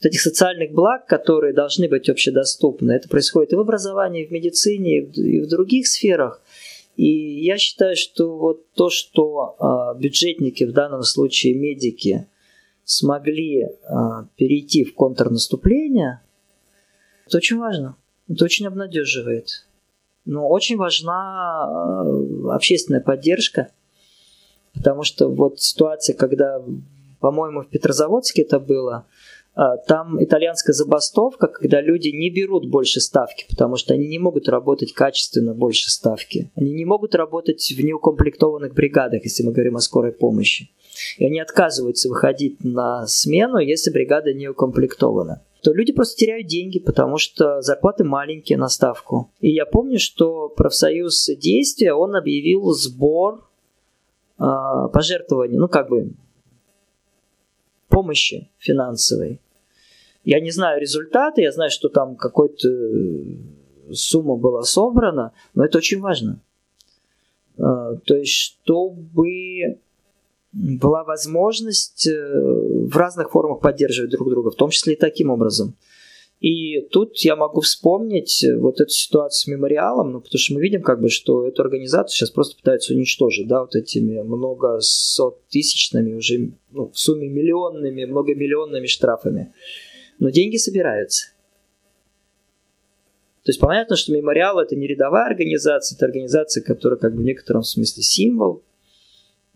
вот 0.00 0.06
этих 0.06 0.22
социальных 0.22 0.72
благ, 0.72 1.06
которые 1.06 1.52
должны 1.52 1.88
быть 1.88 2.08
общедоступны. 2.08 2.92
Это 2.92 3.08
происходит 3.08 3.52
и 3.52 3.56
в 3.56 3.60
образовании, 3.60 4.24
и 4.24 4.28
в 4.28 4.30
медицине, 4.30 5.00
и 5.00 5.40
в 5.40 5.48
других 5.48 5.88
сферах. 5.88 6.40
И 6.98 7.44
я 7.44 7.58
считаю, 7.58 7.94
что 7.94 8.36
вот 8.36 8.72
то, 8.72 8.90
что 8.90 9.54
э, 9.60 10.00
бюджетники, 10.00 10.64
в 10.64 10.72
данном 10.72 11.04
случае 11.04 11.54
медики, 11.54 12.26
смогли 12.82 13.62
э, 13.62 13.68
перейти 14.34 14.82
в 14.82 14.94
контрнаступление, 14.94 16.22
это 17.24 17.36
очень 17.36 17.58
важно. 17.58 17.94
Это 18.28 18.44
очень 18.44 18.66
обнадеживает. 18.66 19.64
Но 20.24 20.48
очень 20.48 20.76
важна 20.76 21.68
э, 21.68 22.48
общественная 22.50 23.00
поддержка, 23.00 23.70
потому 24.74 25.04
что 25.04 25.28
вот 25.28 25.60
ситуация, 25.60 26.16
когда, 26.16 26.60
по-моему, 27.20 27.62
в 27.62 27.68
Петрозаводске 27.68 28.42
это 28.42 28.58
было, 28.58 29.06
там 29.86 30.22
итальянская 30.22 30.72
забастовка, 30.72 31.48
когда 31.48 31.80
люди 31.80 32.08
не 32.08 32.30
берут 32.30 32.68
больше 32.68 33.00
ставки, 33.00 33.44
потому 33.48 33.76
что 33.76 33.94
они 33.94 34.06
не 34.06 34.18
могут 34.18 34.48
работать 34.48 34.92
качественно 34.92 35.54
больше 35.54 35.90
ставки. 35.90 36.50
Они 36.54 36.72
не 36.72 36.84
могут 36.84 37.14
работать 37.14 37.74
в 37.76 37.80
неукомплектованных 37.80 38.74
бригадах, 38.74 39.24
если 39.24 39.42
мы 39.42 39.52
говорим 39.52 39.76
о 39.76 39.80
скорой 39.80 40.12
помощи. 40.12 40.70
И 41.16 41.24
они 41.24 41.40
отказываются 41.40 42.08
выходить 42.08 42.62
на 42.62 43.06
смену, 43.06 43.58
если 43.58 43.90
бригада 43.90 44.32
не 44.32 44.48
укомплектована 44.48 45.42
то 45.62 45.72
люди 45.72 45.92
просто 45.92 46.16
теряют 46.16 46.46
деньги, 46.46 46.78
потому 46.78 47.18
что 47.18 47.62
зарплаты 47.62 48.04
маленькие 48.04 48.58
на 48.58 48.68
ставку. 48.68 49.30
И 49.40 49.50
я 49.50 49.66
помню, 49.66 49.98
что 49.98 50.48
профсоюз 50.48 51.28
действия, 51.36 51.92
он 51.92 52.14
объявил 52.14 52.72
сбор 52.72 53.48
э, 54.38 54.44
пожертвований, 54.92 55.58
ну 55.58 55.68
как 55.68 55.88
бы 55.88 56.12
помощи 57.88 58.48
финансовой. 58.58 59.40
Я 60.24 60.40
не 60.40 60.50
знаю 60.50 60.80
результаты, 60.80 61.42
я 61.42 61.52
знаю, 61.52 61.70
что 61.70 61.88
там 61.88 62.16
какой-то 62.16 62.68
сумма 63.92 64.36
была 64.36 64.62
собрана, 64.62 65.32
но 65.54 65.64
это 65.64 65.78
очень 65.78 66.00
важно. 66.00 66.40
Э, 67.58 67.96
то 68.04 68.16
есть, 68.16 68.32
чтобы 68.32 69.78
была 70.52 71.04
возможность 71.04 72.06
э, 72.06 72.12
в 72.12 72.96
разных 72.96 73.30
формах 73.30 73.60
поддерживать 73.60 74.10
друг 74.10 74.30
друга, 74.30 74.50
в 74.50 74.56
том 74.56 74.70
числе 74.70 74.94
и 74.94 74.98
таким 74.98 75.30
образом. 75.30 75.74
И 76.40 76.82
тут 76.92 77.18
я 77.18 77.34
могу 77.34 77.60
вспомнить 77.60 78.44
э, 78.44 78.56
вот 78.56 78.80
эту 78.80 78.90
ситуацию 78.90 79.40
с 79.40 79.46
мемориалом, 79.48 80.12
ну, 80.12 80.20
потому 80.20 80.38
что 80.38 80.54
мы 80.54 80.60
видим, 80.60 80.82
как 80.82 81.00
бы, 81.00 81.08
что 81.08 81.46
эту 81.46 81.62
организацию 81.62 82.16
сейчас 82.16 82.30
просто 82.30 82.56
пытаются 82.56 82.94
уничтожить, 82.94 83.48
да, 83.48 83.60
вот 83.60 83.74
этими 83.74 84.20
много 84.22 84.78
сот 84.80 85.40
тысячными, 85.48 86.14
уже 86.14 86.52
ну, 86.70 86.90
в 86.90 86.98
сумме 86.98 87.28
миллионными, 87.28 88.04
многомиллионными 88.04 88.86
штрафами. 88.86 89.52
Но 90.18 90.30
деньги 90.30 90.56
собираются. 90.56 91.28
То 93.44 93.50
есть 93.50 93.60
понятно, 93.60 93.96
что 93.96 94.12
мемориал 94.12 94.58
это 94.58 94.76
не 94.76 94.86
рядовая 94.86 95.26
организация, 95.26 95.96
это 95.96 96.04
организация, 96.04 96.62
которая 96.62 96.98
как 96.98 97.14
бы 97.14 97.22
в 97.22 97.24
некотором 97.24 97.62
смысле 97.62 98.02
символ 98.02 98.62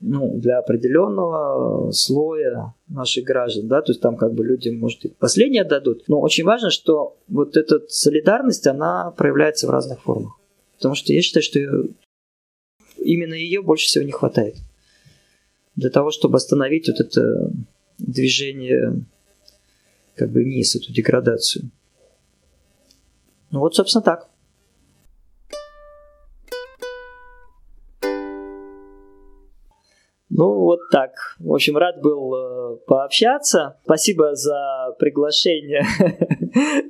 ну, 0.01 0.39
для 0.39 0.59
определенного 0.59 1.93
слоя 1.93 2.75
наших 2.89 3.25
граждан, 3.25 3.69
да, 3.69 3.83
то 3.83 3.93
есть 3.93 4.01
там 4.01 4.17
как 4.17 4.35
бы 4.35 4.45
люди, 4.45 4.69
может, 4.71 5.05
и 5.05 5.09
последнее 5.09 5.65
дадут, 5.65 6.09
но 6.09 6.21
очень 6.21 6.45
важно, 6.45 6.71
что 6.71 7.17
вот 7.29 7.57
эта 7.57 7.81
солидарность, 7.89 8.67
она 8.67 9.13
проявляется 9.13 9.67
в 9.67 9.71
разных 9.71 10.03
формах, 10.03 10.33
потому 10.77 10.95
что 10.95 11.13
я 11.13 11.23
считаю, 11.23 11.43
что 11.43 11.61
именно 12.99 13.35
ее 13.35 13.63
больше 13.63 13.87
всего 13.87 14.05
не 14.05 14.13
хватает 14.13 14.57
для 15.77 15.91
того, 15.91 16.11
чтобы 16.11 16.37
остановить 16.37 16.89
вот 16.89 17.01
это 17.01 17.51
движение 17.99 19.05
как 20.15 20.31
бы 20.31 20.43
вниз, 20.43 20.77
эту 20.77 20.93
деградацию. 20.93 21.71
Ну 23.51 23.61
вот, 23.61 23.75
собственно, 23.75 24.03
так. 24.03 24.32
Ну, 30.35 30.61
вот 30.61 30.81
так. 30.91 31.11
В 31.41 31.53
общем, 31.53 31.77
рад 31.77 32.01
был 32.01 32.35
э, 32.35 32.77
пообщаться. 32.87 33.77
Спасибо 33.85 34.35
за 34.35 34.95
приглашение 34.99 35.85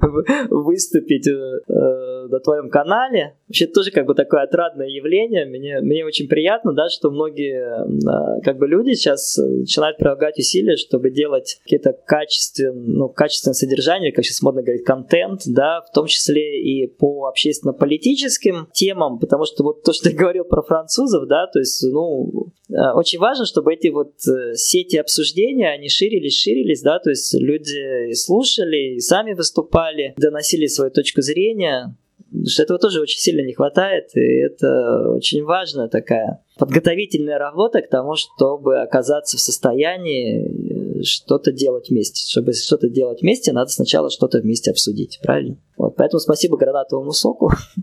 выступить 0.51 1.27
э, 1.27 1.32
э, 1.32 2.27
на 2.28 2.39
твоем 2.39 2.70
канале. 2.70 3.35
Вообще, 3.48 3.66
тоже 3.66 3.90
как 3.90 4.06
бы 4.06 4.14
такое 4.14 4.43
отрадное 4.43 4.86
явление. 4.86 5.44
Мне, 5.47 5.81
мне 5.81 6.05
очень 6.05 6.28
приятно, 6.28 6.73
да, 6.73 6.89
что 6.89 7.10
многие 7.10 8.43
как 8.43 8.59
бы 8.59 8.69
люди 8.69 8.94
сейчас 8.94 9.36
начинают 9.39 9.98
прилагать 9.98 10.39
усилия, 10.39 10.77
чтобы 10.77 11.10
делать 11.10 11.59
какие-то 11.64 11.93
качественные, 11.93 12.73
ну, 12.74 13.09
качественное 13.09 13.55
содержание, 13.55 14.12
как 14.12 14.24
сейчас 14.24 14.43
модно 14.43 14.62
говорить, 14.62 14.85
контент, 14.85 15.43
да, 15.47 15.81
в 15.81 15.93
том 15.93 16.06
числе 16.06 16.62
и 16.62 16.86
по 16.86 17.27
общественно-политическим 17.27 18.69
темам, 18.73 19.19
потому 19.19 19.44
что 19.44 19.64
вот 19.64 19.82
то, 19.82 19.93
что 19.93 20.10
ты 20.10 20.16
говорил 20.16 20.44
про 20.44 20.62
французов, 20.62 21.27
да, 21.27 21.47
то 21.48 21.59
есть, 21.59 21.85
ну, 21.93 22.52
очень 22.94 23.19
важно, 23.19 23.32
чтобы 23.35 23.75
эти 23.75 23.89
вот 23.89 24.15
э, 24.27 24.55
сети 24.55 24.97
обсуждения, 24.97 25.71
они 25.71 25.89
ширились, 25.89 26.39
ширились, 26.39 26.83
да, 26.83 26.99
то 26.99 27.11
есть 27.11 27.35
люди 27.35 28.13
слушали, 28.15 28.97
и 28.97 29.01
сами 29.01 29.35
выступали, 29.35 30.15
доносили 30.17 30.67
свою 30.67 30.91
точку 30.91 31.23
зрения, 31.23 31.97
Потому 32.33 32.47
что 32.47 32.63
этого 32.63 32.79
тоже 32.79 33.01
очень 33.03 33.19
сильно 33.19 33.43
не 33.43 33.53
хватает, 33.53 34.09
и 34.17 34.41
это 34.41 35.11
очень 35.11 35.45
важная 35.45 35.89
такая 35.89 36.43
подготовительная 36.59 37.37
работа 37.39 37.83
к 37.83 37.91
тому, 37.91 38.15
чтобы 38.17 38.81
оказаться 38.81 39.37
в 39.37 39.41
состоянии 39.41 41.01
э, 41.01 41.03
что-то 41.03 41.53
делать 41.53 41.91
вместе. 41.91 42.27
Чтобы 42.27 42.55
что-то 42.55 42.89
делать 42.89 43.21
вместе, 43.21 43.53
надо 43.53 43.71
сначала 43.71 44.09
что-то 44.11 44.39
вместе 44.39 44.71
обсудить, 44.71 45.21
правильно? 45.23 45.59
Вот, 45.77 45.97
поэтому 45.97 46.21
спасибо 46.21 46.57
гранатовому 46.57 47.13
соку. 47.13 47.51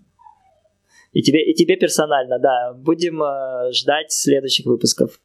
И 1.11 1.23
тебе, 1.23 1.43
и 1.43 1.55
тебе 1.55 1.75
персонально, 1.75 2.37
да. 2.37 2.73
Будем 2.73 3.23
э, 3.23 3.71
ждать 3.71 4.11
следующих 4.11 4.67
выпусков. 4.67 5.19